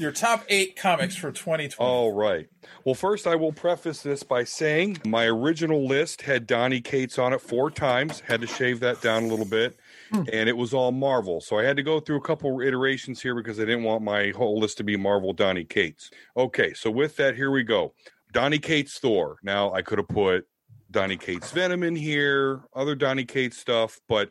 Your 0.00 0.12
top 0.12 0.46
eight 0.48 0.76
comics 0.76 1.14
for 1.14 1.30
2020. 1.30 1.74
All 1.78 2.10
right. 2.10 2.48
Well, 2.86 2.94
first, 2.94 3.26
I 3.26 3.34
will 3.34 3.52
preface 3.52 4.02
this 4.02 4.22
by 4.22 4.44
saying 4.44 4.96
my 5.04 5.26
original 5.26 5.86
list 5.86 6.22
had 6.22 6.46
Donnie 6.46 6.80
Cates 6.80 7.18
on 7.18 7.34
it 7.34 7.42
four 7.42 7.70
times. 7.70 8.20
Had 8.20 8.40
to 8.40 8.46
shave 8.46 8.80
that 8.80 9.02
down 9.02 9.24
a 9.24 9.26
little 9.26 9.44
bit, 9.44 9.78
hmm. 10.10 10.22
and 10.32 10.48
it 10.48 10.56
was 10.56 10.72
all 10.72 10.90
Marvel. 10.90 11.42
So 11.42 11.58
I 11.58 11.64
had 11.64 11.76
to 11.76 11.82
go 11.82 12.00
through 12.00 12.16
a 12.16 12.22
couple 12.22 12.62
iterations 12.62 13.20
here 13.20 13.34
because 13.34 13.60
I 13.60 13.66
didn't 13.66 13.82
want 13.82 14.02
my 14.02 14.30
whole 14.30 14.58
list 14.58 14.78
to 14.78 14.84
be 14.84 14.96
Marvel 14.96 15.34
Donnie 15.34 15.66
Cates. 15.66 16.10
Okay, 16.34 16.72
so 16.72 16.90
with 16.90 17.16
that, 17.16 17.36
here 17.36 17.50
we 17.50 17.62
go. 17.62 17.92
Donnie 18.32 18.58
Cates 18.58 18.98
Thor. 18.98 19.36
Now 19.42 19.70
I 19.74 19.82
could 19.82 19.98
have 19.98 20.08
put 20.08 20.46
Donnie 20.90 21.18
Cates 21.18 21.50
Venom 21.52 21.82
in 21.82 21.94
here, 21.94 22.62
other 22.74 22.94
Donnie 22.94 23.26
Cates 23.26 23.58
stuff, 23.58 24.00
but 24.08 24.30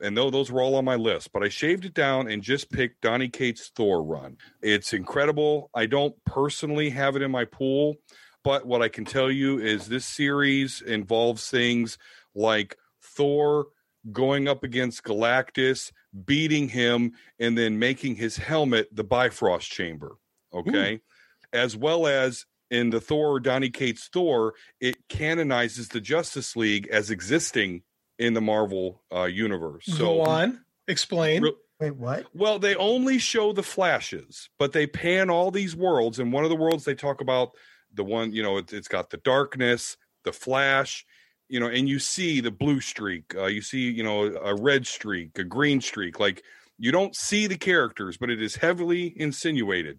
and 0.00 0.16
though 0.16 0.30
those 0.30 0.50
were 0.50 0.62
all 0.62 0.74
on 0.76 0.84
my 0.84 0.96
list, 0.96 1.32
but 1.32 1.42
I 1.42 1.48
shaved 1.48 1.84
it 1.84 1.94
down 1.94 2.30
and 2.30 2.42
just 2.42 2.70
picked 2.70 3.00
Donnie 3.00 3.28
Cates 3.28 3.70
Thor 3.74 4.02
run. 4.02 4.36
It's 4.62 4.92
incredible. 4.92 5.70
I 5.74 5.86
don't 5.86 6.14
personally 6.24 6.90
have 6.90 7.16
it 7.16 7.22
in 7.22 7.30
my 7.30 7.44
pool, 7.44 7.96
but 8.44 8.66
what 8.66 8.82
I 8.82 8.88
can 8.88 9.04
tell 9.04 9.30
you 9.30 9.58
is 9.58 9.86
this 9.86 10.06
series 10.06 10.82
involves 10.82 11.48
things 11.50 11.98
like 12.34 12.76
Thor 13.02 13.66
going 14.12 14.46
up 14.48 14.62
against 14.62 15.02
Galactus, 15.02 15.90
beating 16.24 16.68
him, 16.68 17.12
and 17.38 17.56
then 17.58 17.78
making 17.78 18.16
his 18.16 18.36
helmet 18.36 18.88
the 18.92 19.04
Bifrost 19.04 19.70
chamber. 19.70 20.16
Okay. 20.54 21.00
As 21.52 21.76
well 21.76 22.06
as 22.06 22.46
in 22.70 22.90
the 22.90 23.00
Thor, 23.00 23.40
Donnie 23.40 23.70
Cates 23.70 24.08
Thor, 24.12 24.54
it 24.80 25.08
canonizes 25.08 25.88
the 25.88 26.00
Justice 26.00 26.56
League 26.56 26.88
as 26.88 27.10
existing 27.10 27.82
in 28.18 28.34
the 28.34 28.40
Marvel 28.40 29.02
uh, 29.14 29.24
universe. 29.24 29.84
So 29.86 29.98
Go 29.98 30.20
on. 30.22 30.64
Explain. 30.88 31.42
Re- 31.42 31.52
Wait, 31.78 31.96
what? 31.96 32.26
Well, 32.34 32.58
they 32.58 32.74
only 32.76 33.18
show 33.18 33.52
the 33.52 33.62
flashes, 33.62 34.48
but 34.58 34.72
they 34.72 34.86
pan 34.86 35.28
all 35.28 35.50
these 35.50 35.76
worlds. 35.76 36.18
And 36.18 36.32
one 36.32 36.44
of 36.44 36.50
the 36.50 36.56
worlds 36.56 36.84
they 36.84 36.94
talk 36.94 37.20
about 37.20 37.50
the 37.92 38.04
one, 38.04 38.32
you 38.32 38.42
know, 38.42 38.56
it, 38.56 38.72
it's 38.72 38.88
got 38.88 39.10
the 39.10 39.18
darkness, 39.18 39.98
the 40.24 40.32
flash, 40.32 41.04
you 41.48 41.60
know, 41.60 41.66
and 41.66 41.86
you 41.86 41.98
see 41.98 42.40
the 42.40 42.50
blue 42.50 42.80
streak, 42.80 43.34
uh, 43.36 43.44
you 43.46 43.60
see, 43.60 43.90
you 43.90 44.02
know, 44.02 44.24
a 44.36 44.54
red 44.54 44.86
streak, 44.86 45.38
a 45.38 45.44
green 45.44 45.80
streak. 45.82 46.18
Like 46.18 46.42
you 46.78 46.92
don't 46.92 47.14
see 47.14 47.46
the 47.46 47.58
characters, 47.58 48.16
but 48.16 48.30
it 48.30 48.42
is 48.42 48.56
heavily 48.56 49.12
insinuated 49.20 49.98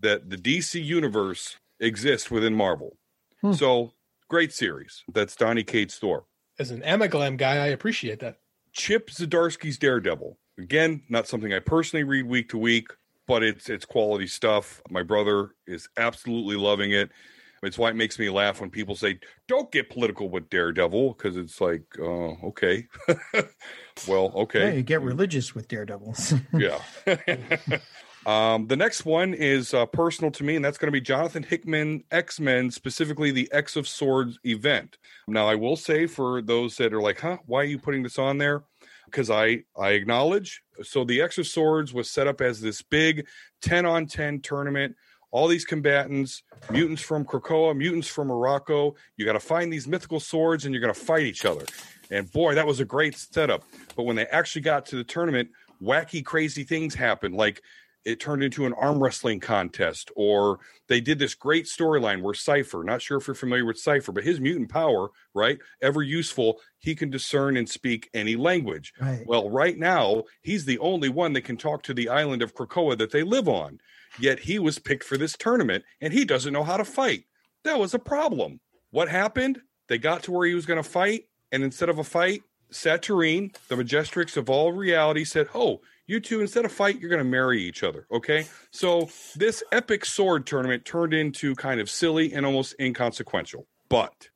that 0.00 0.30
the 0.30 0.36
DC 0.36 0.82
universe 0.82 1.56
exists 1.80 2.30
within 2.30 2.54
Marvel. 2.54 2.96
So 3.52 3.92
great 4.28 4.52
series. 4.52 5.02
That's 5.12 5.36
Donnie 5.36 5.62
Cates 5.64 5.98
Thor. 5.98 6.24
As 6.58 6.70
an 6.70 6.82
Amalgam 6.84 7.36
guy, 7.36 7.56
I 7.56 7.66
appreciate 7.68 8.20
that. 8.20 8.38
Chip 8.72 9.10
Zdarsky's 9.10 9.78
Daredevil. 9.78 10.38
Again, 10.58 11.02
not 11.08 11.28
something 11.28 11.52
I 11.52 11.58
personally 11.58 12.04
read 12.04 12.26
week 12.26 12.48
to 12.50 12.58
week, 12.58 12.88
but 13.26 13.42
it's 13.42 13.68
it's 13.68 13.84
quality 13.84 14.26
stuff. 14.26 14.80
My 14.90 15.02
brother 15.02 15.50
is 15.66 15.88
absolutely 15.96 16.56
loving 16.56 16.92
it. 16.92 17.10
It's 17.62 17.78
why 17.78 17.90
it 17.90 17.96
makes 17.96 18.18
me 18.18 18.30
laugh 18.30 18.60
when 18.60 18.70
people 18.70 18.94
say, 18.94 19.18
"Don't 19.48 19.72
get 19.72 19.90
political 19.90 20.28
with 20.28 20.48
Daredevil," 20.50 21.14
because 21.14 21.36
it's 21.36 21.60
like, 21.60 21.82
oh, 21.98 22.36
okay, 22.44 22.86
well, 24.06 24.32
Yeah, 24.34 24.42
okay, 24.42 24.76
you 24.76 24.82
get 24.82 25.02
religious 25.02 25.54
with 25.54 25.68
daredevils. 25.68 26.34
yeah. 26.52 26.78
um, 28.26 28.66
the 28.66 28.76
next 28.76 29.04
one 29.04 29.34
is 29.34 29.72
uh, 29.72 29.86
personal 29.86 30.32
to 30.32 30.42
me, 30.42 30.56
and 30.56 30.64
that's 30.64 30.78
going 30.78 30.88
to 30.88 30.92
be 30.92 31.00
Jonathan 31.00 31.44
Hickman 31.44 32.02
X 32.10 32.40
Men, 32.40 32.72
specifically 32.72 33.30
the 33.30 33.48
X 33.52 33.76
of 33.76 33.86
Swords 33.86 34.38
event. 34.44 34.98
Now, 35.28 35.48
I 35.48 35.54
will 35.54 35.76
say 35.76 36.06
for 36.06 36.42
those 36.42 36.76
that 36.78 36.92
are 36.92 37.00
like, 37.00 37.20
"Huh, 37.20 37.38
why 37.46 37.60
are 37.60 37.64
you 37.64 37.78
putting 37.78 38.02
this 38.02 38.18
on 38.18 38.36
there?" 38.36 38.64
Because 39.04 39.30
I 39.30 39.62
I 39.78 39.90
acknowledge. 39.90 40.62
So 40.82 41.04
the 41.04 41.22
X 41.22 41.38
of 41.38 41.46
Swords 41.46 41.94
was 41.94 42.10
set 42.10 42.26
up 42.26 42.40
as 42.40 42.60
this 42.60 42.82
big 42.82 43.28
ten 43.62 43.86
on 43.86 44.06
ten 44.06 44.40
tournament. 44.40 44.96
All 45.30 45.46
these 45.46 45.64
combatants, 45.64 46.42
mutants 46.70 47.02
from 47.02 47.24
Krakoa, 47.24 47.76
mutants 47.76 48.08
from 48.08 48.28
Arakko. 48.28 48.94
You 49.16 49.24
got 49.24 49.34
to 49.34 49.40
find 49.40 49.72
these 49.72 49.86
mythical 49.86 50.18
swords, 50.18 50.64
and 50.64 50.74
you're 50.74 50.80
going 50.80 50.94
to 50.94 50.98
fight 50.98 51.22
each 51.22 51.44
other. 51.44 51.64
And 52.10 52.30
boy, 52.32 52.54
that 52.54 52.66
was 52.66 52.80
a 52.80 52.84
great 52.84 53.16
setup. 53.16 53.62
But 53.96 54.04
when 54.04 54.16
they 54.16 54.26
actually 54.26 54.62
got 54.62 54.86
to 54.86 54.96
the 54.96 55.04
tournament, 55.04 55.50
wacky, 55.82 56.24
crazy 56.24 56.64
things 56.64 56.94
happened. 56.94 57.34
Like 57.34 57.62
it 58.06 58.20
turned 58.20 58.44
into 58.44 58.66
an 58.66 58.72
arm 58.74 59.02
wrestling 59.02 59.40
contest, 59.40 60.12
or 60.14 60.60
they 60.86 61.00
did 61.00 61.18
this 61.18 61.34
great 61.34 61.64
storyline 61.66 62.22
where 62.22 62.34
Cypher, 62.34 62.84
not 62.84 63.02
sure 63.02 63.18
if 63.18 63.26
you're 63.26 63.34
familiar 63.34 63.66
with 63.66 63.80
Cypher, 63.80 64.12
but 64.12 64.22
his 64.22 64.40
mutant 64.40 64.70
power, 64.70 65.10
right? 65.34 65.58
Ever 65.82 66.02
useful, 66.02 66.60
he 66.78 66.94
can 66.94 67.10
discern 67.10 67.56
and 67.56 67.68
speak 67.68 68.08
any 68.14 68.36
language. 68.36 68.92
Right. 69.00 69.26
Well, 69.26 69.50
right 69.50 69.76
now, 69.76 70.22
he's 70.40 70.64
the 70.64 70.78
only 70.78 71.08
one 71.08 71.32
that 71.32 71.42
can 71.42 71.56
talk 71.56 71.82
to 71.82 71.94
the 71.94 72.08
island 72.08 72.42
of 72.42 72.54
Krakoa 72.54 72.96
that 72.96 73.10
they 73.10 73.24
live 73.24 73.48
on. 73.48 73.80
Yet 74.20 74.38
he 74.38 74.60
was 74.60 74.78
picked 74.78 75.04
for 75.04 75.18
this 75.18 75.36
tournament 75.36 75.84
and 76.00 76.12
he 76.12 76.24
doesn't 76.24 76.52
know 76.52 76.64
how 76.64 76.76
to 76.76 76.84
fight. 76.84 77.24
That 77.64 77.80
was 77.80 77.92
a 77.92 77.98
problem. 77.98 78.60
What 78.92 79.08
happened? 79.08 79.60
They 79.88 79.98
got 79.98 80.22
to 80.22 80.32
where 80.32 80.46
he 80.46 80.54
was 80.54 80.64
going 80.64 80.82
to 80.82 80.88
fight, 80.88 81.24
and 81.50 81.64
instead 81.64 81.88
of 81.88 81.98
a 81.98 82.04
fight, 82.04 82.44
Saturnyne, 82.70 83.52
the 83.68 83.76
Majestrix 83.76 84.36
of 84.36 84.48
all 84.48 84.72
reality, 84.72 85.24
said, 85.24 85.48
Oh, 85.54 85.80
you 86.06 86.20
two, 86.20 86.40
instead 86.40 86.64
of 86.64 86.72
fight, 86.72 87.00
you're 87.00 87.10
going 87.10 87.22
to 87.22 87.28
marry 87.28 87.62
each 87.62 87.82
other. 87.82 88.06
Okay. 88.12 88.46
So 88.70 89.08
this 89.34 89.62
epic 89.72 90.04
sword 90.04 90.46
tournament 90.46 90.84
turned 90.84 91.14
into 91.14 91.54
kind 91.54 91.80
of 91.80 91.90
silly 91.90 92.32
and 92.32 92.46
almost 92.46 92.74
inconsequential. 92.80 93.66
But 93.88 94.28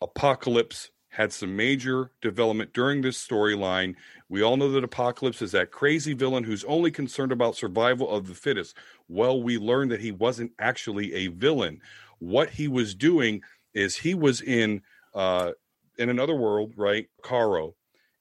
Apocalypse 0.00 0.90
had 1.08 1.32
some 1.32 1.56
major 1.56 2.10
development 2.20 2.74
during 2.74 3.00
this 3.00 3.24
storyline. 3.24 3.94
We 4.28 4.42
all 4.42 4.56
know 4.56 4.70
that 4.72 4.84
Apocalypse 4.84 5.40
is 5.40 5.52
that 5.52 5.70
crazy 5.70 6.12
villain 6.12 6.44
who's 6.44 6.64
only 6.64 6.90
concerned 6.90 7.32
about 7.32 7.56
survival 7.56 8.10
of 8.10 8.28
the 8.28 8.34
fittest. 8.34 8.76
Well, 9.08 9.42
we 9.42 9.56
learned 9.56 9.92
that 9.92 10.00
he 10.00 10.12
wasn't 10.12 10.52
actually 10.58 11.14
a 11.14 11.28
villain. 11.28 11.80
What 12.18 12.50
he 12.50 12.68
was 12.68 12.94
doing 12.94 13.42
is 13.72 13.96
he 13.96 14.14
was 14.14 14.42
in 14.42 14.82
uh 15.14 15.52
in 15.98 16.10
another 16.10 16.34
world, 16.34 16.74
right? 16.76 17.08
Caro, 17.22 17.74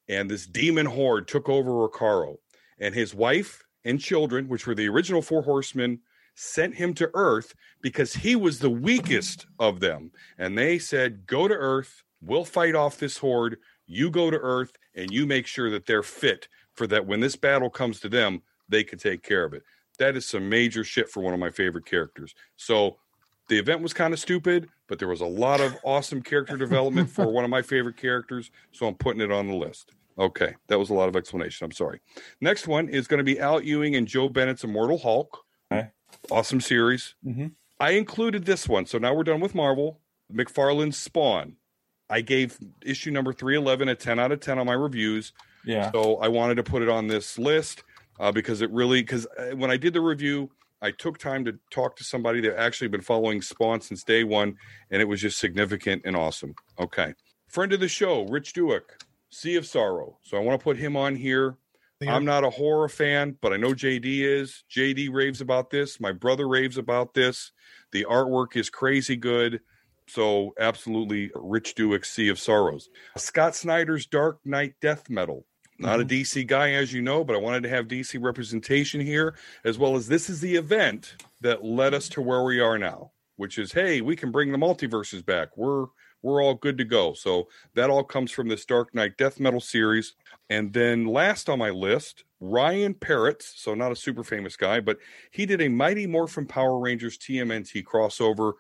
and 0.08 0.30
this 0.30 0.46
demon 0.46 0.86
horde 0.86 1.28
took 1.28 1.50
over 1.50 1.74
Ricaro, 1.74 2.38
and 2.80 2.94
his 2.94 3.14
wife 3.14 3.64
and 3.84 4.00
children, 4.00 4.48
which 4.48 4.68
were 4.68 4.76
the 4.76 4.90
original 4.90 5.22
four 5.22 5.44
horsemen, 5.44 6.00
sent 6.36 6.76
him 6.76 6.94
to 6.96 7.10
Earth 7.14 7.56
because 7.82 8.14
he 8.14 8.36
was 8.36 8.60
the 8.60 8.70
weakest 8.70 9.46
of 9.60 9.80
them. 9.80 10.12
And 10.38 10.58
they 10.58 10.80
said, 10.80 11.26
Go 11.28 11.48
to 11.48 11.54
Earth, 11.54 12.04
we'll 12.22 12.46
fight 12.46 12.76
off 12.76 12.98
this 12.98 13.18
horde. 13.18 13.58
You 13.88 14.10
go 14.10 14.30
to 14.30 14.38
Earth 14.38 14.74
and 14.96 15.12
you 15.12 15.26
make 15.26 15.48
sure 15.48 15.70
that 15.70 15.86
they're 15.86 16.04
fit 16.04 16.48
for 16.74 16.88
that 16.88 17.06
when 17.06 17.22
this 17.22 17.36
battle 17.36 17.70
comes 17.70 18.00
to 18.02 18.10
them, 18.10 18.42
they 18.68 18.84
can 18.84 19.00
take 19.00 19.24
care 19.24 19.44
of 19.44 19.54
it. 19.54 19.64
That 20.00 20.18
is 20.18 20.28
some 20.28 20.50
major 20.50 20.84
shit 20.84 21.10
for 21.10 21.22
one 21.22 21.34
of 21.34 21.40
my 21.40 21.50
favorite 21.50 21.86
characters. 21.86 22.36
So 22.58 22.98
the 23.48 23.58
event 23.58 23.82
was 23.82 23.94
kind 23.94 24.14
of 24.14 24.20
stupid, 24.20 24.68
but 24.88 25.00
there 25.00 25.08
was 25.08 25.22
a 25.22 25.26
lot 25.26 25.62
of 25.62 25.78
awesome 25.84 26.22
character 26.22 26.58
development 26.58 27.10
for 27.10 27.28
one 27.32 27.44
of 27.44 27.50
my 27.50 27.62
favorite 27.62 27.96
characters. 27.96 28.52
So 28.72 28.88
I'm 28.88 28.96
putting 28.96 29.22
it 29.22 29.32
on 29.32 29.48
the 29.48 29.56
list. 29.56 29.92
Okay, 30.18 30.56
that 30.68 30.80
was 30.80 30.90
a 30.90 30.94
lot 30.94 31.10
of 31.10 31.16
explanation. 31.16 31.66
I'm 31.66 31.72
sorry. 31.72 32.00
Next 32.40 32.68
one 32.68 32.88
is 32.88 33.08
going 33.08 33.18
to 33.18 33.24
be 33.24 33.40
Al 33.40 33.62
Ewing 33.62 33.96
and 33.96 34.08
Joe 34.08 34.30
Bennett's 34.30 34.64
Immortal 34.64 34.98
Hulk. 34.98 35.44
Okay. 35.72 35.90
Awesome 36.32 36.62
series. 36.62 37.16
Mhm. 37.26 37.52
I 37.80 37.92
included 37.92 38.46
this 38.46 38.70
one. 38.70 38.86
So 38.86 38.98
now 38.98 39.14
we're 39.14 39.24
done 39.26 39.42
with 39.42 39.54
Marvel. 39.54 40.00
McFarlane's 40.34 40.96
Spawn. 40.98 41.58
I 42.10 42.22
gave 42.22 42.58
issue 42.86 43.12
number 43.12 43.34
311 43.34 43.90
a 43.90 43.96
10 43.96 44.20
out 44.20 44.32
of 44.32 44.40
10 44.40 44.58
on 44.60 44.66
my 44.66 44.74
reviews. 44.74 45.34
Yeah. 45.66 45.92
So 45.92 46.18
I 46.18 46.28
wanted 46.30 46.56
to 46.56 46.64
put 46.64 46.82
it 46.82 46.90
on 46.90 47.08
this 47.08 47.38
list 47.38 47.84
uh, 48.20 48.32
because 48.32 48.62
it 48.62 48.72
really, 48.72 49.02
because 49.02 49.28
when 49.56 49.70
I 49.72 49.78
did 49.78 49.94
the 49.94 50.02
review, 50.02 50.50
I 50.82 50.92
took 50.92 51.18
time 51.18 51.44
to 51.46 51.58
talk 51.72 51.96
to 51.98 52.04
somebody 52.04 52.40
that 52.42 52.58
actually 52.60 52.88
been 52.90 53.02
following 53.02 53.42
Spawn 53.42 53.82
since 53.82 54.04
day 54.04 54.24
one, 54.24 54.56
and 54.92 55.02
it 55.02 55.06
was 55.06 55.20
just 55.20 55.40
significant 55.40 56.04
and 56.06 56.16
awesome. 56.16 56.54
Okay. 56.80 57.14
Friend 57.48 57.74
of 57.74 57.80
the 57.80 57.88
show, 57.88 58.26
Rich 58.26 58.54
Douek, 58.54 58.82
Sea 59.36 59.58
of 59.58 59.68
Sorrow. 59.68 60.18
So 60.24 60.38
I 60.38 60.40
want 60.40 60.60
to 60.60 60.64
put 60.64 60.78
him 60.78 60.96
on 60.96 61.16
here. 61.16 61.58
I'm 62.08 62.24
not 62.24 62.44
a 62.44 62.50
horror 62.50 62.88
fan, 62.88 63.38
but 63.42 63.52
I 63.52 63.58
know 63.58 63.74
JD 63.74 64.22
is. 64.22 64.64
JD 64.74 65.12
raves 65.12 65.42
about 65.42 65.72
this. 65.72 66.00
My 66.00 66.12
brother 66.12 66.48
raves 66.48 66.78
about 66.78 67.14
this. 67.14 67.52
The 67.92 68.06
artwork 68.10 68.56
is 68.56 68.70
crazy 68.70 69.16
good. 69.16 69.62
So 70.08 70.54
absolutely 70.60 71.32
Rich 71.34 71.76
Douek, 71.76 72.06
Sea 72.06 72.30
of 72.30 72.40
Sorrows. 72.40 72.90
Scott 73.18 73.56
Snyder's 73.56 74.06
Dark 74.06 74.40
Knight 74.46 74.76
Death 74.82 75.10
Metal. 75.10 75.46
Not 75.80 76.00
a 76.00 76.06
mm-hmm. 76.06 76.22
DC 76.22 76.48
guy, 76.48 76.72
as 76.74 76.94
you 76.94 77.02
know, 77.02 77.24
but 77.24 77.36
I 77.36 77.40
wanted 77.40 77.64
to 77.64 77.70
have 77.70 77.88
DC 77.88 78.22
representation 78.22 79.02
here, 79.02 79.36
as 79.66 79.78
well 79.78 79.96
as 79.96 80.08
this 80.08 80.30
is 80.30 80.40
the 80.40 80.56
event 80.56 81.16
that 81.42 81.66
led 81.66 81.94
us 81.94 82.08
to 82.10 82.22
where 82.22 82.44
we 82.44 82.62
are 82.62 82.78
now, 82.78 83.12
which 83.36 83.58
is 83.58 83.74
hey, 83.74 84.00
we 84.00 84.16
can 84.16 84.32
bring 84.32 84.52
the 84.52 84.58
multiverses 84.58 85.26
back. 85.26 85.58
We're 85.58 85.88
we're 86.26 86.44
all 86.44 86.56
good 86.56 86.80
to 86.80 86.84
go. 86.84 87.14
So 87.14 87.48
that 87.76 87.92
all 87.92 88.04
comes 88.04 88.32
from 88.32 88.48
this 88.48 88.66
Dark 88.66 88.96
Knight 88.96 89.16
Death 89.16 89.40
Metal 89.40 89.62
series. 89.62 90.16
And 90.50 90.74
then 90.74 91.06
last 91.06 91.50
on 91.50 91.60
my 91.60 91.70
list, 91.70 92.24
Ryan 92.40 92.96
Parrott's, 92.96 93.54
so 93.56 93.76
not 93.76 93.92
a 93.92 93.96
super 93.96 94.24
famous 94.24 94.58
guy, 94.58 94.80
but 94.80 94.98
he 95.30 95.46
did 95.46 95.62
a 95.62 95.68
Mighty 95.68 96.08
Morphin 96.08 96.48
Power 96.48 96.80
Rangers 96.80 97.20
TMNT 97.20 97.84
crossover 97.84 98.54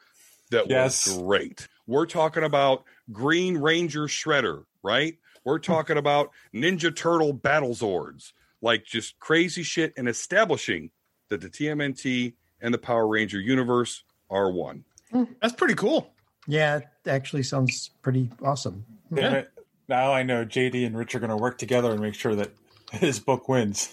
that 0.52 0.70
Yes. 0.70 1.08
was 1.08 1.18
great. 1.18 1.68
We're 1.88 2.06
talking 2.06 2.44
about 2.44 2.84
Green 3.12 3.58
Ranger 3.58 4.04
Shredder, 4.04 4.66
right? 4.84 5.18
We're 5.44 5.58
hmm. 5.58 5.64
talking 5.64 5.98
about 5.98 6.30
Ninja 6.54 6.96
Turtle 6.96 7.34
Battle 7.34 7.72
Zords, 7.74 8.34
like 8.62 8.86
just 8.86 9.18
crazy 9.20 9.64
shit 9.64 9.92
and 9.98 10.08
establishing 10.08 10.92
that 11.30 11.42
the 11.42 11.50
TMNT 11.50 12.36
and 12.62 12.72
the 12.72 12.78
Power 12.78 13.08
Ranger 13.08 13.40
universe 13.40 14.04
are 14.30 14.52
one. 14.52 14.86
Hmm. 15.12 15.24
That's 15.42 15.54
pretty 15.56 15.76
cool. 15.76 16.15
Yeah, 16.48 16.78
it 16.78 16.88
actually 17.08 17.44
sounds 17.44 17.90
pretty 18.02 18.30
awesome. 18.44 18.86
Damn 19.14 19.36
it. 19.36 19.52
Now 19.88 20.14
I 20.14 20.24
know 20.24 20.46
JD 20.46 20.86
and 20.86 20.98
Rich 20.98 21.16
are 21.16 21.20
going 21.20 21.30
to 21.30 21.38
work 21.38 21.58
together 21.58 21.92
and 21.92 22.00
make 22.00 22.16
sure 22.16 22.36
that 22.36 22.52
his 22.92 23.20
book 23.20 23.48
wins. 23.48 23.90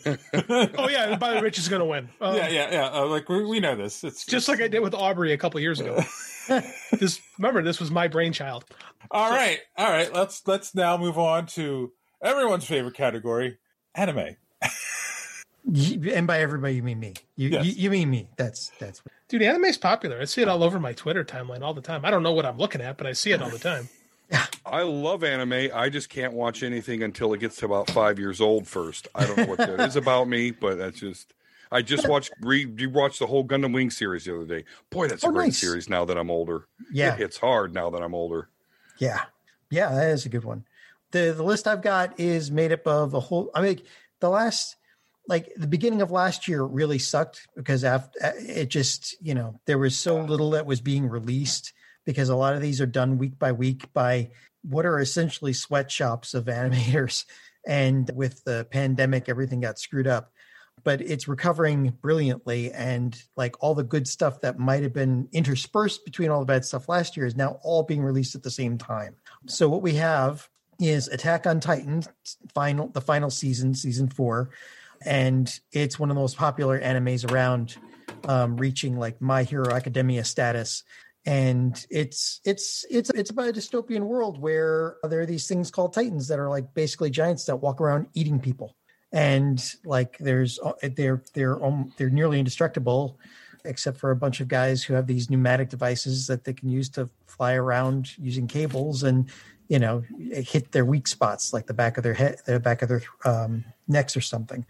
oh 0.06 0.88
yeah, 0.88 1.16
by 1.16 1.30
the 1.30 1.36
way, 1.36 1.42
Rich 1.42 1.58
is 1.58 1.68
going 1.68 1.80
to 1.80 1.86
win. 1.86 2.08
Um, 2.20 2.36
yeah, 2.36 2.48
yeah, 2.48 2.72
yeah. 2.72 2.90
Uh, 2.92 3.06
like 3.06 3.28
we, 3.28 3.44
we 3.44 3.60
know 3.60 3.76
this. 3.76 4.04
It's 4.04 4.24
just 4.26 4.48
like 4.48 4.60
I 4.60 4.68
did 4.68 4.80
with 4.80 4.94
Aubrey 4.94 5.32
a 5.32 5.38
couple 5.38 5.60
years 5.60 5.80
ago. 5.80 6.00
this 6.92 7.20
remember 7.38 7.62
this 7.62 7.80
was 7.80 7.90
my 7.90 8.06
brainchild. 8.06 8.64
all 9.10 9.30
right, 9.30 9.58
all 9.76 9.90
right. 9.90 10.12
Let's 10.12 10.46
let's 10.46 10.74
now 10.74 10.96
move 10.96 11.18
on 11.18 11.46
to 11.46 11.92
everyone's 12.22 12.64
favorite 12.64 12.94
category, 12.94 13.58
anime. 13.94 14.36
Y- 15.66 16.12
And 16.14 16.26
by 16.28 16.40
everybody, 16.40 16.74
you 16.76 16.82
mean 16.82 17.00
me. 17.00 17.14
You 17.34 17.48
Yes. 17.50 17.66
you, 17.66 17.72
you 17.72 17.90
mean 17.90 18.08
me. 18.10 18.28
That's 18.36 18.70
that's 18.78 19.02
Dude, 19.28 19.42
anime's 19.42 19.76
popular. 19.76 20.20
I 20.20 20.24
see 20.24 20.40
it 20.42 20.48
all 20.48 20.62
over 20.62 20.78
my 20.78 20.92
Twitter 20.92 21.24
timeline 21.24 21.62
all 21.62 21.74
the 21.74 21.80
time. 21.82 22.04
I 22.04 22.10
don't 22.12 22.22
know 22.22 22.32
what 22.32 22.46
I'm 22.46 22.56
looking 22.58 22.80
at, 22.80 22.96
but 22.96 23.06
I 23.08 23.12
see 23.12 23.32
it 23.32 23.42
all 23.42 23.50
the 23.50 23.58
time. 23.58 23.88
I 24.66 24.82
love 24.82 25.24
anime. 25.24 25.70
I 25.74 25.88
just 25.88 26.08
can't 26.08 26.32
watch 26.32 26.62
anything 26.62 27.02
until 27.02 27.32
it 27.32 27.40
gets 27.40 27.56
to 27.56 27.66
about 27.66 27.90
five 27.90 28.18
years 28.18 28.40
old 28.40 28.66
first. 28.68 29.08
I 29.14 29.26
don't 29.26 29.36
know 29.38 29.46
what 29.46 29.58
that 29.58 29.80
is 29.80 29.96
about 29.96 30.28
me, 30.28 30.50
but 30.52 30.78
that's 30.78 31.00
just. 31.00 31.32
I 31.72 31.82
just 31.82 32.08
watched 32.08 32.30
re 32.40 32.64
watched 32.86 33.18
the 33.18 33.26
whole 33.26 33.44
Gundam 33.44 33.74
Wing 33.74 33.90
series 33.90 34.24
the 34.24 34.36
other 34.36 34.44
day. 34.46 34.64
Boy, 34.90 35.08
that's 35.08 35.24
oh, 35.24 35.28
a 35.28 35.30
Oh, 35.30 35.34
great 35.34 35.46
nice. 35.46 35.58
series. 35.58 35.88
Now 35.88 36.04
that 36.04 36.16
I'm 36.16 36.30
older, 36.30 36.66
Yeah. 36.92 37.14
it 37.14 37.18
hits 37.18 37.38
hard. 37.38 37.74
Now 37.74 37.90
that 37.90 38.02
I'm 38.02 38.14
older, 38.14 38.48
Yeah. 38.98 39.22
Yeah, 39.68 39.92
that 39.92 40.10
is 40.10 40.24
a 40.26 40.28
good 40.28 40.44
one. 40.44 40.64
The 41.10 41.32
the 41.36 41.42
list 41.42 41.66
I've 41.66 41.82
got 41.82 42.20
is 42.20 42.52
made 42.52 42.70
up 42.70 42.86
of 42.86 43.14
a 43.14 43.20
whole 43.20 43.50
I 43.52 43.62
mean 43.62 43.80
the 44.20 44.30
last 44.30 44.76
like 45.28 45.52
the 45.56 45.66
beginning 45.66 46.02
of 46.02 46.10
last 46.10 46.48
year 46.48 46.62
really 46.62 46.98
sucked 46.98 47.46
because 47.56 47.84
after 47.84 48.18
eh, 48.22 48.32
it 48.38 48.68
just 48.68 49.16
you 49.20 49.34
know 49.34 49.60
there 49.66 49.78
was 49.78 49.96
so 49.96 50.20
little 50.20 50.50
that 50.50 50.66
was 50.66 50.80
being 50.80 51.08
released 51.08 51.72
because 52.04 52.28
a 52.28 52.36
lot 52.36 52.54
of 52.54 52.60
these 52.62 52.80
are 52.80 52.86
done 52.86 53.18
week 53.18 53.38
by 53.38 53.52
week 53.52 53.92
by 53.92 54.30
what 54.62 54.86
are 54.86 55.00
essentially 55.00 55.52
sweatshops 55.52 56.34
of 56.34 56.44
animators. 56.46 57.24
And 57.66 58.08
with 58.14 58.44
the 58.44 58.66
pandemic 58.70 59.28
everything 59.28 59.60
got 59.60 59.78
screwed 59.78 60.06
up 60.06 60.32
but 60.84 61.00
it's 61.00 61.26
recovering 61.26 61.90
brilliantly. 62.00 62.70
And 62.72 63.20
like 63.36 63.56
all 63.60 63.74
the 63.74 63.82
good 63.82 64.06
stuff 64.06 64.40
that 64.42 64.58
might 64.58 64.82
have 64.82 64.92
been 64.92 65.28
interspersed 65.32 66.04
between 66.04 66.30
all 66.30 66.40
the 66.40 66.46
bad 66.46 66.64
stuff 66.64 66.88
last 66.88 67.16
year 67.16 67.26
is 67.26 67.34
now 67.34 67.58
all 67.62 67.82
being 67.82 68.02
released 68.02 68.34
at 68.34 68.42
the 68.42 68.50
same 68.50 68.78
time. 68.78 69.16
So 69.46 69.68
what 69.68 69.82
we 69.82 69.94
have 69.94 70.48
is 70.78 71.08
attack 71.08 71.46
on 71.46 71.58
titan 71.58 72.02
final 72.54 72.88
the 72.88 73.00
final 73.00 73.30
season 73.30 73.74
season 73.74 74.10
four 74.10 74.50
and 75.06 75.60
it's 75.72 75.98
one 75.98 76.10
of 76.10 76.16
the 76.16 76.20
most 76.20 76.36
popular 76.36 76.80
animes 76.80 77.30
around 77.30 77.76
um, 78.26 78.56
reaching 78.56 78.98
like 78.98 79.20
my 79.20 79.44
hero 79.44 79.72
academia 79.72 80.24
status. 80.24 80.82
And 81.24 81.84
it's 81.90 82.40
it's 82.44 82.84
it's 82.88 83.10
it's 83.10 83.30
about 83.30 83.48
a 83.48 83.52
dystopian 83.52 84.02
world 84.02 84.38
where 84.38 84.96
there 85.08 85.20
are 85.20 85.26
these 85.26 85.48
things 85.48 85.70
called 85.70 85.92
titans 85.92 86.28
that 86.28 86.38
are 86.38 86.48
like 86.48 86.72
basically 86.74 87.10
giants 87.10 87.46
that 87.46 87.56
walk 87.56 87.80
around 87.80 88.06
eating 88.14 88.38
people. 88.38 88.76
And 89.12 89.62
like 89.84 90.18
there's 90.18 90.60
uh, 90.60 90.72
they're 90.82 91.22
they're 91.34 91.64
um, 91.64 91.92
they're 91.96 92.10
nearly 92.10 92.38
indestructible 92.38 93.18
except 93.64 93.98
for 93.98 94.12
a 94.12 94.16
bunch 94.16 94.40
of 94.40 94.46
guys 94.46 94.84
who 94.84 94.94
have 94.94 95.08
these 95.08 95.28
pneumatic 95.28 95.68
devices 95.68 96.28
that 96.28 96.44
they 96.44 96.52
can 96.52 96.68
use 96.68 96.88
to 96.90 97.10
fly 97.26 97.54
around 97.54 98.16
using 98.16 98.46
cables 98.46 99.02
and 99.02 99.28
you 99.68 99.78
know 99.78 100.04
hit 100.30 100.70
their 100.70 100.84
weak 100.84 101.08
spots 101.08 101.52
like 101.52 101.66
the 101.66 101.74
back 101.74 101.96
of 101.96 102.04
their 102.04 102.14
head 102.14 102.36
the 102.46 102.60
back 102.60 102.82
of 102.82 102.88
their 102.88 103.02
um, 103.24 103.64
necks 103.88 104.16
or 104.16 104.20
something 104.20 104.64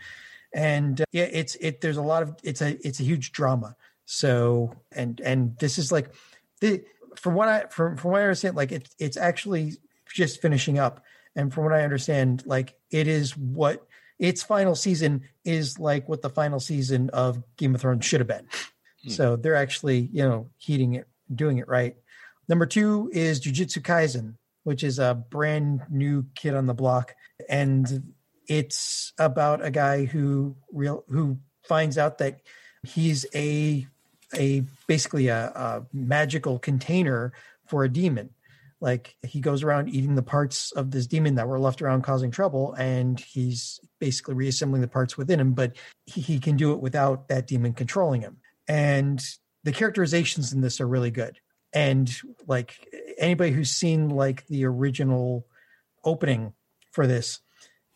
and 0.57 1.03
uh, 1.03 1.05
yeah 1.13 1.29
it's 1.31 1.55
it 1.57 1.83
there's 1.83 1.99
a 1.99 2.03
lot 2.03 2.23
of 2.23 2.35
it's 2.43 2.63
a 2.63 2.77
it's 2.85 2.99
a 2.99 3.05
huge 3.05 3.31
drama. 3.31 3.77
So 4.07 4.75
and 4.91 5.21
and 5.21 5.57
this 5.59 5.79
is 5.79 5.93
like 5.93 6.13
the 6.61 6.83
from 7.15 7.35
what 7.35 7.49
i 7.49 7.65
from 7.71 7.97
from 7.97 8.11
what 8.13 8.21
i 8.21 8.25
understand 8.25 8.57
like 8.57 8.73
it, 8.73 8.89
it's 8.99 9.17
actually 9.17 9.75
just 10.13 10.41
finishing 10.41 10.79
up. 10.79 11.05
And 11.37 11.53
from 11.53 11.65
what 11.65 11.75
i 11.75 11.85
understand 11.85 12.43
like 12.47 12.75
it 12.91 13.07
is 13.07 13.37
what 13.37 13.87
its 14.19 14.43
final 14.43 14.75
season 14.75 15.23
is 15.45 15.79
like 15.79 16.09
what 16.09 16.23
the 16.23 16.31
final 16.31 16.59
season 16.59 17.11
of 17.11 17.43
game 17.59 17.75
of 17.75 17.83
thrones 17.83 18.05
should 18.05 18.21
have 18.21 18.29
been. 18.29 18.49
So 19.09 19.37
they're 19.37 19.55
actually 19.55 20.09
you 20.13 20.23
know 20.23 20.49
heating 20.57 20.95
it 20.95 21.07
doing 21.33 21.59
it 21.59 21.69
right. 21.69 21.97
Number 22.49 22.67
two 22.67 23.11
is 23.13 23.41
jujutsu 23.41 23.83
kaisen 23.83 24.35
which 24.67 24.83
is 24.83 24.99
a 24.99 25.15
brand 25.31 25.81
new 25.89 26.27
kid 26.35 26.53
on 26.53 26.67
the 26.67 26.75
block. 26.75 27.15
And 27.49 28.15
it's 28.49 29.13
about 29.19 29.65
a 29.65 29.71
guy 29.71 30.05
who 30.05 30.57
real 30.73 31.05
who 31.09 31.39
finds 31.63 31.99
out 31.99 32.19
that 32.19 32.41
he's 32.83 33.27
a 33.35 33.87
a 34.35 34.63
basically 34.87 35.29
a, 35.29 35.47
a 35.55 35.87
magical 35.93 36.59
container 36.59 37.33
for 37.67 37.85
a 37.85 37.89
demon. 37.89 38.31
Like 38.81 39.17
he 39.27 39.41
goes 39.41 39.63
around 39.63 39.89
eating 39.89 40.15
the 40.15 40.23
parts 40.23 40.73
of 40.73 40.91
this 40.91 41.07
demon 41.07 41.37
that 41.37 41.49
were 41.49 41.59
left 41.59 41.81
around 41.81 42.03
causing 42.03 42.31
trouble 42.31 42.75
and 42.75 43.19
he's 43.19 43.81
basically 43.99 44.35
reassembling 44.35 44.83
the 44.83 44.89
parts 44.89 45.17
within 45.17 45.41
him 45.41 45.55
but 45.55 45.77
he, 46.05 46.21
he 46.21 46.39
can 46.39 46.57
do 46.57 46.73
it 46.73 46.81
without 46.81 47.29
that 47.29 47.47
demon 47.47 47.73
controlling 47.73 48.21
him. 48.21 48.37
And 48.69 49.25
the 49.65 49.73
characterizations 49.73 50.53
in 50.53 50.61
this 50.61 50.81
are 50.81 50.87
really 50.87 51.11
good. 51.11 51.39
And 51.73 52.15
like 52.47 52.87
anybody 53.19 53.53
who's 53.53 53.71
seen 53.71 54.11
like 54.11 54.47
the 54.47 54.67
original 54.67 55.47
opening 56.05 56.53
for 56.93 57.07
this 57.07 57.41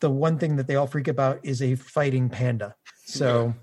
the 0.00 0.10
one 0.10 0.38
thing 0.38 0.56
that 0.56 0.66
they 0.66 0.76
all 0.76 0.86
freak 0.86 1.08
about 1.08 1.40
is 1.42 1.62
a 1.62 1.74
fighting 1.74 2.28
panda. 2.28 2.74
So 3.04 3.54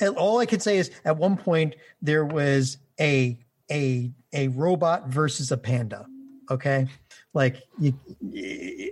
and 0.00 0.16
all 0.16 0.38
i 0.38 0.46
could 0.46 0.62
say 0.62 0.78
is 0.78 0.88
at 1.04 1.16
one 1.16 1.36
point 1.36 1.74
there 2.00 2.24
was 2.24 2.78
a 3.00 3.36
a 3.72 4.12
a 4.32 4.46
robot 4.48 5.08
versus 5.08 5.50
a 5.50 5.56
panda 5.56 6.06
okay? 6.50 6.88
Like 7.32 7.62
you 7.78 7.94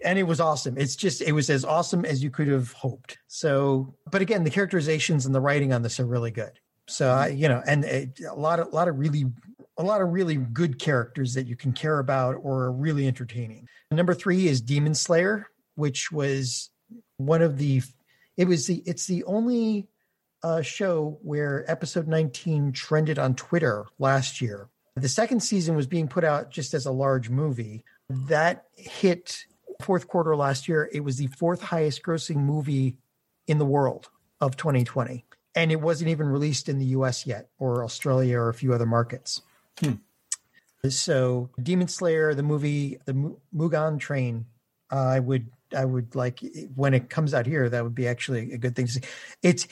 and 0.04 0.18
it 0.18 0.22
was 0.22 0.40
awesome. 0.40 0.78
It's 0.78 0.94
just 0.94 1.20
it 1.20 1.32
was 1.32 1.50
as 1.50 1.64
awesome 1.64 2.04
as 2.04 2.22
you 2.22 2.30
could 2.30 2.48
have 2.48 2.72
hoped. 2.72 3.18
So 3.26 3.94
but 4.10 4.22
again 4.22 4.44
the 4.44 4.50
characterizations 4.50 5.26
and 5.26 5.34
the 5.34 5.40
writing 5.40 5.72
on 5.72 5.82
this 5.82 5.98
are 5.98 6.06
really 6.06 6.30
good. 6.30 6.52
So 6.86 7.12
I, 7.12 7.30
mm-hmm. 7.30 7.38
you 7.38 7.48
know 7.48 7.62
and 7.66 7.84
a, 7.84 8.10
a 8.30 8.34
lot 8.34 8.60
of 8.60 8.68
a 8.68 8.70
lot 8.70 8.88
of 8.88 8.98
really 8.98 9.24
a 9.76 9.82
lot 9.82 10.00
of 10.00 10.08
really 10.08 10.36
good 10.36 10.78
characters 10.78 11.34
that 11.34 11.46
you 11.46 11.56
can 11.56 11.72
care 11.72 11.98
about 11.98 12.36
or 12.42 12.64
are 12.64 12.72
really 12.72 13.06
entertaining. 13.06 13.68
Number 13.90 14.14
three 14.14 14.48
is 14.48 14.60
demon 14.60 14.94
slayer 14.94 15.48
which 15.78 16.10
was 16.10 16.70
one 17.18 17.40
of 17.42 17.58
the 17.58 17.82
it 18.36 18.48
was 18.48 18.66
the 18.66 18.82
it's 18.84 19.06
the 19.06 19.22
only 19.24 19.88
uh, 20.42 20.62
show 20.62 21.18
where 21.22 21.64
episode 21.70 22.08
19 22.08 22.72
trended 22.72 23.18
on 23.18 23.34
twitter 23.34 23.86
last 23.98 24.40
year. 24.40 24.68
The 24.96 25.08
second 25.08 25.40
season 25.40 25.76
was 25.76 25.86
being 25.86 26.08
put 26.08 26.24
out 26.24 26.50
just 26.50 26.74
as 26.74 26.86
a 26.86 26.92
large 26.92 27.30
movie. 27.30 27.84
That 28.08 28.66
hit 28.74 29.44
fourth 29.80 30.08
quarter 30.08 30.34
last 30.34 30.68
year. 30.68 30.88
It 30.92 31.00
was 31.00 31.16
the 31.16 31.28
fourth 31.28 31.62
highest 31.62 32.02
grossing 32.02 32.38
movie 32.38 32.96
in 33.46 33.58
the 33.58 33.64
world 33.64 34.08
of 34.40 34.56
2020 34.56 35.24
and 35.54 35.72
it 35.72 35.80
wasn't 35.80 36.10
even 36.10 36.28
released 36.28 36.68
in 36.68 36.78
the 36.78 36.86
us 36.86 37.26
yet 37.26 37.48
or 37.58 37.84
australia 37.84 38.38
or 38.38 38.48
a 38.48 38.54
few 38.54 38.72
other 38.72 38.86
markets. 38.86 39.42
So 40.88 41.50
demon 41.60 41.88
slayer 41.88 42.34
the 42.34 42.42
movie 42.42 42.98
the 43.04 43.14
Mu- 43.14 43.36
mugen 43.54 43.98
train 43.98 44.46
uh, 44.92 44.96
i 44.96 45.18
would 45.18 45.50
i 45.76 45.84
would 45.84 46.14
like 46.14 46.40
when 46.74 46.94
it 46.94 47.10
comes 47.10 47.34
out 47.34 47.46
here 47.46 47.68
that 47.68 47.84
would 47.84 47.94
be 47.94 48.08
actually 48.08 48.52
a 48.52 48.58
good 48.58 48.74
thing 48.74 48.86
to 48.86 48.92
see. 48.92 49.00
It's 49.42 49.66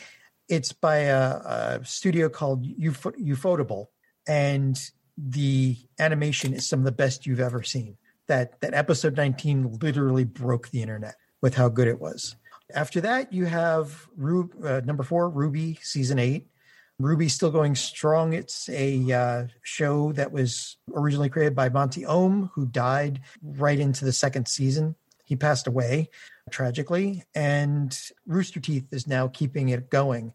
it's 0.49 0.73
by 0.73 0.97
a, 0.97 1.19
a 1.19 1.81
studio 1.85 2.29
called 2.29 2.65
Ufo- 2.65 3.19
ufotable 3.19 3.87
and 4.29 4.79
the 5.19 5.77
animation 5.99 6.53
is 6.53 6.69
some 6.69 6.81
of 6.81 6.85
the 6.85 6.93
best 6.93 7.27
you've 7.27 7.41
ever 7.41 7.63
seen. 7.63 7.97
That 8.29 8.61
that 8.61 8.75
episode 8.75 9.17
19 9.17 9.79
literally 9.81 10.25
broke 10.25 10.71
the 10.71 10.83
internet 10.83 11.17
with 11.41 11.55
how 11.55 11.69
good 11.69 11.89
it 11.89 12.01
was. 12.01 12.37
After 12.75 13.01
that 13.03 13.33
you 13.33 13.47
have 13.47 14.09
Ru- 14.17 14.51
uh, 14.65 14.81
number 14.85 15.03
four 15.03 15.31
RWBY 15.31 15.83
season 15.83 16.19
eight. 16.19 16.49
RWBY's 17.01 17.35
still 17.35 17.51
going 17.51 17.75
strong. 17.75 18.33
It's 18.33 18.69
a 18.71 19.13
uh, 19.13 19.47
show 19.63 20.13
that 20.13 20.33
was 20.33 20.77
originally 20.95 21.29
created 21.29 21.55
by 21.55 21.69
monty 21.69 22.05
oum 22.05 22.51
who 22.55 22.67
died 22.67 23.21
right 23.43 23.79
into 23.79 24.05
the 24.05 24.13
second 24.13 24.49
season 24.49 24.97
he 25.27 25.37
passed 25.37 25.67
away 25.67 26.09
tragically 26.51 27.25
and 27.35 27.99
rooster 28.27 28.61
teeth 28.61 28.87
is 28.93 29.07
now 29.07 29.27
keeping 29.29 29.69
it 29.71 29.91
going. 29.91 30.33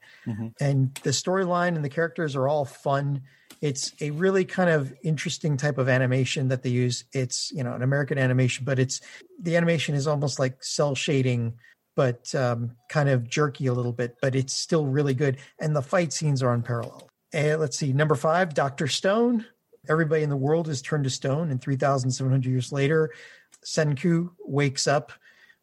And 0.60 0.94
the 1.04 1.12
storyline 1.12 1.76
and 1.76 1.84
the 1.84 1.90
characters 1.90 2.36
are 2.36 2.48
all 2.48 2.66
fun. 2.66 3.22
It's 3.62 3.94
a 4.02 4.12
really 4.12 4.44
kind 4.44 4.70
of 4.70 4.94
interesting 5.04 5.56
type 5.56 5.78
of 5.78 5.88
animation 5.88 6.50
that 6.50 6.64
they 6.64 6.70
use. 6.70 7.06
It's 7.14 7.52
you 7.52 7.64
know 7.64 7.74
an 7.74 7.82
american 7.82 8.18
animation 8.18 8.66
but 8.66 8.78
it's 8.78 9.00
the 9.40 9.56
animation 9.56 9.96
is 9.96 10.06
almost 10.08 10.38
like 10.38 10.64
cell 10.64 10.96
shading 10.96 11.54
but 11.96 12.34
um, 12.36 12.72
kind 12.90 13.10
of 13.10 13.30
jerky 13.30 13.68
a 13.68 13.74
little 13.74 13.92
bit 13.94 14.18
but 14.22 14.36
it's 14.36 14.54
still 14.54 14.86
really 14.86 15.14
good. 15.14 15.38
And 15.60 15.76
the 15.76 15.82
fight 15.82 16.12
scenes 16.12 16.44
are 16.44 16.54
unparalleled. 16.54 17.10
And 17.34 17.62
let's 17.62 17.78
see 17.78 17.94
number 17.94 18.16
five 18.16 18.54
dr 18.54 18.88
stone. 18.88 19.46
Everybody 19.90 20.24
in 20.24 20.30
the 20.30 20.36
world 20.36 20.68
is 20.68 20.82
turned 20.82 21.06
to 21.06 21.10
stone 21.10 21.50
and 21.50 21.62
3700 21.62 22.46
years 22.46 22.72
later 22.74 23.12
senku 23.64 24.32
wakes 24.40 24.88
up 24.88 25.12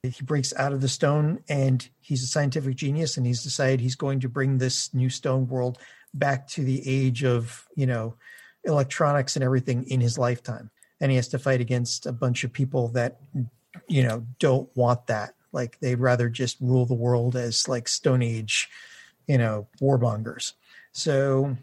he 0.02 0.24
breaks 0.24 0.54
out 0.56 0.72
of 0.72 0.80
the 0.80 0.88
stone 0.88 1.40
and 1.48 1.88
he's 2.00 2.22
a 2.22 2.26
scientific 2.26 2.76
genius 2.76 3.16
and 3.16 3.26
he's 3.26 3.42
decided 3.42 3.80
he's 3.80 3.96
going 3.96 4.20
to 4.20 4.28
bring 4.28 4.58
this 4.58 4.94
new 4.94 5.10
stone 5.10 5.48
world 5.48 5.78
back 6.14 6.46
to 6.46 6.62
the 6.62 6.82
age 6.86 7.24
of 7.24 7.66
you 7.74 7.86
know 7.86 8.14
electronics 8.64 9.34
and 9.34 9.44
everything 9.44 9.84
in 9.84 10.00
his 10.00 10.16
lifetime. 10.16 10.70
And 11.00 11.10
he 11.10 11.16
has 11.16 11.28
to 11.28 11.38
fight 11.38 11.60
against 11.60 12.06
a 12.06 12.12
bunch 12.12 12.44
of 12.44 12.52
people 12.52 12.88
that 12.88 13.20
you 13.88 14.04
know 14.04 14.24
don't 14.38 14.68
want 14.76 15.08
that. 15.08 15.34
Like 15.50 15.80
they'd 15.80 15.96
rather 15.96 16.28
just 16.28 16.58
rule 16.60 16.86
the 16.86 16.94
world 16.94 17.34
as 17.34 17.66
like 17.68 17.88
stone 17.88 18.22
age 18.22 18.68
you 19.28 19.38
know 19.38 19.68
warmongers 19.80 20.54
so 20.92 21.56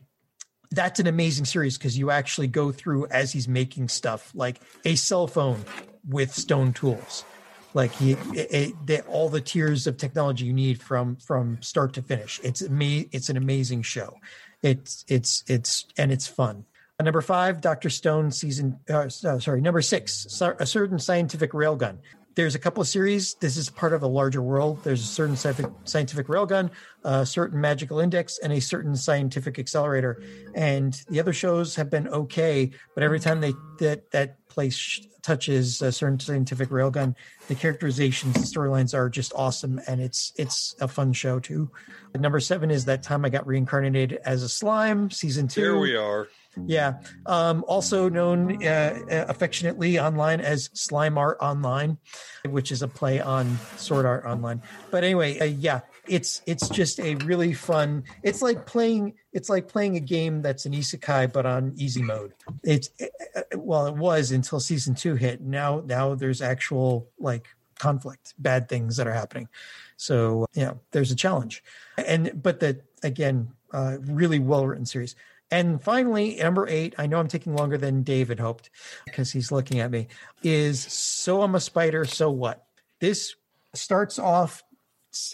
that's 0.72 1.00
an 1.00 1.08
amazing 1.08 1.46
series 1.46 1.78
because 1.78 1.98
you 1.98 2.12
actually 2.12 2.48
go 2.48 2.72
through 2.72 3.08
as 3.08 3.34
he's 3.34 3.48
making 3.48 3.90
stuff 3.90 4.32
like 4.34 4.62
a 4.86 4.96
cell 4.96 5.28
phone 5.28 5.60
with 6.08 6.34
stone 6.34 6.74
tools. 6.74 7.26
Like 7.74 7.92
he 7.92 8.14
it, 8.34 8.74
it, 8.88 9.08
all 9.08 9.28
the 9.30 9.42
tiers 9.42 9.86
of 9.86 9.98
technology 9.98 10.46
you 10.46 10.54
need 10.54 10.82
from 10.82 11.18
from 11.18 11.62
start 11.62 11.94
to 11.94 12.02
finish. 12.02 12.40
It's 12.44 12.62
ama- 12.62 13.06
it's 13.12 13.30
an 13.30 13.38
amazing 13.38 13.82
show. 13.82 14.16
It's 14.62 15.04
it's 15.08 15.44
it's 15.48 15.86
and 15.98 16.12
it's 16.12 16.28
fun. 16.28 16.66
Number 16.98 17.20
five 17.20 17.60
dr 17.60 17.90
stone 17.90 18.32
season 18.32 18.80
uh, 18.90 19.10
uh, 19.26 19.40
sorry 19.40 19.60
number 19.60 19.82
six 19.82 20.42
a 20.42 20.66
certain 20.66 20.98
scientific 20.98 21.52
railgun 21.52 21.98
there's 22.36 22.56
a 22.56 22.60
couple 22.60 22.82
of 22.82 22.88
series 22.88 23.34
this 23.36 23.58
is 23.58 23.70
part 23.70 23.94
of 23.94 24.04
a 24.04 24.08
larger 24.08 24.42
world 24.42 24.84
there's 24.84 25.02
a 25.02 25.08
certain 25.08 25.36
scientific, 25.36 25.72
scientific 25.86 26.28
railgun 26.28 26.70
a 27.04 27.26
certain 27.26 27.60
magical 27.60 28.00
index 28.00 28.38
and 28.40 28.54
a 28.54 28.62
certain 28.62 28.96
scientific 28.96 29.58
accelerator 29.58 30.22
and 30.54 31.02
the 31.10 31.20
other 31.20 31.34
shows 31.34 31.76
have 31.76 31.90
been 31.90 32.08
okay 32.10 32.72
but 32.94 33.04
every 33.04 33.20
time 33.20 33.42
they 33.42 33.54
that 33.80 34.12
that 34.12 34.38
place 34.48 35.02
touches 35.26 35.82
a 35.82 35.92
certain 35.92 36.20
scientific 36.20 36.70
railgun. 36.70 37.16
The 37.48 37.56
characterizations, 37.56 38.36
the 38.36 38.42
storylines 38.42 38.94
are 38.94 39.10
just 39.10 39.34
awesome, 39.36 39.82
and 39.88 40.00
it's 40.00 40.32
it's 40.38 40.76
a 40.80 40.88
fun 40.88 41.14
show 41.14 41.40
too. 41.40 41.72
Number 42.14 42.40
seven 42.40 42.70
is 42.70 42.86
that 42.86 43.02
time 43.02 43.26
I 43.26 43.30
got 43.30 43.48
reincarnated 43.48 44.20
as 44.24 44.44
a 44.44 44.50
slime, 44.50 45.10
season 45.10 45.48
two. 45.48 45.62
There 45.62 45.78
we 45.80 45.96
are. 45.96 46.28
Yeah. 46.66 47.00
Um, 47.26 47.64
also 47.68 48.10
known 48.10 48.64
uh, 48.64 49.26
affectionately 49.28 50.00
online 50.00 50.42
as 50.42 50.70
Slime 50.74 51.18
Art 51.18 51.38
Online, 51.42 51.98
which 52.46 52.72
is 52.72 52.82
a 52.82 52.88
play 52.88 53.20
on 53.20 53.58
Sword 53.78 54.06
Art 54.06 54.26
Online. 54.26 54.62
But 54.92 55.04
anyway, 55.04 55.40
uh, 55.40 55.46
yeah, 55.46 55.82
it's 56.08 56.42
it's 56.46 56.70
just 56.70 57.00
a 57.00 57.16
really 57.16 57.54
fun. 57.54 58.04
It's 58.24 58.42
like 58.42 58.66
playing 58.66 59.16
it's 59.34 59.50
like 59.50 59.68
playing 59.68 59.98
a 59.98 60.00
game 60.00 60.42
that's 60.42 60.66
an 60.66 60.74
isekai 60.74 61.34
but 61.34 61.46
on 61.46 61.74
easy 61.76 62.02
mode. 62.02 62.34
It's 62.64 62.90
uh, 63.02 63.42
well, 63.56 63.88
it 63.88 63.96
was 63.96 64.32
until 64.32 64.60
season 64.60 64.96
two 64.96 65.16
hit. 65.16 65.42
Now 65.42 65.82
now 65.86 66.16
there's 66.16 66.42
actual 66.42 67.10
like 67.20 67.48
conflict, 67.80 68.34
bad 68.40 68.70
things 68.70 68.98
that 68.98 69.08
are 69.08 69.14
happening. 69.14 69.50
So 69.98 70.46
yeah, 70.54 70.74
there's 70.92 71.12
a 71.12 71.16
challenge, 71.16 71.64
and 71.98 72.42
but 72.42 72.60
that 72.62 72.84
again, 73.04 73.50
uh, 73.72 73.98
really 74.02 74.40
well 74.40 74.66
written 74.68 74.86
series. 74.86 75.16
And 75.52 75.82
finally, 75.82 76.38
number 76.38 76.68
eight, 76.68 76.96
I 76.98 77.08
know 77.08 77.20
I'm 77.20 77.28
taking 77.28 77.56
longer 77.56 77.78
than 77.78 78.04
David 78.04 78.40
hoped 78.40 78.70
because 79.06 79.32
he's 79.32 79.52
looking 79.52 79.80
at 79.80 79.92
me, 79.92 80.08
is 80.44 80.82
So 80.82 81.42
I'm 81.42 81.56
a 81.56 81.60
Spider, 81.60 82.06
So 82.06 82.32
What? 82.32 82.66
This 83.00 83.36
starts 83.74 84.18
off 84.18 84.64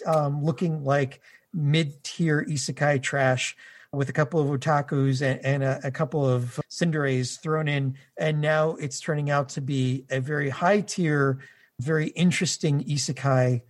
um, 0.06 0.44
looking 0.44 0.84
like 0.84 1.20
mid 1.54 2.02
tier 2.04 2.44
isekai 2.48 3.02
trash 3.02 3.56
with 3.92 4.08
a 4.08 4.12
couple 4.12 4.40
of 4.40 4.60
otakus 4.60 5.22
and, 5.22 5.44
and 5.44 5.62
a, 5.62 5.80
a, 5.84 5.90
couple 5.90 6.26
of 6.26 6.58
tsunderes 6.70 7.38
thrown 7.40 7.68
in. 7.68 7.94
And 8.16 8.40
now 8.40 8.70
it's 8.76 9.00
turning 9.00 9.30
out 9.30 9.50
to 9.50 9.60
be 9.60 10.06
a 10.10 10.18
very 10.18 10.48
high 10.48 10.80
tier, 10.80 11.40
very 11.78 12.08
interesting 12.08 12.82
isekai 12.84 13.60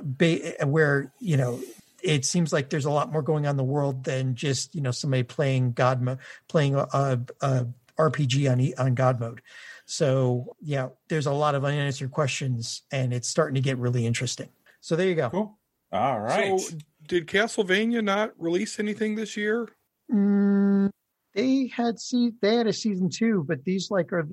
ba- 0.00 0.66
where, 0.66 1.12
you 1.18 1.36
know, 1.36 1.60
it 2.04 2.24
seems 2.24 2.52
like 2.52 2.68
there's 2.68 2.84
a 2.84 2.90
lot 2.90 3.10
more 3.10 3.22
going 3.22 3.46
on 3.46 3.52
in 3.52 3.56
the 3.56 3.64
world 3.64 4.04
than 4.04 4.34
just 4.34 4.74
you 4.74 4.82
know 4.82 4.90
somebody 4.90 5.22
playing 5.22 5.72
God 5.72 6.02
mo- 6.02 6.18
playing 6.48 6.74
a, 6.74 6.86
a, 6.92 7.20
a 7.40 7.66
RPG 7.98 8.50
on 8.50 8.60
e- 8.60 8.74
on 8.74 8.94
God 8.94 9.18
mode. 9.18 9.40
So 9.86 10.54
yeah, 10.60 10.88
there's 11.08 11.26
a 11.26 11.32
lot 11.32 11.54
of 11.54 11.64
unanswered 11.64 12.10
questions, 12.10 12.82
and 12.92 13.12
it's 13.12 13.28
starting 13.28 13.54
to 13.54 13.60
get 13.60 13.78
really 13.78 14.06
interesting. 14.06 14.50
So 14.80 14.96
there 14.96 15.08
you 15.08 15.14
go. 15.14 15.30
Cool. 15.30 15.58
All 15.92 16.20
right. 16.20 16.60
So, 16.60 16.76
did 17.06 17.26
Castlevania 17.26 18.04
not 18.04 18.32
release 18.38 18.78
anything 18.78 19.14
this 19.14 19.36
year? 19.36 19.68
Mm, 20.12 20.90
they 21.34 21.68
had 21.68 21.98
see 21.98 22.32
they 22.42 22.56
had 22.56 22.66
a 22.66 22.72
season 22.72 23.08
two, 23.08 23.44
but 23.48 23.64
these 23.64 23.90
like 23.90 24.12
are 24.12 24.28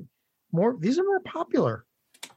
more 0.51 0.75
these 0.77 0.99
are 0.99 1.03
more 1.03 1.21
popular. 1.21 1.85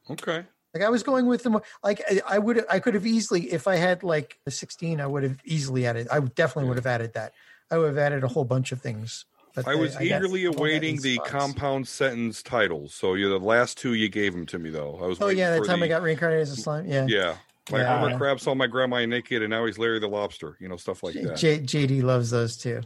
Okay. 0.08 0.44
Like 0.74 0.82
I 0.82 0.88
was 0.90 1.02
going 1.04 1.26
with 1.26 1.44
them, 1.44 1.58
like 1.84 2.02
I, 2.10 2.20
I 2.28 2.38
would, 2.38 2.64
I 2.68 2.80
could 2.80 2.94
have 2.94 3.06
easily, 3.06 3.52
if 3.52 3.68
I 3.68 3.76
had 3.76 4.02
like 4.02 4.38
the 4.44 4.50
16, 4.50 5.00
I 5.00 5.06
would 5.06 5.22
have 5.22 5.38
easily 5.44 5.86
added. 5.86 6.08
I 6.10 6.18
would 6.18 6.34
definitely 6.34 6.68
would 6.68 6.76
have 6.78 6.86
added 6.86 7.14
that. 7.14 7.32
I 7.70 7.78
would 7.78 7.86
have 7.88 7.98
added 7.98 8.24
a 8.24 8.28
whole 8.28 8.44
bunch 8.44 8.72
of 8.72 8.80
things. 8.80 9.24
But 9.54 9.68
I 9.68 9.76
was 9.76 9.94
I 9.96 10.02
eagerly 10.02 10.46
I 10.46 10.50
awaiting 10.50 11.00
the 11.00 11.14
spots. 11.14 11.30
compound 11.30 11.86
sentence 11.86 12.42
titles. 12.42 12.92
So 12.92 13.14
you're 13.14 13.30
the 13.30 13.38
last 13.38 13.78
two 13.78 13.94
you 13.94 14.08
gave 14.08 14.32
them 14.32 14.46
to 14.46 14.58
me, 14.58 14.70
though. 14.70 14.98
I 15.00 15.06
was. 15.06 15.22
Oh 15.22 15.28
yeah, 15.28 15.52
the 15.52 15.58
for 15.58 15.66
time 15.66 15.78
the, 15.78 15.86
I 15.86 15.88
got 15.88 16.02
reincarnated 16.02 16.42
as 16.42 16.50
a 16.50 16.56
slime. 16.56 16.86
Yeah, 16.88 17.06
Yeah. 17.08 17.36
Like 17.70 17.82
Yeah. 17.82 18.00
Homer 18.00 18.18
Crab 18.18 18.40
saw 18.40 18.54
my 18.56 18.66
grandma 18.66 19.04
naked, 19.06 19.42
and 19.42 19.50
now 19.50 19.64
he's 19.64 19.78
Larry 19.78 20.00
the 20.00 20.08
Lobster. 20.08 20.56
You 20.58 20.68
know, 20.68 20.76
stuff 20.76 21.04
like 21.04 21.14
that. 21.14 21.36
J, 21.36 21.60
JD 21.60 22.02
loves 22.02 22.30
those 22.30 22.56
too. 22.56 22.82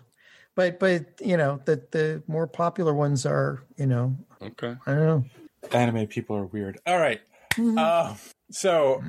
But 0.54 0.78
but 0.78 1.06
you 1.24 1.38
know 1.38 1.58
the 1.64 1.82
the 1.90 2.22
more 2.26 2.46
popular 2.46 2.92
ones 2.92 3.24
are 3.24 3.62
you 3.78 3.86
know 3.86 4.14
Okay. 4.42 4.76
I 4.86 4.94
don't 4.94 5.06
know. 5.06 5.24
Anime 5.72 6.06
people 6.06 6.36
are 6.36 6.44
weird. 6.44 6.78
All 6.86 6.98
right. 6.98 7.20
Mm-hmm. 7.54 7.78
Uh, 7.78 8.14
so 8.50 9.02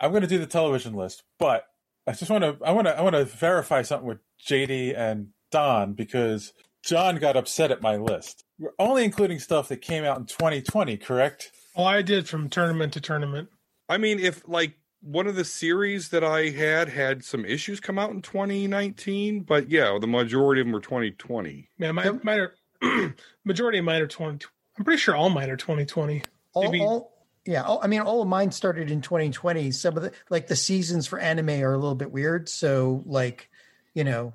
I'm 0.00 0.10
going 0.10 0.22
to 0.22 0.28
do 0.28 0.38
the 0.38 0.46
television 0.46 0.94
list, 0.94 1.22
but 1.38 1.66
I 2.06 2.12
just 2.12 2.30
want 2.30 2.44
to 2.44 2.56
I 2.64 2.72
want 2.72 2.86
to 2.86 2.96
I 2.96 3.02
want 3.02 3.14
to 3.16 3.24
verify 3.24 3.82
something 3.82 4.08
with 4.08 4.18
JD 4.46 4.96
and 4.96 5.28
Don 5.50 5.94
because 5.94 6.52
John 6.82 7.16
got 7.16 7.36
upset 7.36 7.70
at 7.70 7.82
my 7.82 7.96
list. 7.96 8.44
We're 8.58 8.70
only 8.78 9.04
including 9.04 9.38
stuff 9.38 9.68
that 9.68 9.78
came 9.78 10.04
out 10.04 10.18
in 10.18 10.26
2020, 10.26 10.96
correct? 10.98 11.50
Well, 11.76 11.86
I 11.86 12.02
did 12.02 12.28
from 12.28 12.48
tournament 12.48 12.92
to 12.94 13.00
tournament. 13.00 13.48
I 13.88 13.98
mean, 13.98 14.18
if 14.18 14.46
like 14.48 14.74
one 15.00 15.26
of 15.26 15.34
the 15.36 15.44
series 15.44 16.08
that 16.10 16.24
I 16.24 16.50
had 16.50 16.88
had 16.88 17.24
some 17.24 17.44
issues 17.44 17.80
come 17.80 17.98
out 17.98 18.10
in 18.10 18.22
2019, 18.22 19.40
but 19.40 19.70
yeah, 19.70 19.98
the 20.00 20.06
majority 20.06 20.60
of 20.60 20.66
them 20.66 20.72
were 20.72 20.80
2020. 20.80 21.68
Yeah, 21.78 21.92
my, 21.92 22.10
mine 22.22 22.40
are 22.40 23.14
majority 23.44 23.78
of 23.78 23.84
mine 23.84 24.02
are 24.02 24.06
twenty. 24.06 24.46
I'm 24.78 24.84
pretty 24.84 25.00
sure 25.00 25.16
all 25.16 25.30
mine 25.30 25.50
are 25.50 25.56
2020. 25.56 26.22
All, 26.52 26.62
Maybe- 26.62 26.80
all 26.80 27.15
yeah, 27.46 27.64
oh, 27.66 27.80
I 27.82 27.86
mean 27.86 28.00
all 28.00 28.20
of 28.22 28.28
mine 28.28 28.50
started 28.52 28.90
in 28.90 29.00
2020. 29.00 29.70
Some 29.70 29.96
of 29.96 30.02
the 30.02 30.12
like 30.30 30.46
the 30.48 30.56
seasons 30.56 31.06
for 31.06 31.18
anime 31.18 31.50
are 31.62 31.72
a 31.72 31.78
little 31.78 31.94
bit 31.94 32.10
weird. 32.12 32.48
So 32.48 33.02
like 33.06 33.48
you 33.94 34.04
know 34.04 34.32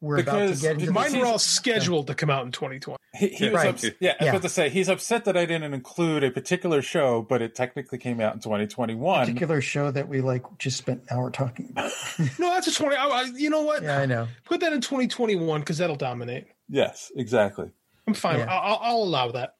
we're 0.00 0.18
about 0.20 0.54
to 0.54 0.60
get 0.60 0.78
into 0.78 0.92
mine 0.92 1.10
the 1.12 1.18
were 1.18 1.26
all 1.26 1.38
season. 1.40 1.74
scheduled 1.74 2.06
to 2.06 2.14
come 2.14 2.30
out 2.30 2.46
in 2.46 2.52
2020. 2.52 2.98
He, 3.14 3.28
he 3.28 3.46
Yeah. 3.46 3.50
was 3.50 3.56
Right. 3.56 3.68
ups- 3.68 3.84
yeah, 3.98 4.10
I 4.10 4.12
was 4.12 4.16
Yeah. 4.26 4.30
about 4.30 4.42
to 4.42 4.48
say 4.48 4.68
he's 4.68 4.88
upset 4.88 5.24
that 5.24 5.36
I 5.36 5.44
didn't 5.44 5.74
include 5.74 6.22
a 6.22 6.30
particular 6.30 6.82
show, 6.82 7.20
but 7.22 7.42
it 7.42 7.56
technically 7.56 7.98
came 7.98 8.20
out 8.20 8.32
in 8.34 8.38
2021. 8.40 9.20
particular 9.26 9.60
show 9.60 9.90
that 9.90 10.08
we 10.08 10.20
like 10.20 10.44
just 10.58 10.76
spent 10.78 11.02
an 11.10 11.16
hour 11.18 11.30
talking 11.32 11.70
about. 11.70 11.90
No, 12.38 12.52
that's 12.54 12.68
a 12.68 12.74
20. 12.74 12.94
I, 12.94 13.06
I, 13.06 13.22
you 13.34 13.50
know 13.50 13.62
what? 13.62 13.82
yeah, 13.82 13.98
I 13.98 14.06
know. 14.06 14.28
Put 14.44 14.60
that 14.60 14.72
in 14.72 14.80
2021 14.80 15.60
because 15.60 15.78
that'll 15.78 15.96
dominate. 15.96 16.46
Yes, 16.68 17.10
exactly. 17.16 17.70
I'm 18.06 18.14
fine. 18.14 18.38
Yeah. 18.38 18.44
I'll, 18.54 18.60
I'll- 18.74 18.80
I'll 18.82 19.02
allow 19.02 19.32
that 19.32 19.54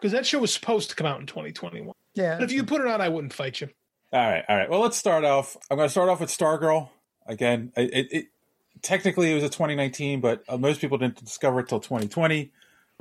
because 0.00 0.10
that 0.10 0.26
show 0.26 0.40
was 0.40 0.52
supposed 0.52 0.90
to 0.90 0.96
come 0.96 1.06
out 1.06 1.20
in 1.20 1.26
2021. 1.26 1.94
Yeah, 2.14 2.36
But 2.36 2.44
if 2.44 2.52
you 2.52 2.64
put 2.64 2.80
it 2.80 2.86
on, 2.86 3.00
I 3.00 3.08
wouldn't 3.08 3.32
fight 3.32 3.60
you. 3.60 3.68
All 4.12 4.20
right, 4.20 4.44
all 4.48 4.56
right. 4.56 4.70
Well, 4.70 4.80
let's 4.80 4.96
start 4.96 5.24
off. 5.24 5.56
I'm 5.70 5.76
going 5.76 5.88
to 5.88 5.90
start 5.90 6.08
off 6.08 6.20
with 6.20 6.30
Stargirl. 6.30 6.88
Again, 7.26 7.72
it, 7.76 7.92
it, 7.92 8.12
it 8.12 8.26
technically 8.82 9.32
it 9.32 9.34
was 9.34 9.42
a 9.42 9.48
2019, 9.48 10.20
but 10.20 10.44
uh, 10.48 10.56
most 10.56 10.80
people 10.80 10.98
didn't 10.98 11.16
discover 11.16 11.60
it 11.60 11.68
till 11.68 11.80
2020 11.80 12.52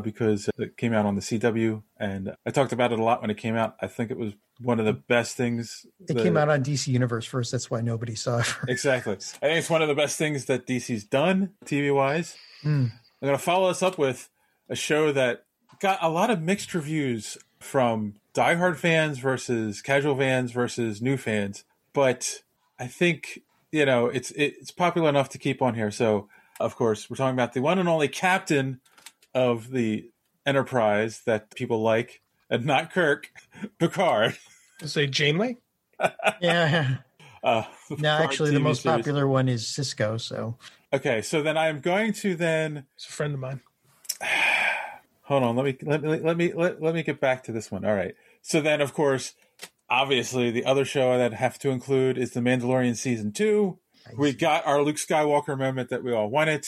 because 0.02 0.50
it 0.58 0.76
came 0.76 0.94
out 0.94 1.06
on 1.06 1.14
the 1.16 1.22
CW, 1.22 1.84
and 2.00 2.36
I 2.46 2.50
talked 2.50 2.74
about 2.74 2.92
it 2.92 3.00
a 3.00 3.04
lot 3.04 3.22
when 3.22 3.30
it 3.30 3.38
came 3.38 3.56
out. 3.56 3.76
I 3.80 3.88
think 3.88 4.10
it 4.10 4.18
was 4.18 4.34
one 4.60 4.80
of 4.80 4.86
the 4.86 4.94
best 4.94 5.38
things. 5.38 5.86
it 6.00 6.16
that- 6.16 6.24
came 6.24 6.36
out 6.38 6.50
on 6.50 6.64
DC 6.64 6.88
Universe 6.88 7.26
first. 7.26 7.52
That's 7.52 7.70
why 7.70 7.82
nobody 7.82 8.16
saw 8.16 8.40
it. 8.40 8.46
First. 8.46 8.70
Exactly. 8.70 9.14
I 9.14 9.18
think 9.18 9.60
it's 9.60 9.70
one 9.70 9.84
of 9.84 9.88
the 9.88 9.96
best 9.96 10.18
things 10.18 10.46
that 10.46 10.66
DC's 10.66 11.04
done 11.04 11.52
TV 11.66 11.94
wise. 11.94 12.36
Mm. 12.64 12.92
I'm 13.22 13.28
going 13.28 13.38
to 13.38 13.44
follow 13.44 13.68
this 13.68 13.84
up 13.84 13.98
with 13.98 14.30
a 14.68 14.76
show 14.76 15.12
that 15.12 15.46
got 15.80 16.00
a 16.02 16.10
lot 16.10 16.30
of 16.30 16.42
mixed 16.42 16.74
reviews 16.74 17.38
from 17.60 18.16
diehard 18.34 18.78
fans 18.78 19.20
versus 19.20 19.82
casual 19.82 20.18
fans 20.18 20.52
versus 20.52 21.02
new 21.02 21.18
fans. 21.18 21.64
But 21.94 22.42
I 22.80 22.88
think, 22.88 23.42
you 23.72 23.86
know, 23.86 24.08
it's 24.08 24.32
it's 24.32 24.72
popular 24.72 25.10
enough 25.10 25.30
to 25.30 25.38
keep 25.38 25.62
on 25.62 25.76
here. 25.76 25.92
So, 25.92 26.28
of 26.60 26.76
course, 26.76 27.10
we're 27.10 27.18
talking 27.18 27.36
about 27.36 27.54
the 27.54 27.62
one 27.62 27.80
and 27.80 27.88
only 27.90 28.08
captain 28.08 28.80
of 29.34 29.70
the 29.72 30.10
Enterprise 30.46 31.22
that 31.26 31.56
people 31.56 31.82
like, 31.82 32.22
and 32.50 32.66
not 32.66 32.92
Kirk, 32.92 33.32
Picard. 33.80 34.38
Say 34.84 35.08
Janeway. 35.08 35.58
Yeah. 36.42 36.98
Uh, 37.44 37.64
No, 37.90 37.98
Picard 37.98 38.24
actually, 38.24 38.52
the 38.52 38.60
most 38.62 38.84
series. 38.84 39.00
popular 39.00 39.28
one 39.28 39.50
is 39.50 39.66
Sisko. 39.66 40.20
So 40.20 40.58
Okay, 40.94 41.22
so 41.22 41.42
then 41.42 41.58
I'm 41.58 41.82
going 41.82 42.14
to 42.14 42.36
then 42.38 42.86
It's 42.96 43.06
a 43.06 43.12
friend 43.12 43.34
of 43.34 43.40
mine. 43.42 43.60
hold 45.24 45.44
on 45.44 45.56
let 45.56 45.66
me 45.66 45.78
let 45.84 46.02
me 46.02 46.20
let 46.20 46.38
me 46.38 46.54
let, 46.54 46.82
let 46.82 46.94
me 46.96 47.04
get 47.04 47.20
back 47.20 47.44
to 47.44 47.52
this 47.52 47.70
one 47.72 47.84
all 47.86 47.94
right 47.96 48.16
so 48.44 48.62
then 48.62 48.80
of 48.80 48.94
course 48.94 49.34
obviously 49.90 50.52
the 50.52 50.66
other 50.66 50.86
show 50.86 51.18
that 51.18 51.34
I 51.34 51.36
have 51.36 51.60
to 51.60 51.70
include 51.70 52.18
is 52.18 52.32
the 52.32 52.40
mandalorian 52.40 52.96
season 52.96 53.32
two. 53.32 53.80
We 54.18 54.34
got 54.34 54.66
our 54.68 54.82
luke 54.82 54.98
skywalker 54.98 55.58
moment 55.58 55.90
that 55.90 56.04
we 56.04 56.12
all 56.14 56.30
wanted. 56.30 56.66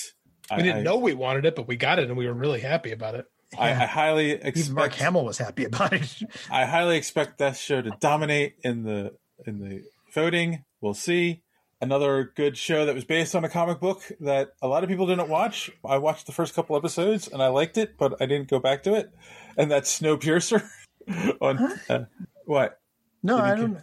We 0.55 0.63
didn't 0.63 0.83
know 0.83 0.97
we 0.97 1.13
wanted 1.13 1.45
it, 1.45 1.55
but 1.55 1.67
we 1.67 1.75
got 1.75 1.97
it, 1.97 2.07
and 2.07 2.15
we 2.15 2.27
were 2.27 2.33
really 2.33 2.59
happy 2.61 2.91
about 2.91 3.15
it. 3.15 3.25
I, 3.57 3.71
I 3.71 3.73
highly 3.73 4.31
even 4.31 4.43
Mark 4.73 4.91
expect 4.91 4.95
Hamill 4.95 5.25
was 5.25 5.37
happy 5.37 5.65
about 5.65 5.93
it. 5.93 6.23
i 6.51 6.65
highly 6.65 6.97
expect 6.97 7.39
that 7.39 7.57
show 7.57 7.81
to 7.81 7.91
dominate 7.99 8.55
in 8.63 8.83
the 8.83 9.13
in 9.45 9.59
the 9.59 9.81
voting. 10.13 10.63
We'll 10.81 10.93
see. 10.93 11.41
Another 11.81 12.31
good 12.35 12.57
show 12.57 12.85
that 12.85 12.95
was 12.95 13.03
based 13.03 13.35
on 13.35 13.43
a 13.43 13.49
comic 13.49 13.79
book 13.79 14.01
that 14.21 14.49
a 14.61 14.67
lot 14.67 14.83
of 14.83 14.89
people 14.89 15.07
didn't 15.07 15.29
watch. 15.29 15.69
I 15.83 15.97
watched 15.97 16.25
the 16.25 16.31
first 16.31 16.53
couple 16.55 16.75
episodes 16.75 17.27
and 17.27 17.41
i 17.41 17.47
liked 17.47 17.77
it 17.77 17.97
but 17.97 18.15
i 18.21 18.25
didn't 18.25 18.47
go 18.47 18.59
back 18.59 18.83
to 18.83 18.93
it 18.93 19.11
and 19.57 19.69
that's 19.69 19.99
snowpiercer 19.99 20.67
on 21.41 21.57
uh, 21.89 22.05
what 22.45 22.79
No, 23.23 23.37
I 23.37 23.55
don't. 23.55 23.77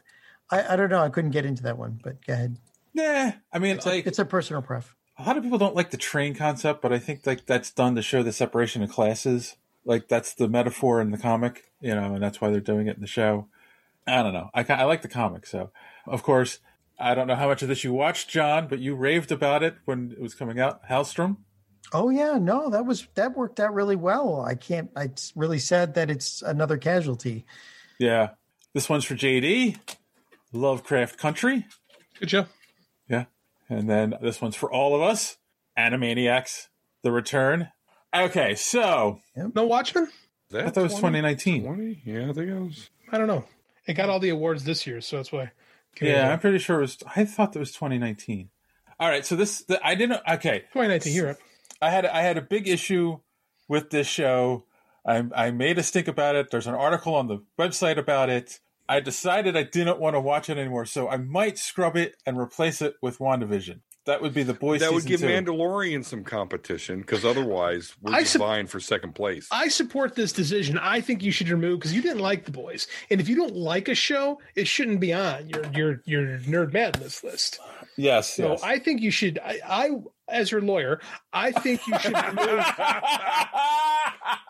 I, 0.50 0.74
I 0.74 0.76
don't 0.76 0.90
know. 0.90 1.02
I 1.02 1.08
couldn't 1.08 1.30
get 1.30 1.46
into 1.46 1.62
that 1.64 1.78
one, 1.78 2.00
but 2.02 2.24
go 2.26 2.34
ahead. 2.34 2.58
Yeah, 2.92 3.34
I 3.52 3.58
mean, 3.58 3.76
It's, 3.76 3.86
like 3.86 4.04
a, 4.04 4.08
it's 4.08 4.18
a 4.18 4.24
personal 4.24 4.60
pref. 4.60 4.94
a 5.18 5.22
lot 5.22 5.36
of 5.36 5.42
people 5.42 5.58
don't 5.58 5.74
like 5.74 5.90
the 5.90 5.96
train 5.96 6.34
concept, 6.34 6.82
but 6.82 6.92
I 6.92 6.98
think 6.98 7.26
like 7.26 7.46
that's 7.46 7.70
done 7.70 7.94
to 7.94 8.02
show 8.02 8.22
the 8.22 8.32
separation 8.32 8.82
of 8.82 8.90
classes. 8.90 9.56
Like 9.84 10.08
that's 10.08 10.34
the 10.34 10.48
metaphor 10.48 11.00
in 11.00 11.10
the 11.10 11.18
comic, 11.18 11.70
you 11.80 11.94
know, 11.94 12.14
and 12.14 12.22
that's 12.22 12.40
why 12.40 12.50
they're 12.50 12.60
doing 12.60 12.86
it 12.86 12.96
in 12.96 13.00
the 13.00 13.06
show. 13.06 13.48
I 14.06 14.22
don't 14.22 14.34
know. 14.34 14.50
I 14.54 14.64
I 14.68 14.84
like 14.84 15.02
the 15.02 15.08
comic, 15.08 15.46
so 15.46 15.70
of 16.06 16.22
course 16.22 16.58
I 16.98 17.14
don't 17.14 17.26
know 17.26 17.34
how 17.34 17.48
much 17.48 17.62
of 17.62 17.68
this 17.68 17.82
you 17.82 17.92
watched, 17.92 18.28
John, 18.28 18.68
but 18.68 18.78
you 18.78 18.94
raved 18.94 19.32
about 19.32 19.62
it 19.62 19.76
when 19.84 20.12
it 20.12 20.20
was 20.20 20.34
coming 20.34 20.60
out. 20.60 20.86
Helstrom. 20.88 21.38
Oh 21.92 22.08
yeah, 22.10 22.38
no, 22.38 22.70
that 22.70 22.86
was 22.86 23.06
that 23.14 23.36
worked 23.36 23.60
out 23.60 23.74
really 23.74 23.96
well. 23.96 24.42
I 24.42 24.54
can't. 24.54 24.90
It's 24.96 25.32
really 25.36 25.58
sad 25.58 25.94
that 25.94 26.10
it's 26.10 26.42
another 26.42 26.78
casualty. 26.78 27.44
Yeah. 27.98 28.30
This 28.74 28.88
one's 28.88 29.04
for 29.04 29.14
JD. 29.14 29.78
Lovecraft 30.52 31.18
Country. 31.18 31.66
Good 32.18 32.28
job. 32.28 32.48
Yeah. 33.08 33.26
And 33.68 33.88
then 33.88 34.14
this 34.22 34.40
one's 34.40 34.56
for 34.56 34.72
all 34.72 34.94
of 34.94 35.02
us. 35.02 35.36
Animaniacs. 35.78 36.68
The 37.02 37.12
Return. 37.12 37.68
Okay, 38.14 38.54
so 38.54 39.20
No 39.36 39.66
Watchmen. 39.66 40.08
I 40.54 40.68
thought 40.68 40.76
it 40.76 40.82
was 40.82 40.94
2019. 40.94 41.64
20? 41.64 42.02
Yeah, 42.04 42.30
I 42.30 42.32
think 42.32 42.48
it 42.48 42.60
was. 42.60 42.90
I 43.10 43.18
don't 43.18 43.26
know. 43.26 43.44
It 43.86 43.94
got 43.94 44.08
all 44.08 44.20
the 44.20 44.28
awards 44.28 44.64
this 44.64 44.86
year, 44.86 45.00
so 45.00 45.16
that's 45.16 45.32
why. 45.32 45.50
Yeah, 46.00 46.32
I'm 46.32 46.38
pretty 46.38 46.58
sure 46.58 46.78
it 46.78 46.82
was. 46.82 46.98
I 47.16 47.24
thought 47.24 47.52
that 47.52 47.58
was 47.58 47.72
2019. 47.72 48.50
All 49.00 49.08
right, 49.08 49.26
so 49.26 49.34
this 49.34 49.64
the, 49.64 49.84
I 49.84 49.94
didn't. 49.94 50.20
Okay, 50.28 50.60
2019. 50.72 51.14
Europe. 51.14 51.38
I 51.82 51.90
had 51.90 52.06
I 52.06 52.22
had 52.22 52.38
a 52.38 52.42
big 52.42 52.68
issue 52.68 53.18
with 53.68 53.90
this 53.90 54.06
show. 54.06 54.64
I 55.04 55.24
I 55.34 55.50
made 55.50 55.78
a 55.78 55.82
stink 55.82 56.08
about 56.08 56.36
it. 56.36 56.50
There's 56.50 56.68
an 56.68 56.74
article 56.74 57.14
on 57.14 57.26
the 57.26 57.44
website 57.58 57.98
about 57.98 58.30
it. 58.30 58.60
I 58.88 59.00
decided 59.00 59.56
I 59.56 59.64
didn't 59.64 59.98
want 59.98 60.14
to 60.14 60.20
watch 60.20 60.48
it 60.48 60.58
anymore, 60.58 60.86
so 60.86 61.08
I 61.08 61.16
might 61.16 61.58
scrub 61.58 61.96
it 61.96 62.14
and 62.24 62.38
replace 62.38 62.80
it 62.80 62.94
with 63.02 63.18
WandaVision. 63.18 63.80
That 64.04 64.20
would 64.20 64.34
be 64.34 64.42
the 64.42 64.52
boys. 64.54 64.80
That 64.80 64.92
would 64.92 65.06
give 65.06 65.20
two. 65.20 65.26
Mandalorian 65.26 66.04
some 66.04 66.24
competition 66.24 67.00
because 67.02 67.24
otherwise 67.24 67.94
we're 68.00 68.12
I 68.14 68.20
just 68.22 68.32
sup- 68.32 68.40
vying 68.40 68.66
for 68.66 68.80
second 68.80 69.14
place. 69.14 69.46
I 69.52 69.68
support 69.68 70.16
this 70.16 70.32
decision. 70.32 70.76
I 70.78 71.00
think 71.00 71.22
you 71.22 71.30
should 71.30 71.48
remove 71.48 71.78
because 71.78 71.94
you 71.94 72.02
didn't 72.02 72.18
like 72.18 72.44
the 72.44 72.50
boys, 72.50 72.88
and 73.10 73.20
if 73.20 73.28
you 73.28 73.36
don't 73.36 73.54
like 73.54 73.86
a 73.88 73.94
show, 73.94 74.40
it 74.56 74.66
shouldn't 74.66 74.98
be 74.98 75.12
on 75.12 75.48
your 75.48 75.64
your 75.72 76.02
your 76.04 76.38
nerd 76.40 76.72
madness 76.72 77.22
list. 77.22 77.60
Yes, 77.96 78.34
So 78.34 78.50
yes. 78.52 78.62
I 78.64 78.78
think 78.80 79.02
you 79.02 79.10
should. 79.12 79.38
I, 79.44 79.60
I 79.68 79.90
as 80.28 80.50
your 80.50 80.62
lawyer, 80.62 81.00
I 81.32 81.52
think 81.52 81.86
you 81.86 81.96
should. 82.00 82.14
remove, 82.16 82.64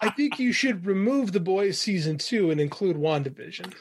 I 0.01 0.13
think 0.17 0.39
you 0.39 0.53
should 0.53 0.87
remove 0.87 1.33
the 1.33 1.41
boys 1.41 1.79
season 1.79 2.19
two 2.19 2.51
and 2.51 2.61
include 2.61 2.97
Wandavision. 2.97 3.73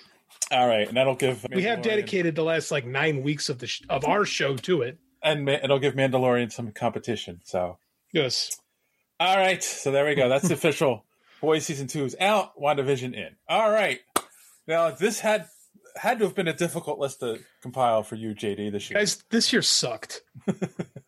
All 0.52 0.68
right, 0.68 0.88
and 0.88 0.98
that'll 0.98 1.16
give 1.16 1.46
We 1.54 1.64
have 1.64 1.82
dedicated 1.82 2.36
the 2.36 2.44
last 2.44 2.72
like 2.72 2.86
nine 2.86 3.24
weeks 3.24 3.48
of 3.50 3.60
the 3.60 3.68
sh- 3.68 3.84
of 3.90 4.04
our 4.06 4.26
show 4.26 4.56
to 4.58 4.82
it. 4.82 4.98
And 5.24 5.46
Ma- 5.46 5.58
it'll 5.64 5.80
give 5.80 5.96
Mandalorian 5.96 6.52
some 6.52 6.72
competition. 6.72 7.42
So 7.44 7.78
Yes. 8.14 8.60
all 9.20 9.38
right, 9.38 9.64
so 9.64 9.92
there 9.92 10.06
we 10.06 10.16
go. 10.16 10.30
That's 10.30 10.48
the 10.48 10.54
official. 10.56 11.06
Boys 11.42 11.66
season 11.66 11.88
two 11.88 12.06
is 12.06 12.16
out. 12.20 12.56
WandaVision 12.60 13.14
in. 13.16 13.36
All 13.50 13.72
right. 13.72 14.00
Now 14.68 14.92
this 14.92 15.20
had 15.20 15.48
had 15.96 16.20
to 16.20 16.26
have 16.26 16.36
been 16.36 16.48
a 16.48 16.54
difficult 16.54 17.00
list 17.00 17.20
to 17.22 17.40
compile 17.62 18.04
for 18.04 18.16
you, 18.16 18.34
JD, 18.34 18.72
this 18.72 18.90
year. 18.90 19.00
Guys, 19.00 19.24
this 19.30 19.52
year 19.52 19.62
sucked. 19.62 20.22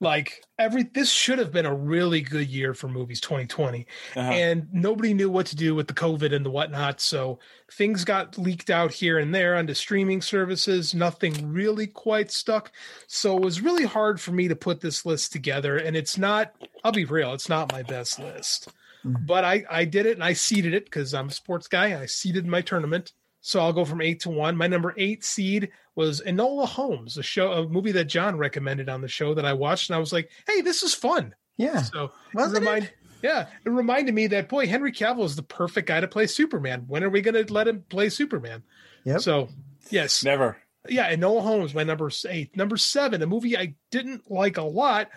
like 0.04 0.44
every 0.60 0.84
this 0.84 1.10
should 1.12 1.40
have 1.40 1.52
been 1.52 1.66
a 1.66 1.74
really 1.74 2.22
good 2.22 2.48
year 2.48 2.74
for 2.74 2.88
movies 2.88 3.20
2020 3.22 3.88
Uh-huh. 4.16 4.32
and 4.32 4.68
nobody 4.72 5.14
knew 5.14 5.30
what 5.30 5.46
to 5.48 5.56
do 5.56 5.74
with 5.74 5.88
the 5.88 5.94
covid 5.94 6.34
and 6.36 6.46
the 6.46 6.52
whatnot 6.52 7.02
so 7.02 7.40
things 7.72 8.04
got 8.06 8.38
leaked 8.38 8.70
out 8.70 8.92
here 8.94 9.18
and 9.18 9.34
there 9.34 9.56
onto 9.56 9.74
streaming 9.74 10.22
services. 10.22 10.94
Nothing 10.94 11.52
really 11.52 11.88
quite 11.88 12.30
stuck. 12.32 12.72
So 13.08 13.36
it 13.36 13.42
was 13.42 13.62
really 13.62 13.86
hard 13.86 14.22
for 14.22 14.32
me 14.32 14.48
to 14.48 14.56
put 14.56 14.80
this 14.80 15.08
list 15.08 15.32
together 15.32 15.78
and 15.78 15.96
it's 15.98 16.18
not 16.18 16.54
i'll 16.84 16.92
be 16.92 17.06
real 17.06 17.34
it's 17.34 17.50
not 17.50 17.72
my 17.72 17.82
best 17.82 18.20
list. 18.20 18.68
But 19.04 19.44
i 19.44 19.64
i 19.70 19.86
did 19.86 20.06
it 20.06 20.14
and 20.14 20.24
i 20.24 20.34
seeded 20.34 20.74
it 20.74 20.86
because 20.86 21.14
i'm 21.14 21.30
a 21.30 21.32
sports 21.32 21.68
guy 21.68 21.88
and 21.88 22.02
i 22.02 22.06
seeded 22.06 22.46
my 22.46 22.62
tournament 22.62 23.12
so 23.46 23.60
I'll 23.60 23.74
go 23.74 23.84
from 23.84 24.02
eight 24.02 24.22
to 24.22 24.30
one. 24.30 24.56
My 24.56 24.68
number 24.68 24.94
eight 24.98 25.24
seed 25.26 25.70
was 25.96 26.22
Enola 26.22 26.66
Holmes, 26.66 27.18
a 27.18 27.24
show, 27.24 27.52
a 27.52 27.68
movie 27.68 27.92
that 27.92 28.06
John 28.06 28.38
recommended 28.38 28.88
on 28.88 29.02
the 29.02 29.10
show 29.10 29.34
that 29.34 29.46
I 29.46 29.52
watched, 29.52 29.90
and 29.90 29.98
I 29.98 30.00
was 30.00 30.14
like, 30.14 30.32
"Hey, 30.48 30.62
this 30.62 30.82
is 30.82 30.94
fun." 30.94 31.36
Yeah. 31.58 31.82
So 31.82 32.12
Wasn't 32.34 32.60
remind, 32.62 32.90
yeah, 33.22 33.48
it 33.66 33.70
reminded 33.70 34.16
me 34.16 34.28
that 34.28 34.48
boy, 34.48 34.66
Henry 34.66 34.94
Cavill 34.94 35.26
is 35.26 35.36
the 35.36 35.44
perfect 35.44 35.90
guy 35.90 36.00
to 36.00 36.08
play 36.08 36.26
Superman. 36.26 36.86
When 36.88 37.04
are 37.04 37.10
we 37.10 37.22
going 37.22 37.46
to 37.46 37.54
let 37.54 37.68
him 37.68 37.84
play 37.90 38.08
Superman? 38.10 38.64
Yeah. 39.04 39.18
So 39.18 39.50
yes, 39.90 40.24
Never. 40.24 40.58
yeah, 40.88 41.14
Enola 41.14 41.42
Holmes, 41.42 41.76
my 41.76 41.84
number 41.84 42.10
eight. 42.30 42.56
Number 42.56 42.78
seven, 42.78 43.22
a 43.22 43.28
movie 43.28 43.58
I 43.58 43.76
didn't 43.92 44.32
like 44.32 44.56
a 44.58 44.64
lot, 44.64 45.10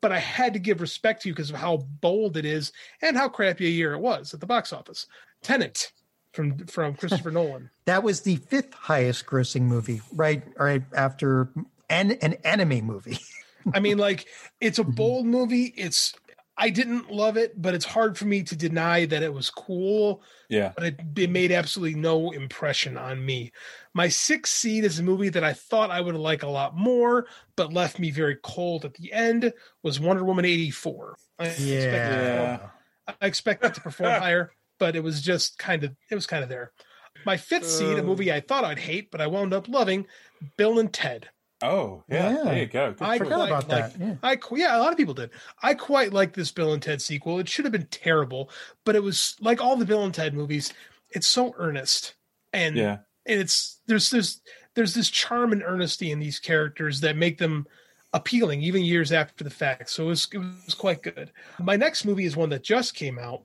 but 0.00 0.10
I 0.10 0.18
had 0.18 0.54
to 0.54 0.58
give 0.58 0.80
respect 0.80 1.22
to 1.22 1.28
you 1.28 1.34
because 1.34 1.50
of 1.50 1.56
how 1.56 1.76
bold 2.00 2.36
it 2.36 2.44
is 2.44 2.72
and 3.00 3.16
how 3.16 3.28
crappy 3.28 3.66
a 3.66 3.70
year 3.70 3.94
it 3.94 4.00
was 4.00 4.34
at 4.34 4.40
the 4.40 4.46
box 4.46 4.72
office. 4.72 5.06
Tenet 5.42 5.92
from 6.38 6.56
from 6.66 6.94
Christopher 6.94 7.32
Nolan. 7.32 7.70
That 7.86 8.02
was 8.02 8.20
the 8.20 8.36
fifth 8.36 8.74
highest 8.74 9.24
grossing 9.26 9.62
movie, 9.62 10.02
right? 10.12 10.42
Right 10.58 10.84
after 10.94 11.48
an 11.90 12.12
an 12.12 12.34
anime 12.44 12.84
movie. 12.84 13.18
I 13.74 13.80
mean, 13.80 13.98
like 13.98 14.26
it's 14.60 14.78
a 14.78 14.82
mm-hmm. 14.82 14.92
bold 14.92 15.26
movie. 15.26 15.72
It's 15.76 16.14
I 16.56 16.70
didn't 16.70 17.10
love 17.10 17.36
it, 17.36 17.60
but 17.60 17.74
it's 17.74 17.84
hard 17.84 18.18
for 18.18 18.26
me 18.26 18.42
to 18.42 18.56
deny 18.56 19.06
that 19.06 19.22
it 19.22 19.32
was 19.32 19.48
cool. 19.48 20.22
Yeah. 20.48 20.72
But 20.76 20.84
it, 20.84 21.00
it 21.16 21.30
made 21.30 21.50
absolutely 21.50 21.98
no 21.98 22.30
impression 22.30 22.96
on 22.96 23.24
me. 23.24 23.52
My 23.94 24.08
sixth 24.08 24.54
seed 24.54 24.84
is 24.84 24.98
a 24.98 25.02
movie 25.02 25.30
that 25.30 25.44
I 25.44 25.54
thought 25.54 25.90
I 25.90 26.00
would 26.00 26.14
like 26.14 26.42
a 26.42 26.48
lot 26.48 26.76
more, 26.76 27.26
but 27.56 27.72
left 27.72 27.98
me 27.98 28.10
very 28.10 28.36
cold 28.42 28.84
at 28.84 28.94
the 28.94 29.12
end. 29.12 29.52
Was 29.82 29.98
Wonder 29.98 30.24
Woman 30.24 30.44
eighty 30.44 30.70
four. 30.70 31.16
I 31.38 31.46
expected, 31.46 31.90
to 31.90 32.70
I 33.22 33.26
expected 33.26 33.68
it 33.68 33.74
to 33.74 33.80
perform 33.80 34.10
higher, 34.20 34.52
but 34.78 34.96
it 34.96 35.02
was 35.02 35.20
just 35.22 35.58
kind 35.58 35.84
of 35.84 35.94
it 36.10 36.14
was 36.14 36.26
kind 36.26 36.42
of 36.42 36.48
there. 36.48 36.72
My 37.26 37.36
fifth 37.36 37.66
seed, 37.68 37.98
a 37.98 38.02
movie 38.02 38.30
oh. 38.30 38.36
I 38.36 38.40
thought 38.40 38.64
I'd 38.64 38.78
hate, 38.78 39.10
but 39.10 39.20
I 39.20 39.26
wound 39.26 39.52
up 39.52 39.68
loving, 39.68 40.06
Bill 40.56 40.78
and 40.78 40.92
Ted. 40.92 41.28
Oh, 41.60 42.04
yeah. 42.08 42.30
Yeah. 42.30 42.44
There 42.44 42.58
you 42.58 42.66
go. 42.66 42.92
Good 42.92 43.02
I 43.04 43.18
forgot 43.18 43.34
quite 43.36 43.48
about 43.48 43.68
like- 43.68 43.92
that, 43.94 44.00
yeah. 44.00 44.14
I 44.22 44.38
yeah, 44.54 44.76
a 44.76 44.80
lot 44.80 44.92
of 44.92 44.96
people 44.96 45.14
did. 45.14 45.30
I 45.62 45.74
quite 45.74 46.12
like 46.12 46.32
this 46.32 46.52
Bill 46.52 46.72
and 46.72 46.82
Ted 46.82 47.02
sequel. 47.02 47.40
It 47.40 47.48
should 47.48 47.64
have 47.64 47.72
been 47.72 47.88
terrible, 47.90 48.50
but 48.84 48.94
it 48.94 49.02
was 49.02 49.36
like 49.40 49.60
all 49.60 49.76
the 49.76 49.84
Bill 49.84 50.04
and 50.04 50.14
Ted 50.14 50.34
movies. 50.34 50.72
It's 51.10 51.26
so 51.26 51.54
earnest, 51.58 52.14
and 52.52 52.76
Yeah. 52.76 52.98
and 53.26 53.40
it's 53.40 53.80
there's 53.86 54.10
there's 54.10 54.40
there's 54.74 54.94
this 54.94 55.10
charm 55.10 55.52
and 55.52 55.62
earnesty 55.62 56.12
in 56.12 56.20
these 56.20 56.38
characters 56.38 57.00
that 57.00 57.16
make 57.16 57.38
them 57.38 57.66
appealing 58.12 58.62
even 58.62 58.84
years 58.84 59.10
after 59.10 59.42
the 59.42 59.50
fact. 59.50 59.90
So 59.90 60.04
it 60.04 60.08
was 60.08 60.28
it 60.32 60.38
was 60.38 60.74
quite 60.74 61.02
good. 61.02 61.32
My 61.58 61.74
next 61.74 62.04
movie 62.04 62.24
is 62.26 62.36
one 62.36 62.50
that 62.50 62.62
just 62.62 62.94
came 62.94 63.18
out 63.18 63.42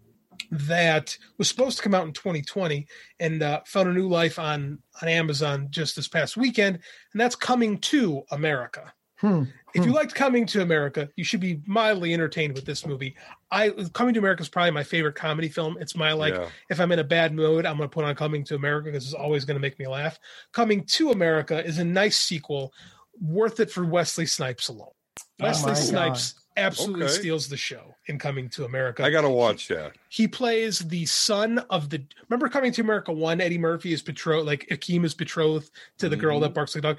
that 0.52 1.18
was 1.38 1.48
supposed 1.48 1.78
to 1.78 1.84
come 1.84 1.94
out 1.94 2.06
in 2.06 2.14
2020 2.14 2.88
and 3.20 3.42
uh, 3.44 3.62
found 3.66 3.90
a 3.90 3.94
new 3.94 4.08
life 4.08 4.40
on 4.40 4.80
on 5.02 5.08
Amazon 5.08 5.68
just 5.70 5.96
this 5.96 6.08
past 6.08 6.38
weekend, 6.38 6.80
and 7.12 7.22
that's 7.22 7.36
Coming 7.36 7.78
to 7.80 8.24
America. 8.32 8.94
Hmm. 9.20 9.44
If 9.74 9.86
you 9.86 9.94
liked 9.94 10.14
Coming 10.14 10.46
to 10.48 10.62
America, 10.62 11.10
you 11.16 11.24
should 11.24 11.40
be 11.40 11.62
mildly 11.66 12.14
entertained 12.14 12.56
with 12.56 12.66
this 12.66 12.86
movie. 12.86 13.16
I 13.50 13.70
Coming 13.94 14.14
to 14.16 14.20
America 14.20 14.42
is 14.42 14.50
probably 14.50 14.72
my 14.72 14.84
favorite 14.84 15.16
comedy 15.16 15.48
film. 15.50 15.78
It's 15.80 15.96
my 15.96 16.12
like 16.12 16.34
Yeah. 16.34 16.50
if 16.70 16.80
I'm 16.80 16.92
in 16.92 17.00
a 17.00 17.04
bad 17.06 17.34
mood, 17.34 17.66
I'm 17.66 17.78
going 17.78 17.90
to 17.90 17.94
put 17.94 18.04
on 18.06 18.14
Coming 18.16 18.44
to 18.46 18.56
America 18.56 18.86
because 18.92 19.06
it's 19.06 19.14
always 19.14 19.46
going 19.46 19.56
to 19.56 19.62
make 19.62 19.80
me 19.80 19.88
laugh. 19.88 20.20
Coming 20.52 20.84
to 20.86 21.12
America 21.12 21.66
is 21.66 21.80
a 21.80 21.86
nice 21.86 22.18
sequel, 22.18 22.74
worth 23.22 23.60
it 23.62 23.72
for 23.72 23.86
Wesley 23.86 24.26
Snipes 24.26 24.68
alone. 24.68 24.90
Oh 24.90 25.24
Wesley 25.40 25.72
my 25.72 25.74
Snipes 25.78 26.34
God. 26.34 26.43
Absolutely 26.56 27.06
Okay. 27.06 27.14
steals 27.14 27.48
the 27.50 27.58
show 27.58 27.96
in 28.06 28.20
Coming 28.20 28.48
to 28.50 28.66
America. 28.66 29.04
I 29.04 29.10
got 29.10 29.22
to 29.22 29.30
watch 29.30 29.68
that. 29.70 29.94
He 30.10 30.28
plays 30.28 30.80
the 30.80 31.06
son 31.08 31.60
of 31.70 31.90
the. 31.90 32.04
Remember 32.30 32.48
Coming 32.50 32.72
to 32.74 32.82
America 32.82 33.12
one? 33.12 33.42
Eddie 33.42 33.58
Murphy 33.58 33.92
is 33.94 34.02
betrothed, 34.02 34.46
like 34.46 34.68
Akeem 34.70 35.04
is 35.06 35.14
betrothed 35.14 35.70
to 35.98 36.10
the 36.10 36.16
girl 36.16 36.36
Mm-hmm. 36.36 36.44
that 36.44 36.54
barks 36.54 36.76
like 36.76 36.84
a 36.84 36.88
dog. 36.88 36.98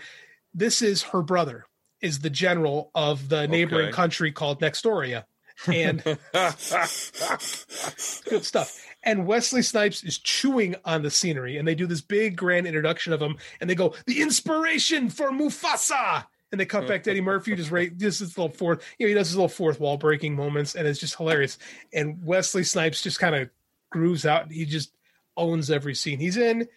This 0.52 0.82
is 0.82 1.02
her 1.02 1.22
brother, 1.22 1.66
is 2.00 2.18
the 2.20 2.30
general 2.30 2.90
of 2.94 3.28
the 3.28 3.46
neighboring 3.48 3.86
Okay. 3.88 3.92
country 3.92 4.32
called 4.32 4.60
Nexdoria, 4.60 5.24
and 5.66 6.02
good 8.28 8.44
stuff. 8.44 8.80
And 9.02 9.26
Wesley 9.26 9.62
Snipes 9.62 10.02
is 10.02 10.18
chewing 10.18 10.76
on 10.84 11.02
the 11.02 11.10
scenery, 11.10 11.58
and 11.58 11.68
they 11.68 11.74
do 11.74 11.86
this 11.86 12.00
big 12.00 12.36
grand 12.36 12.66
introduction 12.66 13.12
of 13.12 13.20
him, 13.20 13.36
and 13.60 13.68
they 13.68 13.74
go, 13.74 13.94
"The 14.06 14.22
inspiration 14.22 15.10
for 15.10 15.30
Mufasa." 15.30 16.26
And 16.52 16.60
they 16.60 16.66
cut 16.66 16.86
back 16.86 17.02
to 17.02 17.10
Eddie 17.10 17.20
Murphy, 17.20 17.56
just 17.56 17.72
right, 17.72 17.96
just 17.96 18.20
this 18.20 18.38
little 18.38 18.52
fourth, 18.52 18.84
you 18.98 19.06
know, 19.06 19.08
he 19.08 19.14
does 19.14 19.28
his 19.28 19.36
little 19.36 19.48
fourth 19.48 19.80
wall 19.80 19.96
breaking 19.96 20.36
moments, 20.36 20.76
and 20.76 20.86
it's 20.86 21.00
just 21.00 21.16
hilarious. 21.16 21.58
And 21.92 22.24
Wesley 22.24 22.62
Snipes 22.62 23.02
just 23.02 23.18
kind 23.18 23.34
of 23.34 23.50
grooves 23.90 24.24
out. 24.24 24.52
He 24.52 24.64
just 24.64 24.92
owns 25.36 25.70
every 25.70 25.96
scene 25.96 26.20
he's 26.20 26.36
in. 26.36 26.68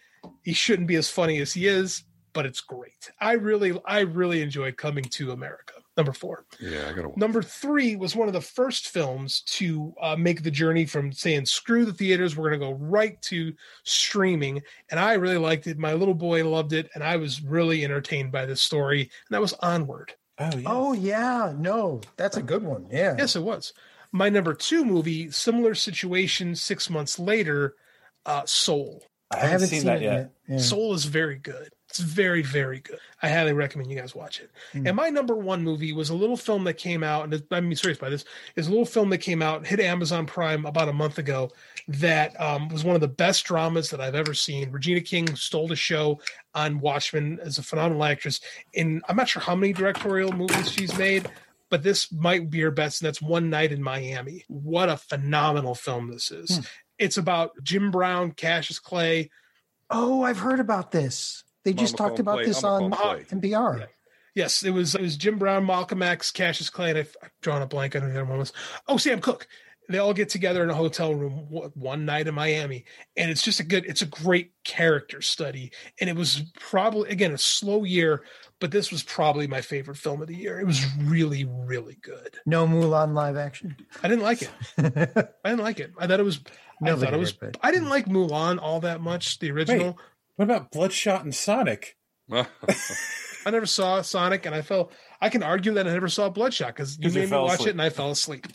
He 0.42 0.52
shouldn't 0.52 0.88
be 0.88 0.96
as 0.96 1.08
funny 1.08 1.38
as 1.38 1.52
he 1.52 1.68
is, 1.68 2.02
but 2.32 2.44
it's 2.44 2.60
great. 2.60 3.12
I 3.20 3.32
really, 3.32 3.80
I 3.84 4.00
really 4.00 4.42
enjoyed 4.42 4.76
Coming 4.76 5.04
to 5.04 5.30
America. 5.30 5.74
Number 5.98 6.12
four. 6.12 6.44
yeah, 6.60 6.86
I 6.88 6.92
got 6.92 7.02
to 7.02 7.08
watch. 7.08 7.18
Number 7.18 7.42
three 7.42 7.96
was 7.96 8.14
one 8.14 8.28
of 8.28 8.32
the 8.34 8.40
first 8.40 8.88
films 8.88 9.42
to 9.48 9.92
uh, 10.00 10.14
make 10.14 10.44
the 10.44 10.50
journey 10.50 10.86
from 10.86 11.10
saying 11.12 11.46
screw 11.46 11.84
the 11.84 11.92
theaters, 11.92 12.36
we're 12.36 12.48
going 12.50 12.60
to 12.60 12.66
go 12.66 12.72
right 12.74 13.20
to 13.22 13.52
streaming. 13.82 14.62
And 14.90 15.00
I 15.00 15.14
really 15.14 15.38
liked 15.38 15.66
it. 15.66 15.76
My 15.76 15.94
little 15.94 16.14
boy 16.14 16.48
loved 16.48 16.72
it, 16.72 16.88
and 16.94 17.02
I 17.02 17.16
was 17.16 17.42
really 17.42 17.84
entertained 17.84 18.30
by 18.30 18.46
this 18.46 18.62
story. 18.62 19.00
And 19.00 19.10
that 19.30 19.40
was 19.40 19.54
Onward. 19.54 20.14
Oh, 20.38 20.56
yeah. 20.56 20.68
Oh 20.68 20.92
yeah, 20.92 21.52
no, 21.56 22.00
that's 22.16 22.36
a 22.36 22.42
good 22.42 22.62
one. 22.62 22.86
Yeah. 22.92 23.16
Yes, 23.18 23.34
it 23.34 23.42
was. 23.42 23.72
My 24.12 24.28
number 24.28 24.54
two 24.54 24.84
movie, 24.84 25.32
similar 25.32 25.74
situation, 25.74 26.54
six 26.54 26.88
months 26.88 27.18
later, 27.18 27.74
uh, 28.24 28.46
Soul. 28.46 29.02
I 29.32 29.38
haven't, 29.46 29.66
seen, 29.66 29.84
that 29.84 30.00
yet. 30.00 30.30
Yeah. 30.48 30.58
Soul 30.58 30.94
is 30.94 31.04
very 31.04 31.36
good. 31.36 31.70
It's 31.98 32.08
very, 32.08 32.42
very 32.42 32.78
good. 32.78 33.00
I 33.22 33.28
highly 33.28 33.52
recommend 33.52 33.90
you 33.90 33.98
guys 33.98 34.14
watch 34.14 34.38
it. 34.38 34.50
And 34.86 34.94
my 34.94 35.08
number 35.08 35.34
one 35.34 35.64
movie 35.64 35.92
was 35.92 36.10
a 36.10 36.14
little 36.14 36.36
film 36.36 36.62
that 36.64 36.74
came 36.74 37.02
out, 37.02 37.24
and 37.24 37.42
I'm 37.50 37.74
serious 37.74 37.98
by 37.98 38.08
this, 38.08 38.24
is 38.54 38.68
a 38.68 38.70
little 38.70 38.84
film 38.84 39.10
that 39.10 39.18
came 39.18 39.42
out, 39.42 39.66
hit 39.66 39.80
Amazon 39.80 40.26
Prime 40.26 40.64
about 40.64 40.88
a 40.88 40.92
month 40.92 41.18
ago, 41.18 41.50
that 41.88 42.40
um, 42.40 42.68
was 42.68 42.84
one 42.84 42.94
of 42.94 43.00
the 43.00 43.08
best 43.08 43.44
dramas 43.46 43.90
that 43.90 44.00
I've 44.00 44.14
ever 44.14 44.32
seen. 44.32 44.70
Regina 44.70 45.00
King 45.00 45.34
stole 45.34 45.66
the 45.66 45.74
show 45.74 46.20
on 46.54 46.78
Watchmen 46.78 47.40
as 47.42 47.58
a 47.58 47.62
phenomenal 47.64 48.04
actress. 48.04 48.40
In 48.74 49.02
I'm 49.08 49.16
not 49.16 49.28
sure 49.28 49.42
how 49.42 49.56
many 49.56 49.72
directorial 49.72 50.30
movies 50.30 50.70
she's 50.70 50.96
made, 50.96 51.28
but 51.70 51.82
this 51.82 52.12
might 52.12 52.48
be 52.48 52.60
her 52.60 52.70
best, 52.70 53.00
and 53.00 53.08
that's 53.08 53.20
One 53.20 53.50
Night 53.50 53.72
in 53.72 53.82
Miami. 53.82 54.44
What 54.46 54.88
a 54.88 54.96
phenomenal 54.96 55.74
film 55.74 56.12
this 56.12 56.30
is. 56.30 56.60
It's 56.98 57.16
about 57.16 57.50
Jim 57.62 57.90
Brown, 57.90 58.30
Cassius 58.32 58.78
Clay. 58.78 59.30
Oh, 59.90 60.22
I've 60.22 60.38
heard 60.38 60.60
about 60.60 60.92
this. 60.92 61.44
They 61.68 61.74
just 61.74 61.98
Mama 61.98 62.10
talked 62.10 62.20
about 62.20 62.34
Play, 62.36 62.46
this 62.46 62.62
Mama 62.62 62.84
on 62.86 62.92
Phone 62.92 63.24
Play. 63.40 63.50
NPR. 63.50 63.86
Yes, 64.34 64.62
it 64.62 64.70
was 64.70 64.94
it 64.94 65.00
was 65.02 65.16
Jim 65.16 65.38
Brown, 65.38 65.66
Malcolm 65.66 66.02
X, 66.02 66.30
Cassius 66.30 66.70
Clay, 66.70 66.90
and 66.90 66.98
I've 66.98 67.16
I've 67.22 67.30
drawn 67.42 67.60
a 67.62 67.66
blank 67.66 67.96
on 67.96 68.02
who 68.02 68.08
the 68.08 68.14
other 68.14 68.24
one 68.24 68.38
was. 68.38 68.52
Oh, 68.86 68.96
Sam 68.96 69.20
Cooke. 69.20 69.46
They 69.90 69.96
all 69.98 70.12
get 70.12 70.28
together 70.28 70.62
in 70.62 70.68
a 70.68 70.74
hotel 70.74 71.14
room 71.14 71.46
one- 71.48 71.70
one 71.74 72.04
night 72.04 72.28
in 72.28 72.34
Miami, 72.34 72.84
and 73.16 73.30
it's 73.30 73.40
just 73.42 73.58
a 73.58 73.62
good, 73.62 73.86
it's 73.86 74.02
a 74.02 74.06
great 74.06 74.52
character 74.62 75.22
study. 75.22 75.72
And 75.98 76.10
it 76.10 76.14
was 76.16 76.42
probably 76.60 77.08
again 77.08 77.32
a 77.32 77.38
slow 77.38 77.84
year, 77.84 78.22
but 78.60 78.70
this 78.70 78.92
was 78.92 79.02
probably 79.02 79.46
my 79.46 79.62
favorite 79.62 79.96
film 79.96 80.20
of 80.20 80.28
the 80.28 80.36
year. 80.36 80.60
It 80.60 80.66
was 80.66 80.84
really, 80.98 81.46
really 81.46 81.96
good. 82.02 82.36
No 82.44 82.66
Mulan 82.66 83.14
live 83.14 83.36
action. 83.38 83.76
I 84.02 84.08
didn't 84.08 84.24
like 84.24 84.42
it. 84.42 84.50
I 85.44 85.48
didn't 85.48 85.64
like 85.64 85.80
it. 85.80 85.94
I 85.98 86.06
thought 86.06 86.20
it 86.20 86.24
was. 86.24 86.40
I 86.84 86.94
thought 86.94 87.14
it 87.14 87.18
was. 87.18 87.32
did, 87.32 87.56
I 87.62 87.70
didn't 87.72 87.88
like 87.88 88.04
Mulan 88.06 88.58
all 88.60 88.80
that 88.80 89.00
much. 89.00 89.38
The 89.38 89.50
original. 89.50 89.98
What 90.38 90.44
about 90.44 90.70
Bloodshot 90.70 91.24
and 91.24 91.34
Sonic? 91.34 91.96
I 92.32 93.50
never 93.50 93.66
saw 93.66 94.02
Sonic, 94.02 94.46
and 94.46 94.54
I 94.54 94.62
fell. 94.62 94.92
I 95.20 95.30
can 95.30 95.42
argue 95.42 95.72
that 95.74 95.88
I 95.88 95.92
never 95.92 96.08
saw 96.08 96.28
Bloodshot 96.28 96.68
because 96.76 96.96
you 97.00 97.10
made 97.10 97.28
me 97.28 97.36
watch 97.36 97.54
asleep. 97.54 97.68
it 97.68 97.72
and 97.72 97.82
I 97.82 97.90
fell 97.90 98.10
asleep. 98.12 98.46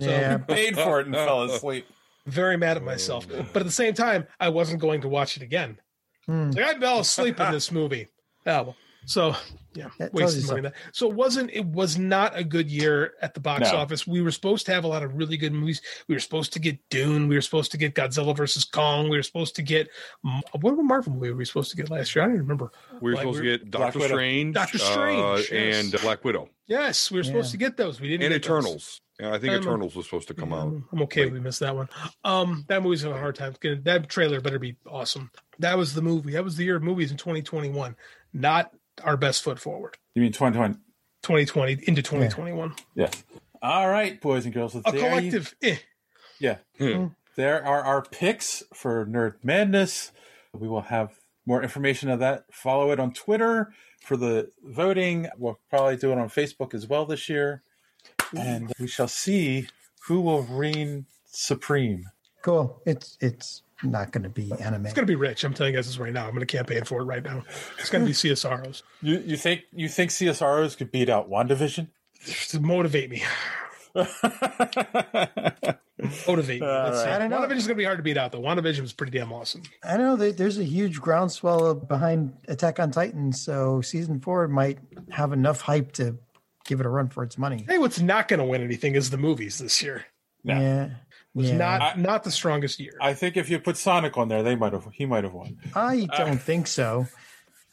So 0.00 0.08
Yeah. 0.08 0.32
You 0.32 0.38
paid 0.40 0.74
for 0.76 0.98
it 1.00 1.06
and 1.06 1.14
fell 1.14 1.42
asleep. 1.50 1.86
very 2.26 2.56
mad 2.56 2.76
at 2.76 2.82
myself, 2.82 3.26
but 3.28 3.56
at 3.60 3.64
the 3.66 3.70
same 3.70 3.94
time, 3.94 4.26
I 4.40 4.48
wasn't 4.48 4.80
going 4.80 5.02
to 5.02 5.08
watch 5.08 5.36
it 5.36 5.42
again. 5.44 5.78
Hmm. 6.26 6.50
Like 6.50 6.64
I 6.76 6.78
fell 6.80 6.98
asleep 7.00 7.38
in 7.38 7.52
this 7.52 7.70
movie. 7.70 8.08
Oh, 8.46 8.62
well. 8.62 8.76
So 9.06 9.34
yeah, 9.74 9.88
That 9.98 10.12
wasted 10.12 10.46
money. 10.48 10.62
That. 10.62 10.74
So 10.92 11.08
it 11.08 11.14
wasn't. 11.14 11.50
It 11.52 11.64
was 11.66 11.96
not 11.98 12.36
a 12.36 12.42
good 12.42 12.70
year 12.70 13.14
at 13.22 13.32
the 13.34 13.40
box 13.40 13.70
No. 13.72 13.78
office. 13.78 14.06
We 14.06 14.20
were 14.22 14.30
supposed 14.32 14.66
to 14.66 14.72
have 14.72 14.84
a 14.84 14.88
lot 14.88 15.02
of 15.02 15.14
really 15.14 15.36
good 15.36 15.52
movies. 15.52 15.80
We 16.08 16.14
were 16.14 16.20
supposed 16.20 16.52
to 16.54 16.58
get 16.58 16.78
Dune. 16.90 17.28
We 17.28 17.36
were 17.36 17.40
supposed 17.42 17.70
to 17.72 17.78
get 17.78 17.94
Godzilla 17.94 18.36
versus 18.36 18.64
Kong. 18.64 19.08
We 19.08 19.16
were 19.16 19.22
supposed 19.22 19.54
to 19.56 19.62
get 19.62 19.88
what 20.60 20.72
Marvel 20.82 21.12
movie 21.12 21.30
were 21.30 21.36
we 21.36 21.44
supposed 21.44 21.70
to 21.70 21.76
get 21.76 21.90
last 21.90 22.14
year? 22.16 22.24
I 22.24 22.26
don't 22.26 22.34
even 22.36 22.46
remember. 22.46 22.72
We 23.00 23.10
were 23.12 23.16
Like, 23.16 23.22
supposed 23.22 23.40
we- 23.40 23.46
to 23.50 23.58
get 23.58 23.70
Doctor 23.70 23.98
Widow. 24.00 24.14
Strange, 24.14 24.54
Doctor 24.54 24.78
Strange, 24.78 25.22
uh, 25.50 25.54
yes. 25.54 25.92
and 25.92 26.00
Black 26.02 26.24
Widow, 26.24 26.48
Yes, 26.66 27.10
we 27.10 27.18
were 27.18 27.24
supposed 27.24 27.48
Yeah. 27.48 27.52
to 27.52 27.56
get 27.56 27.76
those. 27.78 27.98
We 28.00 28.08
didn't. 28.08 28.24
and 28.24 28.32
get 28.34 28.42
those. 28.42 28.58
Eternals. 28.64 29.00
Yeah, 29.20 29.32
I 29.34 29.38
think 29.38 29.54
Um, 29.54 29.62
Eternals 29.62 29.96
was 29.96 30.04
supposed 30.04 30.28
to 30.28 30.34
come 30.34 30.52
out. 30.52 30.72
I'm 30.92 31.02
okay 31.02 31.26
if 31.26 31.32
we 31.32 31.40
missed 31.40 31.60
that 31.60 31.74
one. 31.74 31.88
Um, 32.24 32.64
that 32.68 32.82
movie's 32.82 33.00
having 33.02 33.16
a 33.16 33.20
hard 33.20 33.36
time. 33.36 33.54
Getting- 33.60 33.82
That 33.82 34.08
trailer 34.08 34.40
better 34.40 34.58
be 34.58 34.76
awesome. 34.86 35.30
That 35.58 35.78
was 35.78 35.94
the 35.94 36.02
movie. 36.02 36.32
That 36.32 36.44
was 36.44 36.56
the 36.56 36.64
year 36.64 36.76
of 36.76 36.82
movies 36.82 37.10
in 37.10 37.16
2021. 37.16 37.96
Not 38.34 38.70
our 39.04 39.16
best 39.16 39.42
foot 39.42 39.58
forward. 39.58 39.96
You 40.14 40.22
mean 40.22 40.32
2020? 40.32 40.74
2020 41.22 41.72
into 41.88 42.02
2021. 42.02 42.74
Yes. 42.94 43.24
All 43.62 43.88
right, 43.88 44.20
boys 44.20 44.44
and 44.44 44.54
girls. 44.54 44.72
So 44.74 44.82
A 44.84 44.92
there 44.92 45.00
you- 45.20 45.30
collective. 45.30 45.54
eh. 45.62 45.76
Yeah. 46.38 46.58
Hmm. 46.78 47.06
There 47.36 47.64
are 47.64 47.82
our 47.82 48.02
picks 48.02 48.62
for 48.74 49.06
Nerd 49.06 49.34
Madness. 49.42 50.12
We 50.52 50.68
will 50.68 50.82
have 50.82 51.12
more 51.46 51.62
information 51.62 52.08
of 52.10 52.18
that. 52.20 52.44
Follow 52.52 52.90
it 52.92 53.00
on 53.00 53.12
Twitter 53.12 53.72
for 54.00 54.16
the 54.16 54.50
voting. 54.62 55.28
We'll 55.36 55.58
probably 55.70 55.96
do 55.96 56.12
it 56.12 56.18
on 56.18 56.28
Facebook 56.28 56.74
as 56.74 56.86
well 56.86 57.04
this 57.06 57.28
year. 57.28 57.62
And 58.36 58.72
we 58.78 58.86
shall 58.86 59.08
see 59.08 59.68
who 60.06 60.20
will 60.20 60.42
reign 60.42 61.06
supreme. 61.26 62.04
Cool. 62.42 62.80
It's 62.86 63.16
it's 63.20 63.62
not 63.82 64.10
going 64.12 64.24
to 64.24 64.28
be 64.28 64.50
anime. 64.60 64.86
It's 64.86 64.94
gonna 64.94 65.06
be 65.06 65.14
rich. 65.14 65.44
I'm 65.44 65.54
telling 65.54 65.72
you 65.72 65.78
guys 65.78 65.86
this 65.86 65.98
right 65.98 66.12
now. 66.12 66.26
I'm 66.26 66.32
gonna 66.32 66.46
campaign 66.46 66.84
for 66.84 67.00
it 67.00 67.04
right 67.04 67.22
now. 67.24 67.44
It's 67.78 67.90
gonna 67.90 68.04
be 68.04 68.12
CSROs 68.12 68.82
You 69.02 69.18
you 69.24 69.36
think 69.36 69.62
you 69.72 69.88
think 69.88 70.10
CSROs 70.10 70.76
could 70.76 70.90
beat 70.90 71.08
out 71.08 71.30
WandaVision? 71.30 71.88
to 72.48 72.60
motivate 72.60 73.10
me. 73.10 73.22
Motivate 76.28 76.60
me. 76.60 76.66
Let's 76.66 77.02
see. 77.02 77.08
I 77.08 77.18
don't 77.18 77.30
know. 77.30 77.38
WandaVision's 77.40 77.66
gonna 77.66 77.76
be 77.76 77.84
hard 77.84 77.98
to 77.98 78.02
beat 78.02 78.16
out 78.16 78.30
though. 78.32 78.40
WandaVision 78.40 78.80
was 78.80 78.92
pretty 78.92 79.16
damn 79.18 79.32
awesome. 79.32 79.62
I 79.84 79.96
know 79.96 80.14
that 80.16 80.36
there's 80.38 80.58
a 80.58 80.64
huge 80.64 81.00
groundswell 81.00 81.74
behind 81.74 82.34
Attack 82.46 82.78
on 82.78 82.90
Titan, 82.92 83.32
so 83.32 83.80
season 83.80 84.20
four 84.20 84.46
might 84.48 84.78
have 85.10 85.32
enough 85.32 85.60
hype 85.60 85.92
to 85.92 86.16
give 86.64 86.78
it 86.80 86.86
a 86.86 86.88
run 86.88 87.08
for 87.08 87.24
its 87.24 87.36
money. 87.38 87.64
Hey, 87.68 87.78
what's 87.78 88.00
not 88.00 88.28
gonna 88.28 88.46
win 88.46 88.62
anything 88.62 88.94
is 88.94 89.10
the 89.10 89.18
movies 89.18 89.58
this 89.58 89.82
year. 89.82 90.04
Yeah, 90.44 90.90
Was 91.38 91.50
yeah. 91.50 91.56
not 91.56 91.98
not 92.00 92.24
the 92.24 92.32
strongest 92.32 92.80
year. 92.80 92.94
I 93.00 93.14
think 93.14 93.36
if 93.36 93.48
you 93.48 93.60
put 93.60 93.76
Sonic 93.76 94.18
on 94.18 94.26
there, 94.26 94.42
they 94.42 94.56
might 94.56 94.72
have 94.72 94.88
he 94.92 95.06
might 95.06 95.22
have 95.22 95.32
won. 95.32 95.56
I 95.72 96.08
don't 96.16 96.40
think 96.40 96.66
so. 96.66 97.06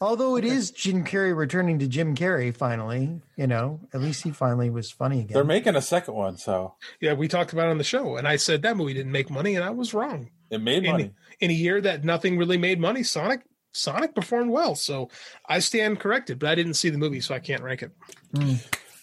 Although 0.00 0.36
it 0.36 0.44
is 0.44 0.70
Jim 0.70 1.04
Carrey 1.04 1.36
returning 1.36 1.80
to 1.80 1.88
Jim 1.88 2.14
Carrey 2.14 2.54
finally, 2.54 3.22
you 3.34 3.48
know, 3.48 3.80
at 3.92 4.00
least 4.00 4.22
he 4.22 4.30
finally 4.30 4.70
was 4.70 4.88
funny 4.88 5.20
again. 5.20 5.34
They're 5.34 5.42
making 5.42 5.74
a 5.74 5.82
second 5.82 6.14
one, 6.14 6.36
so 6.36 6.74
Yeah, 7.00 7.14
we 7.14 7.26
talked 7.26 7.52
about 7.52 7.66
it 7.66 7.70
on 7.70 7.78
the 7.78 7.84
show, 7.84 8.16
and 8.16 8.28
I 8.28 8.36
said 8.36 8.62
that 8.62 8.76
movie 8.76 8.94
didn't 8.94 9.10
make 9.10 9.30
money, 9.30 9.56
and 9.56 9.64
I 9.64 9.70
was 9.70 9.94
wrong. 9.94 10.30
it 10.50 10.60
made 10.60 10.84
money. 10.84 11.12
in 11.40 11.50
a 11.50 11.54
year 11.54 11.80
that 11.80 12.04
nothing 12.04 12.38
really 12.38 12.58
made 12.58 12.78
money, 12.78 13.02
Sonic 13.02 13.40
Sonic 13.72 14.14
performed 14.14 14.50
well, 14.50 14.76
so 14.76 15.10
I 15.48 15.58
stand 15.58 15.98
corrected. 15.98 16.38
But 16.38 16.50
I 16.50 16.54
didn't 16.54 16.74
see 16.74 16.90
the 16.90 16.98
movie, 16.98 17.20
so 17.20 17.34
I 17.34 17.40
can't 17.40 17.62
rank 17.62 17.82
it. 17.82 17.90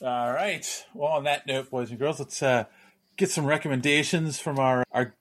All 0.02 0.31
right. 0.34 0.85
Well, 0.94 1.11
on 1.11 1.23
that 1.23 1.48
note, 1.48 1.69
boys 1.69 1.90
and 1.90 1.98
girls, 1.98 2.19
let's 2.19 2.41
uh, 2.44 2.65
get 3.18 3.30
some 3.30 3.45
recommendations 3.45 4.40
from 4.40 4.60
our 4.60 4.84
our 4.91 5.15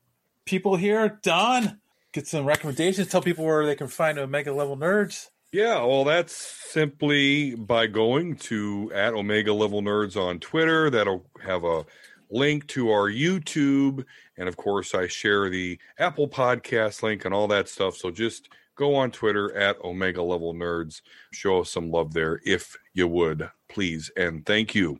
people 0.44 0.77
here. 0.77 1.19
Don, 1.23 1.81
get 2.12 2.27
some 2.27 2.44
recommendations. 2.44 3.09
Tell 3.09 3.23
people 3.23 3.44
where 3.44 3.66
they 3.66 3.74
can 3.74 3.89
find 3.89 4.19
Omega 4.19 4.52
Level 4.52 4.77
Nerds. 4.77 5.28
Yeah, 5.52 5.85
well, 5.85 6.05
that's 6.05 6.35
simply 6.35 7.55
by 7.55 7.86
going 7.86 8.36
to 8.36 8.90
at 8.94 9.12
Omega 9.12 9.52
Level 9.52 9.82
Nerds 9.82 10.16
on 10.16 10.40
Twitter. 10.40 10.89
That'll 10.89 11.27
have 11.44 11.64
a 11.64 11.85
link 12.31 12.66
to 12.69 12.90
our 12.90 13.10
YouTube. 13.10 14.05
And 14.39 14.48
of 14.48 14.56
course, 14.56 14.94
I 14.94 15.09
share 15.09 15.51
the 15.51 15.78
Apple 15.98 16.27
Podcast 16.27 17.02
link 17.02 17.27
and 17.27 17.35
all 17.35 17.48
that 17.48 17.69
stuff. 17.69 17.97
So 17.97 18.10
just 18.10 18.48
go 18.77 18.94
on 18.94 19.11
Twitter 19.11 19.55
at 19.57 19.82
Omega 19.85 20.23
Level 20.23 20.55
Nerds. 20.55 21.03
Show 21.32 21.61
us 21.61 21.70
some 21.70 21.90
love 21.90 22.12
there 22.12 22.40
if 22.44 22.77
you 22.94 23.09
would, 23.09 23.51
please. 23.69 24.11
And 24.16 24.44
thank 24.44 24.74
you. 24.74 24.99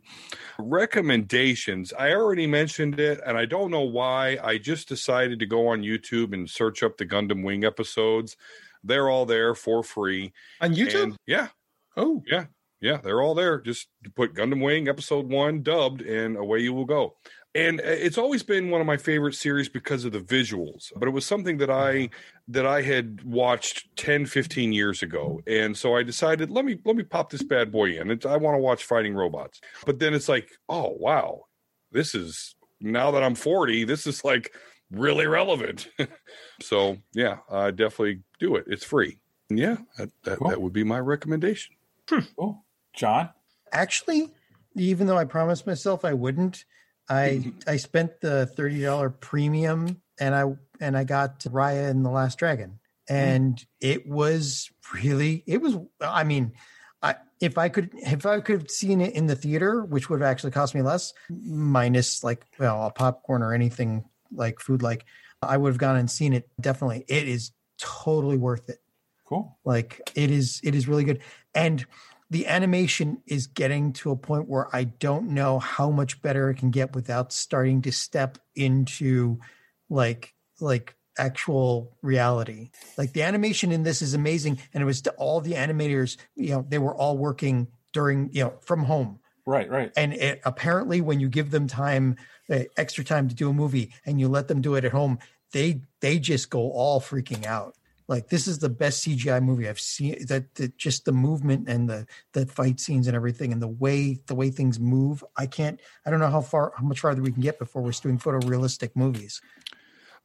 Recommendations. 0.59 1.93
I 1.93 2.13
already 2.13 2.47
mentioned 2.47 2.99
it, 2.99 3.19
and 3.25 3.37
I 3.37 3.45
don't 3.45 3.71
know 3.71 3.81
why. 3.81 4.37
I 4.43 4.57
just 4.57 4.87
decided 4.87 5.39
to 5.39 5.45
go 5.45 5.67
on 5.67 5.81
YouTube 5.81 6.33
and 6.33 6.49
search 6.49 6.83
up 6.83 6.97
the 6.97 7.05
Gundam 7.05 7.43
Wing 7.43 7.63
episodes. 7.63 8.37
They're 8.83 9.09
all 9.09 9.25
there 9.25 9.55
for 9.55 9.83
free. 9.83 10.33
On 10.61 10.73
YouTube? 10.73 11.03
And 11.03 11.17
yeah. 11.25 11.47
Oh. 11.95 12.21
Yeah. 12.27 12.45
Yeah. 12.81 12.97
They're 12.97 13.21
all 13.21 13.33
there. 13.33 13.61
Just 13.61 13.87
put 14.15 14.33
Gundam 14.33 14.61
Wing 14.61 14.89
episode 14.89 15.29
one 15.29 15.63
dubbed 15.63 16.01
and 16.01 16.35
away 16.35 16.59
you 16.59 16.73
will 16.73 16.85
go. 16.85 17.15
And 17.55 17.79
uh, 17.81 17.83
it's 17.85 18.17
always 18.17 18.41
been 18.41 18.69
one 18.69 18.81
of 18.81 18.87
my 18.87 18.97
favorite 18.97 19.35
series 19.35 19.69
because 19.69 20.05
of 20.05 20.11
the 20.11 20.19
visuals, 20.19 20.91
but 20.95 21.07
it 21.07 21.11
was 21.11 21.25
something 21.25 21.57
that 21.57 21.69
I 21.69 22.09
that 22.47 22.65
I 22.65 22.81
had 22.81 23.23
watched 23.23 23.95
10, 23.95 24.25
15 24.25 24.73
years 24.73 25.03
ago. 25.03 25.41
And 25.45 25.77
so 25.77 25.95
I 25.95 26.03
decided, 26.03 26.49
let 26.49 26.65
me 26.65 26.79
let 26.83 26.95
me 26.95 27.03
pop 27.03 27.29
this 27.29 27.43
bad 27.43 27.71
boy 27.71 27.99
in. 27.99 28.09
It's, 28.09 28.25
I 28.25 28.37
want 28.37 28.55
to 28.55 28.59
watch 28.59 28.85
fighting 28.85 29.13
robots. 29.13 29.61
But 29.85 29.99
then 29.99 30.13
it's 30.13 30.29
like, 30.29 30.49
oh 30.67 30.95
wow, 30.97 31.45
this 31.91 32.15
is 32.15 32.55
now 32.81 33.11
that 33.11 33.23
I'm 33.23 33.35
40, 33.35 33.85
this 33.85 34.07
is 34.07 34.23
like 34.23 34.53
really 34.91 35.27
relevant. 35.27 35.89
so 36.61 36.97
yeah, 37.13 37.37
uh, 37.49 37.71
definitely 37.71 38.21
do 38.39 38.55
it. 38.55 38.65
It's 38.67 38.83
free. 38.83 39.19
And 39.49 39.59
yeah, 39.59 39.77
that, 39.97 40.09
that, 40.23 40.39
that 40.47 40.61
would 40.61 40.73
be 40.73 40.83
my 40.83 40.99
recommendation. 40.99 41.75
Cool. 42.07 42.63
John? 42.93 43.29
Actually, 43.71 44.31
even 44.75 45.07
though 45.07 45.17
I 45.17 45.25
promised 45.25 45.67
myself 45.67 46.03
I 46.05 46.13
wouldn't, 46.13 46.65
I 47.09 47.53
I 47.67 47.77
spent 47.77 48.21
the 48.21 48.45
thirty 48.45 48.81
dollar 48.81 49.09
premium 49.09 50.01
and 50.19 50.35
I 50.35 50.45
and 50.79 50.97
I 50.97 51.03
got 51.03 51.39
Raya 51.41 51.89
and 51.89 52.05
the 52.05 52.09
Last 52.09 52.37
Dragon, 52.37 52.79
mm-hmm. 53.09 53.15
and 53.15 53.65
it 53.81 54.07
was 54.07 54.71
really 54.93 55.43
it 55.47 55.61
was. 55.61 55.77
I 56.01 56.23
mean, 56.23 56.53
I 57.01 57.15
if 57.39 57.57
I 57.57 57.69
could 57.69 57.89
if 57.93 58.25
I 58.25 58.39
could 58.39 58.61
have 58.61 58.71
seen 58.71 59.01
it 59.01 59.15
in 59.15 59.27
the 59.27 59.35
theater, 59.35 59.83
which 59.83 60.09
would 60.09 60.21
have 60.21 60.29
actually 60.29 60.51
cost 60.51 60.73
me 60.75 60.81
less, 60.81 61.13
minus 61.29 62.23
like 62.23 62.45
well 62.59 62.85
a 62.85 62.91
popcorn 62.91 63.41
or 63.41 63.53
anything 63.53 64.05
like 64.31 64.59
food 64.59 64.81
like, 64.81 65.05
I 65.41 65.57
would 65.57 65.69
have 65.69 65.77
gone 65.77 65.97
and 65.97 66.09
seen 66.09 66.33
it. 66.33 66.49
Definitely, 66.59 67.05
it 67.07 67.27
is 67.27 67.51
totally 67.77 68.37
worth 68.37 68.69
it. 68.69 68.79
Cool. 69.25 69.57
Like 69.65 70.01
it 70.15 70.31
is 70.31 70.61
it 70.63 70.75
is 70.75 70.87
really 70.87 71.03
good. 71.03 71.19
And 71.55 71.85
the 72.33 72.47
animation 72.47 73.21
is 73.27 73.45
getting 73.45 73.93
to 73.93 74.09
a 74.09 74.15
point 74.15 74.49
where 74.49 74.75
I 74.75 74.85
don't 74.85 75.29
know 75.29 75.59
how 75.59 75.91
much 75.91 76.19
better 76.19 76.49
it 76.49 76.55
can 76.55 76.71
get 76.71 76.95
without 76.95 77.31
starting 77.31 77.83
to 77.83 77.91
step 77.91 78.39
into 78.55 79.39
like 79.87 80.33
like 80.59 80.95
actual 81.15 81.95
reality. 82.01 82.71
Like 82.97 83.13
the 83.13 83.21
animation 83.21 83.71
in 83.71 83.83
this 83.83 84.01
is 84.01 84.15
amazing, 84.15 84.57
and 84.73 84.81
it 84.81 84.85
was 84.85 85.03
to 85.03 85.11
all 85.11 85.41
the 85.41 85.53
animators. 85.53 86.17
You 86.35 86.55
know, 86.55 86.65
they 86.67 86.79
were 86.79 86.95
all 86.95 87.19
working 87.19 87.67
during 87.93 88.31
you 88.33 88.45
know 88.45 88.53
from 88.61 88.83
home. 88.85 89.19
Right, 89.45 89.69
right. 89.69 89.91
And 89.95 90.13
it, 90.15 90.41
apparently, 90.43 91.01
when 91.01 91.19
you 91.19 91.29
give 91.29 91.51
them 91.51 91.67
time, 91.67 92.15
uh, 92.49 92.61
extra 92.77 93.03
time 93.03 93.29
to 93.29 93.35
do 93.35 93.51
a 93.51 93.53
movie, 93.53 93.91
and 94.07 94.19
you 94.19 94.27
let 94.27 94.47
them 94.47 94.59
do 94.59 94.73
it 94.73 94.85
at 94.85 94.91
home, 94.91 95.19
they 95.51 95.81
they 95.99 96.17
just 96.17 96.49
go 96.49 96.71
all 96.71 96.99
freaking 96.99 97.45
out. 97.45 97.75
Like 98.07 98.27
this 98.29 98.47
is 98.47 98.59
the 98.59 98.69
best 98.69 99.05
CGI 99.05 99.41
movie 99.43 99.67
I've 99.69 99.79
seen. 99.79 100.25
That, 100.27 100.53
that 100.55 100.77
just 100.77 101.05
the 101.05 101.11
movement 101.11 101.69
and 101.69 101.89
the 101.89 102.05
the 102.33 102.45
fight 102.45 102.79
scenes 102.79 103.07
and 103.07 103.15
everything, 103.15 103.53
and 103.53 103.61
the 103.61 103.67
way 103.67 104.19
the 104.27 104.35
way 104.35 104.49
things 104.49 104.79
move. 104.79 105.23
I 105.37 105.45
can't. 105.45 105.79
I 106.05 106.09
don't 106.09 106.19
know 106.19 106.29
how 106.29 106.41
far 106.41 106.73
how 106.75 106.83
much 106.83 106.99
farther 106.99 107.21
we 107.21 107.31
can 107.31 107.41
get 107.41 107.59
before 107.59 107.81
we're 107.81 107.91
doing 107.91 108.17
photorealistic 108.19 108.91
movies. 108.95 109.41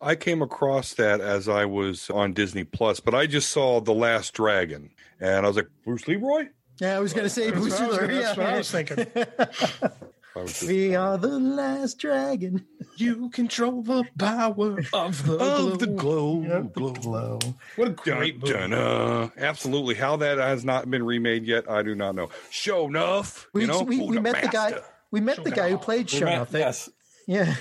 I 0.01 0.15
came 0.15 0.43
across 0.43 0.95
that 0.95 1.21
as 1.21 1.49
I 1.49 1.65
was 1.65 2.09
on 2.11 2.33
Disney 2.33 2.63
Plus, 2.65 3.01
but 3.01 3.15
I 3.15 3.27
just 3.27 3.51
saw 3.51 3.81
The 3.81 3.93
Last 3.95 4.33
Dragon, 4.35 4.91
and 5.21 5.45
I 5.45 5.49
was 5.49 5.57
like, 5.57 5.69
Bruce 5.85 6.07
Leroy. 6.07 6.45
Yeah, 6.81 6.97
I 6.97 7.01
was 7.01 7.13
going 7.13 7.25
to 7.25 7.31
say 7.31 7.51
Bruce 7.51 7.81
what 7.81 7.83
I 7.83 8.07
Leroy. 8.07 8.15
that's 8.23 8.37
Yeah. 8.39 8.45
what 8.45 8.55
I 8.55 8.59
was 8.59 8.71
thinking. 8.71 9.07
I 10.37 10.41
was 10.41 10.53
just- 10.53 10.67
We 10.69 10.95
are 10.95 11.17
the 11.19 11.39
last 11.39 11.99
dragon 11.99 12.65
You 12.97 13.31
control 13.31 13.83
the 13.83 14.05
power 14.19 14.81
of 14.93 15.25
the 15.27 15.37
of 15.41 15.79
the 15.79 15.87
glow. 15.87 16.69
glow, 16.75 16.93
glow. 16.93 17.39
What 17.77 17.89
a 17.89 17.91
great 17.93 18.41
movie. 18.41 18.53
Dun, 18.53 18.71
dun, 18.71 18.73
uh, 18.81 19.29
absolutely. 19.37 19.95
How 19.95 20.17
that 20.17 20.39
has 20.39 20.65
not 20.65 20.91
been 20.91 21.05
remade 21.05 21.45
yet, 21.45 21.71
I 21.71 21.83
do 21.83 21.95
not 21.95 22.15
know. 22.17 22.29
Sho'nuff. 22.51 23.47
We, 23.53 23.63
you 23.63 23.67
know, 23.69 23.83
we, 23.83 23.99
Who 23.99 24.07
we 24.07 24.19
met 24.21 24.43
the 24.43 24.49
guy. 24.49 24.81
We 25.11 25.21
met 25.21 25.43
the 25.45 25.51
guy 25.51 25.71
who 25.71 25.79
played 25.79 26.13
We 26.13 26.21
met- 26.21 26.49
yes, 26.53 26.91
Yeah. 27.27 27.55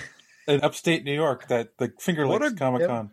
in 0.47 0.61
upstate 0.61 1.03
New 1.05 1.13
York, 1.13 1.47
that 1.49 1.77
the 1.77 1.93
Finger 1.99 2.25
What 2.27 2.41
Lakes 2.41 2.55
Comic 2.55 2.87
Con. 2.87 3.11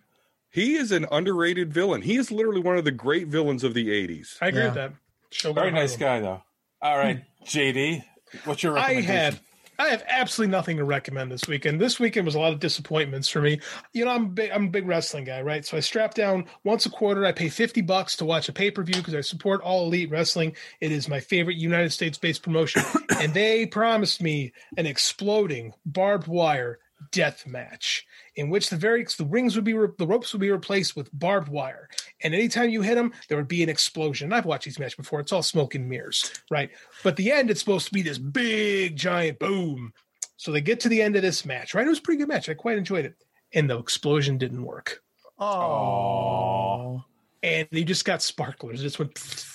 He 0.50 0.74
is 0.76 0.92
an 0.92 1.06
underrated 1.12 1.72
villain. 1.74 2.02
He 2.02 2.16
is 2.16 2.30
literally 2.30 2.60
one 2.60 2.76
of 2.78 2.84
the 2.84 2.90
great 2.92 3.26
villains 3.28 3.64
of 3.64 3.74
the 3.74 3.88
'80s. 3.90 4.36
I 4.40 4.48
agree 4.48 4.60
Yeah. 4.60 4.66
with 4.66 4.74
that. 4.74 4.92
Shogun 5.30 5.54
Very 5.62 5.70
nice 5.72 5.96
Harlem. 5.96 6.22
guy, 6.22 6.26
though. 6.28 6.42
All 6.80 6.96
right, 6.96 7.24
JD, 7.44 8.04
what's 8.44 8.62
your 8.62 8.78
I 8.78 9.00
have 9.00 9.40
I 9.78 9.88
have 9.88 10.04
absolutely 10.06 10.52
nothing 10.52 10.76
to 10.76 10.84
recommend 10.84 11.32
this 11.32 11.48
weekend. 11.48 11.80
This 11.80 11.98
weekend 11.98 12.26
was 12.26 12.36
a 12.36 12.38
lot 12.38 12.52
of 12.52 12.60
disappointments 12.60 13.28
for 13.28 13.40
me. 13.40 13.60
You 13.92 14.04
know, 14.04 14.12
I'm 14.12 14.26
a 14.26 14.28
big, 14.28 14.50
I'm 14.52 14.66
a 14.66 14.70
big 14.70 14.86
wrestling 14.86 15.24
guy, 15.24 15.42
right? 15.42 15.66
So 15.66 15.76
I 15.76 15.80
strap 15.80 16.14
down 16.14 16.46
once 16.62 16.86
a 16.86 16.90
quarter. 16.90 17.26
I 17.26 17.32
pay 17.32 17.48
fifty 17.48 17.80
bucks 17.80 18.16
to 18.16 18.24
watch 18.24 18.48
a 18.48 18.52
pay 18.52 18.70
per 18.70 18.84
view 18.84 18.96
because 18.96 19.14
I 19.14 19.20
support 19.20 19.62
all 19.62 19.86
elite 19.86 20.10
wrestling. 20.10 20.54
It 20.80 20.92
is 20.92 21.08
my 21.08 21.20
favorite 21.20 21.56
United 21.56 21.90
States 21.90 22.18
based 22.18 22.42
promotion, 22.42 22.82
and 23.20 23.34
they 23.34 23.66
promised 23.66 24.22
me 24.22 24.52
an 24.76 24.86
exploding 24.86 25.74
barbed 25.84 26.28
wire 26.28 26.78
death 27.10 27.46
match 27.46 28.04
in 28.36 28.50
which 28.50 28.70
the 28.70 28.76
very 28.76 29.04
the 29.16 29.24
rings 29.24 29.54
would 29.54 29.64
be 29.64 29.74
re- 29.74 29.88
the 29.98 30.06
ropes 30.06 30.32
would 30.32 30.40
be 30.40 30.50
replaced 30.50 30.96
with 30.96 31.10
barbed 31.12 31.48
wire. 31.48 31.88
And 32.22 32.34
anytime 32.34 32.70
you 32.70 32.82
hit 32.82 32.94
them 32.96 33.12
there 33.28 33.36
would 33.38 33.48
be 33.48 33.62
an 33.62 33.68
explosion. 33.68 34.32
I've 34.32 34.46
watched 34.46 34.64
these 34.64 34.78
matches 34.78 34.94
before. 34.96 35.20
It's 35.20 35.32
all 35.32 35.42
smoke 35.42 35.74
and 35.74 35.88
mirrors 35.88 36.32
right? 36.50 36.70
But 37.02 37.16
the 37.16 37.32
end 37.32 37.50
it's 37.50 37.60
supposed 37.60 37.86
to 37.86 37.92
be 37.92 38.02
this 38.02 38.18
big 38.18 38.96
giant 38.96 39.38
boom. 39.38 39.92
So 40.36 40.52
they 40.52 40.60
get 40.60 40.80
to 40.80 40.88
the 40.88 41.02
end 41.02 41.16
of 41.16 41.22
this 41.22 41.44
match 41.44 41.74
right? 41.74 41.86
It 41.86 41.90
was 41.90 41.98
a 41.98 42.02
pretty 42.02 42.18
good 42.18 42.28
match. 42.28 42.48
I 42.48 42.54
quite 42.54 42.78
enjoyed 42.78 43.04
it. 43.04 43.14
And 43.52 43.70
the 43.70 43.78
explosion 43.78 44.38
didn't 44.38 44.64
work. 44.64 45.00
Oh. 45.38 47.04
and 47.42 47.68
they 47.72 47.84
just 47.84 48.04
got 48.04 48.22
sparklers. 48.22 48.80
It 48.80 48.84
just 48.84 48.98
went 48.98 49.18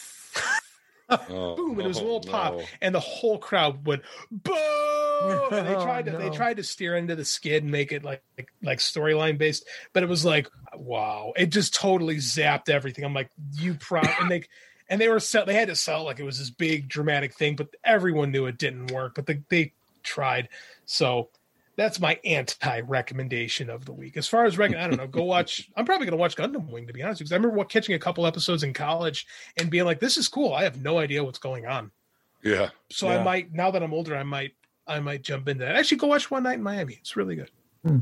Oh, 1.11 1.55
boom 1.55 1.71
and 1.71 1.81
it 1.81 1.87
was 1.87 1.97
a 1.97 2.03
little 2.03 2.21
pop 2.21 2.59
and 2.81 2.93
the 2.93 2.99
whole 2.99 3.39
crowd 3.39 3.87
went 3.87 4.03
boom 4.29 4.98
Oh, 5.21 5.49
and 5.51 5.67
they 5.67 5.75
Oh, 5.75 5.83
tried 5.83 6.05
to 6.05 6.11
they 6.11 6.29
no. 6.29 6.33
tried 6.33 6.57
to 6.57 6.63
steer 6.63 6.95
into 6.95 7.15
the 7.15 7.25
skid 7.25 7.63
and 7.63 7.71
make 7.71 7.91
it 7.91 8.03
like 8.03 8.23
like, 8.37 8.49
like 8.61 8.77
storyline 8.79 9.37
based 9.37 9.65
but 9.93 10.03
it 10.03 10.09
was 10.09 10.23
like 10.25 10.47
wow 10.75 11.33
it 11.35 11.47
just 11.47 11.73
totally 11.75 12.17
zapped 12.17 12.69
everything 12.69 13.03
i'm 13.03 13.13
like 13.13 13.29
you 13.53 13.73
pro 13.73 14.01
and 14.21 14.31
they 14.31 14.43
and 14.89 14.99
they 15.01 15.09
were 15.09 15.19
sell 15.19 15.45
they 15.45 15.53
had 15.53 15.67
to 15.67 15.75
sell 15.75 16.01
it 16.01 16.05
like 16.05 16.19
it 16.19 16.23
was 16.23 16.39
this 16.39 16.49
big 16.49 16.87
dramatic 16.87 17.33
thing 17.33 17.55
but 17.55 17.69
everyone 17.83 18.31
knew 18.31 18.45
it 18.45 18.57
didn't 18.57 18.91
work 18.91 19.13
but 19.15 19.25
they, 19.25 19.41
they 19.49 19.73
tried 20.03 20.47
so 20.85 21.29
that's 21.75 21.99
my 22.01 22.19
anti 22.25 22.81
recommendation 22.81 23.69
of 23.69 23.85
the 23.85 23.93
week. 23.93 24.17
As 24.17 24.27
far 24.27 24.43
as 24.43 24.57
rec- 24.57 24.75
I 24.75 24.85
don't 24.85 24.97
know, 24.97 25.07
go 25.07 25.23
watch. 25.35 25.69
I'm 25.77 25.85
probably 25.85 26.07
going 26.07 26.17
to 26.17 26.19
watch 26.19 26.35
Gundam 26.35 26.69
Wing 26.69 26.87
to 26.87 26.91
be 26.93 27.01
honest, 27.01 27.19
because 27.19 27.31
I 27.31 27.35
remember 27.37 27.55
wa- 27.55 27.63
catching 27.63 27.95
a 27.95 27.99
couple 27.99 28.27
episodes 28.27 28.63
in 28.63 28.73
college 28.73 29.25
and 29.55 29.69
being 29.69 29.85
like, 29.85 30.01
"This 30.01 30.17
is 30.17 30.27
cool." 30.27 30.53
I 30.53 30.63
have 30.63 30.81
no 30.81 30.97
idea 30.99 31.23
what's 31.23 31.39
going 31.39 31.67
on. 31.67 31.91
Yeah. 32.43 32.71
So 32.91 33.07
I 33.07 33.23
might 33.23 33.53
now 33.53 33.71
that 33.71 33.81
I'm 33.81 33.93
older, 33.93 34.13
I 34.17 34.23
might 34.23 34.55
I 34.89 34.99
might 34.99 35.21
jump 35.21 35.47
into 35.47 35.63
that. 35.63 35.75
Actually, 35.75 35.97
go 35.97 36.07
watch 36.07 36.29
One 36.29 36.43
Night 36.43 36.55
in 36.57 36.63
Miami. 36.63 36.97
It's 36.99 37.15
really 37.15 37.35
good. 37.35 37.51
Hmm. 37.85 37.99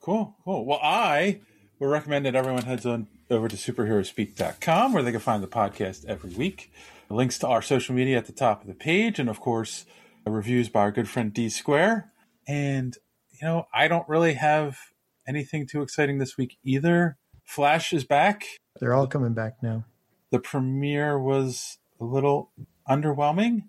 Cool, 0.00 0.36
cool. 0.44 0.64
Well, 0.64 0.80
I 0.82 1.40
would 1.78 1.88
recommend 1.88 2.26
that 2.26 2.34
everyone 2.34 2.62
heads 2.62 2.86
on 2.86 3.08
over 3.30 3.48
to 3.48 3.56
superheroespeak.com 3.56 4.92
where 4.92 5.02
they 5.02 5.10
can 5.10 5.20
find 5.20 5.42
the 5.42 5.48
podcast 5.48 6.04
every 6.06 6.30
week. 6.30 6.72
Links 7.10 7.38
to 7.38 7.48
our 7.48 7.62
social 7.62 7.94
media 7.94 8.18
at 8.18 8.26
the 8.26 8.32
top 8.32 8.60
of 8.62 8.68
the 8.68 8.74
page, 8.74 9.18
and 9.18 9.28
of 9.28 9.40
course, 9.40 9.86
reviews 10.26 10.68
by 10.68 10.80
our 10.80 10.92
good 10.92 11.08
friend 11.08 11.32
D 11.32 11.48
Square. 11.48 12.12
And, 12.46 12.96
you 13.30 13.46
know, 13.46 13.66
I 13.72 13.88
don't 13.88 14.08
really 14.08 14.34
have 14.34 14.78
anything 15.26 15.66
too 15.66 15.82
exciting 15.82 16.18
this 16.18 16.36
week 16.36 16.58
either. 16.64 17.16
Flash 17.44 17.92
is 17.92 18.04
back. 18.04 18.44
They're 18.80 18.94
all 18.94 19.06
coming 19.06 19.34
back 19.34 19.62
now. 19.62 19.84
The 20.30 20.38
premiere 20.38 21.18
was 21.18 21.78
a 22.00 22.04
little 22.04 22.52
underwhelming 22.88 23.62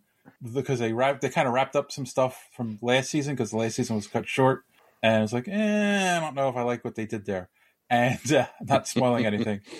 because 0.53 0.79
they 0.79 0.93
wrapped, 0.93 1.21
they 1.21 1.29
kind 1.29 1.47
of 1.47 1.53
wrapped 1.53 1.75
up 1.75 1.91
some 1.91 2.05
stuff 2.05 2.47
from 2.55 2.79
last 2.81 3.09
season 3.09 3.35
because 3.35 3.51
the 3.51 3.57
last 3.57 3.75
season 3.75 3.95
was 3.95 4.07
cut 4.07 4.27
short. 4.27 4.63
And 5.01 5.17
I 5.17 5.21
was 5.21 5.33
like, 5.33 5.47
eh, 5.47 6.17
I 6.17 6.19
don't 6.19 6.35
know 6.35 6.49
if 6.49 6.55
I 6.55 6.63
like 6.63 6.83
what 6.83 6.95
they 6.95 7.05
did 7.05 7.25
there. 7.25 7.49
And 7.91 8.31
uh, 8.31 8.45
not 8.61 8.87
spoiling 8.87 9.25
anything. 9.25 9.61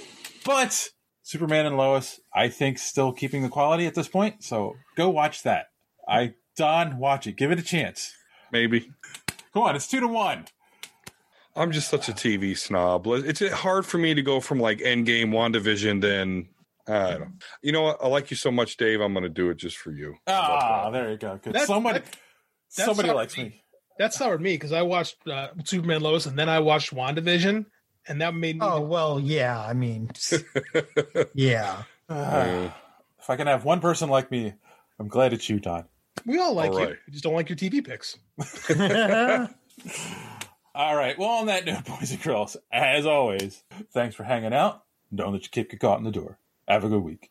But 0.45 0.89
Superman 1.21 1.67
and 1.67 1.77
Lois, 1.77 2.19
I 2.33 2.47
think, 2.47 2.79
still 2.79 3.11
keeping 3.11 3.43
the 3.43 3.49
quality 3.49 3.85
at 3.85 3.93
this 3.93 4.07
point. 4.07 4.43
So 4.43 4.77
go 4.95 5.09
watch 5.09 5.43
that. 5.43 5.67
I, 6.07 6.33
Don, 6.55 6.97
watch 6.97 7.27
it. 7.27 7.35
Give 7.35 7.51
it 7.51 7.59
a 7.59 7.61
chance. 7.61 8.15
Maybe. 8.51 8.89
Come 9.53 9.63
on, 9.63 9.75
it's 9.75 9.87
two 9.87 9.99
to 9.99 10.07
one. 10.07 10.45
I'm 11.55 11.71
just 11.71 11.89
such 11.89 12.09
a 12.09 12.13
TV 12.13 12.57
snob. 12.57 13.05
It's 13.05 13.47
hard 13.51 13.85
for 13.85 13.97
me 13.97 14.13
to 14.13 14.21
go 14.21 14.39
from 14.39 14.59
like 14.59 14.79
Endgame, 14.79 15.29
WandaVision, 15.29 16.01
then 16.01 16.47
I 16.89 17.09
don't 17.11 17.19
know. 17.21 17.27
You 17.61 17.71
know 17.71 17.81
what? 17.83 17.97
I 18.03 18.07
like 18.07 18.31
you 18.31 18.37
so 18.37 18.51
much, 18.51 18.77
Dave. 18.77 18.99
I'm 19.01 19.13
going 19.13 19.23
to 19.23 19.29
do 19.29 19.49
it 19.49 19.57
just 19.57 19.77
for 19.77 19.91
you. 19.91 20.15
Ah, 20.27 20.89
there 20.91 21.11
you 21.11 21.17
go. 21.17 21.39
Good. 21.43 21.53
That- 21.53 21.67
somebody, 21.67 21.99
that- 21.99 22.17
somebody 22.69 23.11
likes 23.11 23.37
me. 23.37 23.63
That 23.99 24.13
soured 24.13 24.41
me 24.41 24.53
because 24.53 24.71
I 24.71 24.81
watched 24.83 25.17
uh, 25.27 25.49
Superman 25.65 26.01
Lois 26.01 26.25
and 26.25 26.39
then 26.39 26.47
I 26.47 26.59
watched 26.59 26.95
WandaVision, 26.95 27.65
and 28.07 28.21
that 28.21 28.33
made 28.33 28.55
me. 28.57 28.61
Oh 28.65 28.79
well, 28.79 29.19
yeah. 29.19 29.59
I 29.61 29.73
mean, 29.73 30.09
yeah. 31.33 31.83
Ah, 32.09 32.73
if 33.19 33.29
I 33.29 33.35
can 33.35 33.47
have 33.47 33.65
one 33.65 33.81
person 33.81 34.07
like 34.09 34.31
me, 34.31 34.53
I'm 34.99 35.09
glad 35.09 35.33
it's 35.33 35.49
you, 35.49 35.59
Don. 35.59 35.83
we 36.25 36.39
all 36.39 36.53
like 36.53 36.71
All 36.71 36.79
you. 36.79 36.85
right. 36.87 36.95
We 37.07 37.11
just 37.11 37.25
don't 37.25 37.33
like 37.33 37.49
your 37.49 37.57
TV 37.57 37.83
picks. 37.85 38.17
All 40.75 40.95
right. 40.95 41.17
Well, 41.17 41.29
on 41.29 41.47
that 41.47 41.65
note, 41.65 41.85
boys 41.99 42.11
and 42.11 42.21
girls, 42.21 42.55
as 42.71 43.05
always, 43.05 43.63
thanks 43.91 44.15
for 44.15 44.23
hanging 44.23 44.53
out. 44.53 44.83
Don't 45.13 45.33
let 45.33 45.41
your 45.41 45.49
kid 45.49 45.69
get 45.69 45.79
caught 45.79 45.97
in 45.97 46.05
the 46.05 46.11
door. 46.11 46.37
Have 46.69 46.85
a 46.85 46.89
good 46.89 47.03
week. 47.03 47.27